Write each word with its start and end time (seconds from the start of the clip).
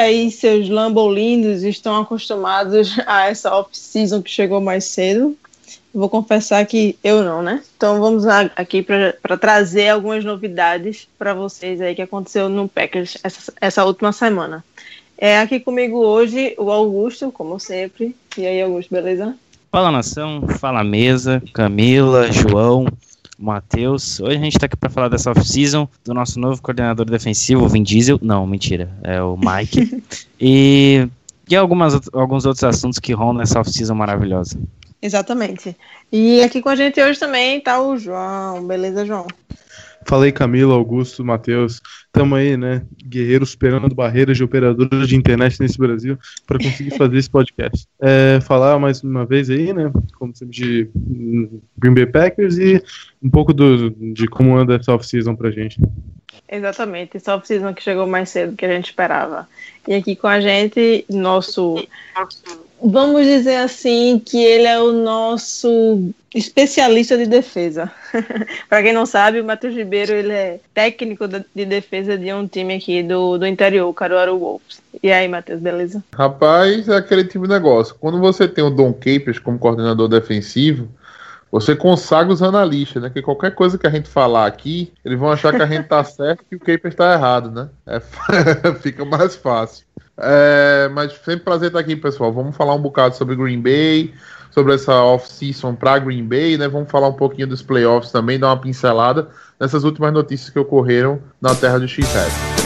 Aí, 0.00 0.30
seus 0.30 0.70
lambolindos 0.70 1.62
estão 1.62 2.00
acostumados 2.00 2.98
a 3.06 3.26
essa 3.26 3.54
off-season 3.54 4.22
que 4.22 4.30
chegou 4.30 4.58
mais 4.58 4.84
cedo? 4.84 5.36
Vou 5.92 6.08
confessar 6.08 6.64
que 6.64 6.96
eu 7.04 7.22
não, 7.22 7.42
né? 7.42 7.62
Então 7.76 8.00
vamos 8.00 8.24
aqui 8.26 8.82
para 8.82 9.36
trazer 9.36 9.90
algumas 9.90 10.24
novidades 10.24 11.06
para 11.18 11.34
vocês 11.34 11.82
aí 11.82 11.94
que 11.94 12.00
aconteceu 12.00 12.48
no 12.48 12.66
Packers 12.66 13.18
essa, 13.22 13.52
essa 13.60 13.84
última 13.84 14.10
semana. 14.10 14.64
É 15.18 15.38
aqui 15.38 15.60
comigo 15.60 15.98
hoje 15.98 16.54
o 16.56 16.70
Augusto, 16.70 17.30
como 17.30 17.60
sempre. 17.60 18.16
E 18.38 18.46
aí, 18.46 18.62
Augusto, 18.62 18.90
beleza? 18.90 19.36
Fala 19.70 19.90
nação, 19.90 20.48
fala 20.58 20.82
mesa, 20.82 21.42
Camila, 21.52 22.32
João, 22.32 22.86
Matheus. 23.40 24.20
Hoje 24.20 24.36
a 24.36 24.40
gente 24.40 24.58
tá 24.58 24.66
aqui 24.66 24.76
para 24.76 24.90
falar 24.90 25.08
dessa 25.08 25.30
off-season 25.30 25.88
do 26.04 26.12
nosso 26.12 26.38
novo 26.38 26.60
coordenador 26.60 27.06
defensivo, 27.06 27.64
o 27.64 27.68
Vin 27.68 27.82
Diesel. 27.82 28.18
Não, 28.20 28.46
mentira, 28.46 28.90
é 29.02 29.22
o 29.22 29.36
Mike. 29.36 30.02
e, 30.38 31.08
e 31.48 31.56
algumas, 31.56 31.98
alguns 32.12 32.44
outros 32.44 32.62
assuntos 32.64 32.98
que 32.98 33.12
rondam 33.12 33.42
essa 33.42 33.58
off-season 33.58 33.94
maravilhosa. 33.94 34.58
Exatamente. 35.02 35.74
E 36.12 36.42
aqui 36.42 36.60
com 36.60 36.68
a 36.68 36.76
gente 36.76 37.00
hoje 37.02 37.18
também 37.18 37.60
tá 37.60 37.80
o 37.80 37.96
João. 37.96 38.66
Beleza, 38.66 39.06
João? 39.06 39.26
Falei 40.06 40.32
Camilo, 40.32 40.72
Augusto, 40.72 41.24
Matheus. 41.24 41.80
Tamo 42.12 42.34
aí, 42.34 42.56
né? 42.56 42.82
Guerreiros 43.04 43.50
superando 43.50 43.94
barreiras 43.94 44.36
de 44.36 44.44
operadoras 44.44 45.08
de 45.08 45.16
internet 45.16 45.60
nesse 45.60 45.78
Brasil 45.78 46.18
para 46.46 46.58
conseguir 46.58 46.96
fazer 46.96 47.16
esse 47.16 47.30
podcast. 47.30 47.86
É, 48.02 48.40
falar 48.40 48.78
mais 48.78 49.02
uma 49.02 49.26
vez 49.26 49.50
aí, 49.50 49.74
né? 49.74 49.92
Como 50.18 50.34
sempre, 50.34 50.54
de 50.54 50.90
hum, 50.96 51.60
Green 51.76 51.92
Bay 51.92 52.06
Packers 52.06 52.56
e 52.56 52.82
um 53.22 53.28
pouco 53.28 53.52
do, 53.52 53.90
de 53.90 54.26
como 54.26 54.56
anda 54.56 54.76
essa 54.76 54.94
off-season 54.94 55.36
pra 55.36 55.50
gente. 55.50 55.78
Exatamente, 56.48 57.18
essa 57.18 57.36
off-season 57.36 57.74
que 57.74 57.82
chegou 57.82 58.06
mais 58.06 58.30
cedo 58.30 58.52
do 58.52 58.56
que 58.56 58.64
a 58.64 58.74
gente 58.74 58.86
esperava. 58.86 59.46
E 59.86 59.94
aqui 59.94 60.16
com 60.16 60.26
a 60.26 60.40
gente, 60.40 61.04
nosso. 61.10 61.86
Vamos 62.82 63.26
dizer 63.26 63.56
assim, 63.56 64.18
que 64.18 64.42
ele 64.42 64.66
é 64.66 64.80
o 64.80 64.92
nosso 64.92 66.12
especialista 66.34 67.18
de 67.18 67.26
defesa. 67.26 67.90
Para 68.68 68.82
quem 68.82 68.92
não 68.92 69.04
sabe, 69.04 69.40
o 69.40 69.44
Matheus 69.44 69.74
Ribeiro 69.74 70.12
ele 70.12 70.32
é 70.32 70.60
técnico 70.72 71.26
de 71.28 71.64
defesa 71.64 72.16
de 72.16 72.32
um 72.32 72.46
time 72.46 72.74
aqui 72.74 73.02
do, 73.02 73.36
do 73.36 73.46
interior, 73.46 73.88
o 73.88 73.94
Caruaru 73.94 74.38
Wolves. 74.38 74.80
E 75.02 75.12
aí, 75.12 75.28
Matheus, 75.28 75.60
beleza? 75.60 76.02
Rapaz, 76.14 76.88
é 76.88 76.96
aquele 76.96 77.24
tipo 77.24 77.46
de 77.46 77.52
negócio. 77.52 77.94
Quando 78.00 78.18
você 78.18 78.48
tem 78.48 78.64
o 78.64 78.70
Don 78.70 78.92
Capers 78.92 79.38
como 79.38 79.58
coordenador 79.58 80.08
defensivo, 80.08 80.88
você 81.50 81.74
consagra 81.74 82.32
os 82.32 82.42
analistas, 82.42 83.02
né? 83.02 83.10
Que 83.10 83.20
qualquer 83.20 83.54
coisa 83.54 83.76
que 83.76 83.86
a 83.86 83.90
gente 83.90 84.08
falar 84.08 84.46
aqui, 84.46 84.92
eles 85.04 85.18
vão 85.18 85.30
achar 85.30 85.54
que 85.54 85.62
a 85.62 85.66
gente 85.66 85.88
tá 85.88 86.02
certo 86.04 86.42
e 86.42 86.44
que 86.50 86.56
o 86.56 86.60
Capers 86.60 86.94
tá 86.94 87.12
errado, 87.12 87.50
né? 87.50 87.68
É, 87.86 88.00
fica 88.80 89.04
mais 89.04 89.34
fácil. 89.34 89.84
É, 90.20 90.88
mas 90.92 91.12
sempre 91.24 91.44
prazer 91.44 91.68
estar 91.68 91.80
aqui, 91.80 91.96
pessoal. 91.96 92.32
Vamos 92.32 92.56
falar 92.56 92.74
um 92.74 92.80
bocado 92.80 93.16
sobre 93.16 93.34
Green 93.36 93.60
Bay, 93.60 94.12
sobre 94.50 94.74
essa 94.74 94.92
off-season 95.02 95.74
para 95.74 95.98
Green 95.98 96.24
Bay, 96.24 96.58
né? 96.58 96.68
Vamos 96.68 96.90
falar 96.90 97.08
um 97.08 97.14
pouquinho 97.14 97.46
dos 97.46 97.62
playoffs 97.62 98.12
também, 98.12 98.38
dar 98.38 98.48
uma 98.48 98.60
pincelada 98.60 99.28
nessas 99.58 99.84
últimas 99.84 100.12
notícias 100.12 100.50
que 100.50 100.58
ocorreram 100.58 101.20
na 101.40 101.54
terra 101.54 101.78
do 101.78 101.88
Cheesehead. 101.88 102.59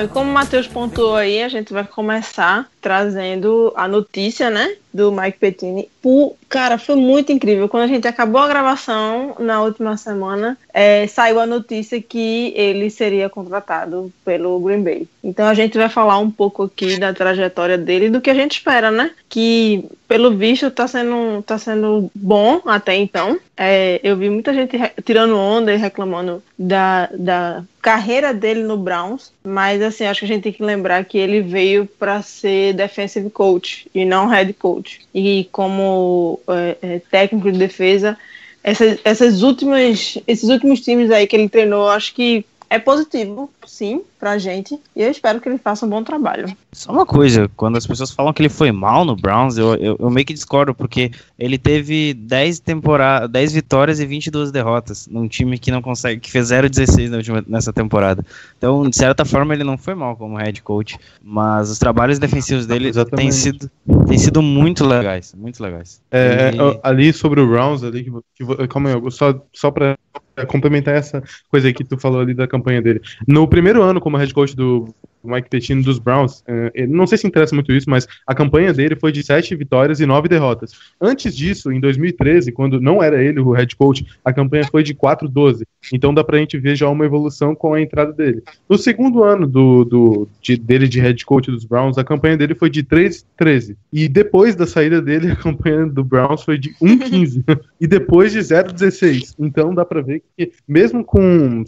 Bom, 0.00 0.04
e 0.04 0.08
como 0.08 0.30
o 0.30 0.32
Matheus 0.32 0.66
pontuou 0.66 1.16
aí, 1.16 1.42
a 1.42 1.48
gente 1.48 1.74
vai 1.74 1.84
começar 1.84 2.66
trazendo 2.80 3.70
a 3.76 3.86
notícia, 3.86 4.48
né, 4.48 4.76
do 4.92 5.12
Mike 5.12 5.38
Pettine. 5.38 5.90
Pô, 6.00 6.36
cara, 6.50 6.76
foi 6.76 6.96
muito 6.96 7.30
incrível. 7.30 7.68
Quando 7.68 7.84
a 7.84 7.86
gente 7.86 8.08
acabou 8.08 8.40
a 8.40 8.48
gravação 8.48 9.36
na 9.38 9.62
última 9.62 9.96
semana, 9.96 10.58
é, 10.74 11.06
saiu 11.06 11.38
a 11.38 11.46
notícia 11.46 12.02
que 12.02 12.52
ele 12.56 12.90
seria 12.90 13.30
contratado 13.30 14.12
pelo 14.24 14.58
Green 14.58 14.82
Bay. 14.82 15.08
Então 15.22 15.46
a 15.46 15.54
gente 15.54 15.78
vai 15.78 15.88
falar 15.88 16.18
um 16.18 16.30
pouco 16.30 16.64
aqui 16.64 16.98
da 16.98 17.14
trajetória 17.14 17.78
dele 17.78 18.06
e 18.06 18.10
do 18.10 18.20
que 18.20 18.30
a 18.30 18.34
gente 18.34 18.52
espera, 18.52 18.90
né? 18.90 19.12
Que, 19.28 19.84
pelo 20.08 20.36
visto, 20.36 20.70
tá 20.72 20.88
sendo, 20.88 21.40
tá 21.42 21.56
sendo 21.56 22.10
bom 22.14 22.60
até 22.66 22.96
então. 22.96 23.38
É, 23.56 24.00
eu 24.02 24.16
vi 24.16 24.28
muita 24.28 24.52
gente 24.52 24.76
tirando 25.04 25.36
onda 25.36 25.72
e 25.72 25.76
reclamando 25.76 26.42
da, 26.58 27.10
da 27.12 27.62
carreira 27.80 28.32
dele 28.32 28.62
no 28.62 28.76
Browns, 28.76 29.32
mas 29.44 29.82
assim, 29.82 30.04
acho 30.04 30.20
que 30.20 30.24
a 30.24 30.28
gente 30.28 30.42
tem 30.42 30.52
que 30.52 30.62
lembrar 30.62 31.04
que 31.04 31.18
ele 31.18 31.40
veio 31.40 31.86
para 31.86 32.22
ser 32.22 32.72
defensive 32.74 33.28
coach 33.30 33.86
e 33.94 34.04
não 34.04 34.26
head 34.26 34.52
coach. 34.54 35.00
E 35.14 35.48
como 35.52 36.39
é, 36.48 36.76
é, 36.82 36.98
técnico 37.10 37.50
de 37.50 37.58
defesa, 37.58 38.16
essas, 38.62 38.98
essas 39.04 39.42
últimas, 39.42 40.18
esses 40.26 40.48
últimos 40.48 40.80
times 40.80 41.10
aí 41.10 41.26
que 41.26 41.36
ele 41.36 41.48
treinou, 41.48 41.88
acho 41.88 42.14
que 42.14 42.44
é 42.70 42.78
positivo, 42.78 43.50
sim, 43.66 44.02
pra 44.18 44.38
gente. 44.38 44.78
E 44.94 45.02
eu 45.02 45.10
espero 45.10 45.40
que 45.40 45.48
ele 45.48 45.58
faça 45.58 45.84
um 45.84 45.88
bom 45.88 46.04
trabalho. 46.04 46.46
Só 46.72 46.92
uma 46.92 47.04
coisa, 47.04 47.50
quando 47.56 47.76
as 47.76 47.84
pessoas 47.84 48.12
falam 48.12 48.32
que 48.32 48.40
ele 48.40 48.48
foi 48.48 48.70
mal 48.70 49.04
no 49.04 49.16
Browns, 49.16 49.58
eu, 49.58 49.74
eu, 49.74 49.96
eu 49.98 50.08
meio 50.08 50.24
que 50.24 50.32
discordo, 50.32 50.72
porque 50.72 51.10
ele 51.36 51.58
teve 51.58 52.14
10 52.14 52.60
temporadas, 52.60 53.28
10 53.28 53.52
vitórias 53.52 53.98
e 53.98 54.06
22 54.06 54.52
derrotas 54.52 55.08
num 55.08 55.26
time 55.26 55.58
que 55.58 55.72
não 55.72 55.82
consegue, 55.82 56.20
que 56.20 56.30
fez 56.30 56.48
0-16 56.52 57.10
na 57.10 57.16
última- 57.16 57.44
nessa 57.48 57.72
temporada. 57.72 58.24
Então, 58.56 58.88
de 58.88 58.94
certa 58.96 59.24
forma, 59.24 59.52
ele 59.52 59.64
não 59.64 59.76
foi 59.76 59.96
mal 59.96 60.16
como 60.16 60.36
head 60.36 60.62
coach, 60.62 60.96
mas 61.20 61.70
os 61.70 61.78
trabalhos 61.80 62.20
defensivos 62.20 62.66
dele 62.66 62.84
têm 62.84 62.90
Exatamente. 62.90 63.34
sido, 63.34 63.70
têm 64.06 64.16
sido 64.18 64.40
muito 64.40 64.86
legais, 64.86 65.34
muito 65.36 65.60
legais. 65.60 66.00
É, 66.12 66.52
E- 66.54 66.80
ali 66.84 67.12
sobre 67.12 67.40
o 67.40 67.48
Browns, 67.48 67.82
ali, 67.82 68.04
que, 68.04 68.44
que, 68.46 68.68
calma 68.68 68.90
aí, 68.94 69.10
só, 69.10 69.34
só 69.52 69.72
pra 69.72 69.98
complementar 70.46 70.94
essa 70.94 71.22
coisa 71.48 71.68
aí 71.68 71.74
que 71.74 71.84
tu 71.84 71.98
falou 71.98 72.20
ali 72.20 72.34
da 72.34 72.46
campanha 72.46 72.82
dele. 72.82 73.00
No 73.26 73.46
primeiro 73.48 73.82
ano 73.82 74.00
como 74.00 74.16
head 74.16 74.32
coach 74.32 74.54
do 74.54 74.94
Mike 75.22 75.48
Pettine 75.48 75.82
dos 75.82 75.98
Browns, 75.98 76.42
é, 76.46 76.70
ele- 76.74 76.92
não 76.92 77.06
sei 77.06 77.18
se 77.18 77.26
interessa 77.26 77.54
muito 77.54 77.72
isso, 77.72 77.88
mas 77.88 78.06
a 78.26 78.34
campanha 78.34 78.72
dele 78.72 78.96
foi 78.96 79.12
de 79.12 79.22
sete 79.22 79.54
vitórias 79.54 80.00
e 80.00 80.06
nove 80.06 80.28
derrotas. 80.28 80.72
Antes 81.00 81.36
disso, 81.36 81.70
em 81.72 81.80
2013, 81.80 82.52
quando 82.52 82.80
não 82.80 83.02
era 83.02 83.22
ele 83.22 83.40
o 83.40 83.52
head 83.52 83.74
coach, 83.76 84.06
a 84.24 84.32
campanha 84.32 84.64
foi 84.70 84.82
de 84.82 84.94
4-12. 84.94 85.64
Então 85.92 86.12
dá 86.14 86.22
pra 86.22 86.38
gente 86.38 86.58
ver 86.58 86.76
já 86.76 86.88
uma 86.88 87.04
evolução 87.04 87.54
com 87.54 87.74
a 87.74 87.80
entrada 87.80 88.12
dele. 88.12 88.42
No 88.68 88.76
segundo 88.78 89.22
ano 89.22 89.46
do, 89.46 89.84
do, 89.84 90.28
de- 90.40 90.56
dele 90.56 90.86
de 90.88 91.00
head 91.00 91.24
coach 91.24 91.50
dos 91.50 91.64
Browns, 91.64 91.98
a 91.98 92.04
campanha 92.04 92.36
dele 92.36 92.54
foi 92.54 92.70
de 92.70 92.82
3-13. 92.82 93.76
E 93.92 94.08
depois 94.08 94.54
da 94.54 94.66
saída 94.66 95.00
dele, 95.00 95.30
a 95.32 95.36
campanha 95.36 95.86
do 95.86 96.04
Browns 96.04 96.42
foi 96.42 96.58
de 96.58 96.74
1-15. 96.80 97.44
e 97.80 97.86
depois 97.86 98.32
de 98.32 98.38
0-16. 98.40 99.34
Então 99.38 99.74
dá 99.74 99.84
pra 99.84 100.00
ver 100.02 100.22
que, 100.36 100.52
mesmo 100.68 101.04
com. 101.04 101.64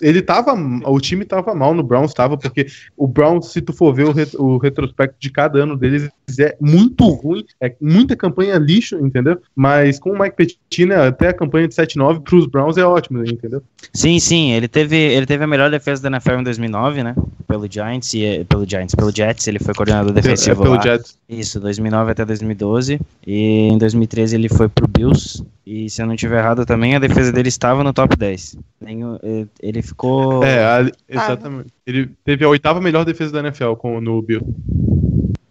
Ele 0.00 0.22
tava. 0.22 0.52
O 0.86 1.00
time 1.00 1.24
tava 1.24 1.54
mal 1.54 1.74
no 1.74 1.82
Browns, 1.82 2.12
tava, 2.14 2.36
porque 2.36 2.66
o 2.96 3.06
Browns, 3.06 3.46
se 3.52 3.60
tu 3.60 3.72
for 3.72 3.94
ver 3.94 4.04
o, 4.06 4.12
ret- 4.12 4.34
o 4.38 4.56
retrospecto 4.58 5.16
de 5.18 5.30
cada 5.30 5.62
ano 5.62 5.76
deles, 5.76 6.08
é 6.38 6.56
muito 6.60 7.04
ruim. 7.08 7.44
É 7.60 7.74
muita 7.80 8.14
campanha 8.16 8.56
lixo, 8.58 8.96
entendeu? 8.98 9.38
Mas 9.54 9.98
com 9.98 10.10
o 10.10 10.18
Mike 10.18 10.36
Pettine, 10.36 10.94
até 10.94 11.28
a 11.28 11.34
campanha 11.34 11.68
de 11.68 11.74
7-9 11.74 12.22
pros 12.22 12.46
Browns 12.46 12.76
é 12.76 12.84
ótimo, 12.84 13.22
entendeu? 13.24 13.62
Sim, 13.92 14.18
sim, 14.20 14.52
ele 14.52 14.68
teve, 14.68 14.96
ele 14.96 15.26
teve 15.26 15.44
a 15.44 15.46
melhor 15.46 15.70
defesa 15.70 16.02
da 16.02 16.08
NFL 16.08 16.40
em 16.40 16.44
2009, 16.44 17.02
né? 17.02 17.14
pelo 17.46 17.66
Giants 17.68 18.14
e 18.14 18.44
pelo 18.44 18.64
Giants, 18.64 18.94
pelo 18.94 19.10
Jets, 19.10 19.48
ele 19.48 19.58
foi 19.58 19.74
coordenador 19.74 20.12
defensivo 20.12 20.60
É, 20.60 20.64
pelo 20.64 20.76
lá. 20.76 20.82
Jets. 20.82 21.18
Isso, 21.28 21.58
2009 21.58 22.12
até 22.12 22.24
2012. 22.24 23.00
E 23.26 23.68
em 23.72 23.76
2013 23.76 24.36
ele 24.36 24.48
foi 24.48 24.68
pro 24.68 24.86
Bills. 24.86 25.44
E 25.66 25.90
se 25.90 26.00
eu 26.00 26.06
não 26.06 26.14
estiver 26.14 26.38
errado 26.38 26.64
também, 26.64 26.94
a 26.94 27.00
defesa 27.00 27.32
dele 27.32 27.48
estava 27.48 27.82
no 27.82 27.92
top 27.92 28.16
10. 28.16 28.56
Nenhum- 28.80 29.18
eh, 29.20 29.46
Ele 29.70 29.82
ficou. 29.82 30.42
É, 30.44 30.64
a- 30.64 30.90
exatamente. 31.08 31.68
Ele 31.86 32.10
teve 32.24 32.44
a 32.44 32.48
oitava 32.48 32.80
melhor 32.80 33.04
defesa 33.04 33.32
da 33.32 33.38
NFL 33.40 33.74
com, 33.74 34.00
no 34.00 34.20
Bill. 34.20 34.42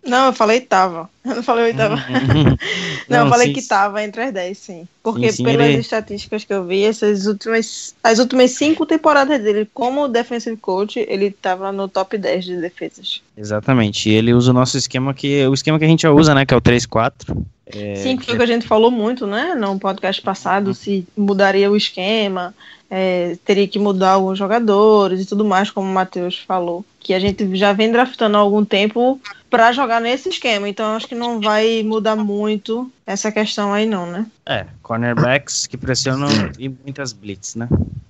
Não, 0.05 0.27
eu 0.27 0.33
falei 0.33 0.59
tava. 0.61 1.09
Eu 1.23 1.35
não 1.35 1.43
falei 1.43 1.65
oitava. 1.65 1.95
Uhum. 1.95 2.55
Não, 3.07 3.25
eu 3.25 3.29
falei 3.29 3.47
sim, 3.47 3.53
que 3.53 3.61
tava 3.67 4.03
entre 4.03 4.21
as 4.21 4.31
10, 4.33 4.57
sim. 4.57 4.87
Porque 5.03 5.31
Sim, 5.31 5.37
sim, 5.37 5.43
pelas 5.43 5.67
ele- 5.67 5.79
estatísticas 5.79 6.43
que 6.43 6.53
eu 6.53 6.63
vi, 6.63 6.83
essas 6.83 7.25
últimas, 7.25 7.95
as 8.03 8.19
últimas 8.19 8.51
cinco 8.51 8.85
temporadas 8.85 9.41
dele 9.41 9.67
como 9.73 10.07
defensive 10.07 10.55
coach, 10.57 10.99
ele 11.07 11.31
tava 11.31 11.71
no 11.71 11.87
top 11.87 12.17
10 12.17 12.45
de 12.45 12.57
defesas. 12.61 13.21
Exatamente. 13.37 14.09
E 14.09 14.13
ele 14.13 14.33
usa 14.33 14.51
o 14.51 14.53
nosso 14.53 14.77
esquema 14.77 15.13
que. 15.13 15.45
O 15.47 15.53
esquema 15.53 15.77
que 15.79 15.85
a 15.85 15.87
gente 15.87 16.03
já 16.03 16.11
usa, 16.11 16.33
né? 16.35 16.45
Que 16.45 16.53
é 16.53 16.57
o 16.57 16.61
3-4. 16.61 17.35
É, 17.67 17.95
sim, 17.95 18.17
que 18.17 18.25
foi 18.25 18.33
o 18.35 18.37
que 18.37 18.43
a 18.43 18.47
gente 18.47 18.67
falou 18.67 18.89
muito, 18.89 19.27
né, 19.27 19.53
no 19.53 19.77
podcast 19.79 20.19
passado, 20.23 20.73
se 20.73 21.05
mudaria 21.15 21.69
o 21.69 21.75
esquema, 21.77 22.51
é, 22.89 23.37
teria 23.45 23.67
que 23.67 23.77
mudar 23.77 24.11
alguns 24.11 24.37
jogadores 24.37 25.21
e 25.21 25.25
tudo 25.25 25.45
mais, 25.45 25.69
como 25.69 25.89
o 25.89 25.93
Matheus 25.93 26.39
falou. 26.39 26.83
Que 26.99 27.13
a 27.13 27.19
gente 27.19 27.55
já 27.55 27.71
vem 27.71 27.91
draftando 27.91 28.37
há 28.37 28.39
algum 28.39 28.65
tempo 28.65 29.21
pra 29.49 29.71
jogar 29.71 29.99
nesse 29.99 30.29
esquema, 30.29 30.67
então 30.67 30.95
acho 30.95 31.07
que 31.07 31.15
não 31.15 31.39
vai 31.39 31.81
mudar 31.83 32.15
muito 32.15 32.91
essa 33.05 33.31
questão 33.31 33.73
aí 33.73 33.85
não, 33.85 34.05
né? 34.05 34.25
É, 34.45 34.65
cornerbacks 34.83 35.65
que 35.65 35.77
pressionam 35.77 36.27
e 36.57 36.69
muitas 36.69 37.13
blitz, 37.13 37.55
né? 37.55 37.67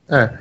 É. 0.09 0.37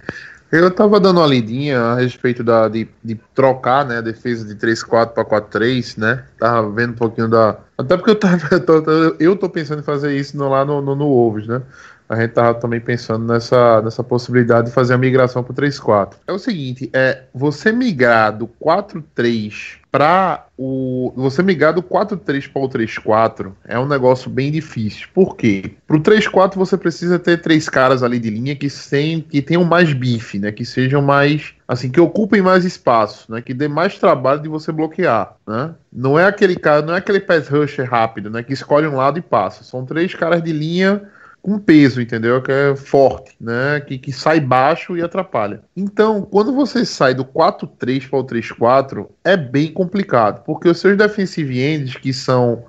Eu 0.51 0.71
tava 0.71 0.99
dando 0.99 1.21
uma 1.21 1.27
lidinha 1.27 1.79
a 1.79 1.95
respeito 1.97 2.43
da, 2.43 2.69
de, 2.69 2.89
de 3.05 3.21
trocar, 3.35 3.85
né, 3.85 3.99
a 3.99 4.01
defesa 4.01 4.47
de 4.47 4.55
3-4 4.55 5.09
para 5.09 5.23
4-3, 5.23 5.99
né? 5.99 6.25
Tava 6.39 6.71
vendo 6.71 6.93
um 6.93 6.97
pouquinho 6.97 7.29
da. 7.29 7.59
Até 7.77 7.97
porque 7.99 8.11
eu 8.11 8.17
tava. 8.17 8.39
Eu 8.51 8.65
tô, 8.65 9.17
eu 9.21 9.37
tô 9.37 9.49
pensando 9.51 9.81
em 9.81 9.85
fazer 9.85 10.17
isso 10.17 10.37
no, 10.39 10.49
lá 10.49 10.65
no, 10.65 10.81
no, 10.81 10.95
no 10.95 11.07
Wolves, 11.07 11.47
né? 11.47 11.61
A 12.09 12.17
gente 12.17 12.33
tava 12.33 12.59
também 12.59 12.81
pensando 12.81 13.31
nessa, 13.31 13.83
nessa 13.83 14.03
possibilidade 14.03 14.69
de 14.69 14.73
fazer 14.73 14.95
a 14.95 14.99
migração 14.99 15.45
pro 15.45 15.53
3-4. 15.53 16.15
É 16.27 16.33
o 16.33 16.39
seguinte, 16.39 16.89
é 16.93 17.25
você 17.35 17.71
migrar 17.71 18.37
do 18.37 18.49
4-3 18.49 19.79
para 19.91 20.47
o. 20.57 21.13
Você 21.17 21.43
migrar 21.43 21.75
do 21.75 21.83
4-3 21.83 22.51
para 22.51 22.63
o 22.63 22.69
3-4 22.69 23.53
é 23.65 23.79
um 23.79 23.87
negócio 23.87 24.31
bem 24.31 24.51
difícil. 24.51 25.09
Por 25.13 25.37
quê? 25.37 25.73
Pro 25.87 26.01
3-4 26.01 26.55
você 26.55 26.77
precisa 26.77 27.19
ter 27.19 27.43
três 27.43 27.69
caras 27.69 28.03
ali 28.03 28.19
de 28.19 28.31
linha 28.31 28.57
que, 28.57 28.71
sem, 28.71 29.21
que 29.21 29.43
tenham 29.43 29.65
mais 29.65 29.93
bife, 29.93 30.39
né? 30.39 30.51
Que 30.51 30.65
sejam 30.65 31.03
mais. 31.03 31.55
Assim, 31.67 31.91
que 31.91 32.01
ocupem 32.01 32.41
mais 32.41 32.65
espaço, 32.65 33.31
né? 33.31 33.43
Que 33.43 33.53
dê 33.53 33.69
mais 33.69 33.99
trabalho 33.99 34.41
de 34.41 34.49
você 34.49 34.73
bloquear, 34.73 35.35
né? 35.47 35.75
Não 35.93 36.19
é 36.19 36.25
aquele 36.25 36.57
cara, 36.57 36.81
não 36.81 36.95
é 36.95 36.99
aquele 36.99 37.21
pass 37.21 37.49
rusher 37.49 37.89
rápido, 37.89 38.31
né? 38.31 38.43
Que 38.43 38.55
escolhe 38.55 38.87
um 38.87 38.97
lado 38.97 39.19
e 39.19 39.23
passa. 39.23 39.65
São 39.65 39.85
três 39.85 40.15
caras 40.15 40.43
de 40.43 40.53
linha 40.53 41.03
com 41.43 41.59
peso, 41.59 42.01
entendeu? 42.01 42.43
Que 42.43 42.53
é 42.53 42.77
forte, 42.77 43.35
né? 43.41 43.81
Que, 43.81 43.99
que 43.99 44.13
sai 44.13 44.41
baixo 44.41 44.97
e 44.97 45.03
atrapalha. 45.03 45.63
Então, 45.77 46.23
quando 46.23 46.53
você 46.53 46.85
sai 46.85 47.15
do 47.15 47.25
4-3 47.25 48.09
para 48.09 48.19
o 48.19 48.25
3-4, 48.25 49.07
é 49.25 49.37
bem 49.37 49.73
complicado, 49.73 50.43
porque 50.45 50.69
os 50.69 50.79
seus 50.79 50.97
defensive 50.97 51.61
ends, 51.61 51.97
que 51.97 52.13
são 52.13 52.65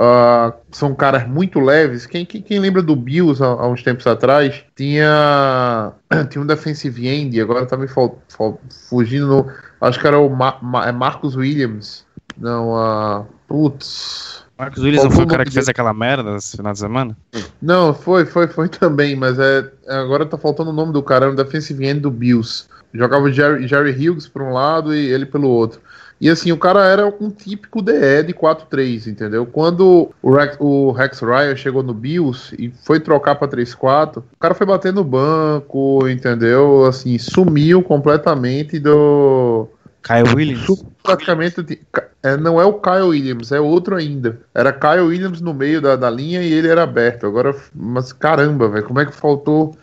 ah, 0.00 0.52
são 0.70 0.94
caras 0.94 1.26
muito 1.26 1.58
leves. 1.58 2.06
Quem, 2.06 2.24
quem, 2.24 2.40
quem 2.40 2.60
lembra 2.60 2.80
do 2.80 2.94
Bills 2.94 3.42
há, 3.42 3.46
há 3.48 3.66
uns 3.68 3.82
tempos 3.82 4.06
atrás, 4.06 4.62
tinha, 4.76 5.92
tinha 6.30 6.40
um 6.40 6.46
defensive 6.46 7.08
end, 7.08 7.40
agora 7.40 7.66
tá 7.66 7.76
me 7.76 7.88
fal- 7.88 8.22
fal- 8.28 8.60
fugindo. 8.88 9.26
No, 9.26 9.52
acho 9.80 9.98
que 9.98 10.06
era 10.06 10.18
o 10.18 10.28
Ma- 10.30 10.58
Ma- 10.62 10.86
é 10.86 10.92
Marcus 10.92 11.34
Williams. 11.34 12.06
Não, 12.36 12.76
a. 12.76 13.26
putz. 13.48 14.44
Marcos 14.58 14.82
Willis 14.82 15.02
não 15.04 15.10
Qual 15.10 15.12
foi 15.12 15.16
foi 15.18 15.24
o 15.24 15.28
cara 15.28 15.44
que 15.44 15.52
fez 15.52 15.68
aquela 15.68 15.94
merda 15.94 16.36
esse 16.36 16.56
final 16.56 16.72
de 16.72 16.78
semana? 16.80 17.16
Não, 17.62 17.94
foi, 17.94 18.26
foi, 18.26 18.48
foi 18.48 18.68
também, 18.68 19.14
mas 19.14 19.38
é 19.38 19.70
agora 19.86 20.26
tá 20.26 20.36
faltando 20.36 20.70
o 20.70 20.72
nome 20.72 20.92
do 20.92 21.02
cara, 21.02 21.26
era 21.26 21.32
um 21.32 21.36
defensive 21.36 21.86
end 21.86 22.00
do 22.00 22.10
Bills. 22.10 22.66
Jogava 22.92 23.24
o 23.24 23.32
Jerry, 23.32 23.68
Jerry 23.68 23.92
Hughes 23.92 24.26
por 24.26 24.42
um 24.42 24.52
lado 24.52 24.94
e 24.94 25.12
ele 25.12 25.26
pelo 25.26 25.48
outro. 25.48 25.80
E 26.20 26.28
assim, 26.28 26.50
o 26.50 26.56
cara 26.56 26.84
era 26.84 27.06
um 27.20 27.30
típico 27.30 27.80
DE 27.80 28.24
de 28.26 28.34
4-3, 28.34 29.06
entendeu? 29.06 29.46
Quando 29.46 30.10
o 30.20 30.34
Rex, 30.34 30.56
o 30.58 30.90
Rex 30.90 31.20
Ryan 31.20 31.54
chegou 31.54 31.82
no 31.84 31.94
Bills 31.94 32.56
e 32.58 32.72
foi 32.84 32.98
trocar 32.98 33.36
pra 33.36 33.46
3-4, 33.46 34.16
o 34.16 34.24
cara 34.40 34.54
foi 34.54 34.66
bater 34.66 34.92
no 34.92 35.04
banco, 35.04 36.08
entendeu? 36.08 36.86
Assim, 36.86 37.16
sumiu 37.18 37.84
completamente 37.84 38.80
do, 38.80 39.68
Kyle 40.02 40.34
Williams? 40.34 40.84
Praticamente 41.08 41.80
é, 42.22 42.36
não 42.36 42.60
é 42.60 42.64
o 42.64 42.74
Kyle 42.74 43.08
Williams, 43.08 43.52
é 43.52 43.60
outro 43.60 43.96
ainda. 43.96 44.40
Era 44.54 44.72
Kyle 44.72 45.06
Williams 45.06 45.40
no 45.40 45.54
meio 45.54 45.80
da, 45.80 45.96
da 45.96 46.10
linha 46.10 46.42
e 46.42 46.52
ele 46.52 46.68
era 46.68 46.82
aberto. 46.82 47.26
Agora, 47.26 47.54
mas 47.74 48.12
caramba, 48.12 48.68
velho, 48.68 48.84
como 48.84 49.00
é 49.00 49.06
que 49.06 49.14
faltou? 49.14 49.76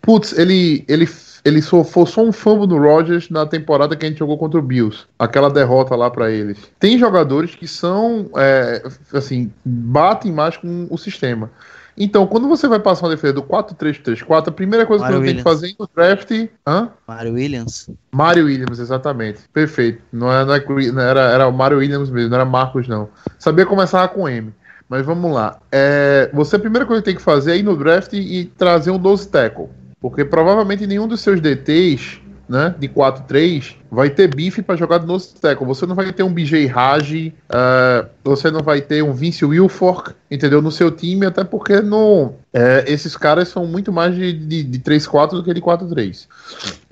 Putz, 0.00 0.36
ele 0.38 0.84
ele 0.88 1.08
ele 1.44 1.62
só 1.62 1.82
forçou 1.82 2.26
um 2.26 2.32
fumble 2.32 2.66
no 2.66 2.78
Rodgers 2.78 3.30
na 3.30 3.46
temporada 3.46 3.96
que 3.96 4.04
a 4.04 4.08
gente 4.08 4.18
jogou 4.18 4.36
contra 4.36 4.58
o 4.58 4.62
Bills. 4.62 5.06
Aquela 5.18 5.50
derrota 5.50 5.96
lá 5.96 6.10
pra 6.10 6.30
eles. 6.30 6.58
Tem 6.78 6.98
jogadores 6.98 7.54
que 7.54 7.66
são 7.66 8.30
é, 8.36 8.82
assim, 9.12 9.50
batem 9.64 10.32
mais 10.32 10.56
com 10.56 10.86
o 10.90 10.98
sistema. 10.98 11.50
Então, 11.98 12.26
quando 12.26 12.48
você 12.48 12.68
vai 12.68 12.78
passar 12.78 13.06
uma 13.06 13.14
defesa 13.14 13.32
do 13.34 13.42
4-3-3-4, 13.42 14.48
a 14.48 14.52
primeira 14.52 14.86
coisa 14.86 15.02
Mario 15.04 15.20
que 15.20 15.26
você 15.26 15.34
tem 15.34 15.42
que 15.42 15.48
Williams. 15.48 15.60
fazer 15.60 15.76
no 15.78 15.88
draft. 15.94 16.48
Hã? 16.66 16.90
Mario 17.06 17.34
Williams? 17.34 17.90
Mario 18.12 18.44
Williams, 18.46 18.78
exatamente. 18.78 19.40
Perfeito. 19.52 20.02
Não, 20.12 20.32
é, 20.32 20.44
não, 20.44 20.54
é, 20.54 20.92
não 20.92 21.02
era, 21.02 21.20
era 21.20 21.48
o 21.48 21.52
Mario 21.52 21.78
Williams 21.78 22.10
mesmo, 22.10 22.30
não 22.30 22.36
era 22.36 22.44
Marcos, 22.44 22.86
não. 22.86 23.08
Sabia 23.38 23.66
começar 23.66 24.06
com 24.08 24.28
M. 24.28 24.54
Mas 24.88 25.04
vamos 25.04 25.32
lá. 25.32 25.58
É, 25.70 26.30
você, 26.32 26.56
a 26.56 26.58
primeira 26.58 26.86
coisa 26.86 27.02
que 27.02 27.06
tem 27.06 27.16
que 27.16 27.22
fazer 27.22 27.52
é 27.52 27.56
ir 27.58 27.62
no 27.62 27.76
draft 27.76 28.12
e, 28.12 28.40
e 28.40 28.44
trazer 28.44 28.90
um 28.90 28.98
12 28.98 29.28
tackle. 29.28 29.66
Porque 30.00 30.24
provavelmente 30.24 30.86
nenhum 30.86 31.08
dos 31.08 31.20
seus 31.20 31.40
DTs, 31.40 32.20
né, 32.48 32.74
de 32.78 32.88
4-3, 32.88 33.74
vai 33.90 34.10
ter 34.10 34.34
bife 34.34 34.62
para 34.62 34.76
jogar 34.76 34.98
12 34.98 35.34
tackle. 35.36 35.66
Você 35.66 35.86
não 35.86 35.94
vai 35.94 36.12
ter 36.12 36.22
um 36.22 36.32
BJ 36.32 36.66
Raj, 36.66 37.32
é, 37.48 38.06
você 38.22 38.50
não 38.50 38.60
vai 38.60 38.80
ter 38.80 39.02
um 39.02 39.12
Vince 39.12 39.44
Wilfork, 39.44 40.14
entendeu? 40.30 40.60
No 40.60 40.70
seu 40.70 40.90
time, 40.90 41.26
até 41.26 41.44
porque 41.44 41.80
não, 41.80 42.34
é, 42.52 42.84
esses 42.86 43.16
caras 43.16 43.48
são 43.48 43.66
muito 43.66 43.92
mais 43.92 44.14
de, 44.14 44.32
de, 44.32 44.62
de 44.62 44.78
3-4 44.78 45.30
do 45.30 45.44
que 45.44 45.54
de 45.54 45.60
4-3. 45.60 46.26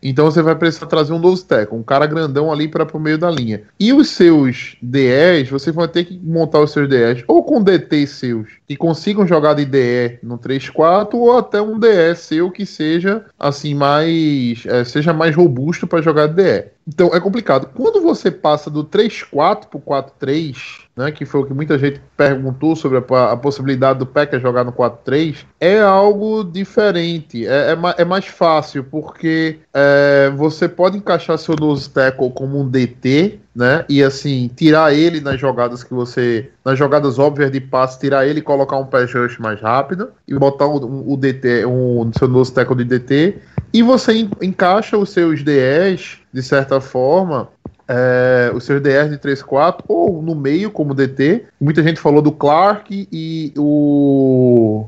Então 0.03 0.27
você 0.27 0.43
vai 0.43 0.55
precisar 0.55 0.87
trazer 0.87 1.13
um 1.13 1.21
12 1.21 1.45
tackle, 1.47 1.79
um 1.79 1.83
cara 1.83 2.07
grandão 2.07 2.53
ali 2.53 2.69
para 2.69 2.87
o 2.97 3.01
meio 3.01 3.19
da 3.19 3.31
linha. 3.31 3.63
E 3.81 3.93
os 3.93 4.11
seus 4.11 4.77
DEs, 4.81 5.49
você 5.49 5.73
vai 5.73 5.89
ter 5.89 6.05
que 6.05 6.19
montar 6.23 6.61
os 6.61 6.71
seus 6.71 6.89
DEs 6.89 7.25
ou 7.27 7.43
com 7.43 7.63
DT 7.63 8.07
seus 8.07 8.49
que 8.69 8.77
consigam 8.77 9.27
jogar 9.27 9.55
de 9.55 9.65
DE 9.65 10.19
no 10.23 10.39
3-4 10.39 11.15
ou 11.15 11.37
até 11.37 11.61
um 11.61 11.79
DE 11.79 12.15
seu 12.15 12.51
que 12.51 12.67
seja 12.67 13.25
assim 13.39 13.75
mais 13.75 14.65
é, 14.67 14.85
seja 14.85 15.13
mais 15.13 15.35
robusto 15.35 15.87
para 15.87 16.03
jogar 16.03 16.29
de 16.29 16.35
DE. 16.35 16.76
Então 16.87 17.09
é 17.15 17.21
complicado. 17.21 17.69
Quando 17.75 18.01
você 18.01 18.31
passa 18.31 18.71
do 18.71 18.85
3-4 18.85 19.67
pro 19.67 19.81
4-3, 19.81 20.57
né, 20.97 21.11
que 21.11 21.27
foi 21.27 21.41
o 21.41 21.45
que 21.45 21.53
muita 21.53 21.77
gente 21.79 22.01
perguntou 22.17 22.77
sobre 22.77 22.99
a, 22.99 23.33
a 23.33 23.37
possibilidade 23.37 23.99
do 23.99 24.07
Packers 24.07 24.41
jogar 24.41 24.63
no 24.65 24.73
4-3, 24.73 25.45
é 25.61 25.81
algo 25.81 26.45
diferente. 26.45 27.47
É, 27.47 27.73
é, 27.73 28.03
é 28.03 28.05
mais 28.05 28.27
fácil, 28.27 28.85
porque 28.85 29.59
é, 29.75 30.31
você 30.37 30.69
pode 30.69 30.97
encaixar 30.97 31.37
seu 31.39 31.57
nose 31.57 31.91
tackle 31.91 32.31
como 32.31 32.61
um 32.61 32.69
DT, 32.69 33.41
né? 33.55 33.85
E 33.89 34.03
assim, 34.03 34.49
tirar 34.55 34.95
ele 34.95 35.21
nas 35.21 35.41
jogadas 35.41 35.83
que 35.83 35.93
você. 35.93 36.51
Nas 36.65 36.79
jogadas 36.79 37.19
óbvias 37.19 37.51
de 37.51 37.61
passe, 37.61 37.99
tirar 37.99 38.27
ele 38.27 38.41
e 38.41 38.43
colocar 38.43 38.77
um 38.77 38.87
pass 38.87 39.13
rush 39.13 39.39
mais 39.39 39.61
rápido. 39.61 40.11
E 40.29 40.35
botar 40.35 40.67
o, 40.67 40.85
um- 40.85 41.13
o 41.13 41.17
DT, 41.17 41.65
um 41.67 42.11
seu 42.17 42.29
nose 42.29 42.53
tackle 42.53 42.77
de 42.77 42.85
DT. 42.85 43.37
E 43.77 43.83
você 43.83 44.13
en- 44.15 44.31
encaixa 44.41 44.97
os 44.97 45.11
seus 45.11 45.43
DEs, 45.43 46.19
de 46.33 46.43
certa 46.43 46.81
forma, 46.81 47.49
é, 47.87 48.51
os 48.55 48.65
seus 48.65 48.81
DRs 48.81 49.11
de 49.11 49.19
3-4, 49.19 49.85
ou 49.87 50.23
no 50.23 50.35
meio, 50.35 50.71
como 50.71 50.95
DT. 50.95 51.45
Muita 51.61 51.83
gente 51.83 52.01
falou 52.01 52.23
do 52.23 52.33
Clark 52.33 53.07
e 53.13 53.53
o, 53.57 54.87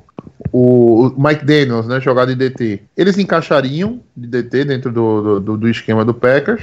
o 0.52 1.12
Mike 1.18 1.44
Daniels, 1.44 1.86
né, 1.86 2.00
jogar 2.00 2.24
de 2.24 2.34
DT. 2.34 2.80
Eles 2.96 3.18
encaixariam 3.18 4.00
de 4.16 4.26
DT 4.26 4.64
dentro 4.64 4.90
do, 4.90 5.22
do, 5.22 5.40
do- 5.40 5.56
do 5.58 5.68
esquema 5.68 6.04
do 6.04 6.14
Packers, 6.14 6.62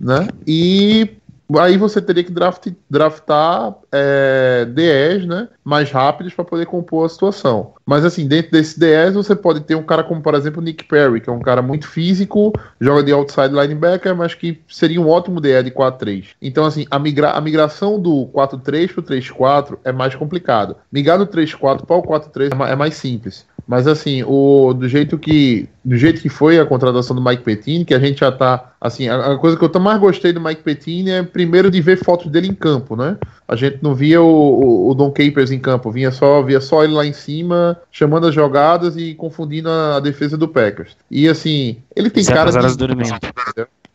né? 0.00 0.28
E 0.46 1.10
aí 1.58 1.76
você 1.76 2.00
teria 2.00 2.24
que 2.24 2.32
draft, 2.32 2.68
draftar 2.90 3.74
é, 3.92 4.64
DEs, 4.64 5.26
né, 5.26 5.48
mais 5.64 5.90
rápidos 5.90 6.34
para 6.34 6.44
poder 6.44 6.66
compor 6.66 7.06
a 7.06 7.08
situação. 7.08 7.74
Mas 7.84 8.04
assim, 8.04 8.26
dentro 8.26 8.52
desses 8.52 8.76
DEs 8.76 9.14
você 9.14 9.34
pode 9.34 9.60
ter 9.60 9.74
um 9.74 9.82
cara 9.82 10.02
como, 10.02 10.20
por 10.20 10.34
exemplo, 10.34 10.62
Nick 10.62 10.84
Perry, 10.84 11.20
que 11.20 11.30
é 11.30 11.32
um 11.32 11.40
cara 11.40 11.62
muito 11.62 11.86
físico, 11.88 12.52
joga 12.80 13.02
de 13.02 13.12
outside 13.12 13.54
linebacker, 13.54 14.14
mas 14.14 14.34
que 14.34 14.60
seria 14.68 15.00
um 15.00 15.08
ótimo 15.08 15.40
DE 15.40 15.62
de 15.62 15.70
4-3. 15.70 16.28
Então, 16.42 16.64
assim, 16.64 16.86
a, 16.90 16.98
migra 16.98 17.30
a 17.30 17.40
migração 17.40 18.00
do 18.00 18.28
4-3 18.34 18.92
para 18.92 19.00
o 19.00 19.04
3-4 19.04 19.78
é 19.84 19.92
mais 19.92 20.14
complicado. 20.14 20.76
Migrar 20.90 21.18
do 21.18 21.26
3-4 21.26 21.84
para 21.84 21.96
o 21.96 22.02
4-3 22.02 22.52
é 22.70 22.76
é 22.76 22.76
mais 22.76 22.94
simples. 22.94 23.46
Mas 23.66 23.88
assim, 23.88 24.22
o, 24.22 24.72
do 24.72 24.88
jeito 24.88 25.18
que 25.18 25.68
do 25.84 25.96
jeito 25.96 26.20
que 26.20 26.28
foi 26.28 26.58
a 26.58 26.66
contratação 26.66 27.14
do 27.14 27.22
Mike 27.22 27.42
Pettine, 27.42 27.84
que 27.84 27.94
a 27.94 27.98
gente 27.98 28.20
já 28.20 28.30
tá, 28.30 28.72
assim, 28.80 29.08
a, 29.08 29.34
a 29.34 29.38
coisa 29.38 29.56
que 29.56 29.64
eu 29.64 29.80
mais 29.80 30.00
gostei 30.00 30.32
do 30.32 30.40
Mike 30.40 30.62
Pettine 30.62 31.10
é 31.10 31.22
primeiro 31.22 31.70
de 31.70 31.80
ver 31.80 31.96
fotos 31.96 32.30
dele 32.30 32.48
em 32.48 32.54
campo, 32.54 32.96
né? 32.96 33.16
A 33.46 33.54
gente 33.54 33.78
não 33.82 33.94
via 33.94 34.20
o, 34.20 34.26
o, 34.26 34.90
o 34.90 34.94
Don 34.94 35.10
Capers 35.10 35.50
em 35.50 35.58
campo, 35.58 35.90
vinha 35.90 36.10
só, 36.10 36.42
via 36.42 36.60
só 36.60 36.82
ele 36.82 36.92
lá 36.92 37.06
em 37.06 37.12
cima, 37.12 37.80
chamando 37.90 38.26
as 38.26 38.34
jogadas 38.34 38.96
e 38.96 39.14
confundindo 39.14 39.68
a, 39.68 39.96
a 39.96 40.00
defesa 40.00 40.36
do 40.36 40.48
Packers. 40.48 40.96
E 41.10 41.28
assim, 41.28 41.78
ele 41.94 42.10
tem 42.10 42.20
Exceto 42.20 42.36
cara 42.36 42.52
horas 42.52 42.76
de 42.76 42.84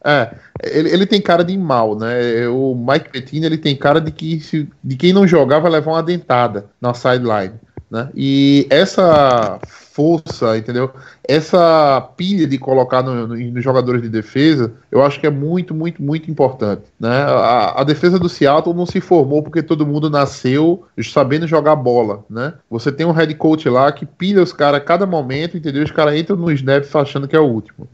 é, 0.04 0.34
ele, 0.64 0.90
ele 0.90 1.06
tem 1.06 1.22
cara 1.22 1.44
de 1.44 1.56
mal, 1.56 1.96
né? 1.96 2.48
O 2.48 2.76
Mike 2.76 3.10
Pettine 3.10 3.46
ele 3.46 3.58
tem 3.58 3.76
cara 3.76 4.02
de 4.02 4.12
que 4.12 4.40
se, 4.40 4.68
de 4.84 4.96
quem 4.96 5.14
não 5.14 5.28
jogar 5.28 5.60
vai 5.60 5.72
levar 5.72 5.92
uma 5.92 6.04
dentada 6.04 6.66
na 6.82 6.94
sideline, 6.94 7.54
né? 7.92 8.10
E 8.16 8.66
essa 8.70 9.60
força, 9.68 10.58
entendeu? 10.58 10.90
Essa 11.28 12.00
pilha 12.16 12.48
de 12.48 12.58
colocar 12.58 13.04
no- 13.04 13.28
no- 13.28 13.36
nos 13.36 13.64
jogadores 13.64 14.02
de 14.02 14.08
defesa, 14.08 14.72
eu 14.90 15.04
acho 15.04 15.20
que 15.20 15.28
é 15.28 15.30
muito, 15.30 15.76
muito, 15.76 16.02
muito 16.02 16.32
importante, 16.32 16.84
né? 16.98 17.24
A, 17.24 17.82
a 17.82 17.84
defesa 17.84 18.18
do 18.18 18.30
Seattle 18.30 18.74
não 18.74 18.86
se 18.86 19.02
formou 19.02 19.44
porque 19.44 19.62
todo 19.62 19.86
mundo 19.86 20.10
nasceu 20.10 20.86
sabendo 21.04 21.46
jogar 21.46 21.76
bola, 21.76 22.24
né? 22.30 22.54
Você 22.70 22.90
tem 22.92 23.06
um 23.06 23.12
head 23.12 23.36
coach 23.36 23.68
lá 23.68 23.92
que 23.92 24.06
pilha 24.06 24.42
os 24.42 24.54
caras 24.54 24.80
a 24.80 24.84
cada 24.84 25.06
momento, 25.06 25.58
entendeu? 25.58 25.84
Os 25.84 25.92
caras 25.92 26.16
entram 26.18 26.38
no 26.38 26.50
snap 26.52 26.86
achando 26.96 27.28
que 27.28 27.36
é 27.36 27.40
o 27.40 27.44
último. 27.46 27.86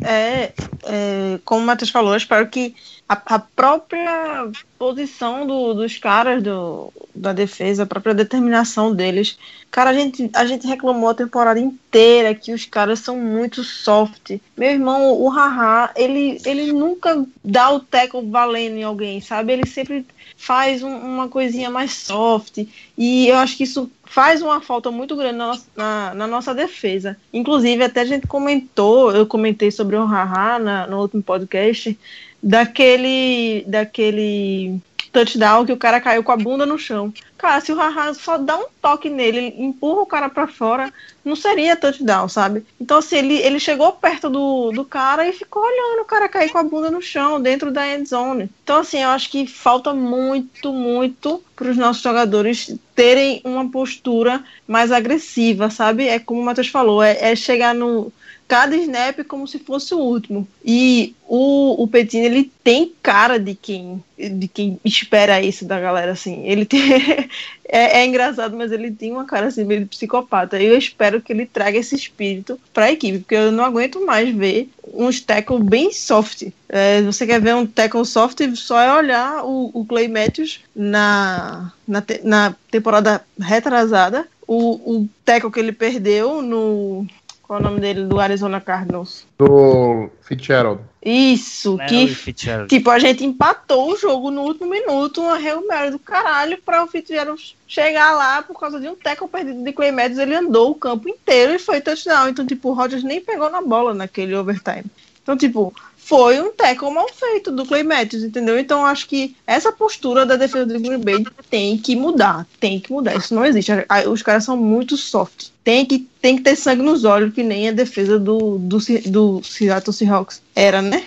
É, 0.00 0.52
é, 0.84 1.38
como 1.44 1.62
o 1.62 1.66
Matheus 1.66 1.90
falou, 1.90 2.14
espero 2.16 2.48
que 2.48 2.74
a, 3.08 3.20
a 3.34 3.38
própria 3.38 4.48
posição 4.78 5.44
do- 5.46 5.74
dos 5.74 5.98
caras 5.98 6.40
do, 6.42 6.92
da 7.14 7.32
defesa, 7.32 7.82
a 7.82 7.86
própria 7.86 8.14
determinação 8.14 8.94
deles. 8.94 9.36
Cara, 9.70 9.90
a 9.90 9.92
gente, 9.92 10.30
a 10.34 10.46
gente 10.46 10.66
reclamou 10.66 11.08
a 11.08 11.14
temporada 11.14 11.58
inteira 11.58 12.34
que 12.34 12.52
os 12.52 12.64
caras 12.64 13.00
são 13.00 13.16
muito 13.18 13.64
soft. 13.64 14.38
Meu 14.56 14.70
irmão, 14.70 15.12
o 15.20 15.28
Haha, 15.28 15.90
ele, 15.96 16.40
ele 16.44 16.72
nunca 16.72 17.24
dá 17.44 17.70
o 17.70 17.80
tackle 17.80 18.30
valendo 18.30 18.76
em 18.76 18.84
alguém, 18.84 19.20
sabe? 19.20 19.52
Ele 19.52 19.66
sempre 19.66 20.06
faz 20.36 20.82
um- 20.82 20.96
uma 20.96 21.28
coisinha 21.28 21.70
mais 21.70 21.92
soft. 21.92 22.66
E 22.96 23.28
eu 23.28 23.36
acho 23.36 23.56
que 23.56 23.64
isso 23.64 23.90
faz 24.04 24.40
uma 24.42 24.60
falta 24.60 24.90
muito 24.90 25.14
grande 25.16 25.36
na 25.38 25.46
nossa, 25.48 25.66
na, 25.76 26.14
na 26.14 26.26
nossa 26.26 26.54
defesa. 26.54 27.16
Inclusive, 27.32 27.84
até 27.84 28.00
a 28.00 28.04
gente 28.04 28.26
comentou, 28.26 29.12
eu 29.14 29.26
comentei 29.26 29.70
sobre 29.70 29.96
o 29.96 30.04
Haha 30.04 30.86
no 30.88 31.00
último 31.00 31.22
podcast, 31.22 31.98
daquele, 32.42 33.64
daquele 33.66 34.80
touchdown 35.12 35.64
que 35.64 35.72
o 35.72 35.76
cara 35.76 36.00
caiu 36.00 36.22
com 36.22 36.32
a 36.32 36.36
bunda 36.36 36.66
no 36.66 36.78
chão. 36.78 37.12
Cara, 37.36 37.60
se 37.60 37.72
o 37.72 37.76
Haha 37.76 38.14
só 38.14 38.36
dá 38.36 38.56
um 38.56 38.66
toque 38.82 39.08
nele, 39.08 39.38
ele 39.38 39.62
empurra 39.62 40.02
o 40.02 40.06
cara 40.06 40.28
pra 40.28 40.48
fora, 40.48 40.92
não 41.24 41.36
seria 41.36 41.76
touchdown, 41.76 42.28
sabe? 42.28 42.64
Então, 42.80 42.98
assim, 42.98 43.16
ele, 43.16 43.34
ele 43.38 43.60
chegou 43.60 43.92
perto 43.92 44.28
do, 44.28 44.72
do 44.72 44.84
cara 44.84 45.28
e 45.28 45.32
ficou 45.32 45.62
olhando 45.62 46.02
o 46.02 46.04
cara 46.04 46.28
cair 46.28 46.50
com 46.50 46.58
a 46.58 46.64
bunda 46.64 46.90
no 46.90 47.00
chão, 47.00 47.40
dentro 47.40 47.70
da 47.70 47.86
end 47.88 48.08
zone. 48.08 48.50
Então, 48.64 48.78
assim, 48.78 49.02
eu 49.02 49.10
acho 49.10 49.30
que 49.30 49.46
falta 49.46 49.94
muito, 49.94 50.72
muito 50.72 51.42
para 51.54 51.70
os 51.70 51.76
nossos 51.76 52.02
jogadores 52.02 52.74
terem 52.94 53.40
uma 53.44 53.70
postura 53.70 54.42
mais 54.66 54.90
agressiva, 54.90 55.70
sabe? 55.70 56.08
É 56.08 56.18
como 56.18 56.40
o 56.40 56.44
Matheus 56.44 56.68
falou, 56.68 57.02
é, 57.02 57.30
é 57.32 57.36
chegar 57.36 57.74
no 57.74 58.12
cada 58.48 58.74
snap 58.76 59.22
como 59.24 59.46
se 59.46 59.58
fosse 59.58 59.94
o 59.94 59.98
último. 59.98 60.48
E 60.64 61.14
o, 61.26 61.82
o 61.82 61.86
Petini, 61.86 62.24
ele 62.24 62.52
tem 62.64 62.92
cara 63.02 63.38
de 63.38 63.54
quem 63.54 64.02
de 64.18 64.48
quem 64.48 64.80
espera 64.84 65.40
isso 65.40 65.64
da 65.64 65.78
galera, 65.78 66.10
assim. 66.12 66.44
Ele 66.44 66.64
tem, 66.64 66.80
é, 67.68 68.00
é 68.00 68.06
engraçado, 68.06 68.56
mas 68.56 68.72
ele 68.72 68.90
tem 68.90 69.12
uma 69.12 69.24
cara 69.24 69.46
assim, 69.46 69.64
meio 69.64 69.82
de 69.82 69.86
psicopata. 69.86 70.60
Eu 70.60 70.76
espero 70.76 71.20
que 71.20 71.32
ele 71.32 71.46
traga 71.46 71.78
esse 71.78 71.94
espírito 71.94 72.58
para 72.72 72.86
a 72.86 72.92
equipe, 72.92 73.20
porque 73.20 73.36
eu 73.36 73.52
não 73.52 73.64
aguento 73.64 74.04
mais 74.04 74.34
ver 74.34 74.68
uns 74.92 75.20
tackle 75.20 75.62
bem 75.62 75.92
soft. 75.92 76.48
É, 76.68 77.02
você 77.02 77.26
quer 77.26 77.40
ver 77.40 77.54
um 77.54 77.66
tackle 77.66 78.04
soft, 78.04 78.40
só 78.56 78.80
é 78.80 78.92
olhar 78.92 79.44
o, 79.44 79.70
o 79.72 79.84
Clay 79.84 80.08
Matthews 80.08 80.60
na, 80.74 81.72
na, 81.86 82.02
te- 82.02 82.20
na 82.24 82.56
temporada 82.70 83.24
retrasada. 83.38 84.26
O, 84.46 84.96
o 84.96 85.08
tackle 85.24 85.50
que 85.52 85.60
ele 85.60 85.72
perdeu 85.72 86.40
no. 86.40 87.06
Qual 87.48 87.58
é 87.58 87.62
o 87.62 87.64
nome 87.64 87.80
dele? 87.80 88.04
Do 88.04 88.20
Arizona 88.20 88.60
Cardinals. 88.60 89.26
Do 89.38 90.10
Fitzgerald. 90.20 90.82
Isso, 91.02 91.76
Larry 91.76 91.88
que 91.88 92.14
Fitzgerald. 92.14 92.68
Tipo, 92.68 92.90
a 92.90 92.98
gente 92.98 93.24
empatou 93.24 93.90
o 93.90 93.96
jogo 93.96 94.30
no 94.30 94.42
último 94.42 94.68
minuto, 94.68 95.22
uma 95.22 95.38
Mary 95.66 95.90
do 95.90 95.98
caralho, 95.98 96.58
pra 96.58 96.84
o 96.84 96.86
Fitzgerald 96.86 97.56
chegar 97.66 98.12
lá 98.12 98.42
por 98.42 98.60
causa 98.60 98.78
de 98.78 98.86
um 98.86 98.94
tackle 98.94 99.28
perdido 99.28 99.64
de 99.64 99.72
Clay 99.72 99.90
Matthews. 99.90 100.18
Ele 100.18 100.34
andou 100.34 100.72
o 100.72 100.74
campo 100.74 101.08
inteiro 101.08 101.54
e 101.54 101.58
foi 101.58 101.80
touchdown. 101.80 102.28
Então, 102.28 102.44
tipo, 102.44 102.68
o 102.68 102.74
Rodgers 102.74 103.02
nem 103.02 103.18
pegou 103.18 103.48
na 103.48 103.62
bola 103.62 103.94
naquele 103.94 104.36
overtime. 104.36 104.84
Então, 105.22 105.34
tipo, 105.34 105.72
foi 106.08 106.40
um 106.40 106.50
tackle 106.50 106.90
mal 106.90 107.06
feito 107.12 107.52
do 107.52 107.66
Clay 107.66 107.82
Matthews, 107.82 108.24
entendeu? 108.24 108.58
Então, 108.58 108.86
acho 108.86 109.06
que 109.06 109.36
essa 109.46 109.70
postura 109.70 110.24
da 110.24 110.36
defesa 110.36 110.64
do 110.64 110.80
Green 110.80 110.98
Bay 110.98 111.22
tem 111.50 111.76
que 111.76 111.94
mudar. 111.94 112.46
Tem 112.58 112.80
que 112.80 112.90
mudar. 112.90 113.14
Isso 113.14 113.34
não 113.34 113.44
existe. 113.44 113.70
Os 114.10 114.22
caras 114.22 114.44
são 114.44 114.56
muito 114.56 114.96
soft. 114.96 115.48
Tem 115.62 115.84
que, 115.84 116.08
tem 116.22 116.36
que 116.36 116.42
ter 116.42 116.56
sangue 116.56 116.82
nos 116.82 117.04
olhos, 117.04 117.34
que 117.34 117.42
nem 117.42 117.68
a 117.68 117.72
defesa 117.72 118.18
do, 118.18 118.58
do, 118.58 118.78
do 119.06 119.42
Seattle 119.44 119.92
Seahawks 119.92 120.40
era, 120.56 120.80
né? 120.80 121.04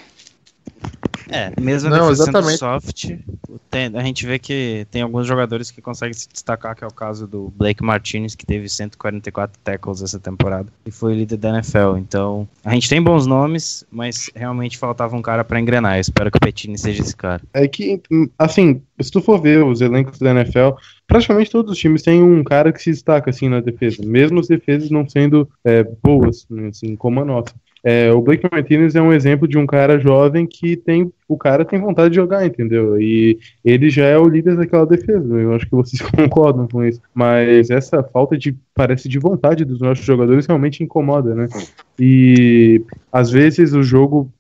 É, 1.31 1.51
mesmo 1.59 1.88
a 1.88 1.97
Não, 1.97 2.09
defesa 2.09 2.25
sendo 2.25 2.38
exatamente. 2.38 2.59
soft, 2.59 3.09
tem- 3.69 3.91
a 3.95 4.03
gente 4.03 4.25
vê 4.25 4.38
que 4.38 4.85
tem 4.91 5.01
alguns 5.01 5.25
jogadores 5.25 5.71
que 5.71 5.81
conseguem 5.81 6.13
se 6.13 6.27
destacar, 6.27 6.75
que 6.75 6.83
é 6.83 6.88
o 6.88 6.91
caso 6.93 7.25
do 7.25 7.51
Blake 7.55 7.83
Martinez, 7.83 8.35
que 8.35 8.45
teve 8.45 8.67
144 8.67 9.59
tackles 9.63 10.01
essa 10.01 10.19
temporada 10.19 10.67
e 10.85 10.91
foi 10.91 11.15
líder 11.15 11.38
da 11.38 11.50
NFL. 11.50 11.97
Então, 11.97 12.47
a 12.63 12.73
gente 12.73 12.89
tem 12.89 13.01
bons 13.01 13.25
nomes, 13.25 13.85
mas 13.91 14.29
realmente 14.35 14.77
faltava 14.77 15.15
um 15.15 15.21
cara 15.21 15.43
pra 15.43 15.59
engrenar. 15.59 15.97
Eu 15.97 16.01
espero 16.01 16.29
que 16.29 16.38
o 16.38 16.41
Petini 16.41 16.77
seja 16.77 17.01
esse 17.01 17.15
cara. 17.15 17.41
É 17.53 17.67
que, 17.67 18.01
assim, 18.38 18.81
se 19.00 19.09
tu 19.11 19.21
for 19.21 19.41
ver 19.41 19.63
os 19.63 19.81
elencos 19.81 20.19
da 20.19 20.31
NFL, 20.31 20.71
praticamente 21.07 21.50
todos 21.51 21.71
os 21.71 21.77
times 21.77 22.01
têm 22.01 22.21
um 22.21 22.43
cara 22.43 22.71
que 22.71 22.81
se 22.81 22.91
destaca, 22.91 23.29
assim, 23.29 23.47
na 23.50 23.61
defesa. 23.61 24.03
Mesmo 24.05 24.39
as 24.39 24.47
defesas 24.47 24.89
não 24.89 25.07
sendo 25.07 25.47
é, 25.63 25.83
boas, 26.03 26.45
né, 26.50 26.67
assim, 26.69 26.95
como 26.95 27.21
a 27.21 27.25
nossa. 27.25 27.53
É, 27.83 28.11
o 28.11 28.21
Blake 28.21 28.47
Martinez 28.51 28.93
é 28.95 29.01
um 29.01 29.11
exemplo 29.11 29.47
de 29.47 29.57
um 29.57 29.65
cara 29.65 30.00
jovem 30.00 30.45
que 30.45 30.75
tem. 30.77 31.11
O 31.33 31.38
cara 31.38 31.63
tem 31.63 31.79
vontade 31.79 32.09
de 32.09 32.15
jogar, 32.17 32.45
entendeu? 32.45 33.00
E 33.00 33.39
ele 33.63 33.89
já 33.89 34.05
é 34.05 34.17
o 34.17 34.27
líder 34.27 34.57
daquela 34.57 34.85
defesa. 34.85 35.33
Eu 35.39 35.53
acho 35.53 35.65
que 35.65 35.71
vocês 35.71 36.01
concordam 36.11 36.67
com 36.67 36.83
isso. 36.83 37.00
Mas 37.13 37.69
essa 37.69 38.03
falta 38.03 38.38
de. 38.38 38.55
Parece 38.73 39.07
de 39.09 39.19
vontade 39.19 39.63
dos 39.65 39.79
nossos 39.79 40.03
jogadores 40.03 40.45
realmente 40.47 40.81
incomoda, 40.83 41.35
né? 41.35 41.45
E 42.00 42.81
às 43.11 43.29
vezes 43.29 43.73
o 43.73 43.83
jogo, 43.83 44.31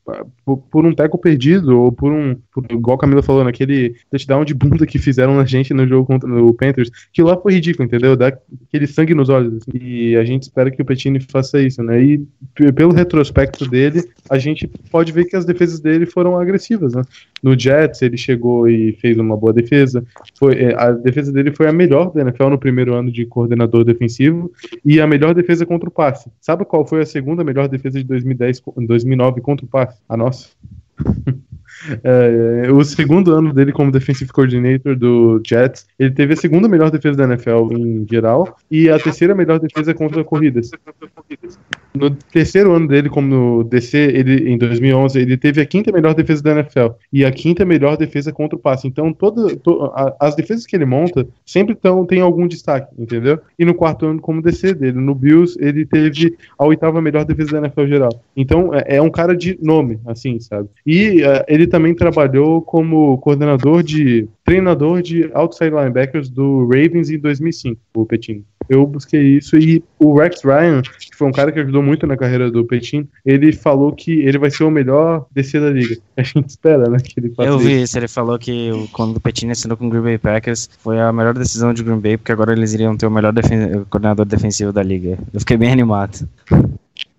por, 0.43 0.57
por 0.57 0.85
um 0.85 0.95
teco 0.95 1.17
perdido, 1.17 1.79
ou 1.79 1.91
por 1.91 2.11
um. 2.11 2.35
por- 2.51 2.65
igual 2.71 2.95
a 2.95 2.99
Camila 2.99 3.21
falou, 3.21 3.43
naquele 3.43 3.93
touchdown 4.09 4.43
de 4.45 4.53
bunda 4.55 4.87
que 4.87 4.97
fizeram 4.97 5.35
na 5.35 5.45
gente 5.45 5.73
no 5.73 5.85
jogo 5.87 6.07
contra 6.07 6.27
o 6.43 6.53
Panthers, 6.53 6.89
que 7.13 7.21
lá 7.21 7.37
foi 7.37 7.53
ridículo, 7.53 7.85
entendeu? 7.85 8.15
Dá 8.15 8.35
aquele 8.67 8.87
sangue 8.87 9.13
nos 9.13 9.29
olhos. 9.29 9.53
assim. 9.57 9.71
E 9.79 10.15
a 10.15 10.23
gente 10.23 10.43
espera 10.43 10.71
que 10.71 10.81
o 10.81 10.85
Petini 10.85 11.19
faça 11.19 11.61
isso, 11.61 11.83
né? 11.83 12.01
E 12.01 12.25
pelo 12.73 12.93
retrospecto 12.93 13.69
dele, 13.69 14.01
a 14.29 14.39
gente 14.39 14.65
pode 14.89 15.11
ver 15.11 15.25
que 15.25 15.35
as 15.35 15.45
defesas 15.45 15.79
dele 15.81 16.05
foram 16.07 16.39
agressivas, 16.39 16.80
né? 16.89 17.01
No 17.41 17.57
Jets, 17.59 18.01
ele 18.01 18.17
chegou 18.17 18.67
e 18.67 18.93
fez 18.93 19.17
uma 19.17 19.35
boa 19.35 19.51
defesa. 19.51 20.03
Foi, 20.37 20.55
é, 20.55 20.75
a 20.75 20.91
defesa 20.91 21.31
dele 21.31 21.51
foi 21.51 21.67
a 21.67 21.73
melhor 21.73 22.11
da 22.13 22.21
NFL 22.21 22.49
no 22.49 22.59
primeiro 22.59 22.93
ano 22.93 23.11
de 23.11 23.25
coordenador 23.25 23.83
defensivo 23.83 24.51
e 24.85 24.99
a 25.01 25.07
melhor 25.07 25.33
defesa 25.33 25.65
contra 25.65 25.89
o 25.89 25.91
passe. 25.91 26.29
Sabe 26.39 26.65
qual 26.65 26.85
foi 26.85 27.01
a 27.01 27.05
segunda 27.05 27.43
melhor 27.43 27.67
defesa 27.67 27.97
de 27.99 28.05
2010, 28.05 28.59
co- 28.59 28.73
2009 28.77 29.41
contra 29.41 29.65
o 29.65 29.69
passe? 29.69 29.99
A 30.07 30.15
nossa. 30.15 30.49
É, 32.03 32.71
o 32.71 32.83
segundo 32.83 33.33
ano 33.33 33.53
dele 33.53 33.71
como 33.71 33.91
defensive 33.91 34.31
coordinator 34.31 34.95
do 34.95 35.41
Jets, 35.45 35.87
ele 35.97 36.11
teve 36.11 36.33
a 36.33 36.37
segunda 36.37 36.67
melhor 36.67 36.91
defesa 36.91 37.17
da 37.17 37.23
NFL 37.25 37.71
em 37.71 38.05
geral 38.09 38.57
e 38.69 38.89
a 38.89 38.99
terceira 38.99 39.33
melhor 39.35 39.59
defesa 39.59 39.93
contra 39.93 40.23
corridas. 40.23 40.71
No 41.93 42.09
terceiro 42.09 42.71
ano 42.73 42.87
dele 42.87 43.09
como 43.09 43.63
DC, 43.65 43.97
ele 43.97 44.49
em 44.49 44.57
2011, 44.57 45.19
ele 45.19 45.35
teve 45.37 45.59
a 45.61 45.65
quinta 45.65 45.91
melhor 45.91 46.13
defesa 46.13 46.41
da 46.41 46.51
NFL 46.51 46.87
e 47.11 47.25
a 47.25 47.31
quinta 47.31 47.65
melhor 47.65 47.97
defesa 47.97 48.31
contra 48.31 48.55
o 48.57 48.59
passe. 48.59 48.87
Então, 48.87 49.11
toda, 49.11 49.55
to- 49.57 49.91
as 50.19 50.35
defesas 50.35 50.65
que 50.65 50.75
ele 50.75 50.85
monta 50.85 51.27
sempre 51.45 51.75
tão, 51.75 52.05
tem 52.05 52.21
algum 52.21 52.47
destaque, 52.47 52.93
entendeu? 52.97 53.39
E 53.59 53.65
no 53.65 53.73
quarto 53.73 54.05
ano 54.05 54.21
como 54.21 54.41
DC 54.41 54.73
dele, 54.73 54.97
no 54.99 55.13
Bills, 55.13 55.57
ele 55.59 55.85
teve 55.85 56.37
a 56.57 56.65
oitava 56.65 57.01
melhor 57.01 57.25
defesa 57.25 57.51
da 57.51 57.57
NFL 57.59 57.85
geral. 57.87 58.23
Então, 58.37 58.73
é, 58.73 58.95
é 58.95 59.01
um 59.01 59.09
cara 59.09 59.35
de 59.35 59.57
nome, 59.61 59.99
assim, 60.05 60.39
sabe? 60.39 60.69
E 60.85 61.21
eh, 61.21 61.45
ele 61.47 61.67
também 61.71 61.95
trabalhou 61.95 62.61
como 62.61 63.17
coordenador 63.19 63.81
de 63.81 64.27
treinador 64.45 65.01
de 65.01 65.29
outside 65.33 65.71
linebackers 65.71 66.29
do 66.29 66.65
Ravens 66.67 67.09
em 67.09 67.17
2005, 67.17 67.79
o 67.95 68.05
Petino. 68.05 68.43
Eu 68.69 68.85
busquei 68.85 69.21
isso 69.37 69.57
e 69.57 69.83
o 69.99 70.13
Rex 70.17 70.43
Ryan, 70.43 70.81
que 70.81 71.15
foi 71.15 71.27
um 71.27 71.31
cara 71.31 71.51
que 71.51 71.59
ajudou 71.59 71.81
muito 71.81 72.05
na 72.07 72.15
carreira 72.15 72.49
do 72.51 72.63
Petin, 72.65 73.07
ele 73.25 73.51
falou 73.51 73.91
que 73.91 74.21
ele 74.21 74.37
vai 74.37 74.49
ser 74.51 74.63
o 74.63 74.71
melhor 74.71 75.25
DC 75.33 75.59
da 75.59 75.69
liga. 75.69 75.97
A 76.15 76.23
gente 76.23 76.47
espera, 76.49 76.89
né, 76.89 76.97
que 77.03 77.19
ele 77.19 77.29
faça 77.31 77.49
Eu 77.49 77.57
vi 77.57 77.81
isso, 77.81 77.97
ele 77.97 78.07
falou 78.07 78.37
que 78.37 78.69
quando 78.93 79.17
o 79.17 79.19
Petini 79.19 79.51
assinou 79.53 79.75
com 79.75 79.87
o 79.87 79.89
Green 79.89 80.03
Bay 80.03 80.17
Packers 80.17 80.69
foi 80.79 80.99
a 80.99 81.11
melhor 81.11 81.33
decisão 81.33 81.73
de 81.73 81.83
Green 81.83 81.99
Bay, 81.99 82.17
porque 82.17 82.31
agora 82.31 82.53
eles 82.53 82.73
iriam 82.73 82.95
ter 82.95 83.07
o 83.07 83.11
melhor 83.11 83.33
defen- 83.33 83.83
coordenador 83.89 84.25
defensivo 84.25 84.71
da 84.71 84.83
liga. 84.83 85.17
Eu 85.33 85.39
fiquei 85.39 85.57
bem 85.57 85.71
animado. 85.71 86.27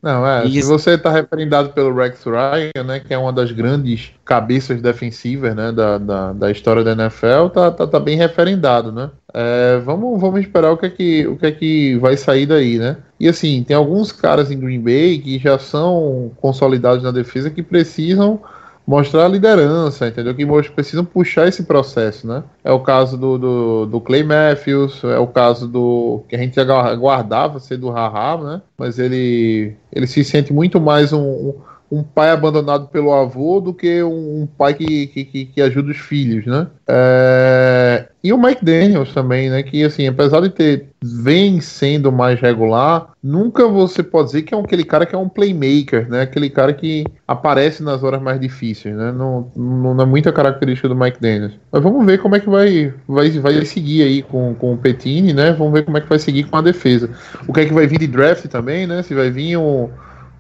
Não, 0.03 0.27
é. 0.27 0.43
Se 0.43 0.59
Isso. 0.59 0.69
você 0.69 0.99
tá 0.99 1.13
referendado 1.13 1.71
pelo 1.71 1.95
Rex 1.95 2.25
Ryan, 2.25 2.85
né, 2.85 2.99
que 2.99 3.15
é 3.15 3.19
uma 3.19 3.33
das 3.33 3.53
grandes 3.53 4.11
cabeças 4.25 4.83
defensivas, 4.83 5.55
né, 5.55 5.71
da, 5.71 5.97
da, 5.97 6.33
da 6.33 6.51
história 6.51 6.83
da 6.83 6.91
NFL, 6.91 7.49
tá, 7.55 7.71
tá, 7.71 7.87
tá 7.87 8.01
bem 8.01 8.17
referendado, 8.17 8.91
né? 8.91 9.11
É, 9.33 9.79
vamos, 9.79 10.21
vamos 10.21 10.41
esperar 10.41 10.73
o 10.73 10.77
que, 10.77 10.87
é 10.87 10.91
que, 10.91 11.27
o 11.29 11.37
que 11.37 11.47
é 11.47 11.53
que 11.53 11.97
vai 11.99 12.17
sair 12.17 12.47
daí, 12.47 12.79
né? 12.79 12.97
E 13.21 13.29
assim, 13.29 13.63
tem 13.63 13.77
alguns 13.77 14.11
caras 14.11 14.51
em 14.51 14.59
Green 14.59 14.81
Bay 14.81 15.19
que 15.21 15.39
já 15.39 15.57
são 15.57 16.33
consolidados 16.41 17.05
na 17.05 17.13
defesa 17.13 17.49
que 17.49 17.63
precisam 17.63 18.41
mostrar 18.87 19.27
a 19.27 19.29
liderança, 19.29 20.09
entendeu? 20.09 20.35
Que 20.35 20.45
precisam 20.69 21.05
puxar 21.05 21.49
esse 21.49 21.63
processo, 21.65 22.27
né? 22.27 22.43
É 22.65 22.73
o 22.73 22.81
caso 22.81 23.17
do, 23.17 23.39
do, 23.39 23.87
do 23.87 24.01
Clay 24.01 24.23
Matthews, 24.23 25.03
é 25.05 25.19
o 25.19 25.27
caso 25.27 25.69
do 25.69 26.25
que 26.29 26.37
a 26.37 26.39
gente 26.39 26.59
agu- 26.59 26.73
aguardava 26.73 27.61
ser 27.61 27.77
do 27.77 27.91
Haha, 27.91 28.37
né? 28.39 28.63
Mas 28.77 28.99
ele, 28.99 29.75
ele 29.93 30.07
se 30.07 30.25
sente 30.25 30.53
muito 30.53 30.81
mais 30.81 31.13
um, 31.13 31.23
um, 31.23 31.55
um 31.93 32.03
pai 32.03 32.31
abandonado 32.31 32.89
pelo 32.89 33.13
avô 33.13 33.61
do 33.61 33.75
que 33.75 34.03
um, 34.03 34.49
pai 34.57 34.73
que, 34.73 35.09
que, 35.09 35.45
que, 35.45 35.61
ajuda 35.61 35.91
os 35.91 35.99
filhos, 35.99 36.47
né? 36.47 36.67
É, 36.89 38.09
E 38.25 38.33
o 38.33 38.39
Mike 38.39 38.65
Daniels 38.65 39.13
também, 39.13 39.51
né? 39.51 39.63
Que 39.63 39.85
assim, 39.85 40.09
apesar 40.09 40.41
de 40.41 40.49
ter 40.49 40.87
vem 41.05 41.61
sendo 41.61 42.11
mais 42.11 42.41
regular, 42.41 43.09
nunca 43.23 43.69
você 43.69 44.03
pode 44.03 44.29
dizer 44.29 44.43
que 44.43 44.55
é 44.55 44.59
aquele 44.59 44.85
cara 44.85 45.05
que 45.05 45.15
é 45.15 45.19
um 45.19 45.29
playmaker, 45.29 46.09
né? 46.09 46.23
Aquele 46.23 46.49
cara 46.49 46.73
que 46.73 47.05
aparece 47.29 47.83
nas 47.83 48.03
horas 48.03 48.23
mais 48.23 48.41
difíceis, 48.41 48.97
né? 48.97 49.13
Não, 49.13 49.53
não, 49.55 49.95
não 49.95 50.05
é 50.05 50.07
muita 50.07 50.33
característica 50.33 50.89
do 50.89 50.97
Mike 50.97 51.21
Daniels. 51.21 51.53
Mas 51.71 51.83
vamos 51.83 52.07
ver 52.07 52.23
como 52.23 52.35
é 52.37 52.41
que 52.41 52.49
vai, 52.49 52.95
vai, 53.07 53.29
vai 53.33 53.67
seguir 53.67 54.03
aí 54.05 54.23
com, 54.23 54.55
com 54.55 54.73
o 54.73 54.79
Petini, 54.79 55.35
né? 55.35 55.53
Vamos 55.53 55.75
ver 55.75 55.85
como 55.85 55.99
é 55.99 56.01
que 56.01 56.09
vai 56.09 56.19
seguir 56.19 56.45
com 56.45 56.57
a 56.57 56.63
defesa. 56.63 57.11
O 57.47 57.53
que 57.53 57.61
é 57.61 57.67
que 57.67 57.75
vai 57.75 57.87
vir 57.87 57.99
de 57.99 58.07
draft 58.07 58.47
também, 58.47 58.87
né? 58.87 59.03
Se 59.03 59.15
vai 59.15 59.31
vir 59.31 59.59
um, 59.59 59.91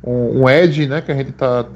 um, 0.04 0.40
um 0.42 0.44
né? 0.86 1.00
Que 1.00 1.12
a 1.12 1.14
gente 1.14 1.32
tá, 1.32 1.66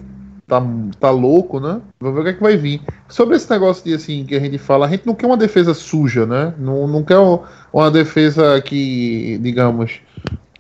tá, 0.47 0.63
tá 0.99 1.11
louco, 1.11 1.61
né? 1.61 1.81
Vamos 2.01 2.15
ver 2.17 2.21
o 2.21 2.25
que 2.25 2.31
é 2.31 2.33
que 2.35 2.43
vai 2.43 2.57
vir. 2.57 2.81
Sobre 3.09 3.37
esse 3.37 3.51
negócio 3.51 3.85
de 3.85 3.95
assim 3.95 4.25
que 4.25 4.35
a 4.35 4.41
gente 4.41 4.59
fala, 4.59 4.87
a 4.87 4.89
gente 4.89 5.07
não 5.07 5.15
quer 5.15 5.27
uma 5.27 5.37
defesa 5.37 5.75
suja, 5.75 6.27
né? 6.27 6.55
Não, 6.59 6.87
não 6.87 7.03
quer 7.03 7.19
um- 7.19 7.41
uma 7.73 7.91
defesa 7.91 8.61
que, 8.61 9.39
digamos, 9.43 10.01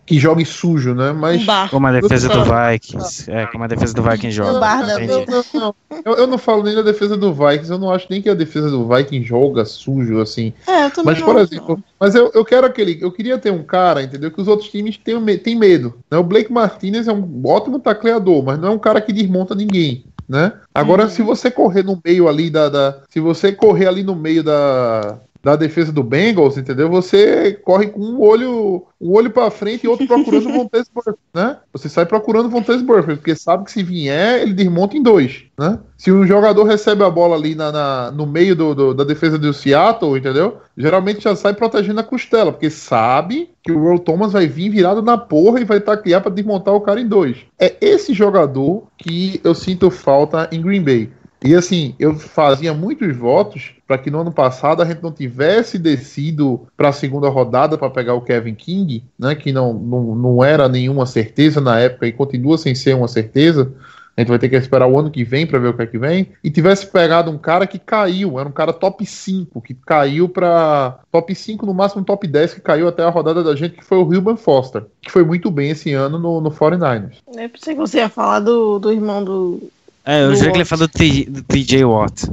que 0.06 0.18
jogue 0.20 0.44
sujo, 0.44 0.94
né? 0.94 1.12
Mas 1.12 1.42
Um. 1.42 1.68
Como 1.68 1.86
a 1.88 1.92
defesa 1.92 2.28
do. 2.28 2.44
Vikings. 2.44 3.28
É, 3.30 3.46
como 3.46 3.64
a 3.64 3.66
defesa 3.66 3.92
do 3.92 4.02
Vikings 4.02 4.30
joga. 4.36 4.60
bar 4.60 4.86
não, 4.86 4.98
não, 5.26 5.44
não. 5.60 5.74
Eu, 6.04 6.14
eu 6.14 6.26
não 6.28 6.38
falo 6.38 6.62
nem 6.62 6.74
da 6.76 6.82
defesa 6.82 7.16
do 7.16 7.32
Vikings, 7.34 7.70
eu 7.70 7.78
não 7.78 7.90
acho 7.90 8.06
nem 8.08 8.22
que 8.22 8.30
a 8.30 8.34
defesa 8.34 8.70
do 8.70 8.86
Vikings 8.88 9.26
joga 9.28 9.64
sujo 9.64 10.20
assim. 10.20 10.52
É, 10.66 10.84
eu 10.84 10.90
também 10.90 11.14
Mas, 11.14 11.22
por 11.22 11.34
não, 11.34 11.40
exemplo, 11.40 11.82
mas 11.98 12.14
eu, 12.14 12.30
eu 12.32 12.44
quero 12.44 12.66
aquele. 12.66 12.98
Eu 13.02 13.10
queria 13.10 13.36
ter 13.36 13.50
um 13.52 13.64
cara, 13.64 14.02
entendeu? 14.02 14.30
Que 14.30 14.40
os 14.40 14.46
outros 14.48 14.68
times 14.70 14.98
me- 15.20 15.36
têm 15.38 15.56
medo. 15.56 15.98
Né? 16.10 16.16
O 16.16 16.22
Blake 16.22 16.52
Martinez 16.52 17.08
é 17.08 17.12
um 17.12 17.42
ótimo 17.44 17.78
tacleador, 17.80 18.44
mas 18.44 18.58
não 18.60 18.68
é 18.68 18.70
um 18.70 18.78
cara 18.78 19.00
que 19.00 19.12
desmonta 19.12 19.54
ninguém. 19.54 20.04
Né? 20.28 20.52
Agora, 20.74 21.04
Uhum. 21.04 21.08
se 21.10 21.22
você 21.22 21.50
correr 21.50 21.84
no 21.84 22.00
meio 22.04 22.28
ali 22.28 22.50
da, 22.50 22.68
da- 22.68 22.98
Se 23.08 23.20
você 23.20 23.52
correr 23.52 23.86
ali 23.86 24.02
no 24.02 24.14
meio 24.16 24.42
da. 24.42 25.18
Da 25.46 25.54
defesa 25.54 25.92
do 25.92 26.02
Bengals, 26.02 26.58
entendeu? 26.58 26.88
Você 26.90 27.52
corre 27.64 27.86
com 27.86 28.00
um 28.00 28.20
olho, 28.20 28.84
um 29.00 29.12
olho 29.12 29.30
para 29.30 29.48
frente 29.48 29.84
e 29.84 29.88
outro 29.88 30.04
procurando 30.04 30.48
o 30.48 30.52
Vontaze 30.52 30.90
Burfict, 30.92 31.20
né? 31.32 31.58
Você 31.72 31.88
sai 31.88 32.04
procurando 32.04 32.46
o 32.46 32.50
Vontaze 32.50 32.82
Burfict, 32.82 33.18
porque 33.18 33.36
sabe 33.36 33.62
que 33.64 33.70
se 33.70 33.80
vier, 33.84 34.42
ele 34.42 34.52
desmonta 34.52 34.96
em 34.96 35.02
dois, 35.04 35.44
né? 35.56 35.78
Se 35.96 36.10
um 36.10 36.26
jogador 36.26 36.64
recebe 36.64 37.04
a 37.04 37.08
bola 37.10 37.36
ali 37.36 37.54
na, 37.54 37.70
na- 37.70 38.10
no 38.10 38.26
meio 38.26 38.56
do, 38.56 38.74
do- 38.74 38.92
da 38.94 39.04
defesa 39.04 39.38
do 39.38 39.52
Seattle, 39.54 40.18
entendeu? 40.18 40.56
Geralmente 40.76 41.22
já 41.22 41.36
sai 41.36 41.54
protegendo 41.54 42.00
a 42.00 42.04
costela, 42.04 42.50
porque 42.50 42.68
sabe 42.68 43.50
que 43.62 43.70
o 43.70 43.86
Earl 43.86 43.98
Thomas 44.00 44.32
vai 44.32 44.48
vir 44.48 44.68
virado 44.70 45.00
na 45.00 45.16
porra 45.16 45.60
e 45.60 45.64
vai 45.64 45.78
taclear 45.80 46.20
para 46.22 46.32
desmontar 46.32 46.74
o 46.74 46.80
cara 46.80 47.00
em 47.00 47.06
dois. 47.06 47.36
É 47.58 47.72
esse 47.80 48.12
jogador 48.12 48.88
que 48.98 49.40
eu 49.44 49.54
sinto 49.54 49.90
falta 49.92 50.48
em 50.50 50.60
Green 50.60 50.82
Bay. 50.82 51.10
E 51.44 51.54
assim, 51.54 51.94
eu 51.98 52.14
fazia 52.14 52.72
muitos 52.72 53.16
votos 53.16 53.74
para 53.86 53.98
que 53.98 54.10
no 54.10 54.20
ano 54.20 54.32
passado 54.32 54.82
a 54.82 54.84
gente 54.84 55.02
não 55.02 55.12
tivesse 55.12 55.78
descido 55.78 56.66
para 56.76 56.88
a 56.88 56.92
segunda 56.92 57.28
rodada 57.28 57.78
para 57.78 57.90
pegar 57.90 58.14
o 58.14 58.22
Kevin 58.22 58.54
King, 58.54 59.04
né, 59.18 59.34
que 59.34 59.52
não, 59.52 59.72
não, 59.74 60.14
não 60.14 60.44
era 60.44 60.68
nenhuma 60.68 61.06
certeza 61.06 61.60
na 61.60 61.78
época 61.78 62.06
e 62.06 62.12
continua 62.12 62.58
sem 62.58 62.74
ser 62.74 62.96
uma 62.96 63.08
certeza. 63.08 63.72
A 64.16 64.22
gente 64.22 64.30
vai 64.30 64.38
ter 64.38 64.48
que 64.48 64.56
esperar 64.56 64.88
o 64.88 64.98
ano 64.98 65.10
que 65.10 65.22
vem 65.22 65.46
para 65.46 65.58
ver 65.58 65.68
o 65.68 65.74
que 65.74 65.82
é 65.82 65.86
que 65.86 65.98
vem. 65.98 66.32
E 66.42 66.50
tivesse 66.50 66.86
pegado 66.86 67.30
um 67.30 67.36
cara 67.36 67.66
que 67.66 67.78
caiu, 67.78 68.40
era 68.40 68.48
um 68.48 68.52
cara 68.52 68.72
top 68.72 69.04
5, 69.04 69.60
que 69.60 69.74
caiu 69.74 70.26
para 70.26 71.00
top 71.12 71.34
5, 71.34 71.66
no 71.66 71.74
máximo 71.74 72.02
top 72.02 72.26
10, 72.26 72.54
que 72.54 72.60
caiu 72.62 72.88
até 72.88 73.02
a 73.02 73.10
rodada 73.10 73.44
da 73.44 73.54
gente, 73.54 73.76
que 73.76 73.84
foi 73.84 73.98
o 73.98 74.04
Ruben 74.04 74.38
Foster, 74.38 74.86
que 75.02 75.12
foi 75.12 75.22
muito 75.22 75.50
bem 75.50 75.70
esse 75.70 75.92
ano 75.92 76.18
no, 76.18 76.40
no 76.40 76.50
49ers. 76.50 77.16
Eu 77.26 77.50
pensei 77.50 77.74
que 77.74 77.80
você 77.80 77.98
ia 77.98 78.08
falar 78.08 78.40
do, 78.40 78.78
do 78.78 78.90
irmão 78.90 79.22
do. 79.22 79.70
É, 80.06 80.22
eu 80.24 80.34
jurei 80.36 80.52
que 80.52 80.58
ele 80.58 80.64
Watt. 80.64 80.68
falou 80.68 80.88
do 81.28 81.42
TJ 81.42 81.84
Watt. 81.84 82.30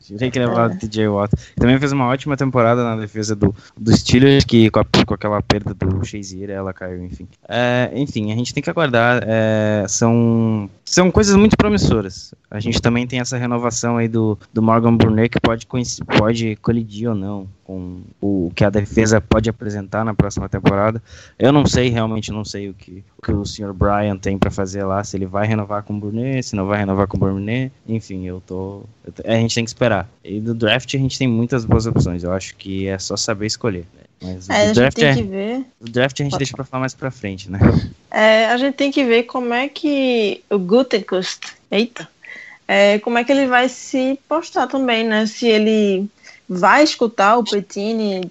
Jurei 0.00 0.30
que 0.30 0.40
falar 0.44 0.68
do 0.68 0.78
TJ 0.78 1.08
Watt. 1.08 1.32
Também 1.56 1.78
fez 1.78 1.92
uma 1.92 2.06
ótima 2.06 2.36
temporada 2.36 2.82
na 2.84 2.96
defesa 2.96 3.34
do, 3.34 3.54
do 3.76 3.96
Steelers, 3.96 4.44
que 4.44 4.70
com, 4.70 4.80
a- 4.80 4.84
com 5.06 5.14
aquela 5.14 5.42
perda 5.42 5.74
do 5.74 6.04
Shazier, 6.04 6.50
ela 6.50 6.72
caiu, 6.72 7.02
enfim. 7.04 7.26
É, 7.48 7.90
enfim, 7.94 8.32
a 8.32 8.36
gente 8.36 8.52
tem 8.54 8.62
que 8.62 8.70
aguardar. 8.70 9.22
é, 9.26 9.84
são, 9.88 10.68
são 10.84 11.10
coisas 11.10 11.34
muito 11.36 11.56
promissoras. 11.56 12.34
A 12.50 12.60
gente 12.60 12.80
também 12.80 13.06
tem 13.06 13.18
essa 13.20 13.36
renovação 13.36 13.96
aí 13.96 14.08
do, 14.08 14.38
do 14.52 14.62
Morgan 14.62 14.96
Brunet, 14.96 15.28
que 15.28 15.40
pode, 15.40 15.66
pode 15.66 16.56
colidir 16.56 17.08
ou 17.08 17.14
não 17.14 17.48
com 17.64 18.00
o 18.20 18.52
que 18.54 18.64
a 18.64 18.70
defesa 18.70 19.20
pode 19.20 19.50
apresentar 19.50 20.04
na 20.04 20.14
próxima 20.14 20.48
temporada. 20.48 21.02
Eu 21.36 21.50
não 21.52 21.66
sei, 21.66 21.88
realmente 21.88 22.30
não 22.30 22.44
sei 22.44 22.68
o 22.70 22.74
que 22.74 23.02
o, 23.18 23.22
que 23.22 23.32
o 23.32 23.44
Sr. 23.44 23.72
Brian 23.72 24.16
tem 24.16 24.38
pra 24.38 24.52
fazer 24.52 24.84
lá, 24.84 25.02
se 25.02 25.16
ele 25.16 25.26
vai 25.26 25.48
renovar 25.48 25.82
com 25.82 25.92
o 25.94 25.98
Brunet, 25.98 26.44
se 26.44 26.54
não 26.54 26.64
vai 26.66 26.78
renovar 26.78 27.08
com 27.08 27.16
o 27.16 27.20
Brunet. 27.20 27.72
Enfim, 27.88 28.24
eu 28.24 28.40
tô, 28.46 28.82
eu 29.04 29.12
A 29.24 29.34
gente 29.38 29.52
tem 29.56 29.64
que 29.66 29.70
esperar. 29.70 30.08
E 30.24 30.40
do 30.40 30.54
draft 30.54 30.94
a 30.94 30.98
gente 30.98 31.18
tem 31.18 31.28
muitas 31.28 31.64
boas 31.64 31.86
opções. 31.86 32.24
Eu 32.24 32.32
acho 32.32 32.54
que 32.56 32.86
é 32.88 32.98
só 32.98 33.16
saber 33.16 33.46
escolher. 33.46 33.84
né? 33.94 34.02
Mas 34.22 34.48
É, 34.48 34.54
a 34.54 34.62
o, 34.62 34.66
gente 34.68 34.74
draft 34.76 34.96
tem 34.96 35.08
é, 35.08 35.14
que 35.14 35.22
ver. 35.22 35.66
o 35.80 35.84
draft 35.90 36.20
a 36.20 36.24
gente 36.24 36.38
deixa 36.38 36.56
pra 36.56 36.64
falar 36.64 36.80
mais 36.80 36.94
pra 36.94 37.10
frente, 37.10 37.50
né? 37.50 37.58
É, 38.10 38.46
a 38.46 38.56
gente 38.56 38.74
tem 38.74 38.90
que 38.90 39.04
ver 39.04 39.24
como 39.24 39.52
é 39.52 39.68
que 39.68 40.42
o 40.50 40.58
Gutenkust, 40.58 41.40
eita, 41.70 42.08
é, 42.66 42.98
como 43.00 43.18
é 43.18 43.24
que 43.24 43.30
ele 43.32 43.46
vai 43.46 43.68
se 43.68 44.18
postar 44.28 44.66
também, 44.68 45.04
né? 45.04 45.26
Se 45.26 45.46
ele 45.46 46.08
vai 46.48 46.82
escutar 46.82 47.36
o 47.36 47.44
Petini 47.44 48.30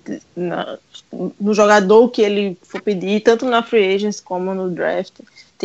no 1.39 1.53
jogador 1.53 2.09
que 2.09 2.21
ele 2.21 2.57
for 2.63 2.81
pedir, 2.81 3.21
tanto 3.21 3.45
na 3.45 3.61
free 3.61 3.93
agents 3.95 4.19
como 4.19 4.53
no 4.53 4.69
draft. 4.69 5.13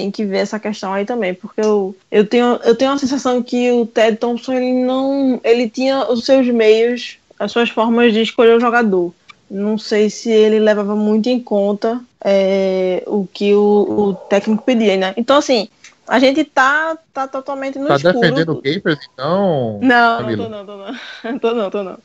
Tem 0.00 0.10
que 0.10 0.24
ver 0.24 0.38
essa 0.38 0.58
questão 0.58 0.94
aí 0.94 1.04
também, 1.04 1.34
porque 1.34 1.60
eu, 1.60 1.94
eu, 2.10 2.26
tenho, 2.26 2.58
eu 2.64 2.74
tenho 2.74 2.92
a 2.92 2.98
sensação 2.98 3.42
que 3.42 3.70
o 3.70 3.84
Ted 3.84 4.16
Thompson 4.16 4.54
ele 4.54 4.72
não. 4.82 5.38
ele 5.44 5.68
tinha 5.68 6.10
os 6.10 6.24
seus 6.24 6.46
meios, 6.48 7.18
as 7.38 7.52
suas 7.52 7.68
formas 7.68 8.12
de 8.14 8.22
escolher 8.22 8.56
o 8.56 8.60
jogador. 8.60 9.12
Não 9.50 9.76
sei 9.76 10.08
se 10.08 10.30
ele 10.30 10.58
levava 10.58 10.96
muito 10.96 11.28
em 11.28 11.38
conta 11.38 12.00
é, 12.24 13.02
o 13.06 13.26
que 13.26 13.52
o, 13.54 13.60
o 13.98 14.14
técnico 14.14 14.62
pedia, 14.64 14.96
né? 14.96 15.12
Então, 15.16 15.36
assim, 15.36 15.68
a 16.08 16.18
gente 16.18 16.44
tá, 16.44 16.96
tá 17.12 17.28
totalmente 17.28 17.78
no 17.78 17.88
Tá 17.88 17.96
escuro. 17.96 18.20
defendendo 18.20 18.52
o 18.52 18.62
Capers, 18.62 18.98
então? 19.12 19.78
Não, 19.82 20.18
Camila? 20.18 20.48
não 20.48 20.64
tô 20.66 20.74
não, 20.74 20.88
tô 21.22 21.32
não. 21.32 21.38
tô 21.38 21.54
não, 21.54 21.70
tô 21.70 21.82
não. 21.82 21.98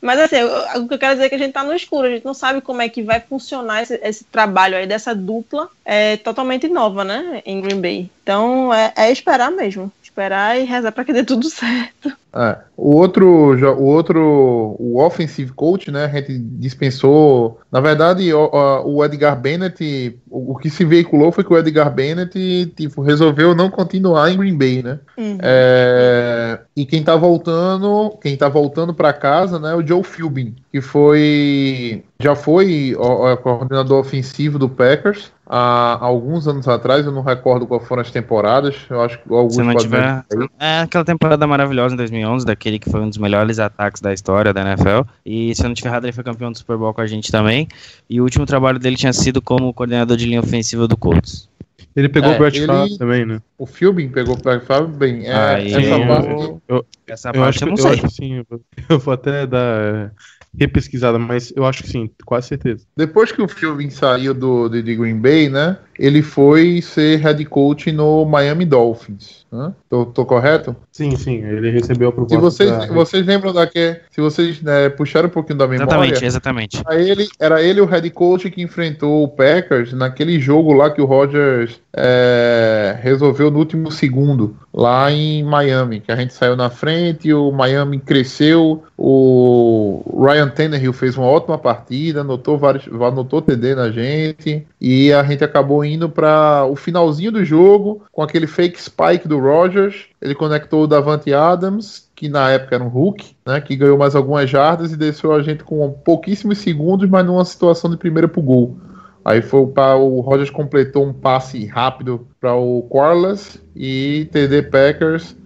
Mas 0.00 0.18
assim, 0.18 0.36
o 0.76 0.88
que 0.88 0.94
eu 0.94 0.98
quero 0.98 1.14
dizer 1.14 1.26
é 1.26 1.28
que 1.28 1.34
a 1.34 1.38
gente 1.38 1.52
tá 1.52 1.62
no 1.62 1.74
escuro, 1.74 2.06
a 2.06 2.10
gente 2.10 2.24
não 2.24 2.32
sabe 2.32 2.60
como 2.60 2.80
é 2.80 2.88
que 2.88 3.02
vai 3.02 3.20
funcionar 3.20 3.82
esse, 3.82 4.00
esse 4.02 4.24
trabalho 4.24 4.76
aí 4.76 4.86
dessa 4.86 5.14
dupla 5.14 5.68
é 5.84 6.16
totalmente 6.16 6.68
nova, 6.68 7.04
né, 7.04 7.42
em 7.44 7.60
Green 7.60 7.80
Bay. 7.80 8.10
Então 8.22 8.72
é, 8.72 8.92
é 8.96 9.12
esperar 9.12 9.50
mesmo, 9.50 9.92
esperar 10.20 10.60
e 10.60 10.64
rezar 10.64 10.92
pra 10.92 11.04
que 11.04 11.12
dê 11.12 11.24
tudo 11.24 11.48
certo. 11.48 12.12
É, 12.32 12.58
o 12.76 12.94
outro, 12.94 13.26
o 13.26 13.84
outro, 13.84 14.76
o 14.78 15.04
offensive 15.04 15.50
coach, 15.52 15.90
né? 15.90 16.04
A 16.04 16.08
gente 16.08 16.38
dispensou. 16.38 17.60
Na 17.72 17.80
verdade, 17.80 18.32
o, 18.32 18.50
o 18.84 19.04
Edgar 19.04 19.40
Bennett, 19.40 20.16
o, 20.30 20.52
o 20.52 20.56
que 20.56 20.70
se 20.70 20.84
veiculou 20.84 21.32
foi 21.32 21.42
que 21.42 21.52
o 21.52 21.58
Edgar 21.58 21.92
Bennett 21.92 22.72
tipo, 22.76 23.02
resolveu 23.02 23.52
não 23.52 23.68
continuar 23.68 24.30
em 24.30 24.36
Green 24.36 24.56
Bay, 24.56 24.80
né? 24.80 25.00
É, 25.42 26.60
e 26.76 26.86
quem 26.86 27.02
tá 27.02 27.16
voltando, 27.16 28.16
quem 28.22 28.36
tá 28.36 28.48
voltando 28.48 28.94
para 28.94 29.12
casa, 29.12 29.58
né? 29.58 29.74
O 29.74 29.84
Joe 29.84 30.04
Philbin, 30.04 30.54
que 30.70 30.80
foi 30.80 32.04
já 32.22 32.36
foi 32.36 32.94
o, 32.96 33.32
o 33.32 33.36
coordenador 33.38 33.98
ofensivo 33.98 34.56
do 34.56 34.68
Packers 34.68 35.32
há 35.52 35.98
alguns 36.00 36.46
anos 36.46 36.68
atrás. 36.68 37.04
Eu 37.04 37.12
não 37.12 37.22
recordo 37.22 37.66
quais 37.66 37.86
foram 37.88 38.02
as 38.02 38.10
temporadas. 38.10 38.76
Eu 38.88 39.00
acho 39.02 39.18
que 39.18 39.32
alguns 39.32 39.54
Se 39.54 39.62
não 39.62 39.74
tiver. 39.74 40.24
É 40.58 40.80
aquela 40.82 41.04
temporada 41.04 41.46
maravilhosa 41.46 41.94
em 41.94 41.96
2011, 41.98 42.46
daquele 42.46 42.78
que 42.78 42.88
foi 42.88 43.00
um 43.00 43.08
dos 43.08 43.18
melhores 43.18 43.58
ataques 43.58 44.00
da 44.00 44.12
história 44.12 44.52
da 44.54 44.60
NFL. 44.62 45.02
E 45.26 45.54
se 45.54 45.62
eu 45.62 45.68
não 45.68 45.74
tiver 45.74 45.88
errado, 45.90 46.04
ele 46.04 46.12
foi 46.12 46.22
campeão 46.22 46.52
do 46.52 46.58
Super 46.58 46.76
Bowl 46.76 46.94
com 46.94 47.00
a 47.00 47.06
gente 47.06 47.32
também. 47.32 47.66
E 48.08 48.20
o 48.20 48.24
último 48.24 48.46
trabalho 48.46 48.78
dele 48.78 48.96
tinha 48.96 49.12
sido 49.12 49.42
como 49.42 49.74
coordenador 49.74 50.16
de 50.16 50.26
linha 50.26 50.40
ofensiva 50.40 50.86
do 50.86 50.96
Colts. 50.96 51.48
Ele 51.96 52.08
pegou 52.08 52.30
É, 52.30 52.36
o 52.36 52.38
Brett 52.38 52.56
ele- 52.56 52.66
Favre 52.68 52.98
também, 52.98 53.26
né? 53.26 53.40
O 53.58 53.66
Philbin 53.66 54.08
pegou 54.10 54.36
para 54.38 54.60
Fábio 54.60 54.88
bem. 54.88 55.26
É, 55.26 55.34
Aí 55.34 55.72
essa 55.74 55.80
eu- 55.80 56.06
parte. 56.06 56.84
Essa 57.08 57.28
Eu 57.30 57.32
parte 57.32 57.48
acho, 57.48 57.58
que, 57.58 57.64
eu 57.64 57.68
não 57.68 57.74
eu 57.74 57.82
sei. 57.82 57.90
acho 57.90 58.02
que 58.02 58.08
sim. 58.10 58.34
eu 58.36 58.46
vou- 58.48 58.60
Eu 59.08 59.12
até 59.12 59.46
dar 59.46 60.12
repesquisada, 60.58 61.18
mas 61.18 61.52
eu 61.54 61.64
acho 61.64 61.82
que 61.82 61.88
sim, 61.88 62.10
quase 62.24 62.48
certeza. 62.48 62.86
Depois 62.96 63.32
que 63.32 63.40
o 63.40 63.48
Philbin 63.48 63.90
saiu 63.90 64.34
do, 64.34 64.68
de, 64.68 64.82
de 64.82 64.96
Green 64.96 65.18
Bay, 65.18 65.48
né? 65.48 65.78
Ele 66.00 66.22
foi 66.22 66.80
ser 66.80 67.18
head 67.18 67.44
coach 67.44 67.92
no 67.92 68.24
Miami 68.24 68.64
Dolphins. 68.64 69.44
Né? 69.52 69.70
Tô, 69.88 70.06
tô 70.06 70.24
correto? 70.24 70.74
Sim, 70.90 71.14
sim, 71.16 71.44
ele 71.44 71.70
recebeu 71.70 72.08
a 72.08 72.10
Se 72.12 72.14
proposta. 72.16 72.40
vocês, 72.40 72.70
pra- 72.70 72.86
vocês 72.86 73.26
lembram 73.26 73.52
daquele. 73.52 74.00
Se 74.10 74.18
vocês 74.20 74.62
né, 74.62 74.88
puxaram 74.88 75.28
um 75.28 75.30
pouquinho 75.30 75.58
da 75.58 75.66
memória. 75.68 75.84
Exatamente, 75.84 76.24
exatamente. 76.24 76.82
Era 76.86 77.02
ele, 77.02 77.28
era 77.38 77.62
ele 77.62 77.80
o 77.82 77.84
head 77.84 78.08
coach 78.10 78.50
que 78.50 78.62
enfrentou 78.62 79.24
o 79.24 79.28
Packers 79.28 79.92
naquele 79.92 80.40
jogo 80.40 80.72
lá 80.72 80.88
que 80.90 81.02
o 81.02 81.04
Rodgers 81.04 81.78
é, 81.92 82.96
resolveu 83.02 83.50
no 83.50 83.58
último 83.58 83.90
segundo, 83.90 84.56
lá 84.72 85.10
em 85.10 85.42
Miami, 85.42 86.00
que 86.00 86.12
a 86.12 86.16
gente 86.16 86.32
saiu 86.32 86.54
na 86.56 86.70
frente, 86.70 87.32
o 87.34 87.50
Miami 87.50 87.98
cresceu, 87.98 88.84
o 88.96 90.24
Ryan 90.24 90.48
Tannehill 90.48 90.92
fez 90.92 91.16
uma 91.16 91.26
ótima 91.26 91.58
partida, 91.58 92.20
anotou 92.20 92.56
vários, 92.56 92.86
anotou 92.86 93.42
TD 93.42 93.74
na 93.74 93.90
gente, 93.90 94.64
e 94.80 95.12
a 95.12 95.22
gente 95.24 95.42
acabou 95.42 95.84
indo 95.90 96.08
para 96.08 96.64
o 96.64 96.76
finalzinho 96.76 97.32
do 97.32 97.44
jogo 97.44 98.02
com 98.12 98.22
aquele 98.22 98.46
fake 98.46 98.80
spike 98.80 99.26
do 99.26 99.38
Rodgers, 99.38 100.06
ele 100.20 100.34
conectou 100.34 100.84
o 100.84 100.86
Davante 100.86 101.32
Adams, 101.32 102.08
que 102.14 102.28
na 102.28 102.50
época 102.50 102.74
era 102.74 102.84
um 102.84 102.88
Hulk, 102.88 103.34
né, 103.46 103.60
que 103.60 103.76
ganhou 103.76 103.98
mais 103.98 104.14
algumas 104.14 104.48
jardas 104.48 104.92
e 104.92 104.96
deixou 104.96 105.32
a 105.32 105.42
gente 105.42 105.64
com 105.64 105.90
pouquíssimos 105.90 106.58
segundos, 106.58 107.08
mas 107.08 107.24
numa 107.26 107.44
situação 107.44 107.90
de 107.90 107.96
primeira 107.96 108.28
pro 108.28 108.42
gol. 108.42 108.76
Aí 109.24 109.42
foi 109.42 109.66
para 109.66 109.96
o 109.96 110.20
Rodgers 110.20 110.50
completou 110.50 111.06
um 111.06 111.12
passe 111.12 111.66
rápido 111.66 112.26
para 112.40 112.54
o 112.54 112.82
Corliss 112.82 113.62
e 113.76 114.28
TD 114.32 114.62
Packers, 114.62 115.36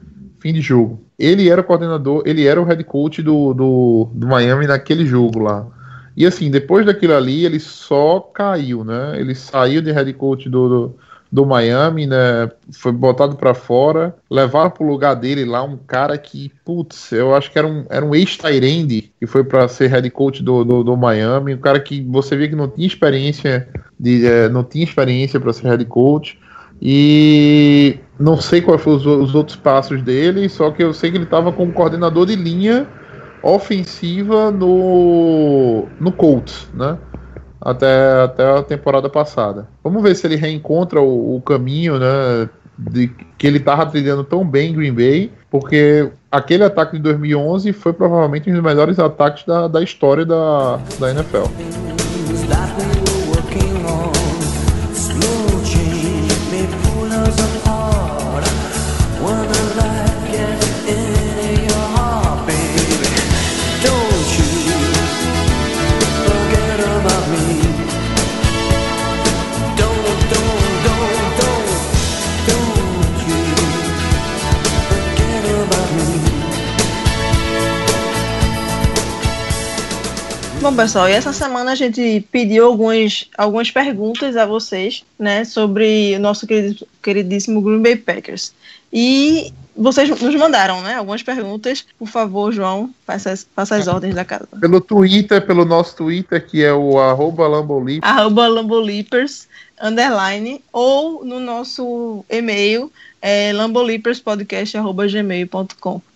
fim 0.40 0.52
de 0.52 0.60
jogo. 0.60 1.00
Ele 1.18 1.48
era 1.48 1.60
o 1.60 1.64
coordenador, 1.64 2.22
ele 2.26 2.46
era 2.46 2.60
o 2.60 2.64
head 2.64 2.82
coach 2.84 3.22
do, 3.22 3.54
do, 3.54 4.08
do 4.12 4.26
Miami 4.26 4.66
naquele 4.66 5.06
jogo 5.06 5.40
lá. 5.40 5.66
E 6.16 6.24
assim, 6.24 6.50
depois 6.50 6.86
daquilo 6.86 7.14
ali, 7.14 7.44
ele 7.44 7.58
só 7.58 8.20
caiu, 8.20 8.84
né? 8.84 9.18
Ele 9.18 9.34
saiu 9.34 9.82
de 9.82 9.90
head 9.90 10.12
coach 10.12 10.48
do, 10.48 10.68
do, 10.68 10.96
do 11.30 11.44
Miami, 11.44 12.06
né? 12.06 12.48
Foi 12.72 12.92
botado 12.92 13.34
para 13.36 13.52
fora, 13.52 14.14
levaram 14.30 14.70
pro 14.70 14.86
lugar 14.86 15.14
dele 15.14 15.44
lá 15.44 15.62
um 15.64 15.76
cara 15.76 16.16
que, 16.16 16.52
putz, 16.64 17.10
eu 17.10 17.34
acho 17.34 17.50
que 17.50 17.58
era 17.58 17.66
um, 17.66 17.84
era 17.90 18.04
um 18.04 18.14
ex-Tyrande 18.14 19.12
que 19.18 19.26
foi 19.26 19.42
para 19.42 19.66
ser 19.66 19.88
head 19.88 20.08
coach 20.10 20.42
do, 20.42 20.64
do, 20.64 20.84
do 20.84 20.96
Miami, 20.96 21.54
um 21.54 21.58
cara 21.58 21.80
que 21.80 22.00
você 22.02 22.36
via 22.36 22.48
que 22.48 22.54
não 22.54 22.68
tinha 22.68 22.86
experiência 22.86 23.68
de, 23.98 24.24
eh, 24.24 24.48
não 24.48 24.62
tinha 24.62 24.84
experiência 24.84 25.40
para 25.40 25.52
ser 25.52 25.66
head 25.66 25.84
coach. 25.86 26.38
E 26.80 27.98
não 28.18 28.36
sei 28.36 28.60
quais 28.60 28.80
foram 28.80 28.98
os, 28.98 29.06
os 29.06 29.34
outros 29.34 29.56
passos 29.56 30.02
dele, 30.02 30.48
só 30.48 30.70
que 30.70 30.82
eu 30.84 30.92
sei 30.92 31.10
que 31.10 31.16
ele 31.16 31.24
estava 31.24 31.52
como 31.52 31.72
coordenador 31.72 32.26
de 32.26 32.36
linha 32.36 32.86
ofensiva 33.44 34.50
no, 34.50 35.86
no 36.00 36.12
Colts, 36.12 36.68
né? 36.74 36.98
Até, 37.60 38.22
até 38.22 38.58
a 38.58 38.62
temporada 38.62 39.08
passada. 39.08 39.68
Vamos 39.82 40.02
ver 40.02 40.14
se 40.14 40.26
ele 40.26 40.36
reencontra 40.36 41.00
o, 41.00 41.36
o 41.36 41.40
caminho, 41.40 41.98
né? 41.98 42.48
De, 42.76 43.08
que 43.38 43.46
ele 43.46 43.58
estava 43.58 43.86
trilhando 43.86 44.24
tão 44.24 44.44
bem 44.44 44.70
em 44.70 44.74
Green 44.74 44.92
Bay, 44.92 45.30
porque 45.48 46.10
aquele 46.30 46.64
ataque 46.64 46.96
de 46.96 47.02
2011 47.04 47.72
foi 47.72 47.92
provavelmente 47.92 48.50
um 48.50 48.54
dos 48.54 48.62
melhores 48.62 48.98
ataques 48.98 49.44
da, 49.44 49.68
da 49.68 49.80
história 49.80 50.26
da, 50.26 50.80
da 50.98 51.10
NFL. 51.12 51.44
Bom, 80.64 80.74
pessoal, 80.74 81.06
e 81.06 81.12
essa 81.12 81.30
semana 81.30 81.72
a 81.72 81.74
gente 81.74 82.26
pediu 82.32 82.64
algumas, 82.64 83.28
algumas 83.36 83.70
perguntas 83.70 84.34
a 84.34 84.46
vocês, 84.46 85.04
né, 85.18 85.44
sobre 85.44 86.16
o 86.16 86.18
nosso 86.18 86.46
queridíssimo 87.02 87.60
Green 87.60 87.82
Bay 87.82 87.96
Packers. 87.96 88.54
E 88.90 89.52
vocês 89.76 90.08
nos 90.08 90.34
mandaram, 90.36 90.80
né, 90.80 90.94
algumas 90.94 91.22
perguntas. 91.22 91.84
Por 91.98 92.08
favor, 92.08 92.50
João, 92.50 92.88
faça 93.06 93.32
as, 93.32 93.46
faça 93.54 93.76
as 93.76 93.86
ordens 93.86 94.14
da 94.14 94.24
casa. 94.24 94.48
Pelo 94.58 94.80
Twitter, 94.80 95.44
pelo 95.46 95.66
nosso 95.66 95.96
Twitter, 95.96 96.46
que 96.46 96.64
é 96.64 96.72
o 96.72 96.98
arroba 96.98 97.46
Lambolip, 97.46 98.00
Arroba 98.02 98.48
Lambolipers, 98.48 99.46
underline, 99.82 100.64
ou 100.72 101.26
no 101.26 101.40
nosso 101.40 102.24
e-mail, 102.30 102.90
é. 103.24 103.52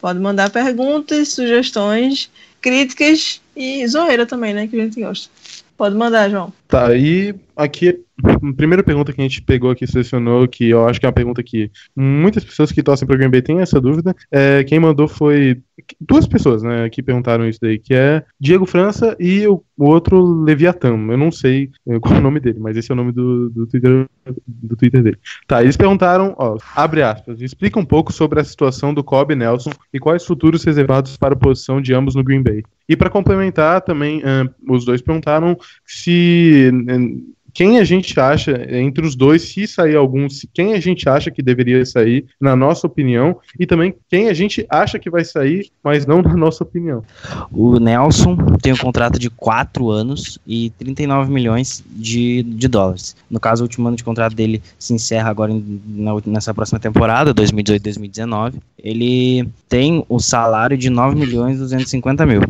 Pode 0.00 0.18
mandar 0.18 0.50
perguntas, 0.50 1.28
sugestões, 1.30 2.30
críticas 2.60 3.40
e 3.56 3.86
zoeira 3.86 4.26
também, 4.26 4.52
né, 4.52 4.66
que 4.66 4.78
a 4.78 4.84
gente 4.84 5.00
gosta. 5.00 5.30
Pode 5.76 5.94
mandar, 5.94 6.28
João. 6.28 6.52
Tá, 6.66 6.94
e 6.94 7.34
aqui, 7.56 8.04
a 8.24 8.52
primeira 8.54 8.82
pergunta 8.82 9.12
que 9.12 9.20
a 9.20 9.24
gente 9.24 9.42
pegou 9.42 9.70
aqui, 9.70 9.86
selecionou, 9.86 10.48
que 10.48 10.70
eu 10.70 10.86
acho 10.86 10.98
que 10.98 11.06
é 11.06 11.08
uma 11.08 11.14
pergunta 11.14 11.42
que 11.42 11.70
muitas 11.94 12.44
pessoas 12.44 12.72
que 12.72 12.82
torcem 12.82 13.06
pro 13.06 13.16
Green 13.16 13.30
Bay 13.30 13.42
têm 13.42 13.60
essa 13.60 13.80
dúvida. 13.80 14.14
É, 14.30 14.64
quem 14.64 14.80
mandou 14.80 15.06
foi 15.06 15.60
duas 16.00 16.26
pessoas, 16.26 16.62
né, 16.62 16.88
que 16.90 17.02
perguntaram 17.02 17.48
isso 17.48 17.60
daí, 17.62 17.78
que 17.78 17.94
é 17.94 18.24
Diego 18.40 18.66
França 18.66 19.16
e 19.20 19.46
o, 19.46 19.62
o 19.76 19.84
outro 19.84 20.20
Leviatã. 20.42 20.88
Eu 20.88 21.16
não 21.16 21.30
sei 21.30 21.70
é, 21.86 21.98
qual 22.00 22.14
é 22.14 22.18
o 22.18 22.22
nome 22.22 22.40
dele, 22.40 22.58
mas 22.58 22.76
esse 22.76 22.90
é 22.90 22.94
o 22.94 22.96
nome 22.96 23.12
do, 23.12 23.48
do, 23.50 23.66
Twitter, 23.66 24.06
do 24.46 24.76
Twitter 24.76 25.02
dele. 25.02 25.18
Tá, 25.46 25.62
eles 25.62 25.76
perguntaram, 25.76 26.34
ó, 26.36 26.58
abre 26.74 27.02
aspas, 27.02 27.40
explica 27.40 27.78
um 27.78 27.84
pouco 27.84 28.12
sobre 28.12 28.40
a 28.40 28.44
situação 28.44 28.92
do 28.92 29.04
Cobb 29.04 29.34
Nelson 29.36 29.70
e 29.92 30.00
quais 30.00 30.26
futuros 30.26 30.64
reservados 30.64 31.16
para 31.16 31.34
a 31.34 31.38
posição 31.38 31.80
de 31.80 31.94
ambos 31.94 32.16
no 32.16 32.24
Green 32.24 32.42
Bay. 32.42 32.64
E 32.88 32.96
para 32.96 33.10
complementar, 33.10 33.82
também, 33.82 34.22
ah, 34.24 34.48
os 34.66 34.84
dois 34.84 35.02
perguntaram 35.02 35.56
se 35.84 36.72
eh, 36.88 37.37
quem 37.52 37.78
a 37.78 37.84
gente 37.84 38.18
acha, 38.18 38.52
entre 38.70 39.06
os 39.06 39.14
dois, 39.14 39.42
se 39.42 39.66
sair 39.66 39.96
algum, 39.96 40.26
quem 40.52 40.74
a 40.74 40.80
gente 40.80 41.08
acha 41.08 41.30
que 41.30 41.42
deveria 41.42 41.84
sair, 41.84 42.26
na 42.40 42.54
nossa 42.54 42.86
opinião, 42.86 43.36
e 43.58 43.66
também 43.66 43.94
quem 44.08 44.28
a 44.28 44.34
gente 44.34 44.66
acha 44.70 44.98
que 44.98 45.10
vai 45.10 45.24
sair, 45.24 45.70
mas 45.82 46.06
não 46.06 46.22
na 46.22 46.36
nossa 46.36 46.62
opinião. 46.64 47.02
O 47.50 47.78
Nelson 47.78 48.36
tem 48.62 48.72
um 48.72 48.76
contrato 48.76 49.18
de 49.18 49.30
4 49.30 49.90
anos 49.90 50.38
e 50.46 50.70
39 50.78 51.32
milhões 51.32 51.84
de, 51.90 52.42
de 52.42 52.68
dólares. 52.68 53.16
No 53.30 53.40
caso, 53.40 53.62
o 53.62 53.66
último 53.66 53.88
ano 53.88 53.96
de 53.96 54.04
contrato 54.04 54.34
dele 54.34 54.62
se 54.78 54.92
encerra 54.92 55.30
agora 55.30 55.52
em- 55.52 55.80
na 55.86 56.18
nessa 56.26 56.54
próxima 56.54 56.78
temporada, 56.78 57.34
2018-2019. 57.34 58.54
Ele 58.78 59.48
tem 59.68 60.04
o 60.08 60.18
salário 60.18 60.76
de 60.76 60.90
9 60.90 61.16
milhões 61.16 61.56
e 61.56 61.60
250 61.60 62.26
mil. 62.26 62.40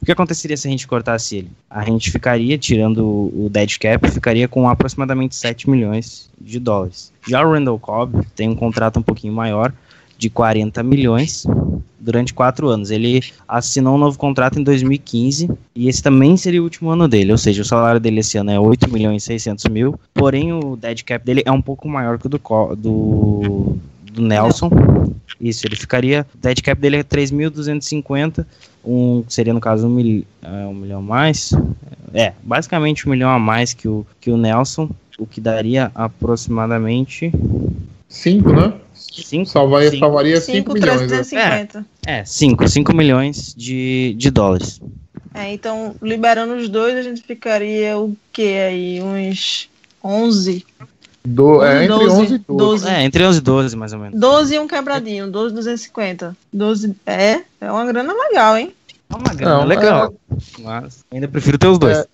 O 0.00 0.04
que 0.04 0.12
aconteceria 0.12 0.56
se 0.56 0.66
a 0.66 0.70
gente 0.70 0.86
cortasse 0.86 1.36
ele? 1.36 1.50
A 1.68 1.84
gente 1.84 2.10
ficaria, 2.10 2.56
tirando 2.58 3.04
o 3.04 3.48
dead 3.50 3.78
cap, 3.78 4.10
ficaria 4.10 4.48
com 4.48 4.68
aproximadamente 4.68 5.34
7 5.34 5.68
milhões 5.68 6.28
de 6.40 6.58
dólares. 6.58 7.12
Já 7.28 7.46
o 7.46 7.52
Randall 7.52 7.78
Cobb 7.78 8.26
tem 8.34 8.48
um 8.48 8.56
contrato 8.56 8.98
um 8.98 9.02
pouquinho 9.02 9.32
maior, 9.32 9.72
de 10.20 10.28
40 10.28 10.82
milhões, 10.82 11.46
durante 11.98 12.34
quatro 12.34 12.68
anos. 12.68 12.90
Ele 12.90 13.22
assinou 13.48 13.94
um 13.94 13.98
novo 13.98 14.18
contrato 14.18 14.58
em 14.58 14.62
2015 14.62 15.50
e 15.74 15.88
esse 15.88 16.02
também 16.02 16.36
seria 16.36 16.60
o 16.60 16.64
último 16.64 16.90
ano 16.90 17.08
dele, 17.08 17.32
ou 17.32 17.38
seja, 17.38 17.62
o 17.62 17.64
salário 17.64 18.00
dele 18.00 18.20
esse 18.20 18.36
ano 18.36 18.50
é 18.50 18.60
8 18.60 18.90
milhões 18.90 19.22
e 19.22 19.26
600 19.26 19.64
mil, 19.66 19.98
porém 20.12 20.52
o 20.52 20.76
dead 20.76 21.02
cap 21.04 21.24
dele 21.24 21.42
é 21.44 21.50
um 21.50 21.62
pouco 21.62 21.88
maior 21.88 22.18
que 22.18 22.26
o 22.26 22.28
do, 22.28 22.38
do, 22.76 23.76
do 24.12 24.22
Nelson. 24.22 24.70
Isso, 25.40 25.66
ele 25.66 25.76
ficaria, 25.76 26.26
o 26.34 26.38
dead 26.38 26.60
cap 26.60 26.78
dele 26.78 26.96
é 26.96 27.02
3.250, 27.02 28.44
um, 28.84 29.24
seria 29.28 29.52
no 29.52 29.60
caso 29.60 29.86
um, 29.86 29.90
mil, 29.90 30.24
é, 30.42 30.66
um 30.66 30.74
milhão 30.74 30.98
a 30.98 31.02
mais, 31.02 31.52
é, 32.14 32.32
basicamente 32.42 33.06
um 33.06 33.10
milhão 33.10 33.30
a 33.30 33.38
mais 33.38 33.72
que 33.72 33.88
o, 33.88 34.06
que 34.20 34.30
o 34.30 34.36
Nelson, 34.36 34.90
o 35.18 35.26
que 35.26 35.40
daria 35.40 35.90
aproximadamente 35.94 37.32
5, 38.08 38.52
né? 38.52 38.74
5 38.92 39.46
Salvaria, 39.46 39.98
salvaria 39.98 40.40
5 40.40 40.72
milhões. 40.72 41.00
né? 41.02 41.22
5,350. 41.22 41.86
É, 42.06 42.24
5, 42.24 42.68
5 42.68 42.96
milhões 42.96 43.54
de, 43.56 44.14
de 44.16 44.30
dólares. 44.30 44.80
É, 45.32 45.52
então, 45.52 45.94
liberando 46.02 46.54
os 46.54 46.68
dois, 46.68 46.96
a 46.96 47.02
gente 47.02 47.22
ficaria 47.22 47.96
o 47.96 48.16
que 48.32 48.58
aí? 48.58 49.00
Uns 49.00 49.68
11? 50.02 50.66
Do, 51.24 51.62
é 51.62 51.84
entre 51.84 51.98
12, 51.98 52.10
11 52.10 52.34
e 52.34 52.38
12. 52.38 52.44
12. 52.46 52.88
É, 52.88 53.04
entre 53.04 53.24
11 53.26 53.38
e 53.38 53.42
12, 53.42 53.76
mais 53.76 53.92
ou 53.92 53.98
menos. 53.98 54.18
12 54.18 54.54
e 54.54 54.58
um 54.58 54.66
quebradinho, 54.66 55.30
12, 55.30 55.54
250. 55.54 56.36
12, 56.52 56.96
é, 57.04 57.42
é 57.60 57.70
uma 57.70 57.84
grana 57.84 58.12
legal, 58.12 58.56
hein? 58.56 58.74
É 59.10 59.14
uma 59.14 59.34
grana 59.34 59.58
Não, 59.58 59.64
legal. 59.64 60.14
Mas 60.60 61.04
ainda 61.10 61.28
prefiro 61.28 61.58
ter 61.58 61.66
os 61.66 61.78
dois. 61.78 61.98
É. 61.98 62.06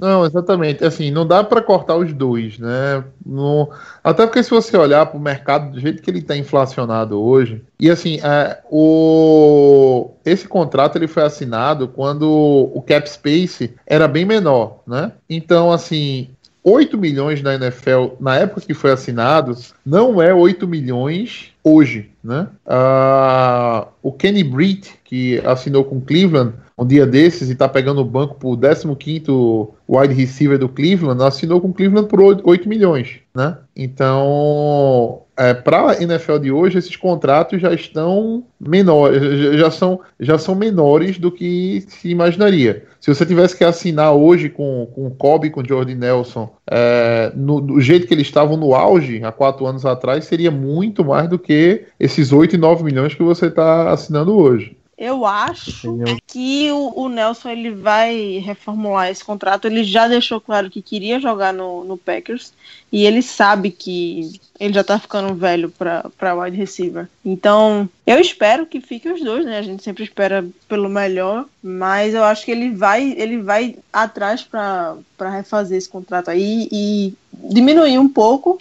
Não, 0.00 0.24
exatamente. 0.24 0.82
Assim, 0.82 1.10
não 1.10 1.26
dá 1.26 1.44
pra 1.44 1.60
cortar 1.60 1.96
os 1.96 2.12
dois, 2.12 2.58
né? 2.58 3.04
No... 3.24 3.68
Até 4.02 4.24
porque 4.24 4.42
se 4.42 4.48
você 4.48 4.74
olhar 4.76 5.04
pro 5.04 5.20
mercado 5.20 5.72
do 5.72 5.80
jeito 5.80 6.00
que 6.00 6.10
ele 6.10 6.22
tá 6.22 6.34
inflacionado 6.34 7.20
hoje, 7.20 7.62
e 7.78 7.90
assim, 7.90 8.18
é, 8.22 8.60
o... 8.70 10.12
esse 10.24 10.48
contrato 10.48 10.96
ele 10.96 11.06
foi 11.06 11.22
assinado 11.24 11.88
quando 11.88 12.30
o 12.30 12.80
cap 12.80 13.08
space 13.10 13.74
era 13.86 14.08
bem 14.08 14.24
menor, 14.24 14.78
né? 14.86 15.12
Então, 15.28 15.70
assim, 15.70 16.30
8 16.62 16.98
milhões 16.98 17.42
na 17.42 17.54
NFL 17.54 18.16
na 18.20 18.36
época 18.36 18.60
que 18.60 18.74
foi 18.74 18.92
assinado 18.92 19.56
não 19.84 20.20
é 20.20 20.32
8 20.32 20.66
milhões 20.66 21.52
hoje, 21.64 22.10
né? 22.22 22.48
Ah, 22.66 23.88
o 24.02 24.12
Kenny 24.12 24.44
Britt, 24.44 24.92
que 25.04 25.38
assinou 25.44 25.84
com 25.84 26.00
Cleveland 26.00 26.54
um 26.80 26.86
dia 26.86 27.06
desses 27.06 27.50
e 27.50 27.54
tá 27.54 27.68
pegando 27.68 28.00
o 28.00 28.04
banco 28.04 28.36
pro 28.36 28.56
15º 28.56 29.68
wide 29.86 30.14
receiver 30.14 30.58
do 30.58 30.68
Cleveland, 30.68 31.22
assinou 31.22 31.60
com 31.60 31.72
Cleveland 31.72 32.08
por 32.08 32.20
8 32.20 32.66
milhões, 32.66 33.20
né? 33.34 33.58
Então, 33.76 35.22
é, 35.36 35.52
para 35.52 35.90
a 35.90 36.02
NFL 36.02 36.38
de 36.38 36.50
hoje, 36.50 36.78
esses 36.78 36.96
contratos 36.96 37.60
já 37.60 37.72
estão 37.74 38.44
menores, 38.58 39.58
já 39.58 39.70
são, 39.70 40.00
já 40.18 40.38
são 40.38 40.54
menores 40.54 41.18
do 41.18 41.30
que 41.30 41.84
se 41.86 42.08
imaginaria. 42.08 42.84
Se 42.98 43.12
você 43.12 43.26
tivesse 43.26 43.56
que 43.56 43.64
assinar 43.64 44.14
hoje 44.14 44.48
com, 44.48 44.86
com 44.94 45.06
o 45.06 45.10
Kobe 45.10 45.50
com 45.50 45.60
o 45.60 45.66
Jordan 45.66 45.96
Nelson, 45.96 46.50
é, 46.70 47.30
no, 47.34 47.60
do 47.60 47.80
jeito 47.80 48.06
que 48.06 48.14
eles 48.14 48.26
estavam 48.26 48.56
no 48.56 48.74
auge 48.74 49.22
há 49.22 49.32
quatro 49.32 49.66
anos 49.66 49.84
atrás, 49.84 50.24
seria 50.24 50.50
muito 50.50 51.04
mais 51.04 51.28
do 51.28 51.38
que 51.38 51.84
esses 51.98 52.32
8 52.32 52.54
e 52.54 52.58
9 52.58 52.84
milhões 52.84 53.14
que 53.14 53.22
você 53.22 53.46
está 53.46 53.90
assinando 53.90 54.36
hoje. 54.36 54.79
Eu 55.00 55.24
acho 55.24 55.98
que 56.26 56.70
o, 56.70 56.92
o, 56.94 57.08
Nelson 57.08 57.48
ele 57.48 57.70
vai 57.70 58.36
reformular 58.36 59.08
esse 59.08 59.24
contrato. 59.24 59.64
Ele 59.64 59.82
já 59.82 60.06
deixou 60.06 60.38
claro 60.38 60.68
que 60.68 60.82
queria 60.82 61.18
jogar 61.18 61.54
no, 61.54 61.82
no 61.84 61.96
Packers 61.96 62.52
e 62.92 63.06
ele 63.06 63.22
sabe 63.22 63.70
que 63.70 64.40
ele 64.58 64.74
já 64.74 64.84
tá 64.84 64.98
ficando 64.98 65.34
velho 65.34 65.70
para 65.70 66.34
wide 66.34 66.56
receiver. 66.56 67.08
Então, 67.24 67.88
eu 68.06 68.18
espero 68.20 68.66
que 68.66 68.80
fiquem 68.80 69.12
os 69.12 69.22
dois, 69.22 69.44
né? 69.44 69.58
A 69.58 69.62
gente 69.62 69.82
sempre 69.82 70.04
espera 70.04 70.46
pelo 70.68 70.88
melhor, 70.88 71.46
mas 71.62 72.14
eu 72.14 72.24
acho 72.24 72.44
que 72.44 72.50
ele 72.50 72.70
vai 72.70 73.14
ele 73.16 73.38
vai 73.38 73.76
atrás 73.92 74.42
para 74.42 74.96
refazer 75.18 75.78
esse 75.78 75.88
contrato 75.88 76.30
aí 76.30 76.68
e 76.70 77.14
diminuir 77.32 77.98
um 77.98 78.08
pouco. 78.08 78.58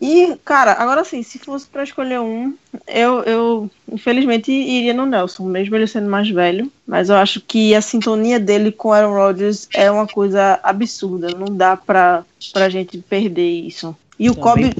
E, 0.00 0.34
cara, 0.44 0.72
agora 0.72 1.04
sim, 1.04 1.22
se 1.22 1.38
fosse 1.38 1.66
para 1.66 1.84
escolher 1.84 2.20
um, 2.20 2.56
eu, 2.86 3.22
eu 3.24 3.70
infelizmente 3.92 4.50
iria 4.50 4.94
no 4.94 5.04
Nelson, 5.04 5.44
mesmo 5.44 5.76
ele 5.76 5.86
sendo 5.86 6.08
mais 6.08 6.28
velho. 6.30 6.72
Mas 6.90 7.08
eu 7.08 7.14
acho 7.14 7.40
que 7.40 7.72
a 7.72 7.80
sintonia 7.80 8.40
dele 8.40 8.72
com 8.72 8.92
Aaron 8.92 9.14
Rodgers 9.14 9.68
é 9.72 9.88
uma 9.88 10.08
coisa 10.08 10.58
absurda. 10.60 11.28
Não 11.30 11.46
dá 11.46 11.76
pra, 11.76 12.24
pra 12.52 12.68
gente 12.68 12.98
perder 12.98 13.48
isso. 13.48 13.96
E 14.18 14.28
o 14.28 14.34
Kobe, 14.34 14.74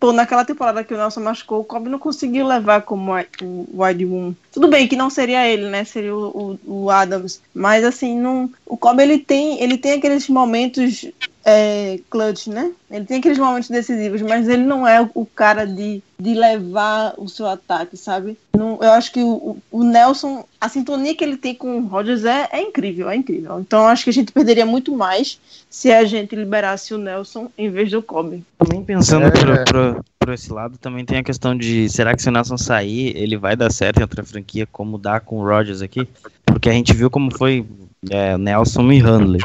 pô, 0.00 0.12
naquela 0.12 0.44
temporada 0.44 0.82
que 0.82 0.92
o 0.92 0.96
Nelson 0.96 1.20
machucou, 1.20 1.60
o 1.60 1.64
Kobe 1.64 1.88
não 1.88 2.00
conseguiu 2.00 2.48
levar 2.48 2.82
como 2.82 3.12
o 3.40 3.66
wide 3.84 4.04
one. 4.04 4.36
Tudo 4.50 4.66
bem 4.66 4.88
que 4.88 4.96
não 4.96 5.08
seria 5.08 5.46
ele, 5.46 5.68
né? 5.68 5.84
Seria 5.84 6.16
o, 6.16 6.58
o, 6.66 6.82
o 6.82 6.90
Adams. 6.90 7.40
Mas 7.54 7.84
assim, 7.84 8.18
não, 8.18 8.50
o 8.66 8.76
Kobe 8.76 9.04
ele 9.04 9.20
tem, 9.20 9.62
ele 9.62 9.78
tem 9.78 9.92
aqueles 9.92 10.28
momentos 10.28 11.06
é, 11.48 12.00
clutch, 12.10 12.48
né? 12.48 12.72
Ele 12.90 13.04
tem 13.04 13.18
aqueles 13.18 13.38
momentos 13.38 13.70
decisivos, 13.70 14.20
mas 14.20 14.48
ele 14.48 14.64
não 14.64 14.86
é 14.86 15.08
o 15.14 15.24
cara 15.24 15.64
de, 15.64 16.02
de 16.18 16.34
levar 16.34 17.14
o 17.16 17.28
seu 17.28 17.46
ataque, 17.46 17.96
sabe? 17.96 18.36
Não, 18.52 18.80
eu 18.82 18.90
acho 18.90 19.12
que 19.12 19.22
o, 19.22 19.56
o, 19.70 19.84
Nelson, 19.84 20.44
a 20.60 20.68
sintonia 20.68 21.14
que 21.14 21.22
ele 21.22 21.36
tem 21.36 21.54
com 21.54 21.78
o 21.78 21.86
Rodgers 21.86 22.24
é, 22.24 22.48
é 22.50 22.60
incrível, 22.60 23.08
é 23.08 23.14
incrível. 23.14 23.60
Então 23.60 23.82
eu 23.82 23.86
acho 23.86 24.02
que 24.02 24.10
a 24.10 24.12
gente 24.12 24.32
perderia 24.32 24.66
muito 24.66 24.96
mais 24.96 25.38
se 25.70 25.92
a 25.92 26.04
gente 26.04 26.34
liberasse 26.34 26.92
o 26.92 26.98
Nelson 26.98 27.48
em 27.56 27.70
vez 27.70 27.92
do 27.92 28.02
Kobe. 28.02 28.42
Também 28.58 28.82
pensando 28.82 29.26
é. 29.26 29.30
por, 29.30 29.64
por, 29.64 30.04
por, 30.18 30.34
esse 30.34 30.52
lado, 30.52 30.76
também 30.78 31.04
tem 31.04 31.18
a 31.18 31.22
questão 31.22 31.56
de 31.56 31.88
será 31.88 32.16
que 32.16 32.22
se 32.22 32.28
o 32.28 32.32
Nelson 32.32 32.58
sair, 32.58 33.16
ele 33.16 33.36
vai 33.36 33.54
dar 33.54 33.70
certo 33.70 33.98
em 33.98 34.02
outra 34.02 34.24
franquia, 34.24 34.66
como 34.72 34.98
dá 34.98 35.20
com 35.20 35.38
o 35.38 35.46
Rodgers 35.46 35.80
aqui? 35.80 36.08
Porque 36.44 36.68
a 36.68 36.72
gente 36.72 36.92
viu 36.92 37.08
como 37.08 37.32
foi 37.36 37.64
é, 38.10 38.36
Nelson 38.36 38.90
e 38.90 38.98
Handley. 38.98 39.40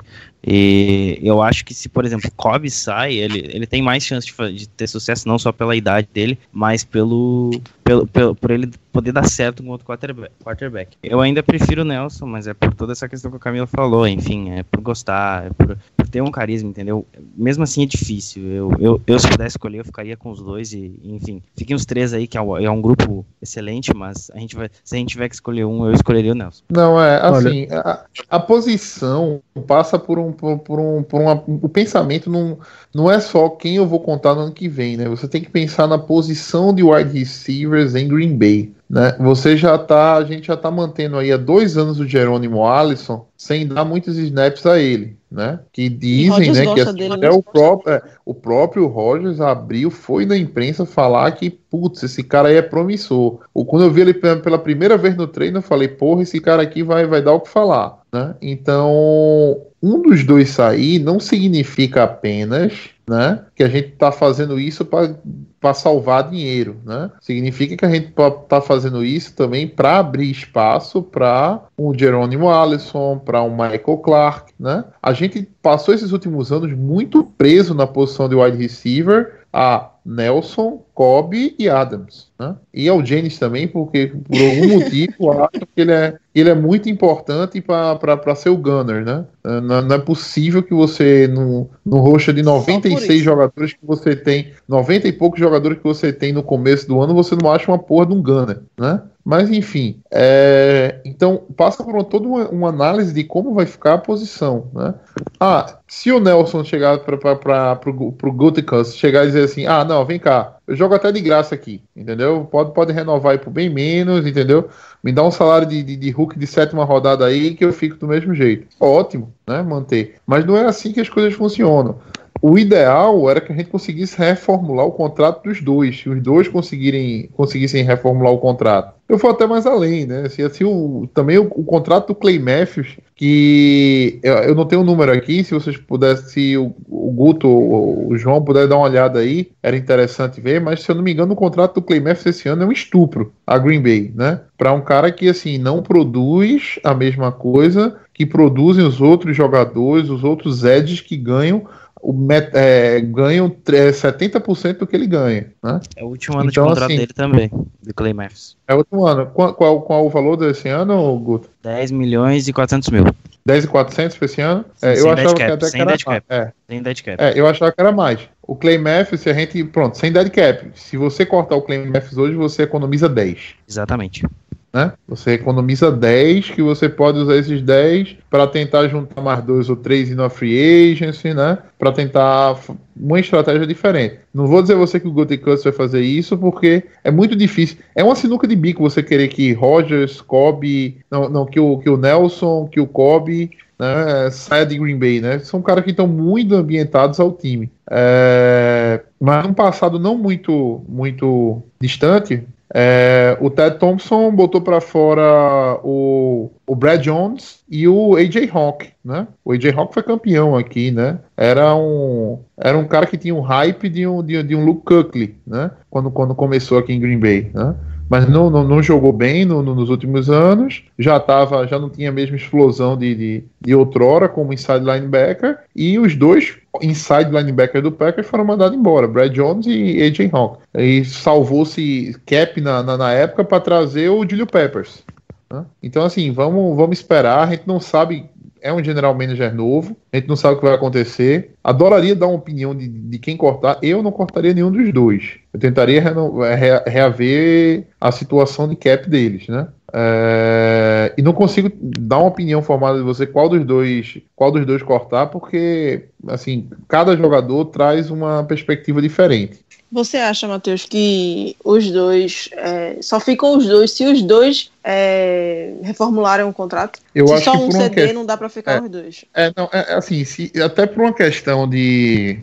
E 0.45 1.19
eu 1.21 1.41
acho 1.41 1.63
que 1.63 1.73
se, 1.73 1.87
por 1.87 2.05
exemplo, 2.05 2.29
Cobb 2.35 2.69
sai, 2.69 3.13
ele, 3.13 3.39
ele 3.53 3.67
tem 3.67 3.81
mais 3.81 4.03
chance 4.03 4.27
de, 4.27 4.53
de, 4.53 4.69
ter 4.69 4.87
sucesso 4.87 5.27
não 5.27 5.37
só 5.37 5.51
pela 5.51 5.75
idade 5.75 6.07
dele, 6.11 6.37
mas 6.51 6.83
pelo, 6.83 7.51
pelo, 7.83 8.07
pelo 8.07 8.35
por 8.35 8.49
ele 8.49 8.71
poder 8.91 9.11
dar 9.11 9.27
certo 9.27 9.63
com 9.63 9.69
outro 9.69 9.85
quarterback. 9.85 10.97
Eu 11.01 11.21
ainda 11.21 11.41
prefiro 11.41 11.81
o 11.81 11.85
Nelson, 11.85 12.25
mas 12.25 12.47
é 12.47 12.53
por 12.53 12.73
toda 12.73 12.91
essa 12.91 13.07
questão 13.07 13.31
que 13.31 13.37
o 13.37 13.39
Camilo 13.39 13.67
falou, 13.67 14.07
enfim, 14.07 14.51
é 14.51 14.63
por 14.63 14.81
gostar, 14.81 15.45
é 15.45 15.49
por, 15.51 15.77
por 15.95 16.07
ter 16.07 16.21
um 16.21 16.31
carisma, 16.31 16.69
entendeu? 16.69 17.05
Mesmo 17.35 17.63
assim 17.63 17.83
é 17.83 17.85
difícil. 17.85 18.43
Eu, 18.47 18.71
eu, 18.79 19.01
eu, 19.07 19.19
se 19.19 19.29
pudesse 19.29 19.53
escolher, 19.53 19.79
eu 19.79 19.85
ficaria 19.85 20.17
com 20.17 20.31
os 20.31 20.41
dois 20.41 20.73
e, 20.73 20.99
enfim, 21.03 21.41
fiquem 21.55 21.75
os 21.75 21.85
três 21.85 22.13
aí, 22.13 22.27
que 22.27 22.37
é, 22.37 22.41
é 22.41 22.69
um 22.69 22.81
grupo 22.81 23.25
excelente, 23.41 23.93
mas 23.95 24.29
a 24.33 24.39
gente 24.39 24.55
vai, 24.55 24.69
se 24.83 24.95
a 24.95 24.97
gente 24.97 25.09
tiver 25.09 25.29
que 25.29 25.35
escolher 25.35 25.65
um, 25.65 25.85
eu 25.85 25.93
escolheria 25.93 26.31
o 26.31 26.35
Nelson. 26.35 26.63
Não, 26.69 27.01
é, 27.01 27.17
assim, 27.21 27.67
a, 27.71 28.05
a 28.29 28.39
posição 28.39 29.41
passa 29.67 29.97
por 29.97 30.19
um, 30.19 30.30
por, 30.31 30.59
por 30.59 30.79
um, 30.79 31.03
por 31.03 31.21
uma, 31.21 31.43
o 31.47 31.69
pensamento 31.69 32.29
não, 32.29 32.57
não 32.93 33.11
é 33.11 33.19
só 33.19 33.49
quem 33.49 33.75
eu 33.75 33.85
vou 33.85 33.99
contar 33.99 34.35
no 34.35 34.41
ano 34.41 34.51
que 34.51 34.67
vem, 34.67 34.97
né? 34.97 35.07
Você 35.09 35.27
tem 35.27 35.41
que 35.41 35.49
pensar 35.49 35.87
na 35.87 35.97
posição 35.97 36.73
de 36.73 36.83
wide 36.83 37.17
receivers 37.17 37.95
em 37.95 38.07
Green 38.07 38.37
Bay. 38.37 38.73
Né? 38.91 39.15
Você 39.21 39.55
já 39.55 39.77
tá, 39.77 40.15
a 40.15 40.23
gente 40.25 40.47
já 40.47 40.57
tá 40.57 40.69
mantendo 40.69 41.17
aí 41.17 41.31
há 41.31 41.37
dois 41.37 41.77
anos 41.77 41.97
o 41.97 42.05
Jerônimo 42.05 42.67
Alisson 42.67 43.25
sem 43.37 43.65
dar 43.65 43.85
muitos 43.85 44.17
snaps 44.17 44.65
a 44.65 44.77
ele, 44.77 45.15
né? 45.31 45.61
Que 45.71 45.87
dizem, 45.87 46.51
né, 46.51 46.73
que 46.73 46.81
assim, 46.81 47.09
até 47.09 47.31
o 47.31 47.41
próprio, 47.41 47.93
é, 47.93 48.01
o 48.25 48.33
próprio 48.33 48.87
Rogers 48.87 49.39
abriu, 49.39 49.89
foi 49.89 50.25
na 50.25 50.35
imprensa 50.35 50.85
falar 50.85 51.31
que, 51.31 51.49
putz, 51.49 52.03
esse 52.03 52.21
cara 52.21 52.49
aí 52.49 52.57
é 52.57 52.61
promissor. 52.61 53.39
Ou 53.53 53.65
quando 53.65 53.85
eu 53.85 53.91
vi 53.91 54.01
ele 54.01 54.13
pela 54.13 54.59
primeira 54.59 54.97
vez 54.97 55.15
no 55.15 55.25
treino, 55.25 55.59
eu 55.59 55.63
falei, 55.63 55.87
porra, 55.87 56.23
esse 56.23 56.41
cara 56.41 56.61
aqui 56.61 56.83
vai, 56.83 57.07
vai 57.07 57.21
dar 57.21 57.31
o 57.31 57.39
que 57.39 57.47
falar, 57.47 58.00
né? 58.11 58.35
Então, 58.41 59.61
um 59.81 60.01
dos 60.01 60.23
dois 60.23 60.49
sair 60.49 60.99
não 60.99 61.19
significa 61.19 62.03
apenas 62.03 62.91
né, 63.07 63.43
que 63.55 63.63
a 63.63 63.69
gente 63.69 63.89
está 63.89 64.11
fazendo 64.11 64.59
isso 64.59 64.85
para 64.85 65.73
salvar 65.73 66.29
dinheiro. 66.29 66.77
Né? 66.85 67.09
Significa 67.19 67.75
que 67.75 67.85
a 67.85 67.89
gente 67.89 68.09
está 68.09 68.61
fazendo 68.61 69.03
isso 69.03 69.33
também 69.33 69.67
para 69.67 69.97
abrir 69.97 70.29
espaço 70.29 71.01
para 71.01 71.63
um 71.77 71.97
Jerônimo 71.97 72.49
Allison, 72.49 73.17
para 73.17 73.41
um 73.43 73.51
Michael 73.51 73.97
Clark. 73.97 74.53
Né? 74.59 74.83
A 75.01 75.13
gente 75.13 75.47
passou 75.61 75.93
esses 75.93 76.11
últimos 76.11 76.51
anos 76.51 76.73
muito 76.73 77.23
preso 77.23 77.73
na 77.73 77.87
posição 77.87 78.29
de 78.29 78.35
wide 78.35 78.57
receiver 78.57 79.41
a 79.51 79.90
Nelson, 80.05 80.83
Kobe 80.93 81.55
e 81.57 81.69
Adams. 81.69 82.31
Né? 82.39 82.55
E 82.73 82.89
ao 82.89 83.05
Janis 83.05 83.37
também, 83.37 83.67
porque 83.67 84.07
por 84.07 84.39
algum 84.39 84.79
motivo 84.79 85.31
acho 85.31 85.65
que 85.75 85.81
ele 85.81 85.91
é, 85.91 86.17
ele 86.33 86.49
é 86.49 86.55
muito 86.55 86.89
importante 86.89 87.61
para 87.61 88.35
ser 88.35 88.49
o 88.49 88.57
Gunner. 88.57 89.05
Né? 89.05 89.25
Não, 89.43 89.81
não, 89.81 89.95
é 89.95 89.99
possível 89.99 90.63
que 90.63 90.73
você, 90.73 91.27
no, 91.27 91.69
no 91.85 91.99
roxa 91.99 92.33
de 92.33 92.41
96 92.41 93.21
jogadores 93.21 93.73
que 93.73 93.85
você 93.85 94.15
tem, 94.15 94.51
90 94.67 95.07
e 95.07 95.13
poucos 95.13 95.39
jogadores 95.39 95.77
que 95.77 95.83
você 95.83 96.11
tem 96.11 96.33
no 96.33 96.43
começo 96.43 96.87
do 96.87 96.99
ano, 96.99 97.13
você 97.13 97.35
não 97.35 97.51
acha 97.51 97.71
uma 97.71 97.79
porra 97.79 98.07
de 98.07 98.13
um 98.13 98.21
Gunner. 98.21 98.61
Né? 98.77 99.01
Mas 99.23 99.51
enfim, 99.51 100.01
é... 100.11 100.99
então 101.05 101.43
passa 101.55 101.83
por 101.83 102.03
toda 102.05 102.27
uma, 102.27 102.49
uma, 102.49 102.69
análise 102.69 103.13
de 103.13 103.23
como 103.23 103.53
vai 103.53 103.65
ficar 103.65 103.93
a 103.93 103.97
posição. 103.97 104.67
Né? 104.73 104.93
Ah, 105.39 105.77
se 105.87 106.11
o 106.11 106.19
Nelson 106.19 106.63
chegar 106.63 106.99
para 106.99 107.89
o 107.89 108.31
Guticus 108.31 108.95
chegar 108.95 109.23
e 109.23 109.27
dizer 109.27 109.43
assim: 109.43 109.67
ah, 109.67 109.85
não, 109.85 110.03
vem 110.05 110.19
cá, 110.19 110.57
eu 110.67 110.75
jogo 110.75 110.95
até 110.95 111.11
de 111.11 111.21
graça 111.21 111.53
aqui, 111.53 111.83
entendeu? 111.95 112.47
Pode, 112.49 112.73
pode 112.73 112.91
renovar 112.91 113.33
aí 113.33 113.37
por 113.37 113.51
bem 113.51 113.69
menos, 113.69 114.25
entendeu? 114.25 114.69
Me 115.03 115.11
dá 115.11 115.23
um 115.23 115.31
salário 115.31 115.67
de, 115.67 115.83
de, 115.83 115.95
de 115.95 116.09
Hulk 116.09 116.37
de 116.37 116.47
sétima 116.47 116.83
rodada 116.83 117.25
aí 117.25 117.53
que 117.53 117.65
eu 117.65 117.71
fico 117.71 117.97
do 117.97 118.07
mesmo 118.07 118.33
jeito. 118.33 118.67
Ótimo, 118.79 119.33
né? 119.47 119.61
Manter. 119.61 120.15
Mas 120.25 120.45
não 120.45 120.57
é 120.57 120.65
assim 120.65 120.91
que 120.91 120.99
as 120.99 121.09
coisas 121.09 121.33
funcionam. 121.33 121.99
O 122.41 122.57
ideal 122.57 123.29
era 123.29 123.39
que 123.39 123.53
a 123.53 123.55
gente 123.55 123.69
conseguisse 123.69 124.17
reformular 124.17 124.85
o 124.85 124.91
contrato 124.91 125.43
dos 125.43 125.61
dois, 125.61 125.99
se 125.99 126.09
os 126.09 126.21
dois 126.21 126.47
conseguirem, 126.47 127.29
conseguissem 127.33 127.83
reformular 127.83 128.33
o 128.33 128.39
contrato. 128.39 128.99
Eu 129.07 129.17
vou 129.17 129.29
até 129.29 129.45
mais 129.45 129.67
além, 129.67 130.07
né? 130.07 130.27
Se, 130.29 130.41
assim, 130.41 130.63
o, 130.63 131.07
também 131.13 131.37
o, 131.37 131.43
o, 131.43 131.63
contrato 131.63 132.07
do 132.07 132.15
Clay 132.15 132.39
Matthews, 132.39 132.97
que 133.13 134.19
eu, 134.23 134.33
eu, 134.35 134.55
não 134.55 134.65
tenho 134.65 134.81
o 134.81 134.85
número 134.85 135.11
aqui, 135.11 135.43
se 135.43 135.53
vocês 135.53 135.77
pudessem, 135.77 136.25
se 136.29 136.57
o, 136.57 136.73
o 136.89 137.11
Guto 137.11 137.47
ou 137.47 138.07
o 138.07 138.17
João 138.17 138.43
puder 138.43 138.67
dar 138.67 138.77
uma 138.77 138.87
olhada 138.87 139.19
aí, 139.19 139.51
era 139.61 139.75
interessante 139.75 140.41
ver, 140.41 140.61
mas 140.61 140.81
se 140.81 140.89
eu 140.89 140.95
não 140.95 141.03
me 141.03 141.11
engano, 141.11 141.33
o 141.33 141.35
contrato 141.35 141.75
do 141.75 141.81
Clay 141.81 141.99
Matthews 141.99 142.37
esse 142.37 142.49
ano 142.49 142.63
é 142.63 142.65
um 142.65 142.71
estupro 142.71 143.33
a 143.45 143.57
Green 143.57 143.81
Bay, 143.81 144.11
né? 144.15 144.39
Para 144.57 144.73
um 144.73 144.81
cara 144.81 145.11
que 145.11 145.27
assim 145.27 145.57
não 145.57 145.83
produz 145.83 146.79
a 146.83 146.95
mesma 146.95 147.31
coisa 147.31 147.97
que 148.13 148.25
produzem 148.25 148.85
os 148.85 149.01
outros 149.01 149.35
jogadores, 149.35 150.09
os 150.09 150.23
outros 150.23 150.63
edges 150.63 151.01
que 151.01 151.17
ganham 151.17 151.65
o 152.01 152.13
met, 152.13 152.49
é, 152.53 152.99
ganham 153.01 153.49
70% 153.49 154.79
do 154.79 154.87
que 154.87 154.95
ele 154.95 155.07
ganha. 155.07 155.47
Né? 155.63 155.79
É 155.95 156.03
o 156.03 156.07
último 156.07 156.37
ano 156.37 156.49
então, 156.49 156.63
de 156.63 156.69
contrato 156.69 156.89
assim, 156.89 156.99
dele 156.99 157.13
também, 157.13 157.51
do 157.81 157.93
Clay 157.93 158.13
Matthews. 158.13 158.57
É 158.67 158.73
o 158.73 158.77
último 158.77 159.05
ano. 159.05 159.27
Qual, 159.27 159.53
qual, 159.53 159.81
qual 159.81 160.05
o 160.05 160.09
valor 160.09 160.35
desse 160.35 160.67
ano, 160.67 161.17
Guto? 161.19 161.49
10 161.63 161.91
milhões 161.91 162.47
e 162.47 162.53
400 162.53 162.89
mil. 162.89 163.05
10,400 163.45 164.17
pra 164.17 164.25
esse 164.25 164.41
ano? 164.41 164.65
É, 164.81 164.95
Sem 164.95 165.03
eu 165.03 165.11
achava 165.11 165.33
que 165.33 165.39
cap, 165.39 165.51
até 165.51 165.65
sem 165.65 165.71
que 165.71 165.81
era 165.81 165.91
dead 165.91 166.03
cap. 166.03 166.25
É, 166.29 166.51
Tem 166.67 166.81
dead 166.81 167.01
cap. 167.01 167.23
é, 167.23 167.39
eu 167.39 167.47
achava 167.47 167.71
que 167.71 167.81
era 167.81 167.91
mais. 167.91 168.19
O 168.43 168.55
Clay 168.55 168.77
Matthews, 168.77 169.21
se 169.21 169.29
a 169.29 169.33
gente. 169.33 169.63
Pronto, 169.63 169.97
sem 169.97 170.11
dead 170.11 170.29
cap. 170.29 170.71
Se 170.75 170.95
você 170.95 171.25
cortar 171.25 171.55
o 171.55 171.61
Clay 171.61 171.85
Matthews 171.85 172.17
hoje, 172.17 172.35
você 172.35 172.63
economiza 172.63 173.09
10. 173.09 173.55
Exatamente. 173.67 174.27
Né? 174.73 174.93
Você 175.07 175.31
economiza 175.31 175.91
10, 175.91 176.51
que 176.51 176.61
você 176.61 176.87
pode 176.87 177.19
usar 177.19 177.35
esses 177.35 177.61
10 177.61 178.15
para 178.29 178.47
tentar 178.47 178.87
juntar 178.87 179.21
mais 179.21 179.43
dois 179.43 179.69
ou 179.69 179.75
três 179.75 180.09
na 180.15 180.29
free 180.29 180.93
agency, 180.93 181.33
né? 181.33 181.57
Para 181.77 181.91
tentar 181.91 182.57
uma 182.95 183.19
estratégia 183.19 183.67
diferente. 183.67 184.19
Não 184.33 184.47
vou 184.47 184.61
dizer 184.61 184.75
você 184.75 184.97
que 184.97 185.07
o 185.07 185.11
Gotti 185.11 185.37
vai 185.37 185.73
fazer 185.73 186.01
isso, 186.01 186.37
porque 186.37 186.83
é 187.03 187.11
muito 187.11 187.35
difícil. 187.35 187.79
É 187.93 188.01
uma 188.01 188.15
sinuca 188.15 188.47
de 188.47 188.55
bico 188.55 188.81
você 188.81 189.03
querer 189.03 189.27
que 189.27 189.51
Rogers, 189.51 190.21
Kobe, 190.21 190.99
não, 191.11 191.27
não 191.27 191.45
que, 191.45 191.59
o, 191.59 191.77
que 191.79 191.89
o 191.89 191.97
Nelson, 191.97 192.69
que 192.71 192.79
o 192.79 192.87
Kobe 192.87 193.51
né, 193.77 194.29
saia 194.29 194.65
de 194.65 194.77
Green 194.77 194.97
Bay, 194.97 195.19
né? 195.19 195.39
São 195.39 195.61
caras 195.61 195.83
que 195.83 195.89
estão 195.89 196.07
muito 196.07 196.55
ambientados 196.55 197.19
ao 197.19 197.31
time. 197.31 197.69
É, 197.89 199.01
mas 199.19 199.43
num 199.43 199.53
passado 199.53 199.99
não 199.99 200.17
muito, 200.17 200.81
muito 200.87 201.63
distante, 201.81 202.43
é, 202.73 203.37
o 203.41 203.49
Ted 203.49 203.77
Thompson 203.77 204.31
botou 204.31 204.61
para 204.61 204.79
fora 204.79 205.79
o, 205.83 206.49
o 206.65 206.75
Brad 206.75 207.01
Jones 207.01 207.59
e 207.69 207.87
o 207.87 208.15
AJ 208.15 208.49
Hawk, 208.53 208.89
né? 209.03 209.27
O 209.43 209.51
AJ 209.51 209.73
Hawk 209.75 209.93
foi 209.93 210.03
campeão 210.03 210.55
aqui, 210.55 210.91
né? 210.91 211.19
Era 211.35 211.75
um, 211.75 212.39
era 212.57 212.77
um 212.77 212.85
cara 212.87 213.05
que 213.05 213.17
tinha 213.17 213.35
um 213.35 213.41
hype 213.41 213.89
de 213.89 214.07
um, 214.07 214.23
de, 214.23 214.41
de 214.43 214.55
um 214.55 214.63
Luke 214.63 214.83
Kuechly, 214.85 215.35
né? 215.45 215.71
Quando, 215.89 216.09
quando 216.11 216.33
começou 216.33 216.77
aqui 216.77 216.93
em 216.93 216.99
Green 216.99 217.19
Bay, 217.19 217.51
né? 217.53 217.75
Mas 218.09 218.27
não, 218.27 218.49
não, 218.49 218.65
não 218.67 218.83
jogou 218.83 219.13
bem 219.13 219.45
no- 219.45 219.63
no- 219.63 219.73
nos 219.73 219.89
últimos 219.89 220.29
anos, 220.29 220.83
já 220.99 221.17
tava, 221.17 221.65
já 221.65 221.79
não 221.79 221.89
tinha 221.89 222.09
a 222.09 222.11
mesma 222.13 222.35
explosão 222.35 222.97
de, 222.97 223.15
de, 223.15 223.43
de 223.61 223.73
outrora 223.73 224.27
como 224.27 224.51
inside 224.51 224.79
linebacker, 224.83 225.59
e 225.73 225.97
os 225.97 226.13
dois 226.15 226.57
inside 226.81 227.31
linebacker 227.31 227.81
do 227.81 227.91
Packers 227.91 228.27
foram 228.27 228.45
mandados 228.45 228.77
embora, 228.77 229.07
Brad 229.07 229.31
Jones 229.33 229.65
e 229.67 230.01
AJ 230.01 230.29
Hawk. 230.31 230.59
E 230.75 231.03
salvou-se 231.03 232.15
cap 232.25 232.59
na, 232.61 232.81
na, 232.83 232.97
na 232.97 233.11
época 233.11 233.43
para 233.43 233.59
trazer 233.59 234.09
o 234.09 234.21
Julio 234.27 234.47
Peppers. 234.47 235.03
né? 235.51 235.65
Então, 235.83 236.03
assim, 236.03 236.31
vamos, 236.31 236.75
vamos 236.77 236.97
esperar. 236.97 237.47
A 237.47 237.51
gente 237.51 237.67
não 237.67 237.79
sabe. 237.79 238.29
É 238.63 238.71
um 238.71 238.83
general 238.83 239.15
manager 239.15 239.55
novo, 239.55 239.97
a 240.13 240.17
gente 240.17 240.29
não 240.29 240.35
sabe 240.35 240.53
o 240.53 240.59
que 240.59 240.65
vai 240.65 240.75
acontecer. 240.75 241.55
Adoraria 241.63 242.15
dar 242.15 242.27
uma 242.27 242.35
opinião 242.35 242.75
de, 242.75 242.87
de 242.87 243.17
quem 243.17 243.35
cortar. 243.35 243.79
Eu 243.81 244.03
não 244.03 244.11
cortaria 244.11 244.53
nenhum 244.53 244.69
dos 244.71 244.93
dois. 244.93 245.31
Eu 245.51 245.59
tentaria 245.59 245.99
re- 245.99 246.83
reaver 246.85 247.87
a 247.99 248.11
situação 248.11 248.67
de 248.69 248.75
cap 248.75 249.09
deles, 249.09 249.47
né? 249.47 249.67
É, 249.93 251.13
e 251.17 251.21
não 251.21 251.33
consigo 251.33 251.69
dar 251.81 252.19
uma 252.19 252.27
opinião 252.27 252.61
formada 252.61 252.97
de 252.97 253.03
você 253.03 253.25
qual 253.27 253.49
dos 253.49 253.65
dois 253.65 254.17
qual 254.35 254.51
dos 254.51 254.65
dois 254.65 254.81
cortar, 254.81 255.27
porque 255.27 256.05
assim 256.27 256.69
cada 256.87 257.15
jogador 257.17 257.65
traz 257.65 258.09
uma 258.09 258.43
perspectiva 258.43 259.01
diferente. 259.01 259.59
Você 259.91 260.15
acha, 260.17 260.47
Matheus, 260.47 260.85
que 260.85 261.57
os 261.65 261.91
dois 261.91 262.49
é, 262.53 262.95
só 263.01 263.19
ficam 263.19 263.57
os 263.57 263.67
dois 263.67 263.91
se 263.91 264.05
os 264.05 264.21
dois 264.21 264.71
é, 264.83 265.73
reformularem 265.83 266.45
o 266.45 266.53
contrato? 266.53 266.99
Eu 267.13 267.27
se 267.27 267.33
acho 267.33 267.43
só 267.43 267.51
que 267.51 267.57
um 267.57 267.71
CD 267.71 268.07
que- 268.07 268.13
não 268.13 268.25
dá 268.25 268.37
pra 268.37 268.47
ficar 268.47 268.77
É. 268.77 268.81
os 268.81 268.89
dois. 268.89 269.25
É, 269.33 269.51
não, 269.55 269.69
é, 269.73 269.93
assim, 269.95 270.23
se, 270.23 270.51
até 270.63 270.87
por 270.87 271.01
uma 271.01 271.13
questão 271.13 271.67
de. 271.67 272.39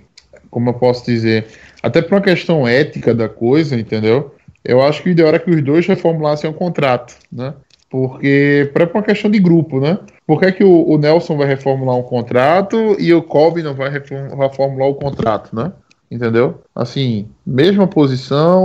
Como 0.51 0.69
eu 0.69 0.75
posso 0.75 1.07
dizer? 1.07 1.47
Até 1.83 2.03
por 2.03 2.15
uma 2.17 2.21
questão 2.21 2.67
ética 2.69 3.15
da 3.15 3.29
coisa, 3.29 3.77
entendeu? 3.77 4.35
Eu 4.69 4.83
acho 4.83 5.03
que 5.03 5.09
o 5.09 5.13
ideal 5.13 5.31
era 5.31 5.39
que 5.39 5.51
os 5.51 5.63
dois 5.63 5.87
reformulassem 5.87 6.49
o 6.49 6.53
contrato, 6.53 7.17
né? 7.33 7.55
Porque. 7.89 8.71
Para 8.75 8.85
uma 8.93 9.03
questão 9.03 9.31
de 9.31 9.39
grupo, 9.39 9.81
né? 9.81 9.99
Por 10.27 10.39
que, 10.39 10.45
é 10.45 10.53
que 10.53 10.63
o, 10.63 10.87
o 10.87 10.99
Nelson 10.99 11.39
vai 11.39 11.49
reformular 11.49 11.97
um 11.97 12.03
contrato 12.03 12.95
e 13.01 13.15
o 13.15 13.23
Kobe 13.23 13.63
não 13.63 13.75
vai 13.75 13.89
reform- 13.89 14.37
reformular 14.39 14.89
o 14.89 14.95
contrato, 14.95 15.57
né? 15.57 15.73
Entendeu? 16.11 16.61
Assim, 16.75 17.29
mesma 17.47 17.87
posição, 17.87 18.63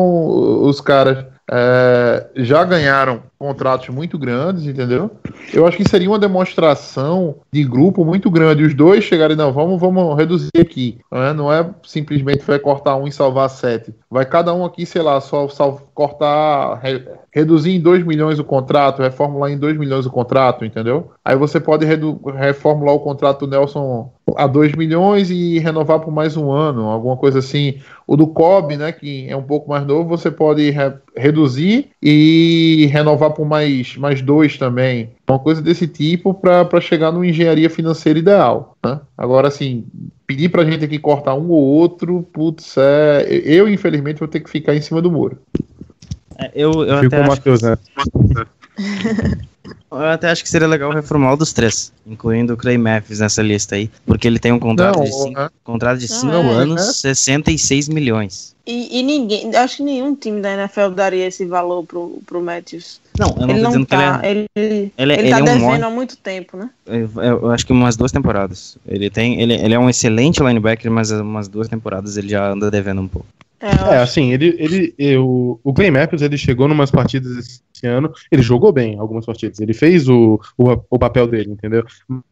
os 0.62 0.82
caras 0.82 1.26
é, 1.50 2.28
já 2.36 2.66
ganharam 2.66 3.24
contratos 3.44 3.90
muito 3.90 4.18
grandes, 4.18 4.66
entendeu? 4.66 5.12
Eu 5.54 5.68
acho 5.68 5.76
que 5.76 5.88
seria 5.90 6.10
uma 6.10 6.18
demonstração 6.18 7.36
de 7.52 7.64
grupo 7.64 8.06
muito 8.06 8.32
grande. 8.32 8.64
Os 8.64 8.74
dois 8.74 9.04
chegarem, 9.04 9.36
não, 9.36 9.52
vamos, 9.52 9.80
vamos 9.80 10.18
reduzir 10.18 10.50
aqui. 10.58 11.00
né? 11.12 11.34
Não 11.34 11.52
é 11.52 11.70
simplesmente 11.86 12.44
vai 12.46 12.58
cortar 12.58 12.96
um 12.96 13.06
e 13.08 13.12
salvar 13.12 13.50
sete. 13.50 13.94
Vai 14.10 14.26
cada 14.26 14.54
um 14.54 14.64
aqui, 14.64 14.86
sei 14.86 15.02
lá, 15.02 15.20
só 15.20 15.46
cortar, 15.94 16.76
re- 16.82 17.04
reduzir 17.32 17.72
em 17.72 17.82
2 17.82 18.06
milhões 18.06 18.40
o 18.40 18.44
contrato, 18.44 19.02
reformular 19.02 19.52
em 19.52 19.58
2 19.58 19.78
milhões 19.78 20.06
o 20.06 20.12
contrato, 20.12 20.64
entendeu? 20.64 21.12
Aí 21.26 21.36
você 21.36 21.60
pode 21.60 21.86
reformular 21.86 22.96
o 22.96 23.00
contrato 23.00 23.46
do 23.46 23.52
Nelson 23.52 24.12
a 24.38 24.48
2 24.48 24.74
milhões 24.74 25.30
e 25.30 25.60
renovar 25.60 26.00
por 26.00 26.12
mais 26.12 26.38
um 26.38 26.50
ano, 26.52 26.86
alguma 26.86 27.18
coisa 27.18 27.40
assim. 27.40 27.80
O 28.08 28.16
do 28.16 28.28
Kobe, 28.28 28.78
né, 28.78 28.92
que 28.92 29.28
é 29.30 29.36
um 29.36 29.44
pouco 29.44 29.70
mais 29.70 29.86
novo, 29.86 30.08
você 30.10 30.32
pode 30.32 30.70
re- 30.72 30.94
reduzir 31.16 31.90
e 32.02 32.88
renovar 32.92 33.32
por 33.34 33.46
mais, 33.46 33.98
mais 33.98 34.22
dois 34.22 34.58
também. 34.58 35.12
Uma 35.28 35.40
coisa 35.40 35.62
desse 35.62 35.88
tipo 35.88 36.34
para 36.34 36.80
chegar 36.80 37.12
numa 37.12 37.28
engenharia 37.28 37.70
financeira 37.70 38.20
ideal. 38.20 38.78
Né? 38.84 39.00
Agora, 39.18 39.48
assim, 39.48 39.86
pedir 40.26 40.50
pra 40.50 40.66
gente 40.66 40.86
aqui 40.86 40.98
cortar 40.98 41.36
um 41.36 41.50
ou 41.50 41.62
outro, 41.62 42.26
putz, 42.32 42.76
é, 42.78 43.28
eu 43.30 43.68
infelizmente 43.68 44.20
vou 44.20 44.28
ter 44.28 44.40
que 44.40 44.50
ficar 44.50 44.76
em 44.76 44.82
cima 44.82 45.02
do 45.02 45.12
muro. 45.12 45.38
É, 46.38 46.52
Eu, 46.56 46.72
eu, 46.84 47.00
Fico 47.00 47.16
até 47.16 47.18
com 47.20 47.24
o 47.24 47.28
Matheus, 47.28 47.62
né? 47.62 47.78
eu 49.92 49.98
até 49.98 50.30
acho 50.30 50.44
que 50.44 50.50
seria 50.50 50.68
legal 50.68 50.92
reformular 50.92 51.34
o 51.34 51.38
dos 51.38 51.54
três, 51.54 51.92
incluindo 52.06 52.54
o 52.54 52.58
Clay 52.58 52.78
Matthews 52.78 53.20
nessa 53.20 53.42
lista 53.42 53.76
aí, 53.76 53.90
porque 54.06 54.28
ele 54.28 54.40
tem 54.40 54.52
um 54.52 54.60
contrato 54.60 54.98
Não, 54.98 55.04
de 55.04 55.12
cinco, 55.12 55.40
né? 55.40 55.50
contrato 55.64 56.00
de 56.00 56.08
cinco 56.08 56.34
é, 56.34 56.52
anos, 56.52 56.76
né? 56.76 56.94
66 56.94 57.90
milhões. 57.90 58.54
E, 58.66 59.00
e 59.00 59.04
ninguém, 59.04 59.54
acho 59.56 59.78
que 59.78 59.84
nenhum 59.84 60.16
time 60.16 60.42
da 60.42 60.54
NFL 60.54 60.90
daria 60.96 61.28
esse 61.28 61.46
valor 61.46 61.84
pro, 61.84 62.22
pro 62.26 62.42
Matthews. 62.42 63.02
Não, 63.20 63.36
eu 63.38 63.48
não 63.48 63.50
ele 63.50 63.58
tô 63.58 63.64
não 63.64 63.70
dizendo 63.70 63.86
que 63.86 63.94
ele 63.94 64.02
tá, 64.02 64.22
é, 64.24 64.32
ele, 64.32 64.46
ele, 64.56 64.66
ele, 64.66 65.12
é- 65.12 65.16
ele 65.16 65.22
ele 65.22 65.30
tá 65.30 65.38
é 65.40 65.42
um 65.42 65.46
devendo 65.46 65.84
há 65.84 65.90
muito 65.90 66.18
tempo, 66.18 66.58
né? 66.58 66.70
Eu, 66.86 67.10
eu 67.22 67.52
acho 67.52 67.66
que 67.66 67.74
umas 67.74 67.98
duas 67.98 68.12
temporadas. 68.12 68.78
Ele 68.88 69.10
tem, 69.10 69.42
ele, 69.42 69.54
ele 69.54 69.74
é 69.74 69.80
um 69.80 69.90
excelente 69.90 70.42
linebacker, 70.42 70.90
mas 70.90 71.12
umas 71.12 71.48
duas 71.50 71.68
temporadas 71.68 72.16
ele 72.16 72.30
já 72.30 72.50
anda 72.52 72.72
devendo 72.72 73.02
um 73.02 73.08
pouco. 73.08 73.28
É, 73.60 73.72
eu 73.72 73.92
É, 73.94 73.98
assim, 73.98 74.32
ele, 74.32 74.56
ele, 74.58 74.94
eu, 74.98 75.60
o 75.64 75.74
Clay 75.74 75.92
Matthews, 75.92 76.22
ele 76.22 76.38
chegou 76.38 76.68
numas 76.68 76.90
partidas 76.90 77.62
esse 77.84 77.88
ano, 77.88 78.12
ele 78.32 78.42
jogou 78.42 78.72
bem 78.72 78.98
algumas 78.98 79.26
partidas, 79.26 79.60
ele 79.60 79.74
fez 79.74 80.08
o, 80.08 80.40
o, 80.58 80.72
o 80.90 80.98
papel 80.98 81.28
dele, 81.28 81.52
entendeu? 81.52 81.84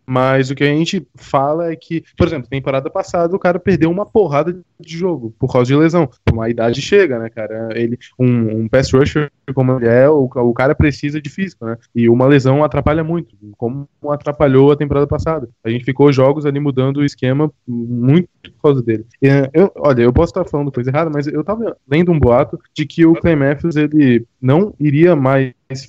Mas 0.06 0.50
o 0.50 0.56
que 0.56 0.64
a 0.64 0.68
gente 0.68 1.06
fala 1.16 1.72
é 1.72 1.76
que, 1.76 2.04
por 2.18 2.28
exemplo, 2.28 2.50
temporada 2.50 2.90
passada 2.90 3.36
o 3.36 3.40
cara 3.40 3.60
perdeu 3.60 3.92
uma 3.92 4.06
porrada 4.06 4.58
de 4.80 4.98
jogo 4.98 5.34
por 5.38 5.52
causa 5.52 5.68
de 5.68 5.76
lesão. 5.76 6.10
Uma 6.32 6.50
idade 6.50 6.82
chega, 6.82 7.20
né, 7.20 7.30
cara? 7.30 7.70
Ele, 7.74 7.98
um, 8.18 8.62
um 8.62 8.68
pass 8.68 8.92
rusher 8.92 9.32
como 9.54 9.78
ele 9.78 9.88
é, 9.88 10.10
o, 10.10 10.24
o 10.24 10.54
cara 10.54 10.74
precisa 10.74 11.22
de 11.22 11.30
físico, 11.30 11.66
né? 11.66 11.78
E 11.94 12.10
uma 12.10 12.26
lesão 12.26 12.64
atrapalha 12.64 13.04
muito, 13.04 13.36
como 13.58 13.88
atrapalhou 14.10 14.72
a 14.72 14.78
temporada 14.78 15.08
passada. 15.08 15.50
A 15.64 15.70
gente 15.70 15.84
ficou 15.84 16.12
jogos 16.12 16.46
ali 16.46 16.60
mudando 16.60 16.98
o 16.98 17.06
esquema 17.06 17.52
muito 17.68 18.30
por 18.44 18.62
causa 18.64 18.82
dele. 18.82 19.06
Eu, 19.54 19.72
olha, 19.76 20.02
eu 20.02 20.14
posso 20.14 20.32
estar 20.32 20.46
falando 20.46 20.72
coisa 20.72 20.90
errada, 20.90 21.10
mas 21.14 21.28
eu 21.28 21.44
tava 21.44 21.76
lendo 21.90 22.12
um 22.12 22.20
boato 22.20 22.60
de 22.74 22.86
que 22.86 23.06
o 23.06 23.14
Clay 23.14 23.36
Matthews 23.36 23.76
ele 23.76 24.26
não 24.42 24.74
iria 24.80 25.16
mais 25.16 25.41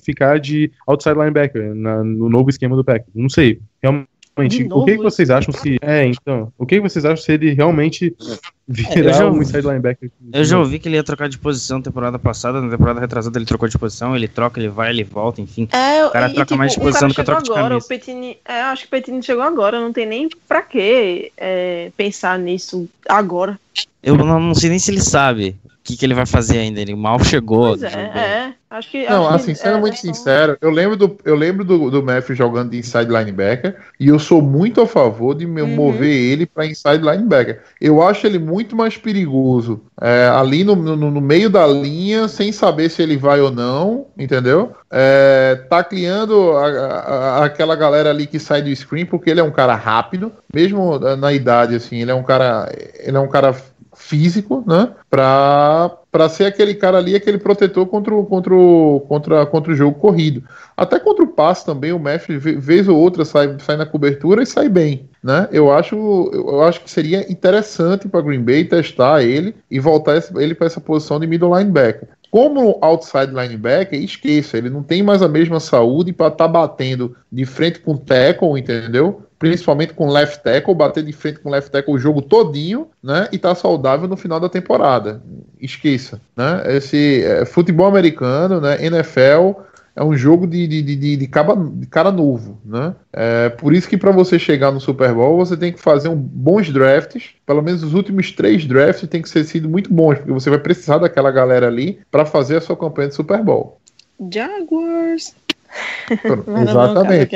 ficar 0.03 0.39
de 0.39 0.71
outside 0.87 1.15
linebacker 1.17 1.73
na- 1.75 2.03
no 2.03 2.29
novo 2.29 2.49
esquema 2.49 2.75
do 2.75 2.83
Packers. 2.83 3.09
Não 3.15 3.29
sei, 3.29 3.59
realmente. 3.81 4.07
De 4.35 4.67
o 4.73 4.83
que, 4.83 4.97
que 4.97 5.03
vocês 5.03 5.29
acham 5.29 5.53
se. 5.53 5.77
É, 5.79 6.07
então. 6.07 6.51
O 6.57 6.65
que, 6.65 6.77
que 6.77 6.81
vocês 6.81 7.05
acham 7.05 7.17
se 7.17 7.31
ele 7.33 7.53
realmente 7.53 8.15
É, 8.19 8.31
eu 8.33 8.37
virar 8.67 9.13
já 9.13 9.25
um 9.25 9.27
ouvi- 9.33 9.41
inside 9.43 9.61
linebacker? 9.61 10.09
Eu 10.33 10.43
já 10.43 10.57
ouvi 10.57 10.79
que 10.79 10.87
ele 10.87 10.95
ia 10.95 11.03
trocar 11.03 11.29
de 11.29 11.37
posição 11.37 11.77
na 11.77 11.83
temporada 11.83 12.17
passada, 12.17 12.59
na 12.59 12.67
temporada 12.71 12.99
retrasada 12.99 13.37
ele 13.37 13.45
trocou 13.45 13.69
de 13.69 13.77
posição, 13.77 14.15
ele 14.15 14.27
troca, 14.27 14.59
ele 14.59 14.69
vai, 14.69 14.89
ele 14.89 15.03
volta, 15.03 15.39
enfim. 15.39 15.69
É, 15.71 16.03
O 16.03 16.09
cara 16.09 16.29
e, 16.29 16.33
troca 16.33 16.45
tipo, 16.47 16.57
mais 16.57 16.71
de 16.73 16.79
posição 16.79 17.09
do 17.09 17.13
que 17.13 17.23
troca 17.23 17.43
de 17.43 17.51
agora, 17.51 17.67
camisa. 17.69 17.85
O 17.85 17.87
Petini, 17.87 18.37
é, 18.43 18.61
eu 18.61 18.65
acho 18.65 18.81
que 18.81 18.87
o 18.87 18.89
Petini 18.89 19.21
chegou 19.21 19.43
agora, 19.43 19.79
não 19.79 19.93
tem 19.93 20.07
nem 20.07 20.27
pra 20.47 20.63
que 20.63 21.31
é, 21.37 21.91
pensar 21.95 22.39
nisso 22.39 22.89
agora. 23.07 23.59
Eu 24.01 24.17
não, 24.17 24.39
não 24.39 24.55
sei 24.55 24.71
nem 24.71 24.79
se 24.79 24.89
ele 24.89 24.99
sabe 25.01 25.55
que, 25.83 25.97
que 25.97 26.05
ele 26.05 26.13
vai 26.13 26.25
fazer 26.25 26.57
ainda. 26.59 26.79
Ele 26.79 26.95
mal 26.95 27.23
chegou. 27.23 27.69
Pois 27.77 27.83
é, 27.83 27.87
é. 27.87 28.53
Acho 28.69 28.89
que. 28.89 29.07
Não, 29.07 29.27
acho 29.27 29.45
que, 29.45 29.51
assim, 29.51 29.55
sendo 29.61 29.77
é, 29.77 29.79
muito 29.81 29.93
é 29.93 29.97
sincero, 29.97 30.57
eu 30.59 30.71
lembro 30.71 30.95
do, 30.97 31.15
eu 31.23 31.35
lembro 31.35 31.63
do, 31.63 31.91
do 31.91 32.01
Matthews 32.01 32.35
jogando 32.35 32.71
de 32.71 32.79
inside 32.79 33.05
linebacker 33.07 33.75
e 33.99 34.07
eu 34.07 34.17
sou 34.17 34.41
muito 34.41 34.81
a 34.81 34.87
favor 34.87 35.35
de 35.35 35.45
me 35.45 35.61
Uhum. 35.61 35.67
mover 35.75 36.09
ele 36.09 36.47
para 36.47 36.65
inside 36.65 36.97
linebacker. 37.03 37.61
Eu 37.79 38.01
acho 38.01 38.25
ele 38.25 38.39
muito 38.39 38.75
mais 38.75 38.97
perigoso 38.97 39.81
é, 40.01 40.27
ali 40.27 40.63
no, 40.63 40.75
no, 40.75 40.95
no 40.95 41.21
meio 41.21 41.51
da 41.51 41.67
linha, 41.67 42.27
sem 42.27 42.51
saber 42.51 42.89
se 42.89 43.03
ele 43.03 43.15
vai 43.15 43.39
ou 43.41 43.51
não, 43.51 44.07
entendeu? 44.17 44.73
É, 44.91 45.55
tacleando 45.69 46.53
a- 46.57 46.67
a- 46.67 47.39
a- 47.41 47.45
aquela 47.45 47.75
galera 47.75 48.09
ali 48.09 48.25
que 48.25 48.39
sai 48.39 48.61
do 48.63 48.75
screen, 48.75 49.05
porque 49.05 49.29
ele 49.29 49.39
é 49.39 49.43
um 49.43 49.51
cara 49.51 49.75
rápido, 49.75 50.31
mesmo 50.51 50.97
na 50.97 51.31
idade, 51.31 51.75
assim, 51.75 52.01
ele 52.01 52.09
é 52.09 52.15
um 52.15 52.23
cara, 52.23 52.71
ele 52.99 53.17
é 53.17 53.19
um 53.19 53.27
cara 53.29 53.53
físico, 54.03 54.63
né? 54.67 54.91
Pra, 55.09 55.91
pra 56.11 56.27
ser 56.27 56.45
aquele 56.45 56.75
cara 56.75 56.97
ali, 56.97 57.15
aquele 57.15 57.37
protetor 57.37 57.85
contra 57.87 58.13
o, 58.13 58.25
contra, 58.25 58.53
o, 58.53 58.99
contra, 59.07 59.45
contra 59.45 59.71
o 59.71 59.75
jogo 59.75 59.97
corrido. 59.99 60.43
Até 60.75 60.99
contra 60.99 61.23
o 61.23 61.27
passe 61.27 61.65
também, 61.65 61.93
o 61.93 61.99
ve- 62.27 62.57
vez 62.57 62.87
ou 62.87 62.97
outra, 62.97 63.23
sai, 63.23 63.55
sai 63.59 63.77
na 63.77 63.85
cobertura 63.85 64.43
e 64.43 64.45
sai 64.45 64.67
bem. 64.67 65.09
Né? 65.23 65.47
Eu, 65.51 65.71
acho, 65.71 65.95
eu 66.33 66.61
acho 66.63 66.81
que 66.81 66.91
seria 66.91 67.31
interessante 67.31 68.09
para 68.09 68.21
Green 68.21 68.41
Bay 68.41 68.65
testar 68.65 69.23
ele 69.23 69.55
e 69.71 69.79
voltar 69.79 70.21
ele 70.35 70.53
para 70.53 70.67
essa 70.67 70.81
posição 70.81 71.19
de 71.19 71.25
middle 71.25 71.57
linebacker. 71.57 72.09
Como 72.29 72.79
outside 72.81 73.31
linebacker, 73.31 74.01
esqueça, 74.01 74.57
ele 74.57 74.69
não 74.69 74.81
tem 74.83 75.03
mais 75.03 75.21
a 75.21 75.29
mesma 75.29 75.59
saúde 75.59 76.11
para 76.11 76.27
estar 76.27 76.47
batendo 76.47 77.15
de 77.31 77.45
frente 77.45 77.79
com 77.79 77.95
tackle, 77.95 78.59
entendeu? 78.59 79.21
Principalmente 79.43 79.93
com 79.93 80.07
left 80.07 80.41
tackle, 80.41 80.73
bater 80.73 81.03
de 81.03 81.11
frente 81.11 81.39
com 81.39 81.49
left 81.49 81.69
tackle 81.69 81.93
o 81.93 81.99
jogo 81.99 82.21
todinho, 82.21 82.87
né? 83.03 83.27
E 83.29 83.37
tá 83.37 83.53
saudável 83.53 84.07
no 84.07 84.15
final 84.15 84.39
da 84.39 84.47
temporada. 84.47 85.21
Esqueça, 85.59 86.21
né? 86.33 86.63
Esse 86.67 87.21
é, 87.25 87.43
futebol 87.43 87.85
americano, 87.85 88.61
né? 88.61 88.81
NFL 88.85 89.59
é 89.97 90.01
um 90.01 90.15
jogo 90.15 90.47
de, 90.47 90.65
de, 90.65 90.81
de, 90.81 91.17
de, 91.17 91.27
caba- 91.27 91.57
de 91.57 91.85
cara 91.87 92.09
novo, 92.09 92.57
né? 92.63 92.95
É, 93.11 93.49
por 93.49 93.73
isso 93.73 93.89
que 93.89 93.97
para 93.97 94.11
você 94.11 94.39
chegar 94.39 94.71
no 94.71 94.79
Super 94.79 95.13
Bowl, 95.13 95.35
você 95.35 95.57
tem 95.57 95.73
que 95.73 95.79
fazer 95.81 96.07
um, 96.07 96.15
bons 96.15 96.69
drafts. 96.71 97.31
Pelo 97.45 97.61
menos 97.61 97.83
os 97.83 97.93
últimos 97.93 98.31
três 98.31 98.63
drafts 98.65 99.09
tem 99.09 99.21
que 99.21 99.27
ser 99.27 99.43
sido 99.43 99.67
muito 99.67 99.93
bons, 99.93 100.19
porque 100.19 100.31
você 100.31 100.49
vai 100.49 100.59
precisar 100.59 100.99
daquela 100.99 101.31
galera 101.31 101.67
ali 101.67 101.99
para 102.09 102.25
fazer 102.25 102.55
a 102.55 102.61
sua 102.61 102.77
campanha 102.77 103.09
de 103.09 103.15
Super 103.15 103.43
Bowl. 103.43 103.77
Jaguars. 104.31 105.35
Exatamente. 106.61 107.35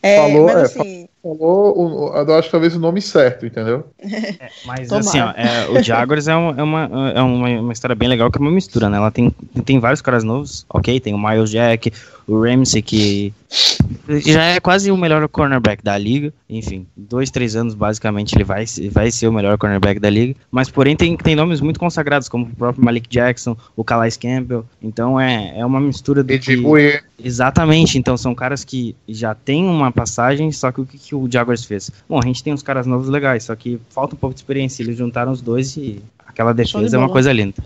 É, 0.00 0.16
Falou, 0.16 0.46
mas 0.46 0.56
é, 0.56 0.62
assim, 0.62 1.08
Falou, 1.24 1.72
o- 1.74 2.10
o- 2.10 2.14
eu 2.14 2.34
acho 2.34 2.48
que 2.48 2.52
talvez 2.52 2.76
o 2.76 2.78
nome 2.78 3.00
certo, 3.00 3.46
entendeu? 3.46 3.86
Mas 4.66 4.88
Tomara. 4.88 4.98
assim, 5.08 5.20
ó, 5.20 5.30
é, 5.30 5.70
o 5.70 5.82
Jaguars 5.82 6.28
é, 6.28 6.36
um- 6.36 6.50
é 6.50 6.62
uma, 6.62 7.12
é 7.14 7.22
uma, 7.22 7.48
uma 7.60 7.72
história 7.72 7.96
bem 7.96 8.10
legal, 8.10 8.30
que 8.30 8.36
é 8.36 8.40
uma 8.42 8.50
mistura, 8.50 8.90
né? 8.90 8.98
Ela 8.98 9.10
tem, 9.10 9.30
tem 9.64 9.80
vários 9.80 10.02
caras 10.02 10.22
novos, 10.22 10.66
ok? 10.68 11.00
Tem 11.00 11.14
o 11.14 11.18
Miles 11.18 11.50
Jack, 11.50 11.90
o 12.26 12.42
Ramsey, 12.42 12.82
que 12.82 13.32
já 14.08 14.42
é 14.44 14.60
quase 14.60 14.90
o 14.90 14.96
melhor 14.96 15.26
cornerback 15.28 15.82
da 15.82 15.96
liga. 15.96 16.32
Enfim, 16.48 16.86
dois, 16.96 17.30
três 17.30 17.56
anos, 17.56 17.74
basicamente, 17.74 18.34
ele 18.34 18.44
vai, 18.44 18.64
vai 18.90 19.10
ser 19.10 19.26
o 19.26 19.32
melhor 19.32 19.56
cornerback 19.58 19.98
da 19.98 20.10
liga. 20.10 20.34
Mas, 20.50 20.70
porém, 20.70 20.94
tem, 20.94 21.16
tem 21.16 21.34
nomes 21.34 21.60
muito 21.60 21.80
consagrados, 21.80 22.28
como 22.28 22.44
o 22.44 22.54
próprio 22.56 22.84
Malik 22.84 23.08
Jackson, 23.08 23.56
o 23.74 23.82
Calais 23.82 24.16
Campbell. 24.16 24.64
Então, 24.82 25.18
é, 25.18 25.58
é 25.58 25.64
uma 25.64 25.80
mistura 25.80 26.22
do 26.22 26.32
que... 26.38 26.56
Exatamente, 27.22 27.96
então 27.96 28.16
são 28.16 28.34
caras 28.34 28.64
que 28.64 28.94
já 29.08 29.34
têm 29.34 29.64
uma 29.64 29.90
passagem, 29.92 30.50
só 30.52 30.72
que 30.72 30.80
o 30.80 30.86
que, 30.86 31.13
que 31.20 31.26
o 31.28 31.30
Jaguars 31.30 31.64
fez? 31.64 31.90
Bom, 32.08 32.18
a 32.18 32.26
gente 32.26 32.42
tem 32.42 32.52
uns 32.52 32.62
caras 32.62 32.86
novos 32.86 33.08
legais, 33.08 33.44
só 33.44 33.54
que 33.54 33.78
falta 33.90 34.14
um 34.14 34.18
pouco 34.18 34.34
de 34.34 34.40
experiência. 34.40 34.82
Eles 34.82 34.96
juntaram 34.96 35.32
os 35.32 35.40
dois 35.40 35.76
e 35.76 36.00
aquela 36.26 36.50
Show 36.50 36.64
de 36.80 36.86
defesa 36.86 36.96
é 36.96 36.98
uma 36.98 37.08
coisa 37.08 37.32
linda. 37.32 37.62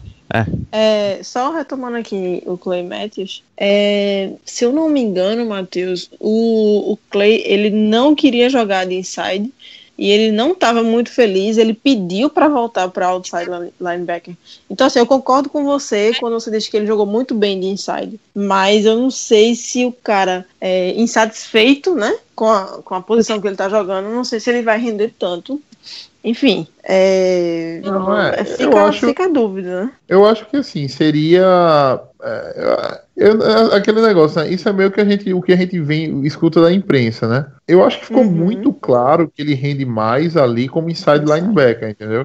é, 0.70 1.20
só 1.22 1.50
retomando 1.52 1.96
aqui 1.96 2.42
o 2.44 2.58
Clay 2.58 2.82
Matthews, 2.82 3.42
é, 3.56 4.32
se 4.44 4.64
eu 4.64 4.72
não 4.72 4.88
me 4.88 5.00
engano, 5.00 5.46
Matheus, 5.46 6.10
o, 6.20 6.92
o 6.92 6.98
Clay 7.10 7.42
ele 7.46 7.70
não 7.70 8.14
queria 8.14 8.50
jogar 8.50 8.84
de 8.86 8.94
inside 8.94 9.50
e 9.96 10.10
ele 10.10 10.30
não 10.30 10.52
estava 10.52 10.82
muito 10.82 11.10
feliz, 11.10 11.58
ele 11.58 11.74
pediu 11.74 12.30
para 12.30 12.46
voltar 12.46 12.88
para 12.88 13.08
outside 13.08 13.50
line- 13.50 13.72
linebacker. 13.80 14.34
Então, 14.70 14.86
assim, 14.86 15.00
eu 15.00 15.06
concordo 15.06 15.48
com 15.48 15.64
você 15.64 16.12
quando 16.20 16.34
você 16.34 16.50
diz 16.52 16.68
que 16.68 16.76
ele 16.76 16.86
jogou 16.86 17.04
muito 17.04 17.34
bem 17.34 17.58
de 17.58 17.66
inside, 17.66 18.20
mas 18.32 18.84
eu 18.84 18.96
não 18.96 19.10
sei 19.10 19.56
se 19.56 19.84
o 19.84 19.90
cara 19.90 20.46
é 20.60 20.92
insatisfeito, 20.94 21.96
né, 21.96 22.16
com 22.38 22.48
a, 22.48 22.80
com 22.84 22.94
a 22.94 23.02
posição 23.02 23.40
que 23.40 23.48
ele 23.48 23.56
tá 23.56 23.68
jogando, 23.68 24.08
não 24.14 24.22
sei 24.22 24.38
se 24.38 24.48
ele 24.48 24.62
vai 24.62 24.78
render 24.78 25.12
tanto. 25.18 25.60
Enfim, 26.22 26.68
é, 26.84 27.80
Não, 27.82 28.16
é, 28.16 28.36
é, 28.36 28.40
eu 28.42 28.44
fica, 28.44 28.84
acho- 28.84 29.06
fica 29.08 29.24
a 29.24 29.28
dúvida, 29.28 29.84
né? 29.86 29.92
Eu 30.08 30.24
acho 30.26 30.46
que 30.46 30.56
assim, 30.56 30.88
seria. 30.88 32.00
é, 32.22 33.00
eu- 33.16 33.42
é, 33.42 33.76
aquele 33.76 34.00
negócio, 34.00 34.40
né? 34.40 34.48
Isso 34.48 34.68
é 34.68 34.72
meio 34.72 34.90
que 34.90 35.00
a 35.00 35.04
gente, 35.04 35.32
o 35.34 35.42
que 35.42 35.52
a 35.52 35.56
gente 35.56 35.78
vem, 35.80 36.24
escuta 36.24 36.60
da 36.62 36.72
imprensa, 36.72 37.28
né? 37.28 37.46
Eu 37.66 37.84
acho 37.84 37.98
que 38.00 38.06
ficou 38.06 38.22
Uhum. 38.22 38.30
muito 38.30 38.72
claro 38.72 39.28
que 39.32 39.42
ele 39.42 39.54
rende 39.54 39.84
mais 39.84 40.36
ali 40.36 40.68
como 40.68 40.88
inside 40.88 41.24
linebacker, 41.26 41.90
entendeu? 41.90 42.24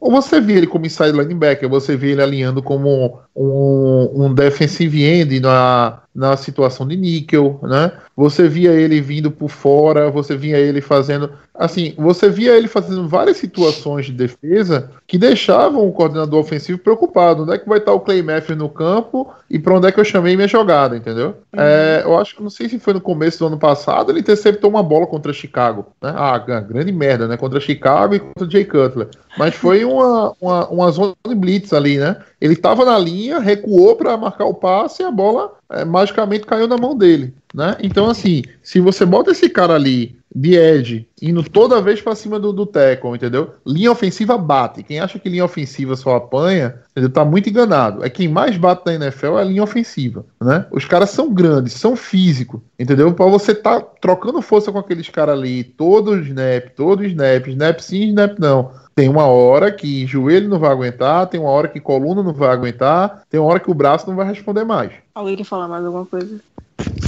Ou 0.00 0.10
você 0.10 0.40
vê 0.40 0.54
ele 0.54 0.66
como 0.66 0.86
inside 0.86 1.12
linebacker, 1.12 1.68
você 1.68 1.96
vê 1.96 2.12
ele 2.12 2.22
alinhando 2.22 2.62
como 2.62 3.20
um, 3.36 4.24
um 4.24 4.34
defensive 4.34 5.04
end 5.04 5.40
na, 5.40 6.00
na 6.14 6.36
situação 6.36 6.86
de 6.88 6.96
níquel, 6.96 7.60
né? 7.62 7.92
Você 8.16 8.48
via 8.48 8.70
ele 8.72 9.00
vindo 9.00 9.30
por 9.30 9.48
fora, 9.50 10.10
você 10.10 10.36
via 10.36 10.56
ele 10.58 10.80
fazendo. 10.80 11.30
Assim, 11.54 11.92
você 11.98 12.28
via 12.30 12.56
ele 12.56 12.68
fazendo 12.68 13.06
várias 13.08 13.36
situações 13.36 14.06
de 14.06 14.12
defesa 14.12 14.90
que 15.06 15.18
deixavam 15.18 15.86
o 15.86 15.92
coordenador 15.92 16.40
ofensivo 16.40 16.78
preocupado. 16.78 17.17
Onde 17.18 17.52
é 17.52 17.58
que 17.58 17.68
vai 17.68 17.78
estar 17.78 17.92
o 17.92 18.00
Clay 18.00 18.22
Matthews 18.22 18.58
no 18.58 18.68
campo 18.68 19.32
e 19.50 19.58
para 19.58 19.74
onde 19.74 19.88
é 19.88 19.92
que 19.92 19.98
eu 19.98 20.04
chamei 20.04 20.36
minha 20.36 20.48
jogada, 20.48 20.96
entendeu? 20.96 21.36
É, 21.52 22.02
eu 22.04 22.18
acho 22.18 22.36
que 22.36 22.42
não 22.42 22.50
sei 22.50 22.68
se 22.68 22.78
foi 22.78 22.94
no 22.94 23.00
começo 23.00 23.38
do 23.38 23.46
ano 23.46 23.58
passado, 23.58 24.10
ele 24.10 24.20
interceptou 24.20 24.70
uma 24.70 24.82
bola 24.82 25.06
contra 25.06 25.32
Chicago. 25.32 25.86
Né? 26.02 26.12
Ah, 26.14 26.38
grande 26.38 26.92
merda, 26.92 27.26
né? 27.26 27.36
Contra 27.36 27.60
Chicago 27.60 28.14
e 28.14 28.20
contra 28.20 28.46
o 28.46 28.50
Jay 28.50 28.64
Cutler. 28.64 29.08
Mas 29.36 29.54
foi 29.56 29.84
uma, 29.84 30.32
uma, 30.40 30.68
uma 30.68 30.90
zona 30.90 31.14
de 31.26 31.34
blitz 31.34 31.72
ali, 31.72 31.98
né? 31.98 32.16
Ele 32.40 32.52
estava 32.52 32.84
na 32.84 32.98
linha, 32.98 33.38
recuou 33.38 33.96
para 33.96 34.16
marcar 34.16 34.44
o 34.44 34.54
passe 34.54 35.02
e 35.02 35.06
a 35.06 35.10
bola 35.10 35.52
é, 35.70 35.84
magicamente 35.84 36.46
caiu 36.46 36.68
na 36.68 36.76
mão 36.76 36.96
dele, 36.96 37.34
né? 37.54 37.76
Então, 37.80 38.08
assim, 38.08 38.42
se 38.62 38.80
você 38.80 39.04
bota 39.04 39.30
esse 39.30 39.48
cara 39.48 39.74
ali 39.74 40.18
de 40.34 40.54
edge, 40.54 41.08
indo 41.20 41.42
toda 41.42 41.80
vez 41.80 42.00
para 42.00 42.14
cima 42.14 42.38
do, 42.38 42.52
do 42.52 42.66
tackle, 42.66 43.14
entendeu? 43.14 43.54
Linha 43.66 43.90
ofensiva 43.90 44.36
bate. 44.36 44.82
Quem 44.82 45.00
acha 45.00 45.18
que 45.18 45.28
linha 45.28 45.44
ofensiva 45.44 45.96
só 45.96 46.16
apanha, 46.16 46.80
entendeu? 46.90 47.10
tá 47.10 47.24
muito 47.24 47.48
enganado. 47.48 48.04
É 48.04 48.10
quem 48.10 48.28
mais 48.28 48.56
bate 48.56 48.82
na 48.86 48.94
NFL 48.94 49.38
é 49.38 49.40
a 49.40 49.44
linha 49.44 49.62
ofensiva, 49.62 50.24
né? 50.40 50.66
Os 50.70 50.84
caras 50.84 51.10
são 51.10 51.32
grandes, 51.32 51.72
são 51.72 51.96
físicos, 51.96 52.60
entendeu? 52.78 53.12
Para 53.14 53.26
você 53.26 53.54
tá 53.54 53.80
trocando 53.80 54.42
força 54.42 54.70
com 54.70 54.78
aqueles 54.78 55.08
caras 55.08 55.38
ali, 55.38 55.64
todo 55.64 56.18
snap, 56.20 56.68
todo 56.76 57.04
snap, 57.04 57.46
snap 57.48 57.80
sim, 57.80 58.08
snap 58.08 58.38
não. 58.38 58.70
Tem 58.94 59.08
uma 59.08 59.26
hora 59.26 59.72
que 59.72 60.06
joelho 60.06 60.48
não 60.48 60.58
vai 60.58 60.70
aguentar, 60.70 61.26
tem 61.28 61.40
uma 61.40 61.50
hora 61.50 61.68
que 61.68 61.80
coluna 61.80 62.22
não 62.22 62.34
vai 62.34 62.50
aguentar, 62.50 63.22
tem 63.30 63.40
uma 63.40 63.48
hora 63.48 63.60
que 63.60 63.70
o 63.70 63.74
braço 63.74 64.08
não 64.08 64.16
vai 64.16 64.26
responder 64.26 64.64
mais. 64.64 64.92
Alguém 65.14 65.36
quer 65.36 65.44
falar 65.44 65.68
mais 65.68 65.84
alguma 65.84 66.04
coisa? 66.04 66.40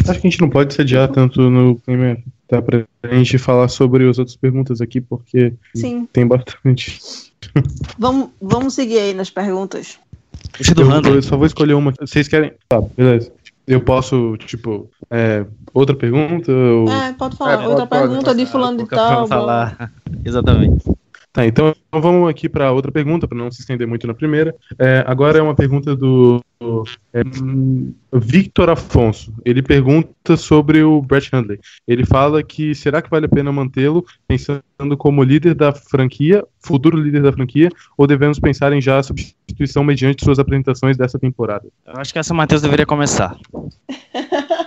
Acho 0.09 0.20
que 0.20 0.26
a 0.26 0.30
gente 0.30 0.40
não 0.40 0.51
pode 0.51 0.74
sediar 0.74 1.09
tanto 1.09 1.51
no 1.51 1.76
clima, 1.76 2.16
tá? 2.48 2.61
Pra 2.61 2.84
gente 3.12 3.38
falar 3.38 3.68
sobre 3.68 4.09
as 4.09 4.18
outras 4.18 4.36
perguntas 4.36 4.80
aqui, 4.80 5.01
porque 5.01 5.53
Sim. 5.74 6.09
tem 6.12 6.26
bastante. 6.26 6.98
Vamos, 7.98 8.30
vamos 8.40 8.74
seguir 8.74 8.98
aí 8.98 9.14
nas 9.14 9.30
perguntas. 9.30 9.98
Eu, 10.76 11.14
eu 11.14 11.22
só 11.22 11.36
vou 11.36 11.46
escolher 11.46 11.74
uma. 11.74 11.92
Vocês 11.98 12.28
querem. 12.28 12.53
Tá, 12.68 12.80
beleza. 12.80 13.32
Eu 13.66 13.80
posso, 13.80 14.36
tipo, 14.38 14.90
é, 15.11 15.44
outra 15.72 15.94
pergunta? 15.94 16.51
Ou... 16.51 16.90
É, 16.90 17.12
pode 17.12 17.36
falar. 17.36 17.53
É, 17.53 17.57
pode, 17.57 17.68
Outra 17.68 17.86
pode, 17.86 18.03
pergunta 18.03 18.34
de 18.34 18.46
fulano 18.46 18.78
de 18.78 18.88
tal. 18.88 19.26
falar. 19.28 19.92
Exatamente. 20.24 20.84
Tá, 21.32 21.46
então 21.46 21.72
vamos 21.92 22.28
aqui 22.28 22.48
para 22.48 22.72
outra 22.72 22.90
pergunta, 22.90 23.28
para 23.28 23.38
não 23.38 23.52
se 23.52 23.60
estender 23.60 23.86
muito 23.86 24.04
na 24.04 24.14
primeira. 24.14 24.54
É, 24.76 25.04
agora 25.06 25.38
é 25.38 25.42
uma 25.42 25.54
pergunta 25.54 25.94
do 25.94 26.42
é, 27.14 27.22
Victor 28.12 28.68
Afonso. 28.68 29.32
Ele 29.44 29.62
pergunta 29.62 30.36
sobre 30.36 30.82
o 30.82 31.00
Brett 31.00 31.34
Hundley. 31.34 31.60
Ele 31.86 32.04
fala 32.04 32.42
que 32.42 32.74
será 32.74 33.00
que 33.00 33.08
vale 33.08 33.26
a 33.26 33.28
pena 33.28 33.52
mantê-lo 33.52 34.04
pensando 34.26 34.62
como 34.98 35.22
líder 35.22 35.54
da 35.54 35.72
franquia, 35.72 36.44
futuro 36.58 37.00
líder 37.00 37.22
da 37.22 37.32
franquia, 37.32 37.70
ou 37.96 38.08
devemos 38.08 38.40
pensar 38.40 38.72
em 38.72 38.80
já 38.80 38.98
a 38.98 39.02
substituição 39.02 39.84
mediante 39.84 40.24
suas 40.24 40.40
apresentações 40.40 40.96
dessa 40.96 41.18
temporada? 41.18 41.68
Eu 41.86 41.94
acho 41.96 42.12
que 42.12 42.18
essa 42.18 42.34
Matheus 42.34 42.60
deveria 42.60 42.86
começar. 42.86 43.36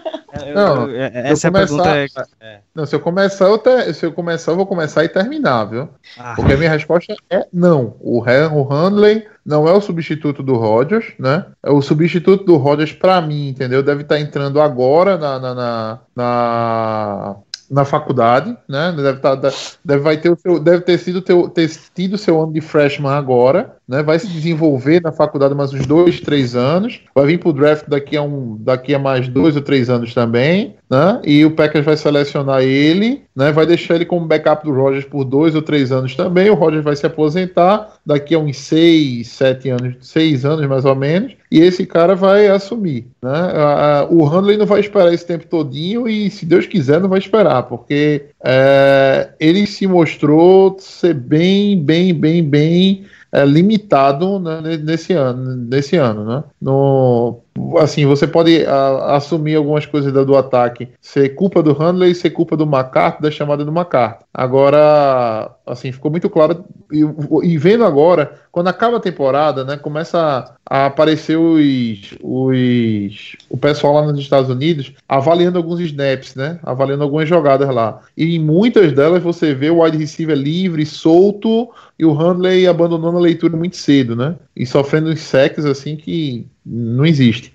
Eu- 0.47 0.55
Não, 0.55 0.89
eu- 0.89 1.11
Se 1.11 1.17
eu 1.17 1.21
essa 1.31 1.47
é 1.47 1.51
começar- 1.51 1.83
pergunta. 1.83 2.27
É... 2.41 2.59
Não, 2.73 2.85
se 2.85 2.95
eu 2.95 2.99
começar, 2.99 3.45
eu 3.45 3.57
te- 3.57 3.93
se 3.93 4.05
eu 4.05 4.11
começar, 4.11 4.51
eu 4.51 4.55
vou 4.55 4.65
começar 4.65 5.03
e 5.03 5.09
terminar, 5.09 5.65
viu? 5.65 5.89
Ah, 6.17 6.33
Porque 6.35 6.53
a 6.53 6.57
minha 6.57 6.69
resposta 6.71 7.15
é 7.29 7.45
não. 7.53 7.95
O, 7.99 8.19
o 8.19 8.63
Handley 8.63 9.27
não 9.45 9.67
é 9.67 9.73
o 9.73 9.81
substituto 9.81 10.41
do 10.41 10.55
Rodgers, 10.55 11.13
né? 11.19 11.45
É 11.63 11.69
O 11.69 11.81
substituto 11.81 12.45
do 12.45 12.57
Rodgers, 12.57 12.93
pra 12.93 13.21
mim, 13.21 13.49
entendeu? 13.49 13.83
Deve 13.83 14.01
estar 14.03 14.19
entrando 14.19 14.59
agora 14.59 15.17
na, 15.17 15.39
na, 15.39 15.53
na, 15.55 15.99
na, 16.15 17.35
na 17.69 17.85
faculdade, 17.85 18.55
né? 18.67 18.93
Deve, 18.95 19.19
tá, 19.19 19.35
deve, 19.35 20.01
vai 20.01 20.17
ter 20.17 20.31
o 20.31 20.37
seu, 20.37 20.59
deve 20.59 20.81
ter 20.81 20.97
sido 20.97 21.21
teu, 21.21 21.49
ter 21.49 21.69
tido 21.93 22.17
seu 22.17 22.41
ano 22.41 22.53
de 22.53 22.61
freshman 22.61 23.11
agora, 23.11 23.75
né? 23.87 24.03
Vai 24.03 24.19
se 24.19 24.27
desenvolver 24.27 25.01
na 25.01 25.11
faculdade 25.11 25.55
mais 25.55 25.73
uns 25.73 25.85
dois, 25.85 26.19
três 26.19 26.55
anos. 26.55 27.01
Vai 27.15 27.25
vir 27.25 27.39
pro 27.39 27.53
draft 27.53 27.87
daqui 27.87 28.15
a 28.17 28.21
um, 28.21 28.57
daqui 28.59 28.93
a 28.93 28.99
mais 28.99 29.27
dois 29.27 29.55
ou 29.55 29.61
três 29.61 29.89
anos 29.89 30.13
também, 30.13 30.75
né? 30.93 31.19
E 31.25 31.43
o 31.43 31.49
Packers 31.49 31.83
vai 31.83 31.97
selecionar 31.97 32.61
ele, 32.61 33.23
né? 33.35 33.51
Vai 33.51 33.65
deixar 33.65 33.95
ele 33.95 34.05
como 34.05 34.27
backup 34.27 34.63
do 34.63 34.71
Rodgers 34.71 35.05
por 35.05 35.23
dois 35.23 35.55
ou 35.55 35.61
três 35.63 35.91
anos 35.91 36.15
também. 36.15 36.51
O 36.51 36.53
Rodgers 36.53 36.83
vai 36.83 36.95
se 36.95 37.03
aposentar 37.03 37.93
daqui 38.05 38.35
a 38.35 38.39
uns 38.39 38.57
seis, 38.57 39.29
sete 39.29 39.69
anos, 39.69 39.95
seis 40.01 40.45
anos 40.45 40.67
mais 40.67 40.85
ou 40.85 40.95
menos. 40.95 41.33
E 41.49 41.59
esse 41.59 41.85
cara 41.87 42.15
vai 42.15 42.47
assumir, 42.47 43.07
né? 43.21 44.07
O 44.11 44.23
Handley 44.23 44.55
não 44.55 44.67
vai 44.67 44.81
esperar 44.81 45.11
esse 45.11 45.25
tempo 45.25 45.47
todinho 45.47 46.07
e, 46.07 46.29
se 46.29 46.45
Deus 46.45 46.67
quiser, 46.67 46.99
não 46.99 47.09
vai 47.09 47.19
esperar, 47.19 47.63
porque 47.63 48.25
é, 48.43 49.29
ele 49.39 49.65
se 49.65 49.87
mostrou 49.87 50.77
ser 50.79 51.15
bem, 51.15 51.81
bem, 51.83 52.13
bem, 52.13 52.43
bem 52.43 53.05
é, 53.31 53.43
limitado 53.45 54.39
né, 54.39 54.61
ne- 54.61 54.77
nesse 54.77 55.13
ano, 55.13 55.55
nesse 55.55 55.95
ano, 55.95 56.23
né? 56.23 56.43
No, 56.61 57.39
assim, 57.79 58.05
você 58.05 58.25
pode 58.27 58.65
a- 58.65 59.15
assumir 59.15 59.55
algumas 59.55 59.85
coisas 59.85 60.11
da- 60.13 60.23
do 60.23 60.35
ataque 60.35 60.89
ser 61.01 61.29
culpa 61.35 61.61
do 61.61 61.73
Handley, 61.73 62.13
ser 62.15 62.31
culpa 62.31 62.55
do 62.57 62.63
McCarthy, 62.65 63.21
da 63.21 63.31
chamada 63.31 63.63
do 63.63 63.71
McCarthy. 63.71 64.25
Agora, 64.33 65.51
assim, 65.65 65.91
ficou 65.91 66.09
muito 66.11 66.29
claro 66.29 66.65
e, 66.91 67.01
e 67.43 67.57
vendo 67.57 67.83
agora, 67.83 68.39
quando 68.51 68.67
acaba 68.67 68.97
a 68.97 68.99
temporada, 68.99 69.63
né, 69.63 69.77
começa 69.77 70.55
a 70.65 70.85
aparecer 70.85 71.37
os, 71.37 72.15
os 72.21 73.35
o 73.49 73.57
pessoal 73.57 73.93
lá 73.95 74.11
nos 74.11 74.19
Estados 74.19 74.49
Unidos 74.49 74.93
avaliando 75.07 75.57
alguns 75.57 75.79
snaps, 75.79 76.35
né, 76.35 76.59
avaliando 76.63 77.03
algumas 77.03 77.27
jogadas 77.27 77.69
lá. 77.73 78.01
E 78.15 78.35
em 78.35 78.39
muitas 78.39 78.93
delas 78.93 79.23
você 79.23 79.53
vê 79.53 79.69
o 79.69 79.83
wide 79.83 79.97
receiver 79.97 80.37
livre, 80.37 80.85
solto 80.85 81.69
e 81.97 82.05
o 82.05 82.13
Handley 82.13 82.67
abandonando 82.67 83.17
a 83.17 83.21
leitura 83.21 83.55
muito 83.57 83.77
cedo, 83.77 84.15
né? 84.15 84.35
E 84.55 84.65
sofrendo 84.65 85.09
uns 85.09 85.21
sacks 85.21 85.65
assim 85.65 85.95
que 85.95 86.47
não 86.65 87.05
existe. 87.05 87.53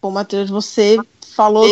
Pô, 0.00 0.10
Matheus, 0.10 0.50
você 0.50 0.98
falou 1.34 1.66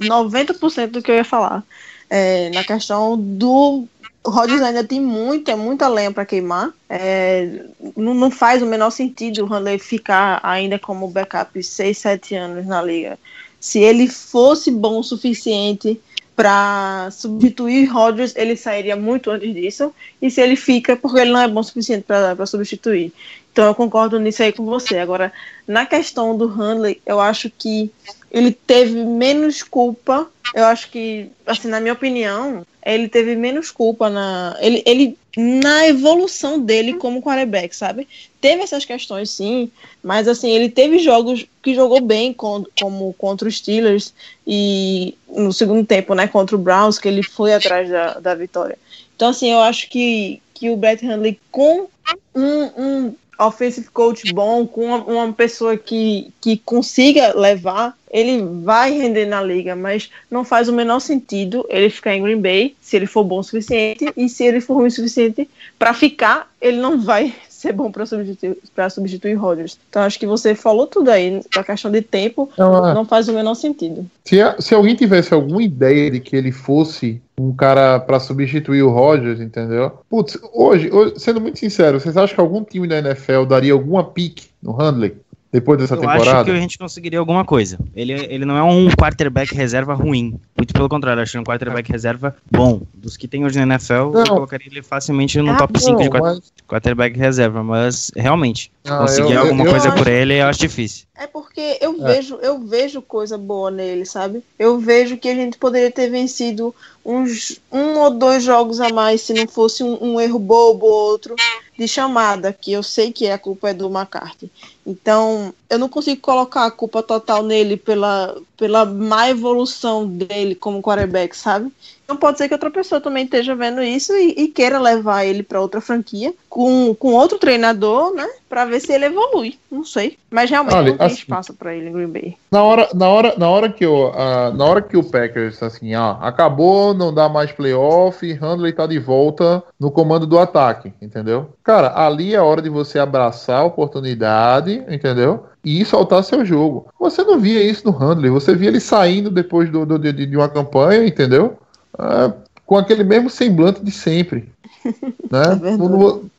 90% 0.00 0.88
do 0.88 1.02
que 1.02 1.10
eu 1.10 1.16
ia 1.16 1.24
falar. 1.24 1.62
É, 2.08 2.50
na 2.50 2.64
questão 2.64 3.18
do. 3.18 3.86
Rodgers 4.26 4.62
ainda 4.62 4.82
tem 4.82 5.00
muita, 5.00 5.54
muita 5.54 5.86
lenha 5.86 6.10
para 6.10 6.24
queimar. 6.24 6.72
É, 6.88 7.62
não, 7.94 8.14
não 8.14 8.30
faz 8.30 8.62
o 8.62 8.66
menor 8.66 8.90
sentido 8.90 9.44
o 9.44 9.46
Handley 9.46 9.78
ficar 9.78 10.40
ainda 10.42 10.78
como 10.78 11.08
backup 11.08 11.62
6, 11.62 11.98
7 11.98 12.34
anos 12.34 12.66
na 12.66 12.82
liga. 12.82 13.18
Se 13.60 13.80
ele 13.80 14.08
fosse 14.08 14.70
bom 14.70 15.00
o 15.00 15.04
suficiente 15.04 16.00
para 16.34 17.10
substituir 17.10 17.86
Rodgers, 17.86 18.34
ele 18.34 18.56
sairia 18.56 18.96
muito 18.96 19.30
antes 19.30 19.52
disso. 19.54 19.92
E 20.20 20.30
se 20.30 20.40
ele 20.40 20.56
fica, 20.56 20.96
porque 20.96 21.20
ele 21.20 21.32
não 21.32 21.40
é 21.40 21.48
bom 21.48 21.60
o 21.60 21.64
suficiente 21.64 22.04
para 22.04 22.46
substituir. 22.46 23.12
Então 23.54 23.66
eu 23.66 23.74
concordo 23.74 24.18
nisso 24.18 24.42
aí 24.42 24.52
com 24.52 24.64
você. 24.64 24.98
Agora, 24.98 25.32
na 25.64 25.86
questão 25.86 26.36
do 26.36 26.48
Handley, 26.48 27.00
eu 27.06 27.20
acho 27.20 27.48
que 27.48 27.88
ele 28.28 28.50
teve 28.50 29.04
menos 29.04 29.62
culpa. 29.62 30.28
Eu 30.52 30.64
acho 30.64 30.90
que, 30.90 31.30
assim, 31.46 31.68
na 31.68 31.78
minha 31.78 31.92
opinião, 31.92 32.66
ele 32.84 33.08
teve 33.08 33.36
menos 33.36 33.70
culpa 33.70 34.10
na. 34.10 34.56
Ele, 34.60 34.82
ele 34.84 35.16
na 35.36 35.86
evolução 35.86 36.58
dele 36.58 36.94
como 36.94 37.22
quarterback, 37.22 37.76
sabe? 37.76 38.08
Teve 38.40 38.62
essas 38.62 38.84
questões, 38.84 39.30
sim, 39.30 39.70
mas 40.02 40.26
assim, 40.26 40.50
ele 40.50 40.68
teve 40.68 40.98
jogos 40.98 41.46
que 41.62 41.74
jogou 41.74 42.00
bem, 42.00 42.32
com, 42.32 42.64
como 42.80 43.12
contra 43.14 43.48
os 43.48 43.58
Steelers 43.58 44.12
e 44.46 45.16
no 45.28 45.52
segundo 45.52 45.84
tempo, 45.86 46.14
né, 46.14 46.26
contra 46.26 46.54
o 46.54 46.58
Browns, 46.58 46.98
que 46.98 47.08
ele 47.08 47.22
foi 47.22 47.54
atrás 47.54 47.88
da, 47.88 48.18
da 48.20 48.34
vitória. 48.34 48.78
Então, 49.16 49.28
assim, 49.28 49.50
eu 49.50 49.60
acho 49.60 49.88
que, 49.88 50.40
que 50.52 50.70
o 50.70 50.76
Brett 50.76 51.04
Hundley 51.04 51.38
com 51.50 51.88
um, 52.34 52.64
um 52.76 53.14
offensive 53.38 53.88
coach 53.90 54.32
bom, 54.32 54.66
com 54.66 54.86
uma, 54.86 55.04
uma 55.04 55.32
pessoa 55.32 55.76
que, 55.76 56.32
que 56.40 56.56
consiga 56.58 57.36
levar, 57.38 57.96
ele 58.10 58.42
vai 58.62 58.92
render 58.92 59.26
na 59.26 59.42
liga, 59.42 59.74
mas 59.74 60.10
não 60.30 60.44
faz 60.44 60.68
o 60.68 60.72
menor 60.72 61.00
sentido 61.00 61.66
ele 61.68 61.90
ficar 61.90 62.14
em 62.14 62.22
Green 62.22 62.40
Bay 62.40 62.76
se 62.80 62.96
ele 62.96 63.06
for 63.06 63.24
bom 63.24 63.40
o 63.40 63.42
suficiente 63.42 64.06
e 64.16 64.28
se 64.28 64.44
ele 64.44 64.60
for 64.60 64.74
ruim 64.74 64.86
o 64.86 64.90
suficiente 64.90 65.48
para 65.78 65.92
ficar, 65.92 66.48
ele 66.60 66.76
não 66.76 67.00
vai 67.00 67.34
ser 67.64 67.72
bom 67.72 67.90
para 67.90 68.04
substituir, 68.06 68.56
pra 68.74 68.88
substituir 68.90 69.34
Rodgers. 69.34 69.78
Então 69.90 70.02
acho 70.02 70.18
que 70.18 70.26
você 70.26 70.54
falou 70.54 70.86
tudo 70.86 71.10
aí, 71.10 71.40
a 71.56 71.64
questão 71.64 71.90
de 71.90 72.02
tempo 72.02 72.48
Não, 72.58 72.88
é. 72.90 72.94
não 72.94 73.04
faz 73.04 73.28
o 73.28 73.32
menor 73.32 73.54
sentido. 73.54 74.06
Se, 74.24 74.40
a- 74.40 74.56
se 74.60 74.74
alguém 74.74 74.94
tivesse 74.94 75.32
alguma 75.34 75.62
ideia 75.62 76.10
de 76.10 76.20
que 76.20 76.36
ele 76.36 76.52
fosse 76.52 77.20
um 77.36 77.52
cara 77.52 77.98
pra 77.98 78.20
substituir 78.20 78.82
o 78.82 78.90
Rodgers, 78.90 79.40
entendeu? 79.40 79.90
Putz, 80.08 80.38
hoje, 80.52 80.88
hoje, 80.92 81.14
sendo 81.18 81.40
muito 81.40 81.58
sincero, 81.58 81.98
vocês 81.98 82.16
acham 82.16 82.34
que 82.36 82.40
algum 82.40 82.62
time 82.62 82.86
da 82.86 82.98
NFL 82.98 83.44
daria 83.48 83.72
alguma 83.72 84.04
pique 84.04 84.46
no 84.62 84.72
Handley 84.72 85.16
depois 85.54 85.78
dessa 85.78 85.94
Eu 85.94 86.00
temporada? 86.00 86.32
acho 86.32 86.44
que 86.46 86.50
a 86.50 86.56
gente 86.60 86.76
conseguiria 86.76 87.18
alguma 87.20 87.44
coisa. 87.44 87.78
Ele, 87.94 88.12
ele 88.12 88.44
não 88.44 88.56
é 88.56 88.62
um 88.64 88.88
quarterback 88.90 89.54
reserva 89.54 89.94
ruim. 89.94 90.38
Muito 90.56 90.74
pelo 90.74 90.88
contrário, 90.88 91.22
acho 91.22 91.30
que 91.30 91.38
é 91.38 91.40
um 91.40 91.44
quarterback 91.44 91.90
reserva 91.90 92.34
bom. 92.50 92.82
Dos 92.92 93.16
que 93.16 93.28
tem 93.28 93.44
hoje 93.44 93.56
na 93.64 93.74
NFL, 93.74 94.10
Não. 94.12 94.20
eu 94.20 94.26
colocaria 94.26 94.66
ele 94.66 94.82
facilmente 94.82 95.40
no 95.40 95.52
Ah, 95.52 95.56
top 95.56 95.78
5 95.78 96.02
de 96.02 96.10
mas- 96.10 96.52
quarterback 96.68 97.16
reserva. 97.16 97.62
Mas 97.62 98.10
realmente, 98.16 98.72
Ah, 98.84 98.98
conseguir 98.98 99.32
eu- 99.34 99.42
alguma 99.42 99.64
eu- 99.64 99.70
coisa 99.70 99.88
eu 99.88 99.92
por 99.92 100.00
acho- 100.02 100.10
ele 100.10 100.34
eu 100.40 100.46
acho 100.46 100.58
difícil. 100.58 101.06
É 101.16 101.28
porque 101.28 101.78
eu 101.80 102.02
vejo, 102.02 102.34
eu 102.42 102.58
vejo 102.58 103.00
coisa 103.00 103.38
boa 103.38 103.70
nele, 103.70 104.04
sabe? 104.04 104.42
Eu 104.58 104.80
vejo 104.80 105.16
que 105.16 105.28
a 105.28 105.34
gente 105.36 105.56
poderia 105.56 105.90
ter 105.90 106.10
vencido 106.10 106.74
uns 107.04 107.60
um 107.70 107.98
ou 108.00 108.10
dois 108.10 108.42
jogos 108.42 108.80
a 108.80 108.88
mais 108.88 109.20
se 109.20 109.32
não 109.32 109.46
fosse 109.46 109.84
um, 109.84 109.96
um 110.02 110.20
erro 110.20 110.38
bobo 110.40 110.86
ou 110.86 110.92
outro 111.12 111.36
de 111.78 111.86
chamada, 111.86 112.52
que 112.52 112.72
eu 112.72 112.82
sei 112.82 113.12
que 113.12 113.28
a 113.28 113.38
culpa 113.38 113.70
é 113.70 113.74
do 113.74 113.86
McCarthy. 113.86 114.50
Então, 114.86 115.52
eu 115.70 115.78
não 115.78 115.88
consigo 115.88 116.20
colocar 116.20 116.66
a 116.66 116.70
culpa 116.70 117.02
total 117.02 117.42
nele 117.42 117.76
pela, 117.76 118.36
pela 118.56 118.84
má 118.84 119.28
evolução 119.30 120.06
dele 120.06 120.54
como 120.54 120.82
quarterback, 120.82 121.36
sabe? 121.36 121.72
Então 122.04 122.18
pode 122.18 122.36
ser 122.36 122.48
que 122.48 122.54
outra 122.54 122.70
pessoa 122.70 123.00
também 123.00 123.24
esteja 123.24 123.54
vendo 123.54 123.82
isso 123.82 124.12
e, 124.12 124.34
e 124.36 124.48
queira 124.48 124.78
levar 124.78 125.24
ele 125.24 125.42
para 125.42 125.58
outra 125.60 125.80
franquia 125.80 126.34
com, 126.50 126.94
com 126.94 127.14
outro 127.14 127.38
treinador, 127.38 128.12
né? 128.12 128.28
Para 128.46 128.66
ver 128.66 128.80
se 128.80 128.92
ele 128.92 129.06
evolui. 129.06 129.58
Não 129.70 129.84
sei. 129.84 130.18
Mas 130.30 130.50
realmente 130.50 130.74
Olha, 130.76 130.90
não 130.90 130.98
tem 130.98 131.06
assim- 131.06 131.16
espaço 131.16 131.54
para 131.54 131.74
ele 131.74 131.88
em 131.88 131.92
Green 131.92 132.08
Bay. 132.08 132.36
Na 132.52 132.62
hora, 132.62 132.88
na 132.94 133.08
hora, 133.08 133.34
na 133.38 133.48
hora 133.48 133.70
que 133.70 133.86
o, 133.86 134.08
ah, 134.14 134.52
na 134.54 134.64
hora 134.66 134.82
que 134.82 134.98
o 134.98 135.02
Packers 135.02 135.62
assim, 135.62 135.94
ah, 135.94 136.18
acabou, 136.20 136.92
não 136.92 137.12
dá 137.12 137.26
mais 137.26 137.50
playoff, 137.50 138.30
Handley 138.34 138.74
tá 138.74 138.86
de 138.86 138.98
volta 138.98 139.62
no 139.80 139.90
comando 139.90 140.26
do 140.26 140.38
ataque, 140.38 140.92
entendeu? 141.00 141.48
Cara, 141.64 141.92
ali 142.06 142.34
é 142.34 142.36
a 142.36 142.44
hora 142.44 142.60
de 142.60 142.68
você 142.68 142.98
abraçar 142.98 143.62
a 143.62 143.64
oportunidade, 143.64 144.73
entendeu? 144.88 145.44
E 145.64 145.84
soltar 145.84 146.22
seu 146.24 146.44
jogo. 146.44 146.86
Você 146.98 147.22
não 147.22 147.38
via 147.38 147.62
isso 147.62 147.84
no 147.86 147.92
Handley, 147.92 148.30
você 148.30 148.54
via 148.54 148.68
ele 148.68 148.80
saindo 148.80 149.30
depois 149.30 149.70
do, 149.70 149.84
do- 149.86 149.98
de, 149.98 150.12
de 150.26 150.36
uma 150.36 150.48
campanha, 150.48 151.06
entendeu? 151.06 151.58
Ah, 151.98 152.32
com 152.66 152.76
aquele 152.76 153.04
mesmo 153.04 153.28
semblante 153.30 153.82
de 153.82 153.90
sempre. 153.90 154.48
né? 155.30 155.60
É 155.64 155.76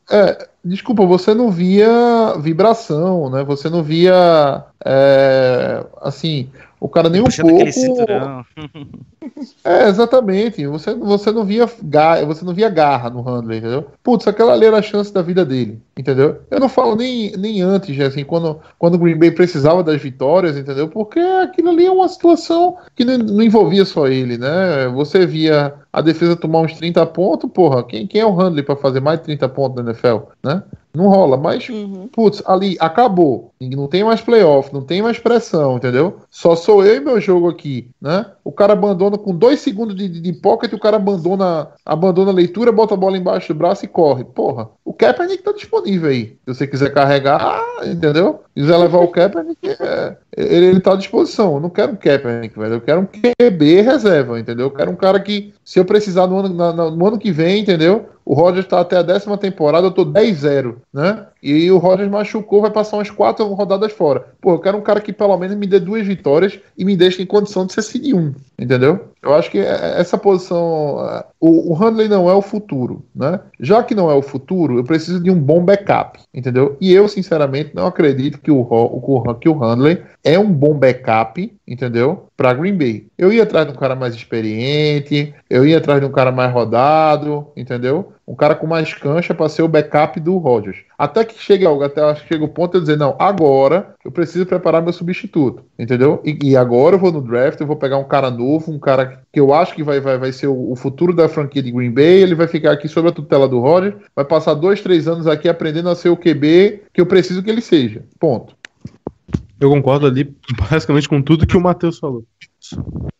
é, 0.08 0.48
desculpa, 0.64 1.06
você 1.06 1.34
não 1.34 1.50
via 1.50 2.36
vibração, 2.40 3.30
né? 3.30 3.44
Você 3.44 3.70
não 3.70 3.82
via 3.82 4.64
é, 4.86 5.84
assim, 6.02 6.50
o 6.86 6.90
cara 6.90 7.10
nem 7.10 7.20
um 7.20 7.26
pouco. 7.26 7.72
cinturão. 7.72 8.46
É, 9.64 9.90
exatamente. 9.90 10.66
Você, 10.68 10.94
você 10.94 11.32
não 11.32 11.44
via 11.44 11.68
garra, 11.82 12.24
você 12.26 12.46
não 12.46 12.54
via 12.54 12.70
garra 12.70 13.10
no 13.10 13.22
Handley, 13.22 13.58
entendeu? 13.58 13.88
Putz, 14.04 14.28
aquela 14.28 14.54
ali 14.54 14.66
era 14.68 14.78
a 14.78 14.84
chance 14.84 15.12
da 15.12 15.24
vida 15.24 15.44
dele, 15.44 15.82
entendeu? 15.98 16.42
Eu 16.50 16.60
não 16.60 16.70
falo 16.70 16.96
nem, 16.96 17.36
nem 17.36 17.60
antes, 17.60 18.00
assim, 18.00 18.24
quando, 18.24 18.60
quando 18.78 18.96
o 18.96 18.98
Green 19.00 19.18
Bay 19.18 19.32
precisava 19.32 19.84
das 19.84 20.00
vitórias, 20.00 20.56
entendeu? 20.56 20.88
Porque 20.88 21.20
aquilo 21.20 21.70
ali 21.70 21.88
é 21.88 21.92
uma 21.92 22.08
situação 22.08 22.78
que 22.96 23.04
não, 23.04 23.18
não 23.18 23.42
envolvia 23.42 23.84
só 23.84 24.08
ele, 24.08 24.38
né? 24.38 24.88
Você 24.94 25.26
via 25.26 25.74
a 25.92 26.02
defesa 26.02 26.36
tomar 26.36 26.60
uns 26.60 26.74
30 26.74 27.04
pontos, 27.08 27.50
porra, 27.52 27.84
quem, 27.84 28.06
quem 28.06 28.22
é 28.22 28.26
o 28.26 28.36
Handley 28.36 28.64
pra 28.64 28.76
fazer 28.76 29.00
mais 29.00 29.18
de 29.20 29.26
30 29.26 29.50
pontos 29.50 29.84
na 29.84 29.90
NFL, 29.90 30.18
né? 30.44 30.62
Não 30.96 31.08
rola, 31.10 31.38
mas 31.38 31.68
Uhum. 31.70 32.08
Putz, 32.08 32.42
ali 32.46 32.78
acabou. 32.80 33.54
Não 33.60 33.88
tem 33.88 34.04
mais 34.04 34.22
playoff, 34.22 34.74
não 34.74 34.82
tem 34.86 35.02
mais 35.02 35.20
pressão, 35.20 35.78
entendeu? 35.78 36.22
Só 36.30 36.56
sou 36.56 36.86
eu 36.86 36.96
e 36.96 37.00
meu 37.00 37.20
jogo 37.20 37.50
aqui, 37.50 37.90
né? 38.02 38.35
O 38.46 38.52
cara 38.52 38.74
abandona 38.74 39.18
com 39.18 39.36
dois 39.36 39.60
segundos 39.60 39.96
de, 39.96 40.08
de, 40.08 40.22
de 40.22 40.32
pocket, 40.34 40.72
o 40.72 40.78
cara 40.80 40.98
abandona, 40.98 41.70
abandona 41.84 42.30
a 42.30 42.34
leitura, 42.34 42.72
bota 42.72 42.94
a 42.94 42.98
bola 42.98 43.18
embaixo 43.18 43.52
do 43.52 43.58
braço 43.58 43.84
e 43.84 43.88
corre. 43.88 44.24
Porra, 44.24 44.70
o 44.86 44.94
Kaepernick 44.94 45.42
tá 45.42 45.52
disponível 45.52 46.12
aí. 46.12 46.38
Se 46.46 46.54
você 46.54 46.68
quiser 46.68 46.94
carregar, 46.94 47.42
ah, 47.42 47.88
entendeu? 47.88 48.42
Se 48.54 48.62
quiser 48.62 48.78
levar 48.78 49.00
o 49.00 49.08
Kaepernick, 49.08 49.58
é, 49.68 50.16
ele, 50.38 50.66
ele 50.68 50.80
tá 50.80 50.94
à 50.94 50.96
disposição. 50.96 51.56
Eu 51.56 51.60
não 51.60 51.72
quero 51.72 51.94
um 51.94 51.96
Kaepernick, 51.96 52.58
velho. 52.58 52.76
Eu 52.76 52.82
quero 52.82 53.02
um 53.02 53.08
QB 53.08 53.82
reserva, 53.82 54.40
entendeu? 54.40 54.68
Eu 54.68 54.72
quero 54.72 54.92
um 54.92 54.96
cara 54.96 55.20
que, 55.20 55.52
se 55.64 55.80
eu 55.80 55.84
precisar 55.86 56.28
no 56.28 56.38
ano, 56.38 56.54
na- 56.54 56.92
no 56.92 57.08
ano 57.08 57.18
que 57.18 57.32
vem, 57.32 57.62
entendeu? 57.62 58.10
O 58.24 58.34
Rodgers 58.34 58.66
tá 58.68 58.80
até 58.80 58.98
a 58.98 59.04
décima 59.04 59.38
temporada, 59.38 59.86
eu 59.86 59.92
tô 59.92 60.04
10-0, 60.04 60.78
né? 60.92 61.28
E 61.44 61.70
o 61.70 61.78
Rodgers 61.78 62.10
machucou, 62.10 62.60
vai 62.62 62.72
passar 62.72 62.98
umas 62.98 63.12
quatro 63.12 63.46
rodadas 63.54 63.92
fora. 63.92 64.26
Pô, 64.42 64.54
eu 64.54 64.60
quero 64.60 64.78
um 64.80 64.82
cara 64.82 65.00
que 65.00 65.14
pelo 65.14 65.38
menos 65.38 65.56
me 65.56 65.68
dê 65.68 65.80
duas 65.80 66.06
vitórias 66.08 66.60
e 66.76 66.84
me 66.84 66.98
deixe 66.98 67.22
em 67.22 67.26
condição 67.26 67.68
de 67.68 67.74
ser 67.74 67.84
seed 67.84 68.14
1, 68.16 68.34
entendeu? 68.58 69.12
Eu 69.22 69.34
acho 69.34 69.50
que 69.52 69.60
é- 69.60 70.00
essa 70.00 70.18
posição. 70.18 70.98
O, 71.48 71.72
o 71.72 71.74
Handley 71.76 72.08
não 72.08 72.28
é 72.28 72.34
o 72.34 72.42
futuro, 72.42 73.06
né? 73.16 73.40
Já 73.60 73.84
que 73.84 73.94
não 73.94 74.10
é 74.10 74.16
o 74.16 74.22
futuro, 74.24 74.80
eu 74.80 74.84
preciso 74.84 75.22
de 75.22 75.30
um 75.30 75.40
bom 75.40 75.64
backup, 75.64 76.20
entendeu? 76.34 76.76
E 76.82 76.92
eu, 76.92 77.08
sinceramente, 77.08 77.70
não 77.76 77.86
acredito 77.86 78.40
que 78.40 78.50
o, 78.50 79.36
que 79.40 79.48
o 79.48 79.54
Handley 79.54 80.02
é 80.24 80.40
um 80.40 80.52
bom 80.52 80.74
backup, 80.74 81.56
entendeu? 81.68 82.26
Pra 82.36 82.52
Green 82.52 82.76
Bay. 82.76 83.08
Eu 83.16 83.32
ia 83.32 83.44
atrás 83.44 83.68
de 83.68 83.74
um 83.74 83.76
cara 83.76 83.96
mais 83.96 84.16
experiente, 84.16 85.36
eu 85.48 85.66
ia 85.66 85.78
atrás 85.78 86.02
de 86.02 86.08
um 86.08 86.12
cara 86.12 86.32
mais 86.32 86.52
rodado, 86.52 87.48
entendeu? 87.56 88.12
Um 88.28 88.36
cara 88.36 88.56
com 88.56 88.66
mais 88.66 88.92
cancha 88.94 89.36
para 89.36 89.48
ser 89.48 89.62
o 89.62 89.68
backup 89.68 90.20
do 90.20 90.38
Rodgers. 90.38 90.78
Até 90.98 91.24
que 91.24 91.40
chegue 91.40 91.64
algo, 91.64 91.84
até 91.84 92.16
chega 92.16 92.44
o 92.44 92.50
ponto 92.50 92.74
de 92.74 92.80
dizer, 92.80 92.98
não, 92.98 93.16
agora 93.20 93.94
eu 94.04 94.12
preciso 94.12 94.48
preparar 94.48 94.82
meu 94.82 94.92
substituto, 94.92 95.64
entendeu? 95.78 96.22
E, 96.26 96.38
e 96.42 96.58
agora 96.58 96.96
eu 96.96 97.00
vou 97.00 97.12
no 97.12 97.22
draft, 97.22 97.62
eu 97.62 97.68
vou 97.68 97.76
pegar 97.76 97.98
um 97.98 98.08
cara 98.08 98.32
novo, 98.32 98.72
um 98.72 98.80
cara 98.80 99.22
que 99.32 99.40
eu 99.40 99.54
acho 99.54 99.76
que 99.76 99.84
vai, 99.84 100.00
vai, 100.00 100.18
vai 100.18 100.32
ser 100.32 100.48
o, 100.48 100.72
o 100.72 100.76
futuro 100.76 101.14
da 101.14 101.30
franquia 101.36 101.62
de 101.62 101.72
Green 101.72 101.92
Bay, 101.92 102.24
ele 102.24 102.34
vai 102.34 102.48
ficar 102.48 102.72
aqui 102.72 102.88
sob 102.88 103.08
a 103.08 103.12
tutela 103.12 103.48
do 103.48 103.60
Roger, 103.60 103.96
vai 104.16 104.26
passar 104.26 104.56
dois, 104.56 104.82
três 104.82 105.08
anos 105.08 105.28
aqui 105.28 105.48
aprendendo 105.48 105.90
a 105.90 105.96
ser 105.96 106.10
o 106.10 106.18
QB 106.18 106.82
que 106.92 107.00
eu 107.02 107.06
preciso 107.06 107.44
que 107.44 107.50
ele 107.52 107.62
seja. 107.62 108.04
Ponto. 108.20 108.56
Eu 109.60 109.70
concordo 109.70 110.08
ali 110.08 110.36
basicamente 110.70 111.08
com 111.08 111.22
tudo 111.22 111.46
que 111.48 111.56
o 111.56 111.62
Matheus 111.62 112.00
falou. 112.00 112.26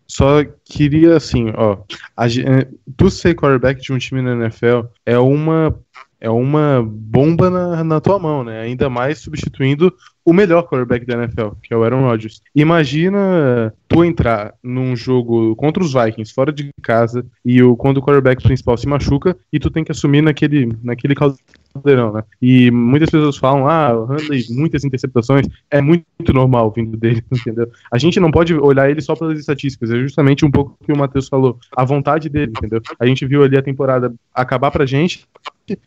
Só 0.08 0.44
queria 0.66 1.16
assim, 1.16 1.52
ó, 1.56 1.78
a, 2.16 2.28
ge- 2.28 2.44
eh, 2.48 2.68
tu 2.98 3.10
ser 3.10 3.36
quarterback 3.36 3.82
de 3.82 3.92
um 3.94 3.98
time 3.98 4.22
na 4.22 4.34
NFL 4.34 4.88
é 5.06 5.18
uma 5.18 5.76
é 6.26 6.30
uma 6.30 6.84
bomba 6.84 7.52
na, 7.52 7.84
na 7.84 8.02
tua 8.02 8.18
mão, 8.18 8.44
né? 8.44 8.62
Ainda 8.62 8.90
mais 8.90 9.20
substituindo 9.20 9.94
o 10.26 10.34
melhor 10.34 10.64
quarterback 10.64 11.06
da 11.06 11.14
NFL, 11.14 11.50
que 11.62 11.72
é 11.72 11.78
o 11.78 11.84
Aaron 11.84 12.02
Rodgers. 12.02 12.42
Imagina 12.56 13.72
tu 13.88 14.04
entrar 14.04 14.56
num 14.64 14.96
jogo 14.96 15.56
contra 15.56 15.84
os 15.84 15.94
Vikings 15.94 16.34
fora 16.34 16.52
de 16.52 16.72
casa 16.82 17.24
e 17.46 17.62
o 17.62 17.78
quando 17.78 17.98
o 17.98 18.02
quarterback 18.02 18.42
principal 18.42 18.76
se 18.76 18.88
machuca 18.88 19.38
e 19.54 19.60
tu 19.60 19.70
tem 19.70 19.84
que 19.84 19.92
assumir 19.92 20.24
naquele 20.24 20.76
naquele 20.82 21.14
caldeirão, 21.14 22.12
né? 22.12 22.24
E 22.42 22.72
muitas 22.72 23.12
pessoas 23.12 23.38
falam, 23.38 23.70
ah, 23.70 23.94
o 23.96 24.06
Handley, 24.06 24.46
muitas 24.50 24.84
interceptações, 24.84 25.48
é 25.70 25.80
muito 25.80 26.34
normal 26.34 26.74
vindo 26.76 26.98
dele, 26.98 27.24
entendeu? 27.32 27.70
A 27.92 28.00
gente 28.00 28.20
não 28.20 28.32
pode 28.32 28.52
olhar 28.56 28.90
ele 28.90 29.02
só 29.02 29.16
pelas 29.16 29.40
estatísticas, 29.40 29.92
é 29.92 30.00
justamente 30.00 30.44
um 30.44 30.50
pouco 30.50 30.76
o 30.82 30.86
que 30.86 30.92
o 30.92 30.98
Matheus 30.98 31.28
falou, 31.28 31.60
a 31.78 31.86
vontade 31.86 32.30
dele, 32.30 32.52
entendeu? 32.58 32.82
A 33.00 33.06
gente 33.06 33.28
viu 33.28 33.44
ali 33.44 33.56
a 33.56 33.62
temporada 33.62 34.12
acabar 34.34 34.72
pra 34.72 34.88
gente 34.88 35.28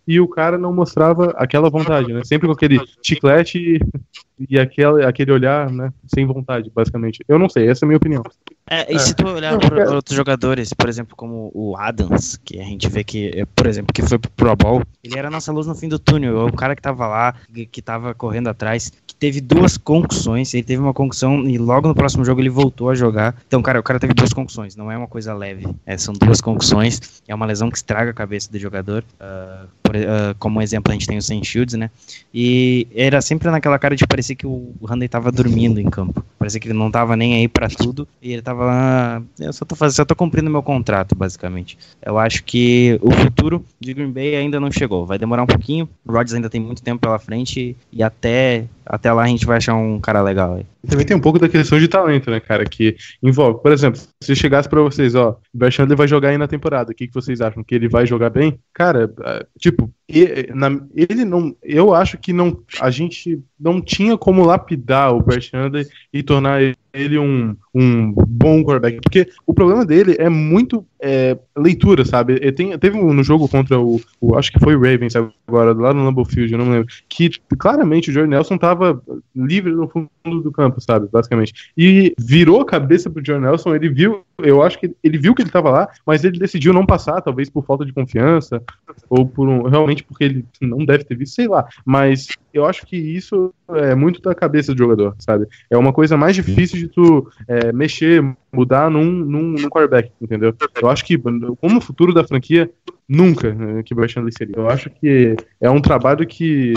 e 0.07 0.21
o 0.21 0.29
cara 0.29 0.59
não 0.59 0.73
mostrava 0.73 1.35
aquela 1.37 1.71
vontade, 1.71 2.13
né? 2.13 2.23
Sempre 2.25 2.47
com 2.47 2.53
aquele 2.53 2.81
chiclete 3.03 3.59
e, 3.59 4.47
e 4.51 4.59
aquele, 4.59 5.05
aquele 5.05 5.33
olhar, 5.33 5.71
né? 5.71 5.93
Sem 6.07 6.27
vontade, 6.27 6.71
basicamente. 6.75 7.25
Eu 7.29 7.39
não 7.39 7.49
sei, 7.49 7.69
essa 7.69 7.85
é 7.85 7.87
a 7.87 7.89
minha 7.89 7.97
opinião. 7.97 8.23
É, 8.71 8.93
e 8.93 8.99
se 8.99 9.15
tu 9.15 9.27
olhar 9.27 9.59
para 9.59 9.91
outros 9.95 10.15
jogadores, 10.15 10.73
por 10.75 10.89
exemplo, 10.89 11.17
como 11.17 11.51
o 11.55 11.77
Adams, 11.77 12.39
que 12.45 12.61
a 12.61 12.65
gente 12.65 12.89
vê 12.89 13.03
que, 13.03 13.31
eh, 13.35 13.47
por 13.57 13.67
exemplo, 13.67 13.95
que 13.95 14.03
foi 14.03 14.19
pro 14.19 14.31
Pro 14.33 14.57
Bowl, 14.57 14.83
ele 15.03 15.19
era 15.19 15.29
a 15.29 15.31
nossa 15.31 15.51
luz 15.53 15.67
no 15.67 15.75
fim 15.75 15.89
do 15.89 15.99
túnel, 15.99 16.47
o 16.47 16.53
cara 16.53 16.77
que 16.77 16.83
tava 16.83 17.07
lá, 17.07 17.35
que, 17.73 17.81
tava 17.81 18.15
correndo 18.15 18.49
atrás, 18.49 18.93
teve 19.19 19.41
duas 19.41 19.77
concussões, 19.77 20.53
ele 20.55 20.63
teve 20.63 20.81
uma 20.81 20.95
concussão 20.95 21.45
e 21.49 21.59
logo 21.59 21.89
no 21.89 21.95
próximo 21.95 22.25
jogo 22.25 22.41
ele 22.41 22.51
voltou 22.51 22.91
a 22.91 22.95
jogar. 22.95 23.35
Então, 23.47 23.61
cara, 23.61 23.81
o 23.81 23.83
cara 23.83 23.99
teve 23.99 24.15
duas 24.15 24.33
concussões, 24.33 24.77
não 24.77 24.91
é 24.91 24.97
uma 24.97 25.09
coisa 25.09 25.35
leve, 25.35 25.67
é, 25.85 25.99
são 25.99 26.15
duas 26.15 26.41
concussões, 26.41 27.23
é 27.27 27.35
uma 27.35 27.47
lesão 27.47 27.71
que 27.71 27.77
estraga 27.77 28.11
a 28.11 28.15
cabeça 28.15 28.51
do 28.51 28.59
jogador. 28.59 29.05
ah, 29.21 29.67
por- 29.89 29.97
ah, 29.97 30.35
como 30.39 30.61
exemplo, 30.61 30.91
a 30.91 30.95
gente 30.95 31.07
tem 31.07 31.17
o 31.17 31.23
Saint 31.23 31.43
Shields, 31.45 31.75
né? 31.75 31.91
E 32.33 32.87
era 32.95 33.23
sempre 33.23 33.51
naquela 33.51 33.79
cara 33.79 33.97
de 33.97 34.07
parecer 34.07 34.35
que 34.35 34.47
o 34.47 34.75
Randy 34.85 35.09
tava 35.09 35.33
dormindo 35.33 35.81
em 35.81 35.89
campo. 35.89 36.23
Parecia 36.39 36.61
que 36.61 36.69
ele 36.69 36.79
não 36.79 36.91
tava 36.91 37.17
nem 37.17 37.35
aí 37.35 37.49
pra 37.49 37.69
tudo 37.69 38.07
e 38.21 38.33
ele 38.33 38.43
tava 38.43 38.65
lá. 38.67 39.23
Eu 39.41 39.53
só 39.53 39.65
tô 39.65 39.75
fazendo, 39.75 39.97
só 39.97 40.05
tô 40.05 40.15
cumprindo 40.15 40.51
meu 40.51 40.63
contrato, 40.63 41.15
basicamente. 41.15 41.79
Eu 42.05 42.19
acho 42.19 42.45
que 42.45 42.99
o 43.01 43.11
futuro 43.11 43.65
de 43.81 43.95
Green 43.95 44.13
Bay 44.13 44.37
ainda 44.37 44.61
não 44.61 44.71
chegou. 44.71 45.07
Vai 45.07 45.19
demorar 45.19 45.43
um 45.43 45.47
pouquinho. 45.47 45.89
O 46.07 46.13
Rodgers 46.13 46.35
ainda 46.35 46.51
tem 46.51 46.61
muito 46.61 46.83
tempo 46.83 47.01
pela 47.01 47.19
frente 47.19 47.75
e 47.91 48.03
até, 48.03 48.67
até 48.85 49.11
lá 49.13 49.23
a 49.23 49.29
gente 49.29 49.47
vai 49.47 49.57
achar 49.57 49.75
um 49.75 49.99
cara 49.99 50.21
legal 50.21 50.55
aí. 50.57 50.67
Também 50.87 51.05
tem 51.05 51.17
um 51.17 51.21
pouco 51.21 51.39
da 51.39 51.49
questão 51.49 51.79
de 51.79 51.89
talento, 51.89 52.31
né, 52.31 52.39
cara? 52.39 52.65
Que 52.65 52.97
envolve. 53.23 53.61
Por 53.63 53.73
exemplo, 53.73 54.01
se 54.23 54.37
chegasse 54.37 54.69
pra 54.69 54.81
vocês, 54.81 55.15
ó, 55.15 55.39
o 55.53 55.71
Chandler 55.71 55.97
vai 55.97 56.07
jogar 56.07 56.29
aí 56.29 56.39
na 56.39 56.47
temporada, 56.47 56.93
o 56.93 56.95
que, 56.95 57.09
que 57.09 57.15
vocês 57.15 57.41
acham? 57.41 57.65
Que 57.65 57.75
ele 57.75 57.89
vai 57.89 58.07
jogar 58.07 58.31
bem? 58.31 58.59
Cara, 58.73 59.13
ah, 59.25 59.45
tipo, 59.59 59.93
ele 60.09 61.25
não. 61.25 61.57
Eu 61.63 61.95
acho 61.95 62.17
que 62.17 62.33
não. 62.33 62.63
A 62.81 62.91
gente 62.91 63.43
não 63.59 63.81
tinha 63.81 64.17
como 64.17 64.45
lapidar 64.45 65.13
o 65.15 65.25
Chandler 65.41 65.87
e 66.13 66.23
tornar 66.23 66.61
ele 66.93 67.19
um, 67.19 67.57
um 67.75 68.13
bom 68.13 68.63
quarterback. 68.63 69.01
Porque 69.01 69.29
o 69.47 69.55
problema 69.55 69.85
dele 69.85 70.17
é 70.19 70.29
muito 70.29 70.85
é, 71.01 71.37
leitura, 71.57 72.05
sabe? 72.05 72.35
Ele 72.35 72.53
tem, 72.53 72.77
teve 72.79 72.97
um 72.97 73.13
no 73.13 73.23
jogo 73.23 73.49
contra 73.49 73.79
o, 73.79 74.01
o- 74.21 74.37
Acho 74.37 74.51
que 74.53 74.59
foi 74.59 74.75
o 74.75 74.81
Ravens 74.81 75.15
agora, 75.15 75.73
lá 75.73 75.93
no 75.95 76.05
Lambeau 76.05 76.25
Field, 76.25 76.53
eu 76.53 76.59
não 76.59 76.71
lembro. 76.71 76.89
Que 77.09 77.29
tipo, 77.29 77.57
claramente 77.57 78.11
o 78.11 78.13
Jordan 78.13 78.31
Nelson 78.31 78.59
tava 78.59 79.01
livre 79.35 79.73
no 79.73 79.89
fundo 79.89 80.09
do 80.43 80.51
campo, 80.53 80.81
sabe? 80.81 81.09
Basicamente. 81.11 81.53
E 81.77 82.15
virou 82.19 82.61
a 82.61 82.67
cabeça 82.67 83.09
pro 83.11 83.25
Jordan 83.25 83.47
Nelson, 83.49 83.75
ele 83.75 83.89
viu. 83.89 84.23
Eu 84.41 84.63
acho 84.63 84.79
que 84.79 84.95
ele 85.03 85.19
viu 85.19 85.35
que 85.35 85.43
ele 85.43 85.51
tava 85.51 85.69
lá, 85.71 85.89
mas 86.07 86.23
ele 86.25 86.39
decidiu 86.39 86.73
não 86.73 86.87
passar, 86.87 87.21
talvez 87.21 87.51
por 87.51 87.65
falta 87.65 87.85
de 87.85 87.93
confiança, 87.93 88.63
ou 89.11 89.27
por 89.27 89.49
um. 89.49 89.63
Realmente 89.69 90.05
porque 90.05 90.25
ele 90.25 90.45
não 90.61 90.85
deve 90.85 91.05
ter 91.05 91.17
visto, 91.17 91.35
sei 91.35 91.49
lá. 91.49 91.67
Mas 91.85 92.29
eu 92.53 92.65
acho 92.67 92.87
que 92.87 92.97
isso 92.97 93.53
é 93.71 93.95
muito 93.95 94.21
da 94.21 94.35
cabeça 94.35 94.73
do 94.73 94.79
jogador, 94.79 95.15
sabe? 95.19 95.47
É 95.71 95.77
uma 95.77 95.93
coisa 95.93 96.17
mais 96.17 96.35
difícil 96.35 96.79
de 96.79 96.89
tu 96.89 97.31
é, 97.47 97.73
mexer, 97.73 98.23
mudar 98.53 98.91
num, 98.91 99.05
num, 99.05 99.43
num 99.53 99.69
quarterback, 99.69 100.11
entendeu? 100.21 100.55
Eu 100.81 100.89
acho 100.89 101.05
que, 101.05 101.19
como 101.19 101.79
o 101.79 101.81
futuro 101.81 102.15
da 102.15 102.25
franquia, 102.25 102.71
nunca 103.09 103.55
né, 103.55 103.83
que 103.83 103.93
o 103.93 103.97
Brad 103.97 104.11
Chandler 104.11 104.35
seria. 104.37 104.57
Eu 104.57 104.69
acho 104.69 104.91
que 104.91 105.37
é 105.61 105.71
um 105.71 105.81
trabalho 105.81 106.27
que 106.27 106.75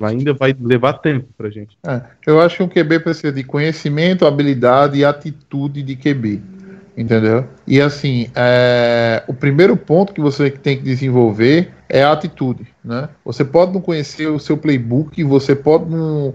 ainda 0.00 0.34
vai 0.34 0.54
levar 0.58 0.94
tempo 0.94 1.28
pra 1.36 1.50
gente. 1.50 1.76
É, 1.86 2.02
eu 2.26 2.40
acho 2.40 2.56
que 2.56 2.62
um 2.62 2.68
QB 2.68 3.00
precisa 3.00 3.32
de 3.32 3.42
conhecimento, 3.42 4.26
habilidade 4.26 4.98
e 4.98 5.04
atitude 5.04 5.82
de 5.82 5.96
QB. 5.96 6.40
Entendeu? 6.96 7.44
E 7.66 7.80
assim, 7.80 8.28
é, 8.36 9.24
o 9.26 9.34
primeiro 9.34 9.76
ponto 9.76 10.12
que 10.12 10.20
você 10.20 10.48
tem 10.48 10.76
que 10.76 10.84
desenvolver 10.84 11.72
é 11.94 12.02
a 12.02 12.10
atitude. 12.10 12.66
Né? 12.84 13.08
Você 13.24 13.44
pode 13.44 13.72
não 13.72 13.80
conhecer 13.80 14.26
o 14.26 14.40
seu 14.40 14.56
playbook, 14.56 15.22
você 15.22 15.54
pode 15.54 15.88
não, 15.88 16.34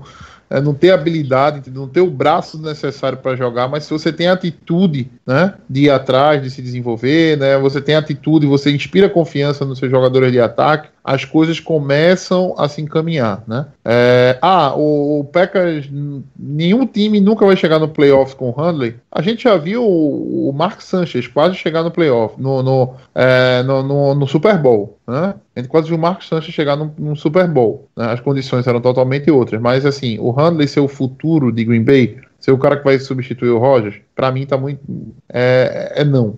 é, 0.49 0.61
não 0.61 0.73
ter 0.73 0.91
habilidade, 0.91 1.69
não 1.69 1.85
ter 1.85 1.99
o 1.99 2.09
braço 2.09 2.57
necessário 2.61 3.17
para 3.17 3.35
jogar, 3.35 3.67
mas 3.67 3.83
se 3.83 3.91
você 3.91 4.13
tem 4.13 4.29
atitude 4.29 5.11
né, 5.27 5.55
de 5.69 5.81
ir 5.81 5.89
atrás, 5.89 6.41
de 6.41 6.49
se 6.49 6.61
desenvolver, 6.61 7.37
né, 7.37 7.57
você 7.57 7.81
tem 7.81 7.95
atitude, 7.95 8.47
você 8.47 8.71
inspira 8.71 9.09
confiança 9.09 9.65
nos 9.65 9.79
seus 9.79 9.91
jogadores 9.91 10.31
de 10.31 10.39
ataque, 10.39 10.87
as 11.03 11.25
coisas 11.25 11.59
começam 11.59 12.53
a 12.57 12.67
se 12.69 12.81
encaminhar, 12.81 13.43
né? 13.47 13.65
É, 13.83 14.37
ah, 14.41 14.73
o, 14.75 15.19
o 15.19 15.23
Packers, 15.23 15.89
nenhum 16.37 16.85
time 16.85 17.19
nunca 17.19 17.45
vai 17.45 17.55
chegar 17.55 17.79
no 17.79 17.87
playoff 17.87 18.35
com 18.35 18.49
o 18.49 18.51
Handley. 18.51 18.95
A 19.11 19.21
gente 19.21 19.43
já 19.43 19.57
viu 19.57 19.83
o, 19.83 20.49
o 20.49 20.53
Mark 20.53 20.81
Sanchez 20.81 21.27
quase 21.27 21.55
chegar 21.55 21.83
no 21.83 21.91
playoff, 21.91 22.35
no, 22.39 22.61
no, 22.61 22.93
é, 23.15 23.63
no, 23.63 23.81
no- 23.83 24.15
no 24.15 24.27
Super 24.27 24.57
Bowl, 24.57 24.97
né? 25.07 25.33
A 25.55 25.59
gente 25.59 25.69
quase 25.69 25.87
viu 25.87 25.97
o 25.97 26.01
Mark 26.01 26.21
Sanchez 26.21 26.53
chegar 26.53 26.75
no, 26.75 26.93
no 26.97 27.15
Super 27.15 27.47
Bowl. 27.47 27.87
né? 27.97 28.05
As 28.11 28.19
condições 28.19 28.67
eram 28.67 28.79
totalmente 28.81 29.29
outras, 29.31 29.59
mas 29.61 29.85
assim, 29.85 30.17
o 30.19 30.31
Handley 30.31 30.67
ser 30.67 30.79
o 30.79 30.87
futuro 30.87 31.51
de 31.51 31.63
Green 31.65 31.83
Bay, 31.83 32.17
ser 32.39 32.51
o 32.51 32.57
cara 32.57 32.77
que 32.77 32.83
vai 32.85 32.97
substituir 32.99 33.49
o 33.49 33.57
Rogers, 33.59 33.95
pra 34.15 34.31
mim 34.31 34.45
tá 34.45 34.57
muito 34.57 34.79
é, 35.27 35.93
é 35.97 36.05
não, 36.05 36.35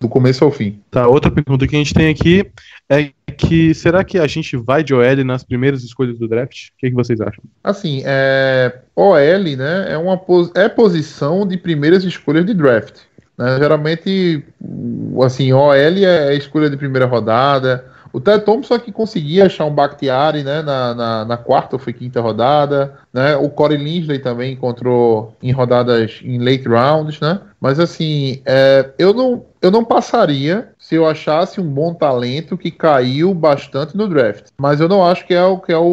do 0.00 0.08
começo 0.08 0.42
ao 0.44 0.50
fim. 0.50 0.80
Tá, 0.90 1.06
outra 1.06 1.30
pergunta 1.30 1.66
que 1.66 1.76
a 1.76 1.78
gente 1.78 1.92
tem 1.92 2.08
aqui 2.08 2.50
é 2.88 3.10
que 3.36 3.74
será 3.74 4.02
que 4.02 4.18
a 4.18 4.26
gente 4.26 4.56
vai 4.56 4.82
de 4.82 4.94
OL 4.94 5.24
nas 5.24 5.44
primeiras 5.44 5.82
escolhas 5.84 6.18
do 6.18 6.26
draft? 6.26 6.68
O 6.68 6.72
que, 6.78 6.88
que 6.88 6.94
vocês 6.96 7.20
acham? 7.20 7.42
Assim, 7.62 8.02
é, 8.04 8.78
OL, 8.96 9.16
né, 9.56 9.86
é 9.92 9.98
uma 9.98 10.16
pos- 10.16 10.50
é 10.54 10.68
posição 10.68 11.46
de 11.46 11.56
primeiras 11.58 12.02
escolhas 12.04 12.44
de 12.46 12.54
draft. 12.54 12.96
né? 13.38 13.58
Geralmente, 13.58 14.42
o- 14.60 15.22
assim, 15.22 15.52
OL 15.52 15.72
é 15.74 16.34
escolha 16.34 16.68
de 16.70 16.76
primeira 16.76 17.06
rodada. 17.06 17.84
O 18.12 18.20
Ted 18.20 18.44
Thompson 18.44 18.78
que 18.78 18.90
conseguia 18.90 19.46
achar 19.46 19.64
um 19.64 19.74
Bakhtiari, 19.74 20.42
né, 20.42 20.62
na, 20.62 20.94
na, 20.94 21.24
na 21.24 21.36
quarta 21.36 21.76
ou 21.76 21.80
foi 21.80 21.92
quinta 21.92 22.20
rodada, 22.20 22.98
né? 23.12 23.36
O 23.36 23.48
Corey 23.48 23.78
Linsley 23.78 24.18
também 24.18 24.52
encontrou 24.52 25.36
em 25.42 25.52
rodadas 25.52 26.20
em 26.22 26.38
late 26.38 26.68
rounds, 26.68 27.20
né? 27.20 27.40
Mas 27.60 27.78
assim, 27.78 28.42
é, 28.44 28.90
eu 28.98 29.12
não 29.12 29.44
eu 29.62 29.70
não 29.70 29.84
passaria 29.84 30.70
se 30.90 30.96
eu 30.96 31.06
achasse 31.06 31.60
um 31.60 31.68
bom 31.68 31.94
talento 31.94 32.58
que 32.58 32.68
caiu 32.68 33.32
bastante 33.32 33.96
no 33.96 34.08
draft. 34.08 34.46
Mas 34.58 34.80
eu 34.80 34.88
não 34.88 35.06
acho 35.06 35.24
que 35.24 35.32
é 35.32 35.44
o 35.44 35.56
que 35.56 35.70
é 35.70 35.78
o, 35.78 35.84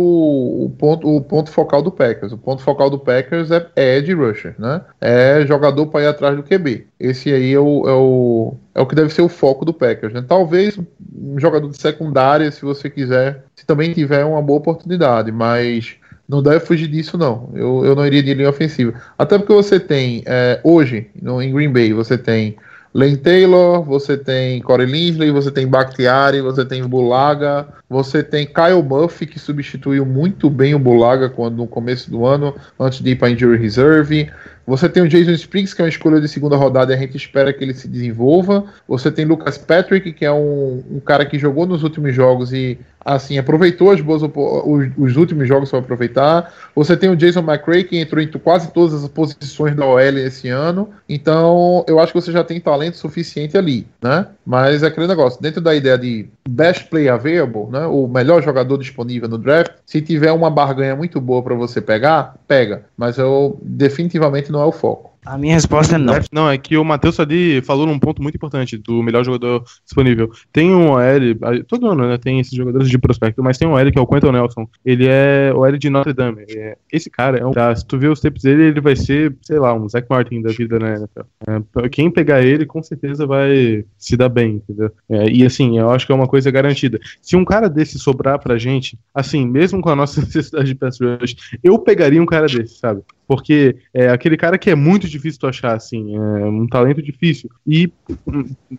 o 0.65 0.75
ponto, 0.75 1.07
o 1.07 1.21
ponto 1.21 1.51
focal 1.51 1.83
do 1.83 1.91
Packers. 1.91 2.31
O 2.31 2.37
ponto 2.37 2.63
focal 2.63 2.89
do 2.89 2.97
Packers 2.97 3.51
é, 3.51 3.63
é 3.75 3.97
Ed 3.97 4.11
Rusher, 4.11 4.55
né? 4.57 4.81
É 4.99 5.45
jogador 5.45 5.85
para 5.85 6.01
ir 6.01 6.07
atrás 6.07 6.35
do 6.35 6.41
QB. 6.41 6.87
Esse 6.99 7.31
aí 7.31 7.53
é 7.53 7.59
o, 7.59 7.87
é 7.87 7.93
o, 7.93 8.55
é 8.73 8.81
o 8.81 8.87
que 8.87 8.95
deve 8.95 9.13
ser 9.13 9.21
o 9.21 9.29
foco 9.29 9.63
do 9.63 9.71
Packers. 9.71 10.13
Né? 10.13 10.25
Talvez 10.27 10.79
um 11.15 11.39
jogador 11.39 11.69
de 11.69 11.79
secundária, 11.79 12.51
se 12.51 12.63
você 12.63 12.89
quiser, 12.89 13.43
se 13.55 13.67
também 13.67 13.93
tiver 13.93 14.25
uma 14.25 14.41
boa 14.41 14.57
oportunidade, 14.57 15.31
mas 15.31 15.95
não 16.27 16.41
deve 16.41 16.61
fugir 16.61 16.87
disso, 16.87 17.19
não. 17.19 17.51
Eu, 17.53 17.85
eu 17.85 17.95
não 17.95 18.03
iria 18.03 18.23
de 18.23 18.33
linha 18.33 18.49
ofensiva. 18.49 18.99
Até 19.15 19.37
porque 19.37 19.53
você 19.53 19.79
tem, 19.79 20.23
é, 20.25 20.59
hoje, 20.63 21.05
no, 21.21 21.39
em 21.39 21.53
Green 21.53 21.71
Bay, 21.71 21.93
você 21.93 22.17
tem 22.17 22.57
Lane 22.97 23.15
Taylor, 23.15 23.83
você 23.83 24.17
tem 24.17 24.59
Corey 24.59 24.87
Linsley, 24.87 25.29
você 25.29 25.51
tem 25.51 25.67
Bakhtiari, 25.67 26.41
você 26.41 26.65
tem 26.65 26.83
Bulaga, 26.83 27.67
você 27.87 28.23
tem 28.23 28.47
Kyle 28.47 28.81
Murphy, 28.81 29.27
que 29.27 29.37
substituiu 29.37 30.03
muito 30.03 30.49
bem 30.49 30.73
o 30.73 30.79
Bulaga 30.79 31.29
quando, 31.29 31.57
no 31.57 31.67
começo 31.67 32.09
do 32.09 32.25
ano, 32.25 32.55
antes 32.79 32.99
de 33.03 33.11
ir 33.11 33.15
para 33.15 33.29
Injury 33.29 33.59
Reserve. 33.59 34.31
Você 34.67 34.89
tem 34.89 35.01
o 35.01 35.07
Jason 35.07 35.31
Spriggs, 35.31 35.73
que 35.73 35.81
é 35.81 35.85
uma 35.85 35.89
escolha 35.89 36.19
de 36.19 36.27
segunda 36.27 36.57
rodada 36.57 36.91
e 36.91 36.95
a 36.95 36.99
gente 36.99 37.15
espera 37.15 37.53
que 37.53 37.63
ele 37.63 37.73
se 37.73 37.87
desenvolva. 37.87 38.65
Você 38.85 39.09
tem 39.09 39.23
Lucas 39.23 39.57
Patrick, 39.57 40.11
que 40.11 40.25
é 40.25 40.31
um, 40.31 40.83
um 40.91 40.99
cara 40.99 41.25
que 41.25 41.39
jogou 41.39 41.65
nos 41.65 41.83
últimos 41.83 42.13
jogos 42.13 42.51
e 42.51 42.77
assim 42.99 43.37
aproveitou 43.37 43.89
as 43.91 44.01
boas 44.01 44.21
os, 44.21 44.91
os 44.97 45.15
últimos 45.15 45.47
jogos 45.47 45.69
para 45.69 45.79
aproveitar. 45.79 46.53
Você 46.75 46.97
tem 46.97 47.09
o 47.09 47.15
Jason 47.15 47.39
McRae, 47.39 47.85
que 47.85 47.97
entrou 47.97 48.21
em 48.21 48.27
quase 48.27 48.69
todas 48.73 49.01
as 49.01 49.09
posições 49.09 49.73
da 49.73 49.85
OL 49.85 49.99
esse 49.99 50.49
ano. 50.49 50.89
Então, 51.07 51.85
eu 51.87 51.97
acho 52.01 52.11
que 52.11 52.19
você 52.19 52.33
já 52.33 52.43
tem 52.43 52.59
talento 52.59 52.97
suficiente 52.97 53.57
ali, 53.57 53.87
né? 54.01 54.27
Mas 54.45 54.83
é 54.83 54.87
aquele 54.87 55.07
negócio, 55.07 55.41
dentro 55.41 55.61
da 55.61 55.73
ideia 55.73 55.97
de 55.97 56.27
best 56.47 56.89
play 56.89 57.09
available, 57.09 57.67
né? 57.69 57.85
O 57.85 58.07
melhor 58.07 58.41
jogador 58.41 58.77
disponível 58.77 59.27
no 59.27 59.37
draft, 59.37 59.71
se 59.85 60.01
tiver 60.01 60.31
uma 60.31 60.49
barganha 60.49 60.95
muito 60.95 61.19
boa 61.19 61.41
para 61.43 61.55
você 61.55 61.81
pegar, 61.81 62.35
pega. 62.47 62.85
Mas 62.95 63.17
eu 63.17 63.59
definitivamente 63.61 64.51
não 64.51 64.61
é 64.61 64.65
o 64.65 64.71
foco. 64.71 65.16
A 65.27 65.37
minha 65.37 65.53
resposta 65.53 65.95
é 65.95 65.97
não. 65.97 66.13
Não, 66.31 66.49
é 66.49 66.57
que 66.57 66.77
o 66.77 66.85
Matheus 66.85 67.19
ali 67.19 67.61
falou 67.61 67.85
num 67.85 67.99
ponto 67.99 68.21
muito 68.21 68.35
importante 68.35 68.77
do 68.77 69.03
melhor 69.03 69.25
jogador 69.25 69.63
disponível. 69.83 70.31
Tem 70.53 70.73
um 70.73 70.91
OL, 70.91 71.63
todo 71.67 71.89
ano 71.89 72.07
né, 72.07 72.17
tem 72.17 72.39
esses 72.39 72.55
jogadores 72.55 72.89
de 72.89 72.97
prospecto, 72.97 73.43
mas 73.43 73.57
tem 73.57 73.67
um 73.67 73.73
OL 73.73 73.91
que 73.91 73.99
é 73.99 74.01
o 74.01 74.07
Quentin 74.07 74.31
Nelson. 74.31 74.67
Ele 74.85 75.05
é 75.05 75.51
o 75.53 75.59
OL 75.59 75.77
de 75.77 75.89
Notre 75.89 76.13
Dame. 76.13 76.45
É- 76.49 76.77
esse 76.91 77.09
cara 77.09 77.37
é 77.37 77.45
um. 77.45 77.51
se 77.75 77.85
tu 77.85 77.99
ver 77.99 78.09
os 78.09 78.21
tapes 78.21 78.43
dele, 78.43 78.63
ele 78.63 78.79
vai 78.79 78.95
ser, 78.95 79.35
sei 79.41 79.59
lá, 79.59 79.73
um 79.73 79.89
Zach 79.89 80.07
Martin 80.09 80.41
da 80.41 80.51
vida 80.51 80.79
na 80.79 80.95
NFL. 80.95 81.21
É, 81.45 81.89
quem 81.89 82.09
pegar 82.09 82.41
ele, 82.41 82.65
com 82.65 82.81
certeza 82.81 83.27
vai 83.27 83.83
se 83.97 84.15
dar 84.15 84.29
bem, 84.29 84.55
entendeu? 84.55 84.91
É, 85.09 85.29
e 85.29 85.45
assim, 85.45 85.77
eu 85.77 85.89
acho 85.89 86.05
que 86.05 86.11
é 86.11 86.15
uma 86.15 86.27
coisa 86.27 86.49
garantida. 86.49 86.99
Se 87.21 87.35
um 87.35 87.43
cara 87.43 87.69
desse 87.69 87.99
sobrar 87.99 88.39
pra 88.39 88.57
gente, 88.57 88.97
assim, 89.13 89.45
mesmo 89.45 89.81
com 89.81 89.89
a 89.89 89.95
nossa 89.95 90.21
necessidade 90.21 90.69
de 90.69 90.75
pass 90.75 90.99
rush, 91.01 91.35
eu 91.61 91.77
pegaria 91.79 92.21
um 92.21 92.25
cara 92.25 92.47
desse, 92.47 92.77
sabe? 92.79 93.01
Porque 93.27 93.75
é 93.93 94.07
aquele 94.07 94.37
cara 94.37 94.57
que 94.57 94.69
é 94.69 94.75
muito 94.75 95.05
difícil 95.05 95.16
tu 95.39 95.47
achar, 95.47 95.75
assim, 95.75 96.15
é 96.15 96.45
um 96.45 96.67
talento 96.67 97.01
difícil. 97.01 97.49
E 97.65 97.91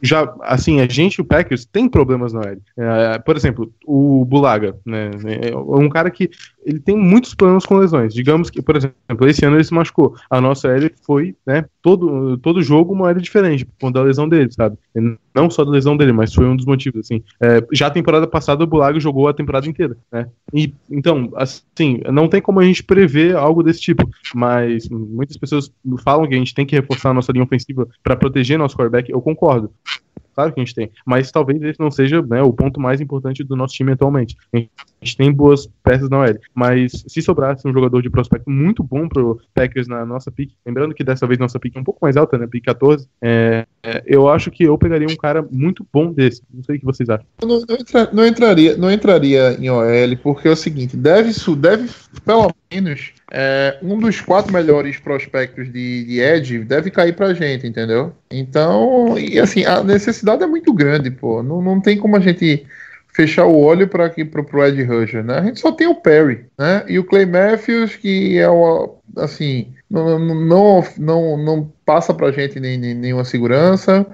já, 0.02 0.34
assim, 0.42 0.80
a 0.80 0.88
gente, 0.88 1.20
o 1.20 1.24
Packers, 1.24 1.64
tem 1.64 1.88
problemas 1.88 2.32
na 2.32 2.42
L. 2.42 2.60
É, 2.76 3.18
por 3.18 3.36
exemplo, 3.36 3.72
o 3.86 4.24
Bulaga, 4.24 4.76
né? 4.84 5.10
É 5.42 5.56
um 5.56 5.88
cara 5.88 6.10
que 6.10 6.30
ele 6.64 6.80
tem 6.80 6.96
muitos 6.96 7.34
problemas 7.34 7.64
com 7.64 7.78
lesões. 7.78 8.12
Digamos 8.12 8.50
que, 8.50 8.60
por 8.60 8.76
exemplo, 8.76 9.26
esse 9.26 9.44
ano 9.44 9.56
ele 9.56 9.64
se 9.64 9.72
machucou. 9.72 10.14
A 10.28 10.40
nossa 10.40 10.68
L 10.68 10.90
foi, 11.04 11.34
né, 11.46 11.64
todo, 11.80 12.36
todo 12.38 12.62
jogo 12.62 12.92
uma 12.92 13.10
L 13.10 13.20
diferente, 13.20 13.64
por 13.64 13.72
conta 13.80 14.00
da 14.00 14.04
lesão 14.04 14.28
dele, 14.28 14.50
sabe? 14.52 14.76
Não 15.34 15.48
só 15.48 15.64
da 15.64 15.70
lesão 15.70 15.96
dele, 15.96 16.12
mas 16.12 16.34
foi 16.34 16.46
um 16.46 16.56
dos 16.56 16.66
motivos, 16.66 17.00
assim. 17.00 17.22
É, 17.40 17.64
já 17.72 17.86
a 17.86 17.90
temporada 17.90 18.26
passada 18.26 18.64
o 18.64 18.66
Bulaga 18.66 19.00
jogou 19.00 19.28
a 19.28 19.34
temporada 19.34 19.66
inteira, 19.66 19.96
né? 20.12 20.28
E, 20.52 20.74
então, 20.90 21.30
assim, 21.36 22.00
não 22.12 22.28
tem 22.28 22.42
como 22.42 22.60
a 22.60 22.64
gente 22.64 22.82
prever 22.82 23.34
algo 23.36 23.62
desse 23.62 23.80
tipo, 23.80 24.08
mas 24.34 24.88
muitas 24.88 25.36
pessoas 25.36 25.72
falam 26.04 26.17
que 26.26 26.34
a 26.34 26.38
gente 26.38 26.54
tem 26.54 26.66
que 26.66 26.74
reforçar 26.74 27.10
a 27.10 27.14
nossa 27.14 27.30
linha 27.32 27.44
ofensiva 27.44 27.86
para 28.02 28.16
proteger 28.16 28.58
nosso 28.58 28.76
quarterback. 28.76 29.10
Eu 29.10 29.20
concordo. 29.20 29.70
Claro 30.34 30.52
que 30.52 30.60
a 30.60 30.64
gente 30.64 30.74
tem, 30.74 30.90
mas 31.04 31.30
talvez 31.30 31.60
esse 31.62 31.80
não 31.80 31.90
seja 31.90 32.22
né, 32.22 32.42
o 32.42 32.52
ponto 32.52 32.80
mais 32.80 33.00
importante 33.00 33.42
do 33.42 33.56
nosso 33.56 33.74
time 33.74 33.92
atualmente. 33.92 34.36
A 34.54 34.58
gente 35.02 35.16
tem 35.16 35.32
boas 35.32 35.68
peças 35.82 36.08
na 36.08 36.20
OL, 36.20 36.38
mas 36.54 37.04
se 37.06 37.22
sobrasse 37.22 37.66
um 37.66 37.72
jogador 37.72 38.02
de 38.02 38.10
prospecto 38.10 38.50
muito 38.50 38.82
bom 38.82 39.08
pro 39.08 39.40
Packers 39.54 39.86
na 39.88 40.04
nossa 40.04 40.30
pick, 40.30 40.52
lembrando 40.66 40.94
que 40.94 41.04
dessa 41.04 41.26
vez 41.26 41.38
nossa 41.38 41.58
pick 41.58 41.76
é 41.76 41.80
um 41.80 41.84
pouco 41.84 42.00
mais 42.02 42.16
alta, 42.16 42.36
né, 42.36 42.46
pick 42.46 42.64
14, 42.64 43.08
é, 43.22 43.66
é, 43.82 44.02
eu 44.06 44.28
acho 44.28 44.50
que 44.50 44.64
eu 44.64 44.76
pegaria 44.76 45.08
um 45.08 45.16
cara 45.16 45.46
muito 45.50 45.86
bom 45.92 46.12
desse. 46.12 46.42
Não 46.52 46.62
sei 46.62 46.76
o 46.76 46.78
que 46.80 46.84
vocês 46.84 47.08
acham. 47.08 47.26
Não, 47.42 47.60
não 47.60 47.76
entra- 47.76 48.10
não 48.12 48.26
entraria, 48.26 48.76
não 48.76 48.90
entraria 48.90 49.56
em 49.58 49.70
OL, 49.70 50.16
porque 50.22 50.48
é 50.48 50.50
o 50.50 50.56
seguinte, 50.56 50.96
deve, 50.96 51.32
deve 51.56 51.88
pelo 52.24 52.52
menos, 52.72 53.12
é, 53.32 53.78
um 53.82 53.98
dos 53.98 54.20
quatro 54.20 54.52
melhores 54.52 54.98
prospectos 54.98 55.72
de, 55.72 56.04
de 56.04 56.20
Edge 56.20 56.58
deve 56.60 56.90
cair 56.90 57.14
pra 57.14 57.34
gente, 57.34 57.66
entendeu? 57.66 58.12
Então, 58.30 59.18
e 59.18 59.38
assim, 59.38 59.64
a 59.64 59.82
necessidade 59.82 60.42
é 60.42 60.46
muito 60.46 60.72
grande, 60.72 61.10
pô. 61.10 61.42
Não, 61.42 61.62
não 61.62 61.80
tem 61.80 61.96
como 61.98 62.16
a 62.16 62.20
gente 62.20 62.66
fechar 63.14 63.46
o 63.46 63.56
olho 63.58 63.88
para 63.88 64.06
aqui 64.06 64.24
pro, 64.24 64.44
pro 64.44 64.64
Ed 64.66 64.82
Rusher, 64.84 65.24
né? 65.24 65.38
A 65.38 65.44
gente 65.44 65.60
só 65.60 65.72
tem 65.72 65.86
o 65.86 65.94
Perry, 65.94 66.46
né? 66.58 66.84
E 66.88 66.98
o 66.98 67.04
Clay 67.04 67.24
Matthews, 67.26 67.96
que 67.96 68.38
é 68.38 68.48
o 68.48 68.96
assim, 69.16 69.72
não, 69.90 70.18
não, 70.18 70.84
não, 70.98 71.36
não, 71.36 71.72
passa 71.84 72.12
pra 72.14 72.30
gente 72.30 72.60
nem, 72.60 72.78
nem- 72.78 72.94
nenhuma 72.94 73.24
segurança. 73.24 74.06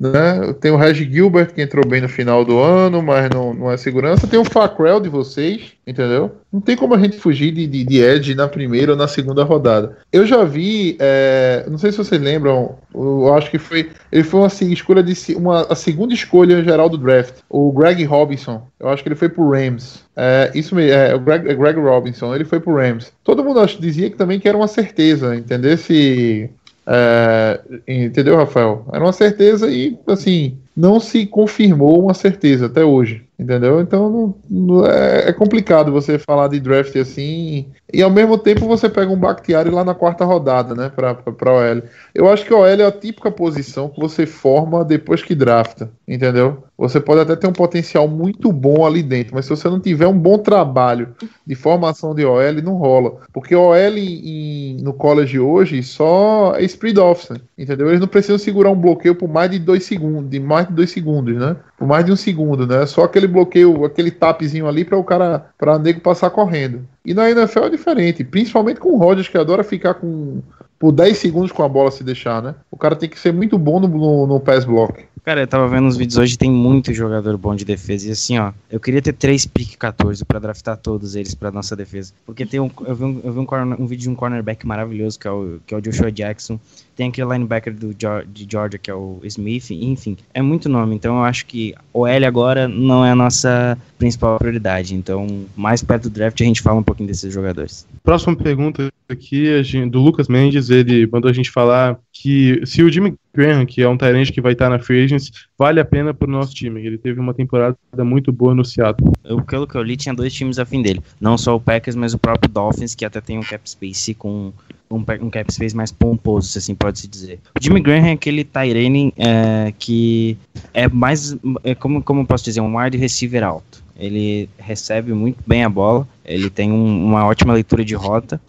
Né? 0.00 0.54
Tem 0.58 0.70
o 0.70 0.76
Reg 0.76 0.96
Gilbert 0.96 1.52
que 1.52 1.60
entrou 1.60 1.86
bem 1.86 2.00
no 2.00 2.08
final 2.08 2.42
do 2.42 2.58
ano, 2.58 3.02
mas 3.02 3.28
não, 3.28 3.52
não 3.52 3.70
é 3.70 3.76
segurança. 3.76 4.26
Tem 4.26 4.40
o 4.40 4.44
Facrell 4.46 4.98
de 4.98 5.10
vocês, 5.10 5.74
entendeu? 5.86 6.32
Não 6.50 6.58
tem 6.58 6.74
como 6.74 6.94
a 6.94 6.98
gente 6.98 7.18
fugir 7.18 7.52
de, 7.52 7.66
de, 7.66 7.84
de 7.84 8.34
na 8.34 8.48
primeira 8.48 8.92
ou 8.92 8.98
na 8.98 9.06
segunda 9.06 9.44
rodada. 9.44 9.98
Eu 10.10 10.24
já 10.24 10.42
vi, 10.42 10.96
é, 10.98 11.66
não 11.68 11.76
sei 11.76 11.92
se 11.92 11.98
vocês 11.98 12.20
lembram, 12.20 12.78
eu 12.94 13.34
acho 13.34 13.50
que 13.50 13.58
foi, 13.58 13.90
ele 14.10 14.24
foi 14.24 14.40
uma 14.40 14.46
assim, 14.46 14.72
escolha 14.72 15.02
de 15.02 15.14
uma 15.34 15.66
a 15.70 15.74
segunda 15.74 16.14
escolha 16.14 16.64
geral 16.64 16.88
do 16.88 16.96
draft, 16.96 17.34
o 17.50 17.70
Greg 17.70 18.02
Robinson. 18.04 18.66
Eu 18.80 18.88
acho 18.88 19.02
que 19.02 19.08
ele 19.10 19.16
foi 19.16 19.28
pro 19.28 19.50
Rams. 19.50 20.02
É, 20.16 20.50
isso 20.54 20.74
mesmo, 20.74 20.92
é, 20.92 21.14
o 21.14 21.20
Greg, 21.20 21.48
é 21.48 21.54
Greg 21.54 21.78
Robinson, 21.78 22.34
ele 22.34 22.44
foi 22.44 22.58
pro 22.58 22.76
Rams. 22.76 23.12
Todo 23.22 23.44
mundo 23.44 23.60
acho, 23.60 23.80
dizia 23.80 24.10
que 24.10 24.16
também 24.16 24.40
que 24.40 24.48
era 24.48 24.56
uma 24.56 24.66
certeza, 24.66 25.36
entendeu? 25.36 25.76
Se 25.76 26.50
é, 26.92 27.60
entendeu, 27.86 28.36
Rafael? 28.36 28.84
Era 28.92 29.04
uma 29.04 29.12
certeza 29.12 29.70
e, 29.70 29.96
assim, 30.08 30.58
não 30.76 30.98
se 30.98 31.24
confirmou 31.24 32.02
uma 32.02 32.14
certeza 32.14 32.66
até 32.66 32.84
hoje, 32.84 33.22
entendeu? 33.40 33.80
Então 33.80 34.10
não- 34.10 34.34
não- 34.50 34.86
é, 34.86 35.28
é 35.30 35.32
complicado 35.32 35.90
você 35.90 36.18
falar 36.18 36.48
de 36.48 36.60
draft 36.60 36.94
assim 36.96 37.66
e 37.92 38.02
ao 38.02 38.10
mesmo 38.10 38.36
tempo 38.36 38.66
você 38.68 38.88
pega 38.88 39.10
um 39.10 39.16
Bakhtiari 39.18 39.70
lá 39.70 39.82
na 39.82 39.94
quarta 39.94 40.24
rodada, 40.24 40.74
né, 40.74 40.90
pra, 40.94 41.14
OL. 41.14 41.82
Eu 42.14 42.28
acho 42.30 42.44
que 42.44 42.52
OL 42.52 42.66
é 42.66 42.84
a 42.84 42.92
típica 42.92 43.30
posição 43.30 43.88
que 43.88 43.98
você 43.98 44.26
forma 44.26 44.84
depois 44.84 45.22
que 45.22 45.34
drafta, 45.34 45.90
entendeu? 46.06 46.62
Você 46.76 47.00
pode 47.00 47.20
até 47.20 47.36
ter 47.36 47.46
um 47.46 47.52
potencial 47.52 48.06
muito 48.08 48.50
bom 48.52 48.86
ali 48.86 49.02
dentro, 49.02 49.34
mas 49.34 49.44
se 49.44 49.50
você 49.50 49.68
não 49.68 49.80
tiver 49.80 50.06
um 50.06 50.18
bom 50.18 50.38
trabalho 50.38 51.08
de 51.46 51.54
formação 51.54 52.14
de 52.14 52.24
OL, 52.24 52.62
não 52.62 52.74
rola. 52.74 53.16
Porque 53.32 53.54
OL 53.54 53.74
em- 53.98 54.76
no 54.82 54.92
college 54.94 55.38
hoje 55.38 55.82
só 55.82 56.54
é 56.56 56.62
spread 56.64 56.98
offense, 56.98 57.40
entendeu? 57.58 57.88
Eles 57.88 58.00
não 58.00 58.08
precisam 58.08 58.38
segurar 58.38 58.70
um 58.70 58.80
bloqueio 58.80 59.14
por 59.14 59.28
mais 59.28 59.50
de 59.50 59.58
dois 59.58 59.84
segundos, 59.84 60.30
de 60.30 60.40
mais 60.40 60.68
de 60.68 60.72
dois 60.74 60.90
segundos, 60.90 61.36
né? 61.36 61.56
Por 61.78 61.86
mais 61.86 62.04
de 62.04 62.12
um 62.12 62.16
segundo, 62.16 62.66
né? 62.66 62.86
Só 62.86 63.04
aquele 63.04 63.26
bloqueio, 63.30 63.84
aquele 63.84 64.10
tapzinho 64.10 64.68
ali 64.68 64.84
para 64.84 64.98
o 64.98 65.04
cara, 65.04 65.46
para 65.56 65.78
nego 65.78 66.00
passar 66.00 66.30
correndo. 66.30 66.86
E 67.04 67.14
na 67.14 67.30
NFL 67.30 67.64
é 67.64 67.70
diferente, 67.70 68.24
principalmente 68.24 68.80
com 68.80 68.90
o 68.90 68.98
Rodgers 68.98 69.28
que 69.28 69.38
adora 69.38 69.64
ficar 69.64 69.94
com 69.94 70.42
por 70.78 70.92
10 70.92 71.16
segundos 71.18 71.52
com 71.52 71.62
a 71.62 71.68
bola 71.68 71.90
se 71.90 72.02
deixar, 72.02 72.42
né? 72.42 72.54
O 72.70 72.76
cara 72.76 72.96
tem 72.96 73.06
que 73.08 73.18
ser 73.18 73.32
muito 73.34 73.58
bom 73.58 73.78
no, 73.80 73.86
no, 73.86 74.26
no 74.26 74.40
pass 74.40 74.64
block. 74.64 75.04
Cara, 75.22 75.42
eu 75.42 75.46
tava 75.46 75.68
vendo 75.68 75.86
uns 75.86 75.98
vídeos 75.98 76.16
hoje, 76.16 76.38
tem 76.38 76.50
muito 76.50 76.94
jogador 76.94 77.36
bom 77.36 77.54
de 77.54 77.66
defesa. 77.66 78.08
E 78.08 78.12
assim, 78.12 78.38
ó, 78.38 78.52
eu 78.70 78.80
queria 78.80 79.02
ter 79.02 79.12
três 79.12 79.44
pick 79.44 79.76
14 79.76 80.24
pra 80.24 80.38
draftar 80.38 80.78
todos 80.78 81.14
eles 81.14 81.34
pra 81.34 81.50
nossa 81.50 81.76
defesa. 81.76 82.14
Porque 82.24 82.46
tem 82.46 82.58
um, 82.58 82.70
eu 82.86 82.94
vi, 82.94 83.04
um, 83.04 83.20
eu 83.22 83.30
vi 83.30 83.38
um, 83.40 83.44
corner- 83.44 83.78
um 83.78 83.86
vídeo 83.86 84.04
de 84.04 84.08
um 84.08 84.14
cornerback 84.14 84.66
maravilhoso, 84.66 85.18
que 85.18 85.28
é 85.28 85.30
o, 85.30 85.58
que 85.66 85.74
é 85.74 85.76
o 85.76 85.82
Joshua 85.82 86.10
Jackson. 86.10 86.58
Tem 87.00 87.08
aquele 87.08 87.32
linebacker 87.32 87.72
do, 87.72 87.94
de 87.94 88.46
Georgia, 88.46 88.78
que 88.78 88.90
é 88.90 88.94
o 88.94 89.20
Smith. 89.24 89.70
Enfim, 89.70 90.18
é 90.34 90.42
muito 90.42 90.68
nome. 90.68 90.94
Então 90.94 91.16
eu 91.16 91.24
acho 91.24 91.46
que 91.46 91.74
o 91.94 92.06
L 92.06 92.26
agora 92.26 92.68
não 92.68 93.02
é 93.02 93.12
a 93.12 93.14
nossa 93.14 93.78
principal 93.98 94.38
prioridade. 94.38 94.94
Então, 94.94 95.46
mais 95.56 95.82
perto 95.82 96.10
do 96.10 96.10
draft, 96.10 96.38
a 96.38 96.44
gente 96.44 96.60
fala 96.60 96.78
um 96.78 96.82
pouquinho 96.82 97.06
desses 97.06 97.32
jogadores. 97.32 97.86
Próxima 98.02 98.36
pergunta 98.36 98.92
aqui 99.08 99.62
gente- 99.62 99.88
do 99.88 99.98
Lucas 99.98 100.28
Mendes, 100.28 100.68
ele 100.68 101.06
mandou 101.06 101.30
a 101.30 101.32
gente 101.32 101.50
falar 101.50 101.98
que 102.22 102.60
se 102.66 102.82
o 102.82 102.92
Jimmy 102.92 103.14
Graham, 103.34 103.64
que 103.64 103.80
é 103.80 103.88
um 103.88 103.96
Tyrant 103.96 104.30
que 104.30 104.42
vai 104.42 104.52
estar 104.52 104.68
na 104.68 104.78
Free 104.78 105.04
Agents, 105.04 105.30
vale 105.58 105.80
a 105.80 105.84
pena 105.84 106.12
pro 106.12 106.30
nosso 106.30 106.54
time. 106.54 106.84
Ele 106.84 106.98
teve 106.98 107.18
uma 107.18 107.32
temporada 107.32 107.76
muito 107.98 108.30
boa 108.30 108.54
no 108.54 108.62
Seattle. 108.62 109.12
Eu, 109.24 109.40
pelo 109.40 109.66
que 109.66 109.74
eu 109.74 109.82
li, 109.82 109.96
tinha 109.96 110.14
dois 110.14 110.32
times 110.34 110.58
afim 110.58 110.82
dele. 110.82 111.00
Não 111.18 111.38
só 111.38 111.56
o 111.56 111.60
Packers, 111.60 111.96
mas 111.96 112.12
o 112.12 112.18
próprio 112.18 112.50
Dolphins, 112.52 112.94
que 112.94 113.06
até 113.06 113.22
tem 113.22 113.38
um 113.38 113.42
cap 113.42 113.68
space 113.68 114.12
com 114.12 114.52
um, 114.90 114.96
um 115.22 115.30
cap 115.30 115.50
space 115.50 115.74
mais 115.74 115.90
pomposo, 115.90 116.48
se 116.48 116.58
assim 116.58 116.74
pode-se 116.74 117.08
dizer. 117.08 117.38
O 117.58 117.62
Jimmy 117.62 117.80
Graham 117.80 118.08
é 118.08 118.12
aquele 118.12 118.44
Tyrene 118.44 119.14
é, 119.16 119.72
que 119.78 120.36
é 120.74 120.88
mais, 120.88 121.34
é 121.64 121.74
como, 121.74 122.02
como 122.02 122.20
eu 122.20 122.26
posso 122.26 122.44
dizer, 122.44 122.60
um 122.60 122.76
wide 122.76 122.98
receiver 122.98 123.42
alto. 123.42 123.82
Ele 123.96 124.48
recebe 124.58 125.12
muito 125.12 125.38
bem 125.46 125.62
a 125.62 125.68
bola, 125.68 126.08
ele 126.24 126.48
tem 126.50 126.72
um- 126.72 127.04
uma 127.06 127.24
ótima 127.26 127.52
leitura 127.52 127.84
de 127.84 127.94
rota, 127.94 128.40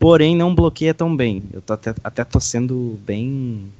porém 0.00 0.34
não 0.34 0.54
bloqueia 0.54 0.94
tão 0.94 1.14
bem. 1.14 1.42
Eu 1.52 1.60
tô 1.60 1.74
até, 1.74 1.94
até 2.02 2.24
tô 2.24 2.40
sendo 2.40 2.98
bem, 3.06 3.70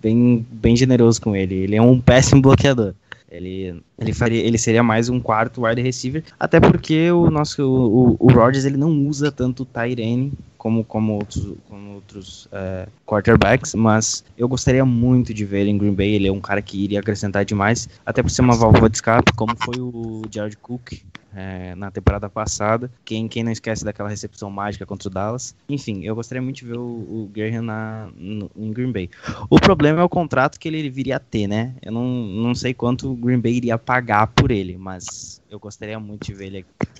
bem, 0.00 0.46
bem 0.52 0.76
generoso 0.76 1.20
com 1.20 1.34
ele. 1.34 1.54
Ele 1.54 1.74
é 1.74 1.82
um 1.82 1.98
péssimo 1.98 2.42
bloqueador. 2.42 2.94
Ele 3.28 3.82
Ele, 3.98 4.12
faria, 4.12 4.40
ele 4.40 4.58
seria 4.58 4.82
mais 4.82 5.08
um 5.08 5.18
quarto 5.18 5.64
wide 5.64 5.82
receiver, 5.82 6.22
até 6.38 6.60
porque 6.60 7.10
o 7.10 7.28
nosso 7.28 7.60
o, 7.64 8.16
o 8.20 8.30
Rodgers 8.30 8.64
ele 8.64 8.76
não 8.76 8.92
usa 9.08 9.32
tanto 9.32 9.64
o 9.64 9.66
Tyrene 9.66 10.32
como, 10.56 10.84
como 10.84 11.14
outros, 11.14 11.54
como 11.68 11.94
outros 11.94 12.48
é, 12.52 12.86
quarterbacks, 13.04 13.74
mas 13.74 14.24
eu 14.38 14.46
gostaria 14.48 14.84
muito 14.84 15.34
de 15.34 15.44
ver 15.44 15.62
ele 15.62 15.70
em 15.70 15.78
Green 15.78 15.94
Bay. 15.94 16.14
Ele 16.14 16.28
é 16.28 16.32
um 16.32 16.40
cara 16.40 16.62
que 16.62 16.84
iria 16.84 17.00
acrescentar 17.00 17.44
demais, 17.44 17.88
até 18.04 18.22
por 18.22 18.30
ser 18.30 18.42
uma 18.42 18.54
válvula 18.54 18.88
de 18.88 18.98
escape, 18.98 19.32
como 19.32 19.56
foi 19.56 19.80
o 19.80 20.22
Jared 20.30 20.56
Cook 20.58 20.92
é, 21.36 21.74
na 21.74 21.90
temporada 21.90 22.30
passada. 22.30 22.90
Quem, 23.04 23.28
quem 23.28 23.44
não 23.44 23.52
esquece 23.52 23.84
daquela 23.84 24.08
recepção 24.08 24.50
mágica 24.50 24.86
contra 24.86 25.08
o 25.08 25.12
Dallas. 25.12 25.54
Enfim, 25.68 26.02
eu 26.02 26.14
gostaria 26.14 26.40
muito 26.40 26.56
de 26.56 26.64
ver 26.64 26.78
o, 26.78 26.82
o 26.82 27.30
Graham 27.32 27.62
na, 27.62 28.08
no, 28.16 28.50
em 28.56 28.72
Green 28.72 28.90
Bay. 28.90 29.10
O 29.50 29.60
problema 29.60 30.00
é 30.00 30.04
o 30.04 30.08
contrato 30.08 30.58
que 30.58 30.66
ele 30.66 30.88
viria 30.88 31.16
a 31.16 31.20
ter, 31.20 31.46
né? 31.46 31.74
Eu 31.82 31.92
não, 31.92 32.06
não 32.06 32.54
sei 32.54 32.72
quanto 32.72 33.12
o 33.12 33.14
Green 33.14 33.38
Bay 33.38 33.52
iria 33.52 33.76
pagar 33.76 34.28
por 34.28 34.50
ele, 34.50 34.78
mas 34.78 35.42
eu 35.50 35.58
gostaria 35.58 36.00
muito 36.00 36.26
de 36.26 36.32
ver 36.32 36.46
ele 36.46 36.58
aqui. 36.58 36.90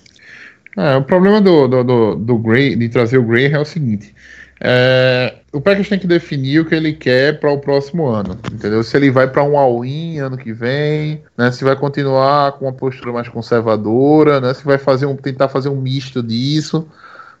É, 0.77 0.95
o 0.95 1.03
problema 1.03 1.41
do, 1.41 1.67
do, 1.67 1.83
do, 1.83 2.15
do 2.15 2.37
Gray, 2.37 2.75
de 2.75 2.87
trazer 2.87 3.17
o 3.17 3.23
Gray 3.23 3.51
é 3.51 3.59
o 3.59 3.65
seguinte. 3.65 4.13
É, 4.61 5.36
o 5.57 5.61
Packers 5.61 5.89
tem 5.89 5.97
que 5.97 6.05
definir 6.05 6.59
o 6.59 6.65
que 6.65 6.75
ele 6.75 6.93
quer 6.93 7.39
para 7.39 7.51
o 7.51 7.57
próximo 7.57 8.05
ano, 8.05 8.37
entendeu? 8.53 8.83
Se 8.83 8.95
ele 8.95 9.09
vai 9.09 9.27
para 9.27 9.43
um 9.43 9.57
all-in 9.57 10.19
ano 10.19 10.37
que 10.37 10.53
vem, 10.53 11.23
né? 11.35 11.51
Se 11.51 11.63
vai 11.63 11.75
continuar 11.75 12.51
com 12.51 12.65
uma 12.65 12.73
postura 12.73 13.11
mais 13.11 13.27
conservadora, 13.27 14.39
né? 14.39 14.53
Se 14.53 14.63
vai 14.63 14.77
fazer 14.77 15.07
um, 15.07 15.15
tentar 15.15 15.49
fazer 15.49 15.69
um 15.69 15.81
misto 15.81 16.21
disso. 16.21 16.87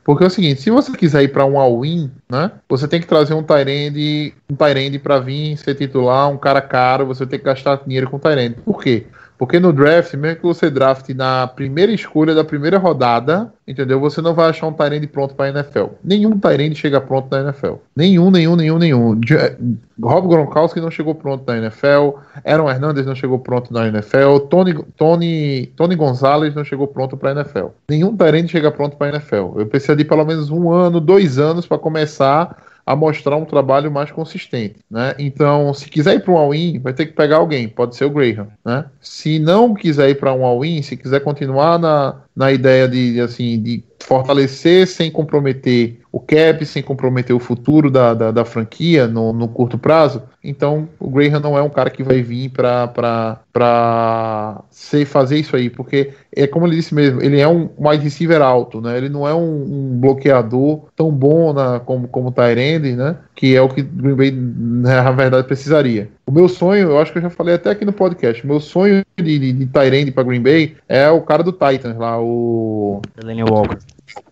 Porque 0.03 0.23
é 0.23 0.27
o 0.27 0.31
seguinte, 0.31 0.63
se 0.63 0.71
você 0.71 0.91
quiser 0.93 1.21
ir 1.21 1.27
para 1.27 1.45
um 1.45 1.59
all-in, 1.59 2.09
né? 2.27 2.53
Você 2.67 2.87
tem 2.87 2.99
que 2.99 3.05
trazer 3.05 3.35
um 3.35 3.43
Tyrande, 3.43 4.33
um 4.49 4.55
Tyrande 4.55 4.97
para 4.97 5.19
vir 5.19 5.55
ser 5.55 5.75
titular, 5.75 6.27
um 6.27 6.37
cara 6.37 6.61
caro, 6.61 7.05
você 7.05 7.23
tem 7.23 7.37
que 7.37 7.45
gastar 7.45 7.83
dinheiro 7.85 8.09
com 8.09 8.17
Tyrande. 8.17 8.55
Por 8.65 8.81
quê? 8.81 9.05
Porque 9.37 9.59
no 9.59 9.71
draft, 9.71 10.13
mesmo 10.15 10.37
que 10.37 10.43
você 10.43 10.69
drafte 10.69 11.13
na 11.13 11.45
primeira 11.45 11.91
escolha 11.91 12.33
da 12.33 12.43
primeira 12.43 12.77
rodada, 12.77 13.53
entendeu? 13.67 13.99
Você 13.99 14.19
não 14.21 14.33
vai 14.33 14.49
achar 14.49 14.67
um 14.67 14.73
Tyrande 14.73 15.05
pronto 15.05 15.35
para 15.35 15.45
a 15.45 15.49
NFL. 15.49 15.85
Nenhum 16.03 16.39
Tyrande 16.39 16.75
chega 16.75 16.99
pronto 16.99 17.29
na 17.29 17.41
NFL. 17.41 17.73
Nenhum, 17.95 18.31
nenhum, 18.31 18.55
nenhum, 18.55 18.79
nenhum. 18.79 19.21
Eh, 19.31 19.55
Rob 20.01 20.27
Gronkowski 20.27 20.81
não 20.81 20.89
chegou 20.89 21.13
pronto 21.13 21.43
na 21.45 21.57
NFL. 21.57 22.17
Aaron 22.43 22.69
Hernandez 22.69 23.05
não 23.05 23.13
chegou 23.13 23.37
pronto 23.37 23.71
na 23.71 23.87
NFL. 23.87 24.39
Tony, 24.49 24.73
Tony, 24.97 25.67
Tony 25.75 25.95
Gonzalez 25.95 26.55
não 26.55 26.63
chegou 26.63 26.87
pronto 26.87 27.15
para 27.15 27.29
a 27.29 27.33
NFL. 27.33 27.67
Nenhum 27.89 28.17
Tyrande 28.17 28.47
chega 28.47 28.71
pronto 28.71 28.97
para 28.97 29.07
a 29.07 29.09
NFL. 29.11 29.59
Eu 29.59 29.67
preciso 29.67 29.95
de 29.95 30.03
pelo 30.03 30.25
menos 30.25 30.49
um 30.49 30.71
ano, 30.71 30.99
dois 30.99 31.37
anos 31.37 31.67
para 31.67 31.77
começar 31.77 32.57
a 32.87 32.95
mostrar 32.95 33.35
um 33.35 33.43
trabalho 33.43 33.91
mais 33.91 34.09
consistente, 34.11 34.77
né? 34.89 35.13
Então, 35.19 35.73
se 35.73 35.89
quiser 35.89 36.15
ir 36.15 36.19
para 36.21 36.31
um 36.31 36.37
all-in, 36.37 36.79
vai 36.79 36.93
ter 36.93 37.05
que 37.05 37.11
pegar 37.11 37.35
alguém, 37.35 37.67
pode 37.67 37.97
ser 37.97 38.05
o 38.05 38.09
Graham, 38.09 38.47
né? 38.63 38.85
Se 39.01 39.39
não 39.39 39.73
quiser 39.73 40.09
ir 40.09 40.15
para 40.15 40.33
um 40.33 40.45
all-in, 40.45 40.81
se 40.81 40.95
quiser 40.95 41.19
continuar 41.19 41.77
na, 41.77 42.21
na 42.33 42.49
ideia 42.49 42.87
de, 42.87 43.19
assim, 43.19 43.61
de 43.61 43.83
fortalecer 43.99 44.87
sem 44.87 45.11
comprometer 45.11 45.99
o 46.17 46.19
cap, 46.19 46.65
sem 46.65 46.81
comprometer 46.81 47.35
o 47.35 47.39
futuro 47.39 47.91
da, 47.91 48.11
da, 48.15 48.31
da 48.31 48.43
franquia 48.43 49.07
no, 49.07 49.31
no, 49.31 49.47
curto 49.47 49.77
prazo, 49.77 50.23
então 50.43 50.89
o 50.99 51.11
Graham 51.11 51.39
não 51.39 51.55
é 51.55 51.61
um 51.61 51.69
cara 51.69 51.91
que 51.91 52.01
vai 52.01 52.23
vir 52.23 52.49
para 52.49 53.43
fazer 55.05 55.37
isso 55.37 55.55
aí, 55.55 55.69
porque 55.69 56.13
é 56.35 56.47
como 56.47 56.65
ele 56.65 56.75
disse 56.75 56.95
mesmo, 56.95 57.21
ele 57.21 57.39
é 57.39 57.47
um 57.47 57.69
wide 57.77 58.03
receiver 58.03 58.41
alto, 58.41 58.81
né? 58.81 58.97
Ele 58.97 59.09
não 59.09 59.27
é 59.27 59.33
um, 59.33 59.61
um 59.61 59.99
bloqueador 59.99 60.85
tão 60.95 61.11
bom 61.11 61.53
na, 61.53 61.79
como, 61.79 62.07
como 62.07 62.29
o 62.29 62.31
Tyrande, 62.31 62.95
né? 62.95 63.17
Que 63.35 63.55
é 63.55 63.61
o 63.61 63.69
que 63.69 63.83
Green 63.83 64.15
Bay, 64.15 64.31
na 64.31 65.11
verdade, 65.11 65.45
precisaria. 65.45 66.09
O 66.25 66.31
meu 66.31 66.49
sonho, 66.49 66.89
eu 66.89 66.99
acho 66.99 67.11
que 67.11 67.19
eu 67.19 67.23
já 67.23 67.29
falei 67.29 67.53
até 67.53 67.69
aqui 67.69 67.85
no 67.85 67.93
podcast, 67.93 68.45
meu 68.45 68.59
sonho 68.59 69.05
de, 69.17 69.39
de, 69.39 69.53
de 69.53 70.11
para 70.11 70.23
Green 70.23 70.41
Bay 70.41 70.75
é 70.89 71.09
o 71.09 71.21
cara 71.21 71.43
do 71.43 71.51
Titans 71.51 71.97
lá, 71.97 72.19
o. 72.19 73.01
Delaney 73.15 73.43
Walker. 73.43 73.77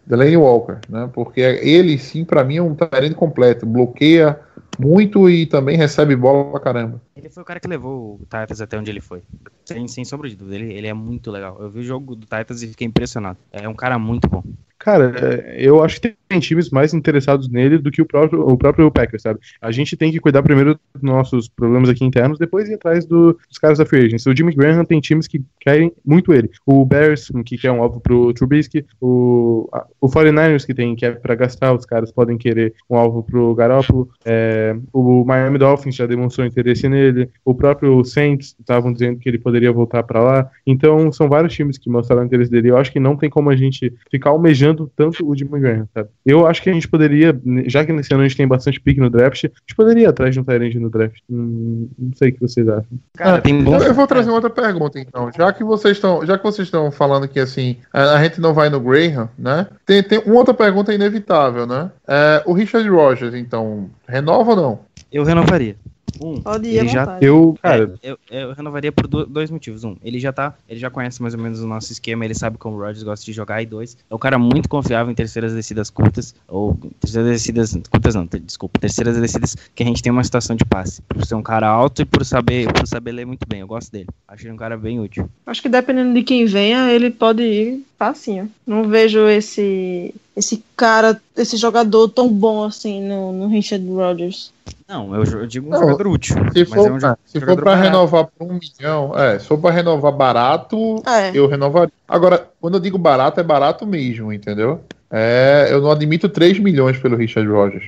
Delaney 0.05 0.37
Walker, 0.37 0.79
né? 0.89 1.09
Porque 1.13 1.41
ele 1.41 1.97
sim, 1.97 2.23
para 2.23 2.43
mim, 2.43 2.57
é 2.57 2.61
um 2.61 2.75
Tyrande 2.75 3.15
completo. 3.15 3.65
Bloqueia 3.65 4.39
muito 4.79 5.29
e 5.29 5.45
também 5.45 5.77
recebe 5.77 6.15
bola 6.15 6.51
pra 6.51 6.59
caramba. 6.59 7.01
Ele 7.15 7.29
foi 7.29 7.43
o 7.43 7.45
cara 7.45 7.59
que 7.59 7.67
levou 7.67 8.15
o 8.15 8.19
Titans 8.19 8.61
até 8.61 8.77
onde 8.77 8.91
ele 8.91 9.01
foi. 9.01 9.23
Sem, 9.65 9.87
sem 9.87 10.05
sombra 10.05 10.29
de 10.29 10.35
dúvida. 10.35 10.55
Ele, 10.55 10.73
ele 10.73 10.87
é 10.87 10.93
muito 10.93 11.31
legal. 11.31 11.57
Eu 11.59 11.69
vi 11.69 11.79
o 11.79 11.83
jogo 11.83 12.15
do 12.15 12.25
Titans 12.25 12.61
e 12.61 12.67
fiquei 12.67 12.87
impressionado. 12.87 13.37
É 13.51 13.67
um 13.67 13.73
cara 13.73 13.97
muito 13.97 14.27
bom. 14.27 14.43
Cara, 14.77 15.13
é, 15.17 15.55
eu 15.57 15.83
acho 15.83 15.99
que 15.99 16.15
tem 16.27 16.39
times 16.39 16.69
mais 16.69 16.93
interessados 16.93 17.47
nele 17.49 17.77
do 17.77 17.91
que 17.91 18.01
o 18.01 18.05
próprio, 18.05 18.41
o 18.41 18.57
próprio 18.57 18.91
Packers, 18.91 19.21
sabe? 19.21 19.39
A 19.61 19.71
gente 19.71 19.95
tem 19.95 20.11
que 20.11 20.19
cuidar 20.19 20.43
primeiro 20.43 20.79
dos 20.93 21.03
nossos 21.03 21.47
problemas 21.47 21.89
aqui 21.89 22.03
internos, 22.03 22.37
depois 22.37 22.69
ir 22.69 22.75
atrás 22.75 23.05
do, 23.05 23.37
dos 23.47 23.57
caras 23.57 23.77
da 23.77 23.85
Free 23.85 24.05
Agents. 24.05 24.25
O 24.25 24.35
Jimmy 24.35 24.53
Graham 24.53 24.83
tem 24.85 24.99
times 24.99 25.27
que 25.27 25.43
querem 25.59 25.91
muito 26.05 26.33
ele. 26.33 26.49
O 26.65 26.85
Bears, 26.85 27.31
que 27.45 27.57
quer 27.57 27.71
um 27.71 27.81
alvo 27.81 27.99
pro 27.99 28.33
Trubisky, 28.33 28.85
o, 28.99 29.69
a, 29.71 29.85
o 30.01 30.07
49ers, 30.07 30.65
que 30.65 30.73
tem 30.73 30.95
que 30.95 31.05
é 31.05 31.11
pra 31.11 31.35
gastar, 31.35 31.73
os 31.73 31.85
caras 31.85 32.11
podem 32.11 32.37
querer 32.37 32.73
um 32.89 32.97
alvo 32.97 33.23
pro 33.23 33.55
Garoppolo, 33.55 34.09
é, 34.25 34.75
o 34.91 35.23
Miami 35.23 35.57
Dolphins 35.57 35.95
já 35.95 36.05
demonstrou 36.05 36.45
interesse 36.45 36.89
nele, 36.89 37.29
o 37.43 37.55
próprio 37.55 38.03
Saints 38.03 38.55
estavam 38.59 38.91
dizendo 38.91 39.19
que 39.19 39.29
ele 39.29 39.37
poderia 39.37 39.71
voltar 39.71 40.03
para 40.03 40.21
lá. 40.21 40.51
Então, 40.65 41.11
são 41.11 41.29
vários 41.29 41.53
times 41.53 41.77
que 41.77 41.89
mostraram 41.89 42.25
interesse 42.25 42.51
dele. 42.51 42.71
Eu 42.71 42.77
acho 42.77 42.91
que 42.91 42.99
não 42.99 43.15
tem 43.15 43.29
como 43.29 43.49
a 43.49 43.55
gente 43.55 43.93
ficar 44.09 44.31
almejando 44.31 44.64
tanto 44.73 45.27
o 45.27 45.35
Jimmy 45.35 45.59
Graham, 45.59 45.87
sabe? 45.93 46.09
Eu 46.25 46.47
acho 46.47 46.61
que 46.61 46.69
a 46.69 46.73
gente 46.73 46.87
poderia, 46.87 47.37
já 47.67 47.85
que 47.85 47.91
nesse 47.91 48.13
ano 48.13 48.23
a 48.23 48.27
gente 48.27 48.37
tem 48.37 48.47
bastante 48.47 48.79
pique 48.79 48.99
no 48.99 49.09
draft, 49.09 49.43
a 49.43 49.47
gente 49.47 49.75
poderia 49.75 50.09
atrás 50.09 50.33
de 50.33 50.39
um 50.39 50.43
Tyrande 50.43 50.79
no 50.79 50.89
draft. 50.89 51.21
Não, 51.29 51.89
não, 51.97 52.11
sei 52.15 52.29
o 52.29 52.33
que 52.33 52.41
vocês 52.41 52.67
acham. 52.67 52.97
Cara, 53.17 53.37
ah, 53.37 53.41
tem 53.41 53.63
bom... 53.63 53.77
Eu 53.77 53.93
vou 53.93 54.07
trazer 54.07 54.29
uma 54.29 54.35
outra 54.35 54.49
pergunta, 54.49 54.99
então. 54.99 55.29
Já 55.35 55.51
que 55.51 55.63
vocês 55.63 55.97
estão, 55.97 56.25
já 56.25 56.37
que 56.37 56.43
vocês 56.43 56.67
estão 56.67 56.91
falando 56.91 57.27
que 57.27 57.39
assim, 57.39 57.77
a, 57.91 58.15
a, 58.15 58.23
gente 58.23 58.39
não 58.39 58.53
vai 58.53 58.69
no 58.69 58.79
Graham, 58.79 59.29
né? 59.37 59.67
Tem, 59.85 60.01
tem 60.01 60.21
uma 60.25 60.37
outra 60.37 60.53
pergunta 60.53 60.93
inevitável, 60.93 61.67
né? 61.67 61.91
É, 62.07 62.43
o 62.45 62.53
Richard 62.53 62.87
Rogers, 62.89 63.33
então, 63.33 63.89
renova 64.07 64.51
ou 64.51 64.55
não? 64.55 64.79
Eu 65.11 65.23
renovaria. 65.23 65.75
Um, 66.19 66.41
Pode 66.41 66.67
ir 66.67 66.77
ele 66.77 66.87
já, 66.89 67.17
eu, 67.21 67.57
cara, 67.61 67.93
é, 68.01 68.11
eu, 68.11 68.17
eu, 68.29 68.53
renovaria 68.53 68.91
por 68.91 69.07
dois 69.07 69.49
motivos. 69.49 69.83
Um, 69.83 69.95
ele 70.03 70.19
já 70.19 70.31
tá, 70.31 70.53
ele 70.67 70.79
já 70.79 70.89
conhece 70.89 71.21
mais 71.21 71.33
ou 71.33 71.39
menos 71.39 71.61
o 71.61 71.67
nosso 71.67 71.91
esquema, 71.91 72.25
ele 72.25 72.33
sabe 72.33 72.57
como 72.57 72.77
o 72.77 72.79
Rodgers 72.79 73.03
gosta 73.03 73.25
de 73.25 73.33
jogar. 73.33 73.61
E 73.61 73.65
dois, 73.65 73.97
é 74.09 74.15
um 74.15 74.19
cara 74.19 74.37
muito 74.37 74.67
confiável 74.69 75.11
em 75.11 75.15
terceiras 75.15 75.53
descidas 75.53 75.89
curtas, 75.89 76.35
ou 76.47 76.77
terceiras 76.99 77.31
descidas 77.31 77.75
curtas 77.89 78.15
não, 78.15 78.27
ter, 78.27 78.39
desculpa, 78.39 78.79
terceiras 78.79 79.17
descidas 79.17 79.55
que 79.73 79.83
a 79.83 79.85
gente 79.85 80.01
tem 80.01 80.11
uma 80.11 80.23
situação 80.23 80.55
de 80.55 80.65
passe. 80.65 81.01
Por 81.03 81.25
ser 81.25 81.35
um 81.35 81.43
cara 81.43 81.67
alto 81.67 82.01
e 82.01 82.05
por 82.05 82.25
saber, 82.25 82.71
por 82.71 82.87
saber 82.87 83.11
ler 83.11 83.25
muito 83.25 83.47
bem. 83.47 83.61
Eu 83.61 83.67
gosto 83.67 83.91
dele. 83.91 84.07
Acho 84.27 84.45
ele 84.45 84.53
um 84.53 84.57
cara 84.57 84.77
bem 84.77 84.99
útil. 84.99 85.29
Acho 85.45 85.61
que 85.61 85.69
dependendo 85.69 86.13
de 86.13 86.23
quem 86.23 86.45
venha, 86.45 86.91
ele 86.91 87.09
pode 87.09 87.43
ir 87.43 87.85
facinho. 87.97 88.51
Não 88.65 88.87
vejo 88.87 89.27
esse 89.27 90.13
esse 90.35 90.63
cara, 90.75 91.19
esse 91.35 91.55
jogador 91.57 92.09
tão 92.09 92.27
bom 92.27 92.63
assim 92.63 93.01
no, 93.01 93.31
no 93.31 93.47
Richard 93.47 93.87
Rodgers. 93.87 94.51
Não, 94.87 95.15
eu, 95.15 95.23
eu 95.23 95.47
digo 95.47 95.67
um 95.67 95.71
não, 95.71 95.79
jogador 95.79 96.07
útil. 96.07 96.35
Se 96.53 96.65
for, 96.65 96.87
é 96.87 96.91
um 96.91 96.99
se 97.25 97.39
for 97.39 97.55
para 97.55 97.75
renovar 97.75 98.25
por 98.25 98.47
um 98.47 98.59
milhão, 98.59 99.17
é, 99.17 99.39
se 99.39 99.47
for 99.47 99.57
para 99.57 99.73
renovar 99.73 100.11
barato, 100.11 101.01
é. 101.07 101.31
eu 101.33 101.47
renovaria. 101.47 101.93
Agora, 102.07 102.47
quando 102.61 102.75
eu 102.75 102.79
digo 102.79 102.97
barato, 102.97 103.39
é 103.39 103.43
barato 103.43 103.85
mesmo, 103.85 104.31
entendeu? 104.31 104.81
É, 105.09 105.69
eu 105.71 105.81
não 105.81 105.91
admito 105.91 106.27
3 106.27 106.59
milhões 106.59 106.97
pelo 106.97 107.15
Richard 107.15 107.49
Rogers. 107.49 107.85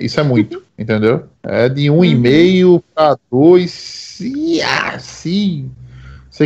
Isso 0.00 0.20
é 0.20 0.22
muito, 0.22 0.62
entendeu? 0.78 1.24
É 1.42 1.68
de 1.68 1.86
1,5 1.86 2.64
uhum. 2.64 2.82
para 2.94 3.18
2. 3.30 4.20
E 4.20 4.62
assim, 4.62 5.70
se 5.70 5.79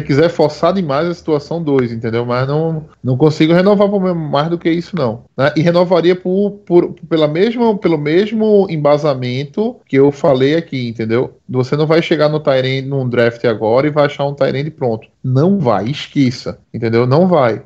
quiser 0.03 0.29
forçar 0.29 0.73
demais 0.73 1.09
a 1.09 1.15
situação 1.15 1.63
2, 1.63 1.93
entendeu? 1.93 2.25
Mas 2.25 2.47
não, 2.49 2.85
não 3.03 3.17
consigo 3.17 3.53
renovar 3.53 3.89
por 3.89 4.15
mais 4.15 4.49
do 4.49 4.59
que 4.59 4.71
isso, 4.71 4.97
não. 4.97 5.25
Né? 5.37 5.53
E 5.57 5.61
renovaria 5.61 6.17
por, 6.17 6.53
por, 6.67 6.95
pela 7.09 7.29
mesma, 7.29 7.77
pelo 7.77 7.99
mesmo 7.99 8.67
embasamento 8.71 9.77
que 9.87 9.97
eu 9.97 10.11
falei 10.11 10.57
aqui, 10.57 10.89
entendeu? 10.89 11.37
Você 11.49 11.77
não 11.77 11.87
vai 11.87 12.03
chegar 12.03 12.29
no 12.29 12.41
Tyrande 12.41 12.83
num 12.83 13.09
draft 13.09 13.45
agora 13.45 13.87
e 13.87 13.91
vai 13.91 14.07
achar 14.07 14.27
um 14.27 14.35
Tyrande 14.35 14.71
pronto. 14.71 15.09
Não 15.23 15.59
vai, 15.59 15.87
esqueça, 15.87 16.59
entendeu? 16.73 17.07
Não 17.07 17.27
vai. 17.27 17.63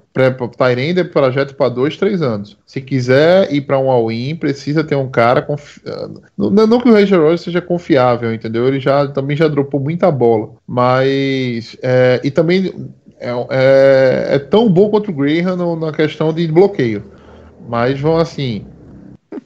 Tyrande 0.56 1.00
é 1.00 1.04
projeto 1.04 1.54
para 1.54 1.68
dois, 1.68 1.96
três 1.96 2.22
anos. 2.22 2.56
Se 2.66 2.80
quiser 2.80 3.52
ir 3.52 3.62
para 3.62 3.78
um 3.78 3.90
all-in, 3.90 4.36
precisa 4.36 4.82
ter 4.84 4.96
um 4.96 5.08
cara 5.08 5.42
confiável. 5.42 6.22
Não, 6.36 6.50
não, 6.50 6.80
que 6.80 6.88
o 6.88 6.92
Ranger 6.92 7.20
Rogers 7.20 7.42
seja 7.42 7.60
confiável, 7.60 8.32
entendeu? 8.32 8.66
Ele 8.66 8.80
já 8.80 9.06
também 9.08 9.36
já 9.36 9.48
dropou 9.48 9.80
muita 9.80 10.10
bola. 10.10 10.50
Mas. 10.66 11.76
É, 11.82 12.20
e 12.24 12.30
também 12.30 12.90
é, 13.20 13.30
é, 13.50 14.34
é, 14.34 14.38
tão 14.38 14.68
bom 14.68 14.88
quanto 14.90 15.10
o 15.10 15.14
Graham 15.14 15.56
no, 15.56 15.76
na 15.76 15.92
questão 15.92 16.32
de 16.32 16.46
bloqueio. 16.46 17.02
Mas 17.68 18.00
vão 18.00 18.16
assim. 18.16 18.64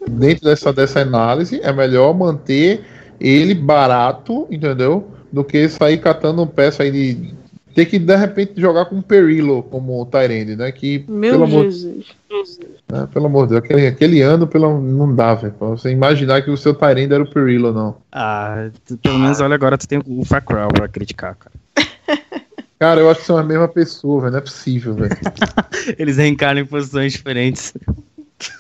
Dentro 0.09 0.45
dessa, 0.45 0.73
dessa 0.73 1.01
análise, 1.01 1.61
é 1.63 1.73
melhor 1.73 2.15
manter 2.15 2.85
ele 3.21 3.55
barato, 3.55 4.47
entendeu? 4.51 5.09
Do 5.33 5.45
que 5.45 5.69
sair 5.69 5.99
catando 5.99 6.47
peça 6.47 6.83
aí 6.83 6.91
de. 6.91 7.35
Ter 7.75 7.87
que 7.87 7.99
de 7.99 8.17
repente 8.17 8.61
jogar 8.61 8.87
com 8.87 8.99
o 8.99 9.03
Perillo 9.03 9.63
como 9.65 10.05
Tyrande, 10.07 10.57
né? 10.57 10.71
Que, 10.73 11.05
Meu 11.09 11.33
pelo 11.33 11.47
Jesus. 11.47 12.07
Amor, 12.31 12.45
né, 12.91 13.09
pelo 13.13 13.27
amor 13.27 13.47
de 13.47 13.55
Deus, 13.55 13.65
aquele, 13.65 13.87
aquele 13.87 14.23
ano 14.23 14.47
pelo, 14.47 14.81
não 14.81 15.15
dá, 15.15 15.35
velho. 15.35 15.55
Pra 15.55 15.69
você 15.69 15.91
imaginar 15.91 16.43
que 16.43 16.51
o 16.51 16.57
seu 16.57 16.75
Tyrande 16.75 17.15
era 17.15 17.23
o 17.23 17.31
Perillo, 17.31 17.73
não. 17.73 17.97
Ah, 18.11 18.69
pelo 19.03 19.19
menos 19.19 19.41
olha 19.41 19.55
agora, 19.55 19.79
tu 19.79 19.89
tem 19.89 20.03
o 20.07 20.25
Facrell 20.25 20.69
pra 20.69 20.89
criticar, 20.89 21.37
cara. 21.37 21.55
Cara, 22.79 23.01
eu 23.01 23.09
acho 23.09 23.21
que 23.21 23.27
são 23.27 23.39
a 23.39 23.45
mesma 23.45 23.69
pessoa, 23.69 24.23
velho. 24.23 24.33
Não 24.33 24.39
é 24.39 24.41
possível, 24.41 24.93
velho. 24.95 25.17
Eles 25.97 26.17
reencarnam 26.17 26.63
em 26.63 26.67
posições 26.67 27.13
diferentes. 27.13 27.73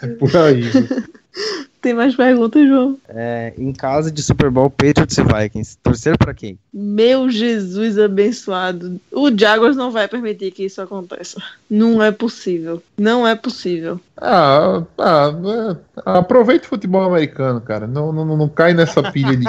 É 0.01 0.07
por 0.07 0.37
aí, 0.37 0.61
velho. 0.61 0.89
Tem 1.83 1.93
mais 1.95 2.15
perguntas, 2.15 2.65
João? 2.67 2.97
É, 3.09 3.53
em 3.59 3.73
casa 3.73 4.11
de 4.11 4.23
Super 4.23 4.51
Bowl, 4.51 4.71
Patriots 4.71 5.19
e 5.19 5.23
Vikings. 5.25 5.77
Torcer 5.83 6.17
pra 6.17 6.33
quem? 6.33 6.57
Meu 6.73 7.29
Jesus 7.29 7.99
abençoado. 7.99 9.01
O 9.11 9.37
Jaguars 9.37 9.77
não 9.77 9.91
vai 9.91 10.07
permitir 10.07 10.53
que 10.53 10.65
isso 10.65 10.81
aconteça. 10.81 11.43
Não 11.69 12.01
é 12.01 12.13
possível. 12.13 12.81
Não 12.97 13.27
é 13.27 13.35
possível. 13.35 14.01
Ah, 14.17 14.85
ah, 14.97 15.33
é, 15.75 15.77
aproveita 16.07 16.67
o 16.67 16.69
futebol 16.69 17.03
americano, 17.03 17.61
cara. 17.61 17.89
Não, 17.89 18.13
não, 18.13 18.25
não 18.25 18.49
cai 18.49 18.73
nessa 18.75 19.03
pilha 19.11 19.37
de, 19.37 19.45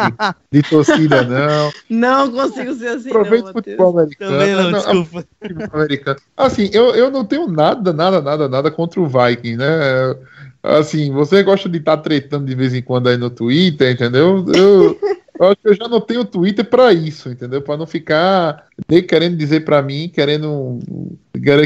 de 0.51 0.63
torcida, 0.67 1.21
não. 1.23 1.71
Não 1.87 2.31
consigo 2.31 2.73
ser 2.73 2.87
assim, 2.87 3.09
Aproveita 3.09 3.43
não, 3.43 3.51
o 3.51 3.53
futebol 3.53 3.99
americano. 3.99 4.31
Também 4.31 4.55
não, 4.55 4.71
Não, 4.71 4.79
desculpa. 5.03 5.25
americano. 5.73 6.19
Assim, 6.35 6.69
eu, 6.73 6.95
eu 6.95 7.11
não 7.11 7.23
tenho 7.23 7.47
nada, 7.47 7.93
nada, 7.93 8.19
nada, 8.19 8.49
nada 8.49 8.71
contra 8.71 8.99
o 8.99 9.07
Viking, 9.07 9.57
né? 9.57 10.15
Assim, 10.63 11.11
você 11.11 11.43
gosta 11.43 11.67
de 11.67 11.79
estar 11.79 11.97
tretando 11.97 12.45
de 12.45 12.55
vez 12.55 12.73
em 12.73 12.81
quando 12.81 13.09
aí 13.09 13.17
no 13.17 13.29
Twitter, 13.29 13.91
entendeu? 13.91 14.45
Eu, 14.55 14.97
eu 15.39 15.47
acho 15.47 15.57
que 15.57 15.67
eu 15.69 15.73
já 15.73 15.87
não 15.87 15.99
tenho 15.99 16.23
Twitter 16.25 16.63
pra 16.69 16.93
isso, 16.93 17.29
entendeu? 17.29 17.61
Pra 17.61 17.75
não 17.77 17.87
ficar 17.87 18.65
nem 18.89 19.01
querendo 19.01 19.35
dizer 19.35 19.65
pra 19.65 19.81
mim, 19.81 20.09
querendo, 20.13 20.79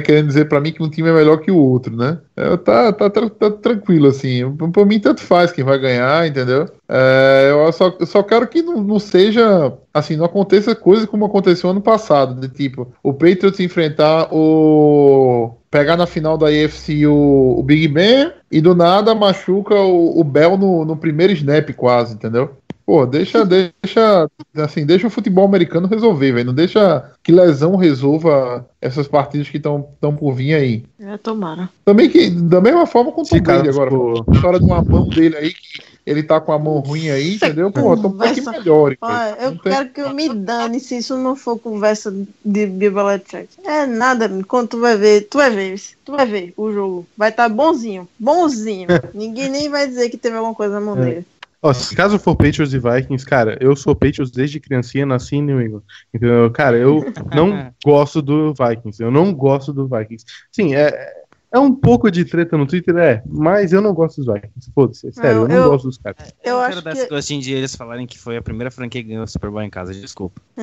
querendo 0.04 0.28
dizer 0.28 0.48
pra 0.48 0.60
mim 0.62 0.72
que 0.72 0.82
um 0.82 0.90
time 0.90 1.10
é 1.10 1.14
melhor 1.14 1.38
que 1.38 1.52
o 1.52 1.58
outro, 1.58 1.96
né? 1.96 2.20
Eu, 2.36 2.58
tá, 2.58 2.92
tá, 2.94 3.10
tra- 3.10 3.30
tá 3.30 3.52
tranquilo, 3.52 4.08
assim. 4.08 4.50
Por 4.56 4.86
mim, 4.86 5.00
tanto 5.00 5.22
faz 5.22 5.52
quem 5.52 5.64
vai 5.64 5.78
ganhar, 5.78 6.28
entendeu? 6.28 6.66
É, 6.88 7.50
eu, 7.52 7.72
só, 7.74 7.94
eu 8.00 8.06
só 8.06 8.24
quero 8.24 8.48
que 8.48 8.62
não, 8.62 8.82
não 8.82 9.00
seja, 9.00 9.74
assim, 9.94 10.16
não 10.16 10.26
aconteça 10.26 10.74
coisa 10.76 11.06
como 11.06 11.26
aconteceu 11.26 11.70
ano 11.70 11.82
passado, 11.82 12.40
de 12.40 12.48
tipo, 12.48 12.92
o 13.04 13.14
Patriots 13.14 13.60
enfrentar 13.60 14.30
o. 14.34 15.52
pegar 15.70 15.98
na 15.98 16.06
final 16.08 16.38
da 16.38 16.48
AFC 16.48 17.06
o, 17.06 17.56
o 17.60 17.64
Big 17.64 17.88
Ben 17.88 18.32
e 18.52 18.62
do 18.62 18.74
nada 18.74 19.14
machuca 19.14 19.76
o, 19.76 20.20
o 20.20 20.24
Bell 20.24 20.58
no, 20.58 20.86
no 20.86 20.96
primeiro 20.96 21.34
snap, 21.34 21.70
quase, 21.74 22.14
entendeu? 22.14 22.56
Pô, 22.88 23.06
deixa, 23.06 23.44
deixa, 23.46 24.30
assim, 24.56 24.86
deixa 24.86 25.08
o 25.08 25.10
futebol 25.10 25.44
americano 25.44 25.90
resolver, 25.90 26.32
velho. 26.32 26.46
Não 26.46 26.54
deixa 26.54 27.12
que 27.22 27.34
lesão 27.34 27.76
resolva 27.76 28.66
essas 28.82 29.10
partidas 29.10 29.50
que 29.50 29.58
estão 29.58 30.16
por 30.18 30.32
vir 30.34 30.54
aí. 30.54 30.86
É, 30.98 31.18
tomara. 31.18 31.70
Também 31.84 32.10
que, 32.10 32.30
da 32.30 32.62
mesma 32.62 32.86
forma 32.88 33.12
com 33.12 33.24
o 33.24 33.26
Tom 33.26 33.42
Brady 33.42 33.68
agora. 33.68 33.92
for- 33.92 34.26
A 34.32 34.36
história 34.36 34.60
de 34.60 34.66
uma 34.66 34.82
mão 34.82 35.10
dele 35.10 35.36
aí, 35.36 35.50
que 35.52 35.82
ele 36.06 36.24
tá 36.24 36.40
com 36.40 36.54
a 36.54 36.58
mão 36.58 36.80
ruim 36.80 37.10
aí, 37.10 37.36
entendeu? 37.36 37.70
Pô, 37.70 37.98
Tom 37.98 38.08
Brady 38.12 38.40
Conversa- 38.40 38.52
melhore. 38.58 38.98
Olha, 39.02 39.36
velho. 39.36 39.38
eu 39.42 39.52
tem- 39.60 39.72
quero 39.74 39.90
que 39.90 40.02
eu 40.02 40.14
me 40.14 40.30
dane 40.34 40.80
se 40.80 40.98
isso 40.98 41.18
não 41.18 41.36
for 41.36 41.60
conversa 41.60 42.10
de 42.46 42.66
Bibelechek. 42.68 43.50
É 43.66 43.86
nada, 43.86 44.32
quando 44.48 44.70
tu 44.70 44.80
vai 44.80 44.96
ver, 44.96 45.28
tu 45.30 45.40
vai 45.40 45.50
ver, 45.50 45.78
tu 46.06 46.14
vai 46.14 46.26
ver 46.26 46.54
o 46.56 46.72
jogo. 46.72 47.06
Vai 47.18 47.32
estar 47.32 47.50
bonzinho, 47.50 48.08
bonzinho. 48.18 48.88
Ninguém 49.14 49.50
nem 49.50 49.68
vai 49.68 49.86
dizer 49.90 50.10
que 50.10 50.16
teve 50.18 50.38
alguma 50.38 50.56
coisa 50.56 50.76
na 50.80 50.86
mão 50.86 50.98
É. 51.00 51.02
dele. 51.06 51.26
Ó, 51.62 51.74
se 51.74 51.96
caso 51.96 52.20
for 52.20 52.36
Patriots 52.36 52.74
e 52.74 52.80
Vikings, 52.80 53.26
cara, 53.26 53.58
eu 53.60 53.76
sou 53.76 53.96
Patriots 53.96 54.32
desde 54.32 54.60
criancinha, 54.60 55.06
nasci 55.06 55.38
em 55.38 55.42
New 55.42 55.62
England. 55.62 55.82
Entendeu? 56.14 56.52
Cara, 56.52 56.78
eu 56.78 57.04
não 57.34 57.72
gosto 57.84 58.22
do 58.22 58.54
Vikings. 58.54 59.02
Eu 59.02 59.10
não 59.10 59.34
gosto 59.34 59.74
do 59.74 59.88
Vikings. 59.88 60.24
Sim, 60.52 60.76
é, 60.76 61.14
é 61.52 61.58
um 61.60 61.74
pouco 61.74 62.12
de 62.12 62.24
treta 62.26 62.56
no 62.58 62.68
Twitter, 62.68 62.96
é, 62.98 63.24
mas 63.26 63.74
eu 63.74 63.82
não 63.82 63.92
gosto 63.94 64.18
dos 64.24 64.32
Vikings. 64.32 64.72
Foda-se, 64.76 65.12
sério, 65.12 65.30
eu 65.42 65.48
Não, 65.48 65.56
não 65.56 65.64
eu- 65.64 65.70
gosto 65.72 65.86
dos 65.88 65.98
caras. 65.98 66.32
Eu 66.44 66.54
não 66.58 66.62
acho 66.62 66.70
quero 66.74 66.82
dar 66.84 66.92
que- 66.92 66.98
esse 67.00 67.10
gostinho 67.10 67.42
de 67.42 67.54
eles 67.54 67.76
falarem 67.76 68.06
que 68.06 68.20
foi 68.20 68.38
a 68.38 68.42
primeira 68.42 68.70
franquia 68.70 69.02
que 69.02 69.08
ganhou 69.10 69.24
o 69.24 69.28
Super 69.28 69.50
Bowl 69.50 69.64
em 69.64 69.70
casa. 69.70 69.94
Desculpa. 69.94 70.40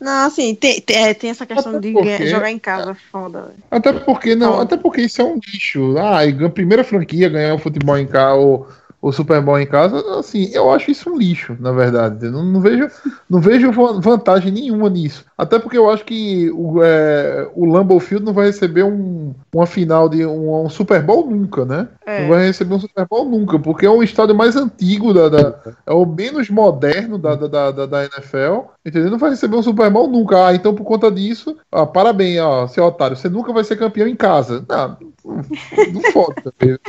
não, 0.00 0.26
assim, 0.26 0.54
tem, 0.54 0.80
tem, 0.80 0.96
é, 1.08 1.14
tem 1.14 1.30
essa 1.30 1.46
questão 1.46 1.72
Até 1.76 1.80
de 1.88 1.92
porque- 1.92 2.18
ganhar- 2.18 2.26
jogar 2.30 2.50
em 2.50 2.58
casa 2.58 2.96
foda. 3.12 3.42
velho. 3.42 3.54
Até 3.70 3.92
porque 3.92 4.34
não, 4.34 4.52
Fala. 4.52 4.62
até 4.64 4.76
porque 4.76 5.02
isso 5.02 5.20
é 5.20 5.24
um 5.24 5.34
lixo. 5.36 5.96
Ah, 5.98 6.24
e 6.24 6.44
a 6.44 6.50
primeira 6.50 6.84
franquia 6.84 7.26
a 7.26 7.30
ganhar 7.30 7.54
o 7.54 7.58
futebol 7.58 7.96
em 7.98 8.06
casa, 8.06 8.36
o, 8.40 8.66
o 9.00 9.12
Super 9.12 9.40
Bowl 9.40 9.58
em 9.60 9.66
casa, 9.66 10.18
assim, 10.18 10.50
eu 10.52 10.70
acho 10.72 10.90
isso 10.90 11.08
um 11.08 11.16
lixo, 11.16 11.56
na 11.60 11.70
verdade. 11.70 12.26
Eu 12.26 12.32
não, 12.32 12.44
não 12.44 12.60
vejo, 12.60 12.88
não 13.30 13.40
vejo 13.40 13.70
van- 13.70 14.00
vantagem 14.00 14.50
nenhuma 14.50 14.90
nisso. 14.90 15.24
Até 15.36 15.56
porque 15.58 15.78
eu 15.78 15.88
acho 15.88 16.04
que 16.04 16.50
o, 16.50 16.82
é, 16.82 17.48
o 17.54 17.64
Lambeau 17.64 18.00
Field 18.00 18.24
não 18.24 18.32
vai 18.32 18.46
receber 18.46 18.82
um, 18.82 19.32
uma 19.54 19.66
final 19.66 20.08
de 20.08 20.26
um, 20.26 20.64
um 20.64 20.68
Super 20.68 21.00
Bowl 21.00 21.30
nunca, 21.30 21.64
né? 21.64 21.86
É. 22.04 22.22
Não 22.22 22.28
vai 22.30 22.46
receber 22.46 22.74
um 22.74 22.80
Super 22.80 23.06
Bowl 23.06 23.24
nunca, 23.24 23.56
porque 23.58 23.86
é 23.86 23.90
um 23.90 24.02
estádio 24.02 24.34
mais 24.34 24.56
antigo 24.56 25.14
da, 25.14 25.28
da- 25.28 25.54
é 25.86 25.92
o 25.92 26.04
menos 26.04 26.50
moderno 26.50 27.18
da, 27.18 27.36
da, 27.36 27.70
da, 27.70 27.86
da 27.86 28.04
NFL, 28.04 28.62
entendeu? 28.84 29.10
Não 29.12 29.18
vai 29.18 29.30
receber 29.30 29.56
um 29.56 29.62
Super 29.62 29.88
Bowl 29.90 30.08
nunca. 30.08 30.48
Ah, 30.48 30.54
então 30.54 30.74
por 30.74 30.84
conta 30.84 31.08
disso, 31.10 31.56
ó, 31.70 31.86
parabéns, 31.86 32.40
ó, 32.40 32.66
seu 32.66 32.84
otário, 32.84 33.16
você 33.16 33.28
nunca 33.28 33.52
vai 33.52 33.62
ser 33.62 33.76
campeão 33.76 34.08
em 34.08 34.16
casa. 34.16 34.64
Não, 34.68 34.96
não, 35.24 35.92
não 35.92 36.12
foda. 36.12 36.52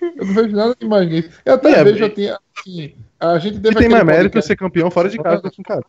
Eu 0.00 0.24
não 0.26 0.34
vejo 0.34 0.56
nada 0.56 0.76
demais 0.78 1.08
nisso. 1.08 1.30
Eu 1.44 1.54
até 1.54 1.70
É, 1.72 1.84
vejo, 1.84 1.98
bem- 2.14 2.30
assim, 2.30 2.38
assim, 2.58 2.94
a 3.20 3.38
gente 3.38 3.56
E 3.58 3.60
teve 3.60 3.74
tem 3.76 3.88
mais 3.88 4.04
mérito 4.04 4.40
ser 4.42 4.56
campeão 4.56 4.90
fora 4.90 5.08
de 5.08 5.18
casa 5.18 5.42
do 5.42 5.50
que 5.50 5.60
em 5.60 5.64
casa. 5.64 5.84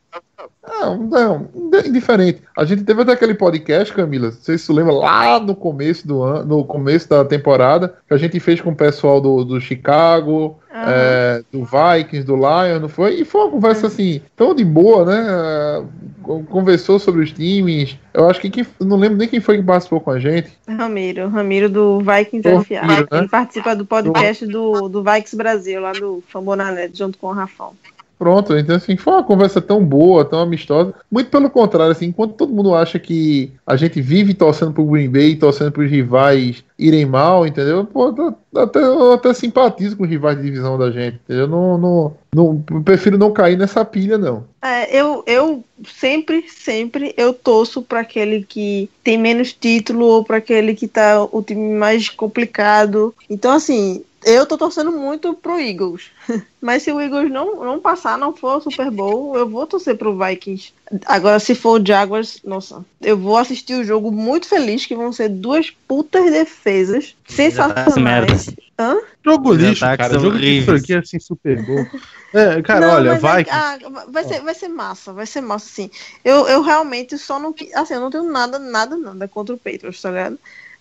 Não, 0.69 0.97
não, 0.97 1.49
indiferente. 1.85 2.41
A 2.55 2.63
gente 2.63 2.83
teve 2.83 3.01
até 3.01 3.13
aquele 3.13 3.33
podcast, 3.33 3.93
Camila, 3.93 4.27
não 4.27 4.31
sei 4.33 4.57
se 4.57 4.65
você 4.65 4.73
lembra, 4.73 4.93
lá 4.93 5.39
no 5.39 5.55
começo 5.55 6.07
do 6.07 6.21
ano, 6.21 6.45
no 6.45 6.63
começo 6.63 7.09
da 7.09 7.25
temporada, 7.25 7.95
que 8.07 8.13
a 8.13 8.17
gente 8.17 8.39
fez 8.39 8.61
com 8.61 8.69
o 8.69 8.75
pessoal 8.75 9.19
do, 9.19 9.43
do 9.43 9.59
Chicago, 9.59 10.59
é, 10.71 11.43
do 11.51 11.63
Vikings, 11.65 12.25
do 12.25 12.35
Lions, 12.35 12.81
não 12.81 12.89
foi? 12.89 13.15
E 13.15 13.25
foi 13.25 13.41
uma 13.41 13.51
conversa 13.51 13.87
assim, 13.87 14.21
tão 14.35 14.53
de 14.53 14.63
boa, 14.63 15.05
né? 15.05 15.27
É, 15.29 15.83
con- 16.21 16.45
Conversou 16.45 16.99
sobre 16.99 17.23
os 17.23 17.31
times. 17.31 17.97
Eu 18.13 18.29
acho 18.29 18.39
que 18.39 18.49
quem, 18.49 18.65
não 18.79 18.97
lembro 18.97 19.17
nem 19.17 19.27
quem 19.27 19.39
foi 19.39 19.57
que 19.57 19.63
participou 19.63 19.99
com 19.99 20.11
a 20.11 20.19
gente. 20.19 20.51
Ramiro, 20.67 21.27
Ramiro 21.27 21.69
do 21.69 21.99
Vikings 21.99 22.47
Ô, 22.47 22.63
FA. 22.63 22.85
Né? 22.85 23.05
Ele 23.11 23.27
participa 23.27 23.75
do 23.75 23.85
podcast 23.85 24.45
do, 24.45 24.87
do 24.87 25.03
Vikings 25.03 25.35
Brasil, 25.35 25.81
lá 25.81 25.91
do 25.91 26.23
Fambonanet, 26.27 26.97
junto 26.97 27.17
com 27.17 27.27
o 27.27 27.33
Rafão. 27.33 27.73
Pronto, 28.19 28.57
então 28.57 28.75
assim, 28.75 28.97
foi 28.97 29.13
uma 29.13 29.23
conversa 29.23 29.61
tão 29.61 29.81
boa, 29.81 30.25
tão 30.25 30.41
amistosa. 30.41 30.93
Muito 31.09 31.29
pelo 31.29 31.49
contrário, 31.49 31.93
assim, 31.93 32.07
enquanto 32.07 32.33
todo 32.33 32.53
mundo 32.53 32.75
acha 32.75 32.99
que 32.99 33.53
a 33.65 33.77
gente 33.77 34.01
vive 34.01 34.33
torcendo 34.33 34.73
pro 34.73 34.83
Green 34.83 35.09
Bay, 35.09 35.37
torcendo 35.37 35.71
pros 35.71 35.89
rivais 35.89 36.61
irem 36.77 37.05
mal, 37.05 37.47
entendeu? 37.47 37.85
Pô, 37.85 38.13
até, 38.55 38.79
eu 38.79 39.13
até 39.13 39.33
simpatizo 39.33 39.95
com 39.95 40.03
os 40.03 40.09
rivais 40.09 40.35
de 40.35 40.43
divisão 40.43 40.77
da 40.77 40.91
gente, 40.91 41.17
entendeu? 41.23 41.47
Não, 41.47 41.77
não, 41.77 42.13
não, 42.35 42.81
prefiro 42.83 43.17
não 43.17 43.31
cair 43.31 43.57
nessa 43.57 43.85
pilha, 43.85 44.17
não. 44.17 44.43
É, 44.61 44.93
eu, 44.93 45.23
eu 45.25 45.63
sempre, 45.87 46.43
sempre 46.49 47.13
eu 47.15 47.33
torço 47.33 47.81
para 47.81 48.01
aquele 48.01 48.43
que 48.43 48.89
tem 49.01 49.17
menos 49.17 49.53
título 49.53 50.05
ou 50.05 50.25
para 50.25 50.37
aquele 50.37 50.75
que 50.75 50.89
tá 50.89 51.25
o 51.31 51.41
time 51.41 51.73
mais 51.73 52.09
complicado. 52.09 53.15
Então, 53.29 53.53
assim, 53.53 54.03
eu 54.25 54.45
tô 54.45 54.57
torcendo 54.57 54.91
muito 54.91 55.33
pro 55.33 55.59
Eagles. 55.59 56.09
Mas 56.61 56.83
se 56.83 56.91
o 56.91 56.99
Eagles 56.99 57.31
não, 57.31 57.63
não 57.63 57.79
passar, 57.79 58.17
não 58.17 58.35
for 58.35 58.57
o 58.57 58.61
Super 58.61 58.91
Bowl, 58.91 59.37
eu 59.37 59.47
vou 59.47 59.65
torcer 59.65 59.97
pro 59.97 60.17
Vikings. 60.17 60.73
Agora, 61.05 61.39
se 61.39 61.55
for 61.55 61.79
o 61.79 61.85
Jaguars, 61.85 62.41
nossa, 62.43 62.83
eu 63.01 63.17
vou 63.17 63.37
assistir 63.37 63.75
o 63.75 63.83
jogo 63.83 64.11
muito 64.11 64.47
feliz, 64.47 64.85
que 64.85 64.95
vão 64.95 65.11
ser 65.11 65.29
duas 65.29 65.71
putas 65.87 66.29
defesas 66.31 67.15
sensacionais. 67.27 68.53
Hã? 68.77 68.97
Jogo 69.25 69.53
lixo, 69.53 69.85
ataques 69.85 70.07
cara. 70.07 70.19
Jogo 70.19 70.39
de 70.39 70.65
franquia 70.65 70.99
assim, 70.99 71.19
Super 71.19 71.61
Bowl. 71.61 71.85
É, 72.33 72.61
cara, 72.61 72.81
Não, 72.81 72.93
olha, 72.93 73.11
mas 73.13 73.21
vai. 73.21 73.41
é- 73.41 73.45
ah, 73.49 73.77
vai, 74.09 74.23
ser, 74.23 74.41
vai 74.41 74.53
ser 74.53 74.67
massa, 74.67 75.11
vai 75.11 75.25
ser 75.25 75.41
massa, 75.41 75.67
sim. 75.67 75.89
Eu, 76.23 76.47
eu 76.47 76.61
realmente 76.61 77.17
só 77.17 77.39
não. 77.39 77.53
Assim, 77.73 77.95
eu 77.95 77.99
não 78.01 78.11
tenho 78.11 78.23
nada, 78.31 78.59
nada, 78.59 78.95
nada 78.95 79.27
contra 79.27 79.55
o 79.55 79.57
Patriots, 79.57 80.01
tá 80.01 80.09
ligado? 80.11 80.39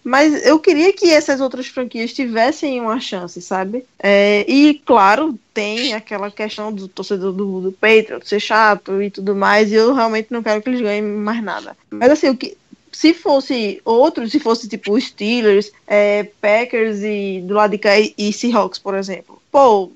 Mas 0.09 0.46
eu 0.46 0.59
queria 0.59 0.90
que 0.90 1.11
essas 1.11 1.38
outras 1.38 1.66
franquias 1.66 2.14
tivessem 2.14 2.80
uma 2.80 2.98
chance, 2.98 3.42
sabe? 3.42 3.84
É, 3.98 4.42
e, 4.48 4.80
claro, 4.86 5.38
tem 5.52 5.92
aquela 5.92 6.30
questão 6.30 6.72
do 6.72 6.88
torcedor 6.88 7.30
do, 7.30 7.61
do 7.61 7.72
Patriots 7.72 8.26
ser 8.26 8.40
chato 8.40 9.02
e 9.02 9.11
tudo 9.11 9.36
mais, 9.36 9.70
e 9.70 9.74
eu 9.74 9.92
realmente 9.92 10.28
não 10.30 10.42
quero 10.42 10.62
que 10.62 10.70
eles 10.70 10.80
ganhem 10.80 11.02
mais 11.02 11.44
nada. 11.44 11.76
Mas, 11.90 12.11
assim, 12.11 12.30
o 12.30 12.36
que. 12.36 12.56
Se 12.90 13.12
fosse 13.12 13.82
outros, 13.84 14.32
se 14.32 14.40
fosse 14.40 14.66
tipo 14.66 14.98
Steelers, 14.98 15.70
é, 15.86 16.24
Packers 16.40 17.00
e 17.02 17.42
do 17.44 17.52
lado 17.52 17.72
de 17.72 17.78
cá 17.78 17.90
e, 17.98 18.32
Seahawks, 18.32 18.78
por 18.78 18.94
exemplo. 18.94 19.42
Pô, 19.52 19.92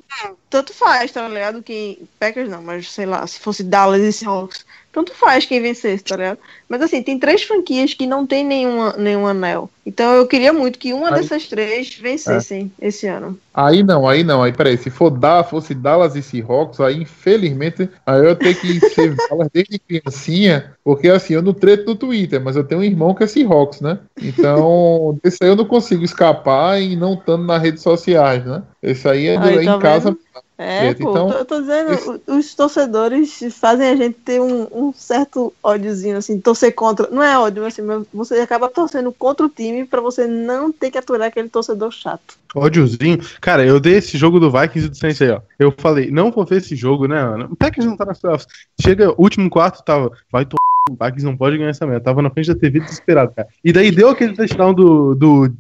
tanto 0.51 0.75
faz, 0.75 1.11
tá 1.11 1.27
ligado? 1.27 1.63
Quem. 1.63 2.01
Packers 2.21 2.51
não, 2.51 2.63
mas 2.63 2.93
sei 2.93 3.07
lá, 3.07 3.27
se 3.27 3.41
fosse 3.41 3.65
Dallas 3.65 4.03
e 4.03 4.13
Seahawks, 4.13 4.67
tanto 4.93 5.15
faz 5.15 5.47
quem 5.47 5.63
vencesse, 5.63 6.05
tá 6.05 6.17
ligado? 6.17 6.39
Mas 6.73 6.81
assim, 6.81 7.03
tem 7.03 7.19
três 7.19 7.43
franquias 7.43 7.93
que 7.93 8.07
não 8.07 8.27
tem 8.27 8.43
nenhuma, 8.43 8.95
nenhum 8.97 9.27
anel. 9.27 9.69
Então 9.85 10.15
eu 10.15 10.27
queria 10.27 10.55
muito 10.55 10.79
que 10.79 10.95
uma 10.95 11.09
Aí- 11.09 11.17
dessas 11.17 11.47
três 11.47 11.95
vencessem 11.97 12.73
esse 12.81 13.07
ano. 13.07 13.39
Aí 13.53 13.83
não, 13.83 14.09
aí 14.09 14.25
não, 14.25 14.43
aí 14.43 14.55
peraí, 14.55 14.79
se 14.79 14.89
for 14.89 15.11
dar, 15.11 15.45
fosse 15.45 15.75
Dallas 15.75 16.17
e 16.17 16.23
Seahawks, 16.23 16.81
aí 16.81 17.03
infelizmente, 17.03 17.91
aí 18.07 18.25
eu 18.25 18.35
tenho 18.35 18.57
que 18.57 18.81
ser 18.89 19.15
Dallas 19.29 19.49
desde 19.53 19.79
criancinha, 19.79 20.73
porque 20.83 21.11
assim, 21.11 21.35
eu 21.35 21.43
não 21.43 21.53
treto 21.53 21.85
no 21.91 21.95
Twitter, 21.95 22.41
mas 22.43 22.57
eu 22.57 22.65
tenho 22.65 22.81
um 22.81 22.85
irmão 22.85 23.15
que 23.15 23.23
é 23.23 23.27
Seahawks, 23.27 23.83
né? 23.83 23.99
Então, 24.19 25.19
esse 25.23 25.37
aí 25.43 25.51
eu 25.51 25.57
não 25.57 25.67
consigo 25.67 26.03
escapar 26.03 26.81
e 26.81 26.97
não 26.97 27.13
estando 27.13 27.45
nas 27.45 27.61
redes 27.61 27.83
sociais, 27.83 28.47
né? 28.47 28.63
Esse 28.83 29.07
aí 29.07 29.27
é 29.27 29.37
Aí, 29.37 29.59
em 29.63 29.67
tá 29.67 29.79
casa, 29.79 30.17
É, 30.57 30.95
pô, 30.95 31.11
então, 31.11 31.31
eu 31.31 31.45
tô 31.45 31.61
dizendo, 31.61 31.93
esse- 31.93 32.21
os 32.29 32.55
torcedores 32.55 33.39
fazem 33.59 33.89
a 33.91 33.97
gente 33.97 34.15
ter 34.25 34.41
um, 34.41 34.67
um 34.73 34.93
certo 34.93 35.53
ódiozinho, 35.63 36.17
assim, 36.17 36.39
torcer 36.63 36.75
contra. 36.75 37.11
Não 37.11 37.23
é 37.23 37.37
ódio, 37.39 37.63
mas 37.63 37.75
assim, 37.75 37.83
mas 37.83 38.07
você 38.13 38.35
acaba 38.37 38.69
torcendo 38.69 39.13
contra 39.13 39.45
o 39.45 39.49
time 39.49 39.85
pra 39.85 40.01
você 40.01 40.27
não 40.27 40.71
ter 40.71 40.91
que 40.91 40.99
aturar 40.99 41.29
aquele 41.29 41.49
torcedor 41.49 41.91
chato. 41.91 42.39
Ódiozinho. 42.55 43.19
Cara, 43.41 43.65
eu 43.65 43.81
dei 43.81 43.95
esse 43.95 44.17
jogo 44.17 44.39
do 44.39 44.51
Vikings 44.51 44.87
e 44.87 44.91
do 44.91 44.97
Saints 44.97 45.21
aí, 45.21 45.31
ó. 45.31 45.41
Eu 45.59 45.75
falei, 45.77 46.11
não 46.11 46.31
vou 46.31 46.45
ver 46.45 46.59
esse 46.59 46.77
jogo, 46.77 47.09
né, 47.09 47.23
mano? 47.25 47.49
O 47.51 47.57
Packers 47.57 47.87
não 47.87 47.97
tá 47.97 48.05
nas 48.05 48.21
playoffs. 48.21 48.47
Chega, 48.81 49.15
último 49.21 49.51
quarto, 49.51 49.83
tava, 49.83 50.13
vai 50.31 50.45
tomar. 50.45 50.61
O 50.91 51.05
Vikings 51.05 51.25
não 51.25 51.37
pode 51.37 51.57
ganhar 51.57 51.71
essa 51.71 51.87
merda. 51.87 52.05
Tava 52.05 52.23
na 52.23 52.31
frente 52.31 52.53
da 52.53 52.59
TV 52.59 52.81
desesperado, 52.81 53.33
cara. 53.35 53.49
E 53.65 53.73
daí 53.73 53.91
deu 53.91 54.09
aquele 54.09 54.35
touchdown 54.35 54.75
do, 54.75 55.15
do 55.15 55.53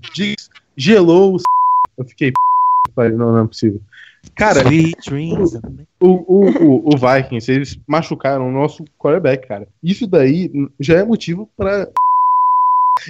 gelou 0.76 1.36
o. 1.36 1.40
Eu 1.98 2.04
fiquei. 2.04 2.32
Não, 2.96 3.32
não 3.32 3.38
é 3.38 3.46
possível. 3.46 3.80
Cara, 4.34 4.60
Sweet 4.62 5.10
dreams. 5.10 5.60
o, 6.00 6.08
o, 6.08 6.46
o, 6.46 6.94
o 6.94 6.96
Vikings, 6.96 7.50
eles 7.50 7.78
machucaram 7.86 8.48
o 8.48 8.52
nosso 8.52 8.84
quarterback, 8.98 9.46
cara. 9.46 9.68
Isso 9.82 10.06
daí 10.06 10.50
já 10.80 10.98
é 10.98 11.04
motivo 11.04 11.48
pra. 11.56 11.88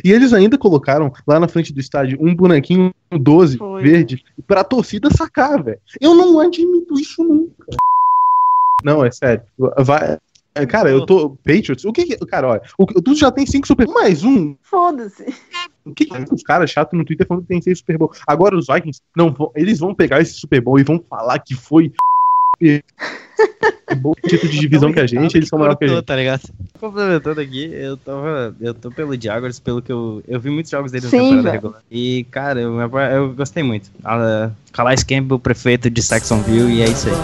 E 0.05 0.11
eles 0.11 0.33
ainda 0.33 0.57
colocaram 0.57 1.13
lá 1.27 1.39
na 1.39 1.49
frente 1.49 1.73
do 1.73 1.81
estádio 1.81 2.19
um 2.21 2.35
bonequinho 2.35 2.95
12 3.11 3.59
Foi. 3.59 3.83
verde 3.83 4.25
pra 4.47 4.65
torcida 4.65 5.11
sacar, 5.11 5.63
velho. 5.63 5.81
Eu 6.01 6.15
não 6.15 6.41
admito 6.41 6.95
isso 6.95 7.23
nunca. 7.23 7.67
Não, 8.85 9.05
é 9.05 9.11
sério. 9.11 9.43
Vai. 9.79 10.19
Cara, 10.69 10.91
eu 10.91 11.07
tô. 11.07 11.31
Patriots? 11.31 11.85
O 11.85 11.93
que 11.93 12.05
que. 12.05 12.17
Cara, 12.27 12.49
olha. 12.49 12.63
O, 12.77 12.87
tu 12.87 13.15
já 13.15 13.31
tem 13.31 13.47
cinco 13.47 13.67
Super 13.67 13.87
Mais 13.89 14.23
um. 14.25 14.55
Foda-se. 14.63 15.25
O 15.85 15.93
que, 15.93 16.07
que 16.07 16.35
os 16.35 16.43
caras 16.43 16.71
chatos 16.71 16.97
no 16.97 17.05
Twitter 17.05 17.27
falando 17.27 17.43
que 17.43 17.49
tem 17.49 17.61
seis 17.61 17.79
Super 17.79 17.99
Bowl? 17.99 18.13
Agora 18.27 18.57
os 18.57 18.67
Vikings 18.67 19.01
não 19.17 19.33
vão, 19.33 19.51
eles 19.55 19.79
vão 19.79 19.95
pegar 19.95 20.21
esse 20.21 20.35
Super 20.35 20.61
Bowl 20.61 20.79
e 20.79 20.85
vão 20.85 21.03
falar 21.09 21.39
que 21.39 21.55
foi 21.55 21.93
bom 23.97 24.13
título 24.27 24.51
de 24.53 24.59
divisão 24.59 24.93
que 24.93 25.01
a 25.01 25.07
gente, 25.07 25.37
eles 25.37 25.49
são 25.49 25.59
melhor 25.59 25.77
que 25.77 25.85
a 25.85 25.89
gente. 25.89 26.03
Tá 26.03 26.17
ligado? 26.17 26.43
Complementando 26.79 27.41
aqui, 27.41 27.71
eu 27.73 27.97
tava. 27.97 28.55
Eu 28.61 28.75
tô 28.75 28.91
pelo 28.91 29.21
Jaguars, 29.21 29.59
pelo 29.61 29.83
que 29.83 29.93
eu. 29.93 30.23
Eu 30.27 30.41
vi 30.41 30.51
muitos 30.51 30.71
jogos 30.71 30.93
dele 30.93 31.05
na 31.05 31.11
Sim, 31.11 31.19
temporada 31.19 31.43
velho. 31.43 31.53
regular. 31.55 31.83
E, 31.91 32.27
cara, 32.31 32.61
eu, 32.61 32.79
eu 32.81 33.35
gostei 33.35 33.63
muito. 33.63 33.91
A, 34.05 34.51
Calais 34.73 35.03
Campbell, 35.03 35.39
prefeito 35.39 35.91
de 35.91 36.03
Saxonville, 36.03 36.73
e 36.73 36.83
é 36.83 36.89
isso 36.89 37.09
aí. 37.09 37.15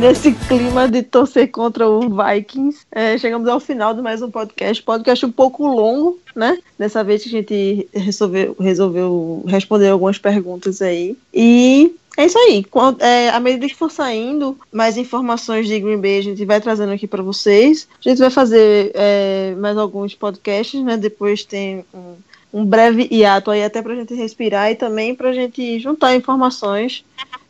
Nesse 0.00 0.32
clima 0.32 0.88
de 0.88 1.02
torcer 1.02 1.50
contra 1.50 1.86
o 1.86 2.00
Vikings, 2.00 2.86
é, 2.90 3.18
chegamos 3.18 3.46
ao 3.46 3.60
final 3.60 3.92
de 3.92 4.00
mais 4.00 4.22
um 4.22 4.30
podcast. 4.30 4.82
Podcast 4.82 5.26
um 5.26 5.30
pouco 5.30 5.66
longo, 5.66 6.18
né? 6.34 6.56
Dessa 6.78 7.04
vez 7.04 7.22
a 7.26 7.28
gente 7.28 7.86
resolveu, 7.92 8.56
resolveu 8.58 9.44
responder 9.46 9.90
algumas 9.90 10.16
perguntas 10.16 10.80
aí. 10.80 11.14
E 11.34 11.94
é 12.16 12.24
isso 12.24 12.38
aí. 12.38 12.64
É, 13.00 13.28
à 13.28 13.38
medida 13.38 13.68
que 13.68 13.76
for 13.76 13.90
saindo 13.90 14.56
mais 14.72 14.96
informações 14.96 15.68
de 15.68 15.78
Green 15.78 16.00
Bay, 16.00 16.18
a 16.18 16.22
gente 16.22 16.46
vai 16.46 16.62
trazendo 16.62 16.94
aqui 16.94 17.06
para 17.06 17.22
vocês. 17.22 17.86
A 18.02 18.08
gente 18.08 18.20
vai 18.20 18.30
fazer 18.30 18.92
é, 18.94 19.54
mais 19.58 19.76
alguns 19.76 20.14
podcasts, 20.14 20.82
né? 20.82 20.96
Depois 20.96 21.44
tem 21.44 21.84
um, 21.92 22.14
um 22.54 22.64
breve 22.64 23.06
hiato 23.10 23.50
aí 23.50 23.62
até 23.62 23.82
para 23.82 23.92
a 23.92 23.96
gente 23.96 24.14
respirar 24.14 24.70
e 24.70 24.76
também 24.76 25.14
para 25.14 25.28
a 25.28 25.34
gente 25.34 25.78
juntar 25.78 26.16
informações 26.16 27.04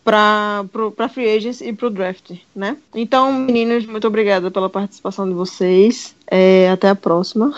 para 0.05 1.09
free 1.13 1.29
agents 1.29 1.61
e 1.61 1.73
para 1.73 1.87
o 1.87 1.91
draft, 1.91 2.33
né? 2.55 2.77
Então, 2.95 3.33
meninos, 3.33 3.87
muito 3.87 4.07
obrigada 4.07 4.51
pela 4.51 4.71
participação 4.71 5.29
de 5.29 5.35
vocês. 5.35 6.15
É, 6.27 6.71
até 6.71 6.89
a 6.89 6.95
próxima. 6.95 7.53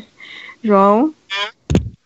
João, 0.62 1.14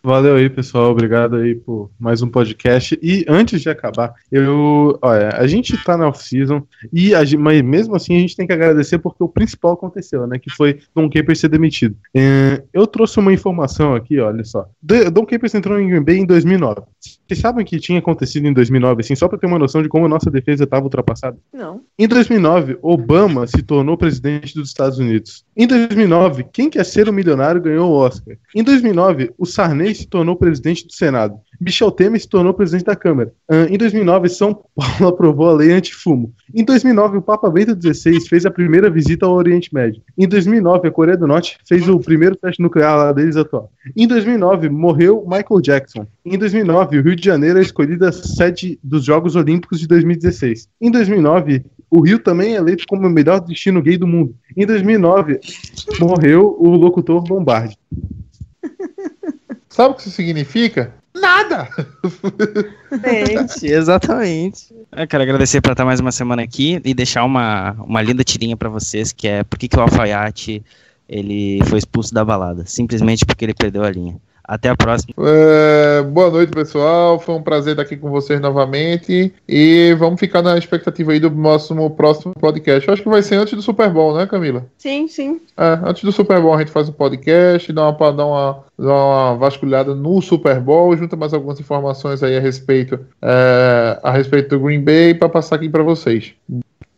Valeu 0.05 0.35
aí, 0.35 0.49
pessoal. 0.49 0.91
Obrigado 0.91 1.37
aí 1.37 1.55
por 1.55 1.89
mais 1.97 2.21
um 2.21 2.27
podcast. 2.27 2.99
E 3.01 3.23
antes 3.25 3.61
de 3.61 3.69
acabar, 3.69 4.13
eu. 4.29 4.99
Olha, 5.01 5.29
a 5.29 5.47
gente 5.47 5.81
tá 5.81 5.95
na 5.95 6.09
off-season, 6.09 6.61
e 6.91 7.15
a 7.15 7.21
mas 7.39 7.61
mesmo 7.61 7.95
assim 7.95 8.17
a 8.17 8.19
gente 8.19 8.35
tem 8.35 8.45
que 8.45 8.51
agradecer 8.51 8.97
porque 8.99 9.23
o 9.23 9.29
principal 9.29 9.71
aconteceu, 9.71 10.27
né? 10.27 10.37
Que 10.37 10.49
foi 10.49 10.79
Don 10.93 11.09
Capers 11.09 11.39
ser 11.39 11.47
demitido. 11.47 11.95
É, 12.13 12.61
eu 12.73 12.85
trouxe 12.85 13.17
uma 13.17 13.31
informação 13.31 13.95
aqui, 13.95 14.19
olha 14.19 14.43
só. 14.43 14.65
De- 14.81 15.09
Don 15.09 15.25
Capers 15.25 15.55
entrou 15.55 15.79
em 15.79 15.87
Green 15.87 16.03
Bay 16.03 16.17
em 16.17 16.25
2009. 16.25 16.81
Vocês 17.25 17.39
sabem 17.39 17.63
o 17.63 17.65
que 17.65 17.79
tinha 17.79 17.99
acontecido 17.99 18.45
em 18.45 18.51
2009, 18.53 18.99
assim, 19.01 19.15
só 19.15 19.29
pra 19.29 19.37
ter 19.37 19.47
uma 19.47 19.57
noção 19.57 19.81
de 19.81 19.87
como 19.87 20.05
a 20.05 20.09
nossa 20.09 20.29
defesa 20.29 20.65
estava 20.65 20.83
ultrapassada? 20.83 21.37
não. 21.53 21.81
Em 21.97 22.07
2009, 22.07 22.77
Obama 22.81 23.47
se 23.47 23.61
tornou 23.63 23.95
presidente 23.95 24.53
dos 24.55 24.67
Estados 24.67 24.97
Unidos. 24.99 25.45
Em 25.55 25.65
2009, 25.67 26.43
quem 26.51 26.69
quer 26.69 26.83
ser 26.83 27.07
o 27.07 27.13
milionário 27.13 27.61
ganhou 27.61 27.89
o 27.91 27.93
Oscar. 27.95 28.35
Em 28.53 28.63
2009, 28.63 29.31
o 29.37 29.45
Sarney 29.45 29.92
se 29.93 30.07
tornou 30.07 30.35
presidente 30.35 30.85
do 30.85 30.93
Senado. 30.93 31.35
Michel 31.59 31.91
Temer 31.91 32.19
se 32.19 32.27
tornou 32.27 32.53
presidente 32.53 32.85
da 32.85 32.95
Câmara. 32.95 33.31
Em 33.69 33.77
2009, 33.77 34.29
São 34.29 34.53
Paulo 34.53 35.07
aprovou 35.07 35.49
a 35.49 35.53
lei 35.53 35.71
antifumo. 35.71 36.33
Em 36.53 36.63
2009, 36.63 37.17
o 37.17 37.21
Papa 37.21 37.49
Bento 37.49 37.75
XVI 37.79 38.19
fez 38.27 38.45
a 38.45 38.51
primeira 38.51 38.89
visita 38.89 39.25
ao 39.25 39.33
Oriente 39.33 39.73
Médio. 39.73 40.01
Em 40.17 40.27
2009, 40.27 40.87
a 40.87 40.91
Coreia 40.91 41.17
do 41.17 41.27
Norte 41.27 41.57
fez 41.67 41.87
o 41.87 41.99
primeiro 41.99 42.35
teste 42.35 42.61
nuclear 42.61 42.97
lá 42.97 43.11
deles 43.11 43.35
atual. 43.35 43.71
Em 43.95 44.07
2009, 44.07 44.69
morreu 44.69 45.23
Michael 45.25 45.61
Jackson. 45.61 46.07
Em 46.25 46.37
2009, 46.37 46.99
o 46.99 47.03
Rio 47.03 47.15
de 47.15 47.23
Janeiro 47.25 47.59
é 47.59 47.61
escolhida 47.61 48.11
sede 48.11 48.79
dos 48.83 49.03
Jogos 49.03 49.35
Olímpicos 49.35 49.79
de 49.79 49.87
2016. 49.87 50.67
Em 50.81 50.91
2009, 50.91 51.63
o 51.89 52.01
Rio 52.01 52.17
também 52.17 52.53
é 52.53 52.57
eleito 52.57 52.85
como 52.87 53.07
o 53.07 53.09
melhor 53.09 53.39
destino 53.39 53.81
gay 53.81 53.97
do 53.97 54.07
mundo. 54.07 54.35
Em 54.57 54.65
2009, 54.65 55.39
morreu 55.99 56.55
o 56.59 56.69
locutor 56.69 57.23
Lombardi. 57.29 57.77
Sabe 59.73 59.89
o 59.89 59.95
que 59.95 60.03
isso 60.03 60.11
significa? 60.11 60.93
Nada! 61.15 61.67
Exatamente, 62.91 63.65
exatamente. 63.65 64.75
Eu 64.91 65.07
quero 65.07 65.23
agradecer 65.23 65.61
por 65.61 65.71
estar 65.71 65.83
mais 65.83 65.99
uma 65.99 66.11
semana 66.11 66.43
aqui 66.43 66.79
e 66.85 66.93
deixar 66.93 67.23
uma, 67.23 67.71
uma 67.79 67.99
linda 68.03 68.23
tirinha 68.23 68.55
pra 68.55 68.69
vocês, 68.69 69.11
que 69.11 69.27
é 69.27 69.43
por 69.43 69.57
que, 69.57 69.67
que 69.67 69.75
o 69.75 69.81
alfaiate 69.81 70.63
ele 71.09 71.59
foi 71.65 71.79
expulso 71.79 72.13
da 72.13 72.23
balada? 72.23 72.63
Simplesmente 72.67 73.25
porque 73.25 73.45
ele 73.45 73.55
perdeu 73.55 73.83
a 73.83 73.89
linha. 73.89 74.15
Até 74.45 74.69
a 74.69 74.75
próxima. 74.75 75.13
É, 75.19 76.01
boa 76.03 76.29
noite, 76.29 76.51
pessoal. 76.51 77.17
Foi 77.17 77.33
um 77.35 77.41
prazer 77.41 77.73
estar 77.73 77.83
aqui 77.83 77.95
com 77.95 78.09
vocês 78.09 78.41
novamente. 78.41 79.33
E 79.47 79.95
vamos 79.97 80.19
ficar 80.19 80.41
na 80.41 80.57
expectativa 80.57 81.13
aí 81.13 81.19
do 81.19 81.29
nosso 81.29 81.89
próximo 81.91 82.33
podcast. 82.33 82.85
Eu 82.85 82.93
acho 82.93 83.03
que 83.03 83.09
vai 83.09 83.23
ser 83.23 83.35
antes 83.35 83.53
do 83.53 83.61
Super 83.61 83.89
Bowl, 83.89 84.13
né, 84.13 84.27
Camila? 84.27 84.65
Sim, 84.77 85.07
sim. 85.07 85.39
É, 85.55 85.79
antes 85.85 86.03
do 86.03 86.11
Super 86.11 86.41
Bowl 86.41 86.53
a 86.53 86.59
gente 86.59 86.71
faz 86.71 86.89
um 86.89 86.91
podcast, 86.91 87.71
dá 87.71 87.89
uma, 87.89 88.11
dá 88.11 88.25
uma, 88.25 88.63
dá 88.77 88.93
uma 88.93 89.35
vasculhada 89.35 89.95
no 89.95 90.21
Super 90.21 90.59
Bowl, 90.59 90.95
junta 90.97 91.15
mais 91.15 91.33
algumas 91.33 91.59
informações 91.59 92.21
aí 92.21 92.35
a 92.35 92.41
respeito, 92.41 92.99
é, 93.21 93.99
a 94.03 94.11
respeito 94.11 94.49
do 94.57 94.65
Green 94.65 94.81
Bay 94.81 95.13
para 95.13 95.29
passar 95.29 95.55
aqui 95.55 95.69
para 95.69 95.83
vocês. 95.83 96.33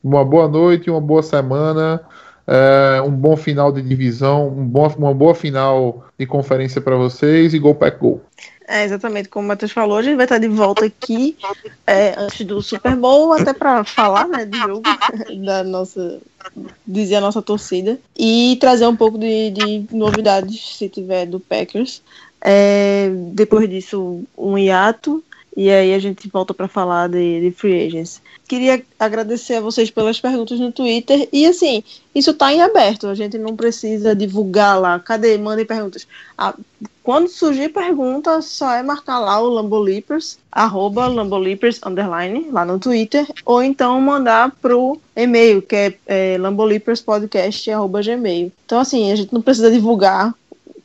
Uma 0.04 0.26
boa 0.26 0.48
noite, 0.48 0.90
uma 0.90 1.02
boa 1.02 1.22
semana, 1.22 2.02
é, 2.48 3.02
um 3.02 3.12
bom 3.12 3.36
final 3.36 3.72
de 3.72 3.82
divisão, 3.82 4.48
um 4.48 4.66
bom, 4.66 4.88
uma 4.98 5.14
boa 5.14 5.34
final 5.34 6.06
de 6.18 6.26
conferência 6.26 6.80
para 6.80 6.96
vocês 6.96 7.54
e 7.54 7.60
Go 7.60 7.74
Pack 7.74 8.00
Go. 8.00 8.22
É, 8.68 8.84
exatamente 8.84 9.30
como 9.30 9.46
o 9.46 9.48
Matheus 9.48 9.72
falou, 9.72 9.98
a 9.98 10.02
gente 10.02 10.16
vai 10.16 10.26
estar 10.26 10.40
de 10.40 10.48
volta 10.48 10.86
aqui 10.86 11.38
é, 11.86 12.16
antes 12.18 12.46
do 12.46 12.62
Super 12.64 12.96
Bowl, 12.96 13.34
até 13.34 13.54
para 13.54 13.84
falar 13.84 14.28
né, 14.28 14.46
do 14.46 14.58
jogo, 14.58 14.84
da 15.46 15.64
nossa, 15.64 16.20
dizer 16.86 17.18
a 17.18 17.22
nossa 17.22 17.44
torcida, 17.44 18.00
e 18.18 18.58
trazer 18.60 18.88
um 18.88 18.96
pouco 18.96 19.20
de, 19.20 19.52
de 19.52 19.86
novidades, 19.92 20.78
se 20.78 20.90
tiver, 20.90 21.28
do 21.28 21.40
Packers. 21.40 22.02
É, 22.42 23.10
depois 23.34 23.70
disso, 23.70 24.24
um 24.38 24.58
hiato, 24.58 25.24
e 25.56 25.70
aí 25.70 25.94
a 25.94 26.00
gente 26.00 26.28
volta 26.28 26.54
para 26.54 26.68
falar 26.68 27.08
de, 27.08 27.42
de 27.42 27.52
Free 27.52 27.88
Agents. 27.88 28.22
Queria 28.48 28.84
agradecer 29.00 29.56
a 29.56 29.62
vocês 29.62 29.90
pelas 29.90 30.20
perguntas 30.20 30.60
no 30.60 30.72
Twitter, 30.72 31.28
e 31.32 31.46
assim, 31.46 31.84
isso 32.14 32.32
está 32.32 32.54
em 32.54 32.62
aberto, 32.62 33.08
a 33.08 33.16
gente 33.16 33.38
não 33.38 33.56
precisa 33.56 34.16
divulgar 34.16 34.80
lá, 34.80 35.00
cadê? 35.00 35.38
Mandem 35.38 35.66
perguntas. 35.66 36.08
Ah, 36.38 36.54
quando 37.02 37.28
surgir 37.28 37.70
pergunta, 37.70 38.42
só 38.42 38.74
é 38.74 38.84
marcar 38.84 39.20
lá 39.20 39.40
o 39.40 39.48
Lambolipers, 39.48 40.38
arroba 40.52 41.08
Lambolipers, 41.08 41.80
underline, 41.86 42.48
lá 42.52 42.66
no 42.66 42.80
Twitter, 42.80 43.28
ou 43.46 43.64
então 43.64 44.00
mandar 44.02 44.52
pro 44.62 45.00
e-mail, 45.16 45.62
que 45.62 45.76
é, 45.76 45.94
é 46.06 46.38
lambolipperspodcast, 46.38 47.72
arroba 47.72 48.02
gmail. 48.02 48.52
Então, 48.66 48.80
assim, 48.80 49.12
a 49.12 49.16
gente 49.16 49.34
não 49.34 49.42
precisa 49.42 49.72
divulgar 49.72 50.34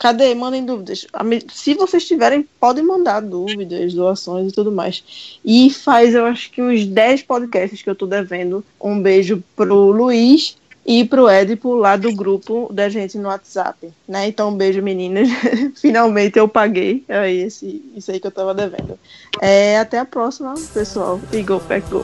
cadê? 0.01 0.35
Mandem 0.35 0.65
dúvidas. 0.65 1.07
Se 1.53 1.75
vocês 1.75 2.07
tiverem, 2.07 2.49
podem 2.59 2.83
mandar 2.83 3.21
dúvidas, 3.21 3.95
doações 3.95 4.51
e 4.51 4.55
tudo 4.55 4.73
mais. 4.73 5.39
E 5.45 5.71
faz, 5.71 6.15
eu 6.15 6.25
acho 6.25 6.51
que 6.51 6.63
uns 6.63 6.87
10 6.87 7.23
podcasts 7.23 7.83
que 7.83 7.91
eu 7.91 7.95
tô 7.95 8.07
devendo. 8.07 8.65
Um 8.81 9.01
beijo 9.01 9.45
pro 9.55 9.91
Luiz 9.91 10.57
e 10.87 11.05
pro 11.05 11.29
Édipo 11.29 11.75
lá 11.75 11.97
do 11.97 12.13
grupo 12.15 12.71
da 12.73 12.89
gente 12.89 13.19
no 13.19 13.29
WhatsApp, 13.29 13.93
né? 14.09 14.27
Então, 14.27 14.49
um 14.49 14.57
beijo, 14.57 14.81
meninas. 14.83 15.29
Finalmente 15.77 16.39
eu 16.39 16.49
paguei 16.49 17.05
aí 17.07 17.43
esse, 17.43 17.85
isso 17.95 18.11
aí 18.11 18.19
que 18.19 18.27
eu 18.27 18.33
tava 18.33 18.55
devendo. 18.55 18.99
É, 19.41 19.79
até 19.79 19.99
a 19.99 20.07
próxima, 20.07 20.55
pessoal. 20.73 21.21
E 21.33 21.43
go, 21.43 21.61
pack, 21.61 21.89
go. 21.91 21.99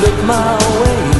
Look 0.00 0.18
my 0.26 1.12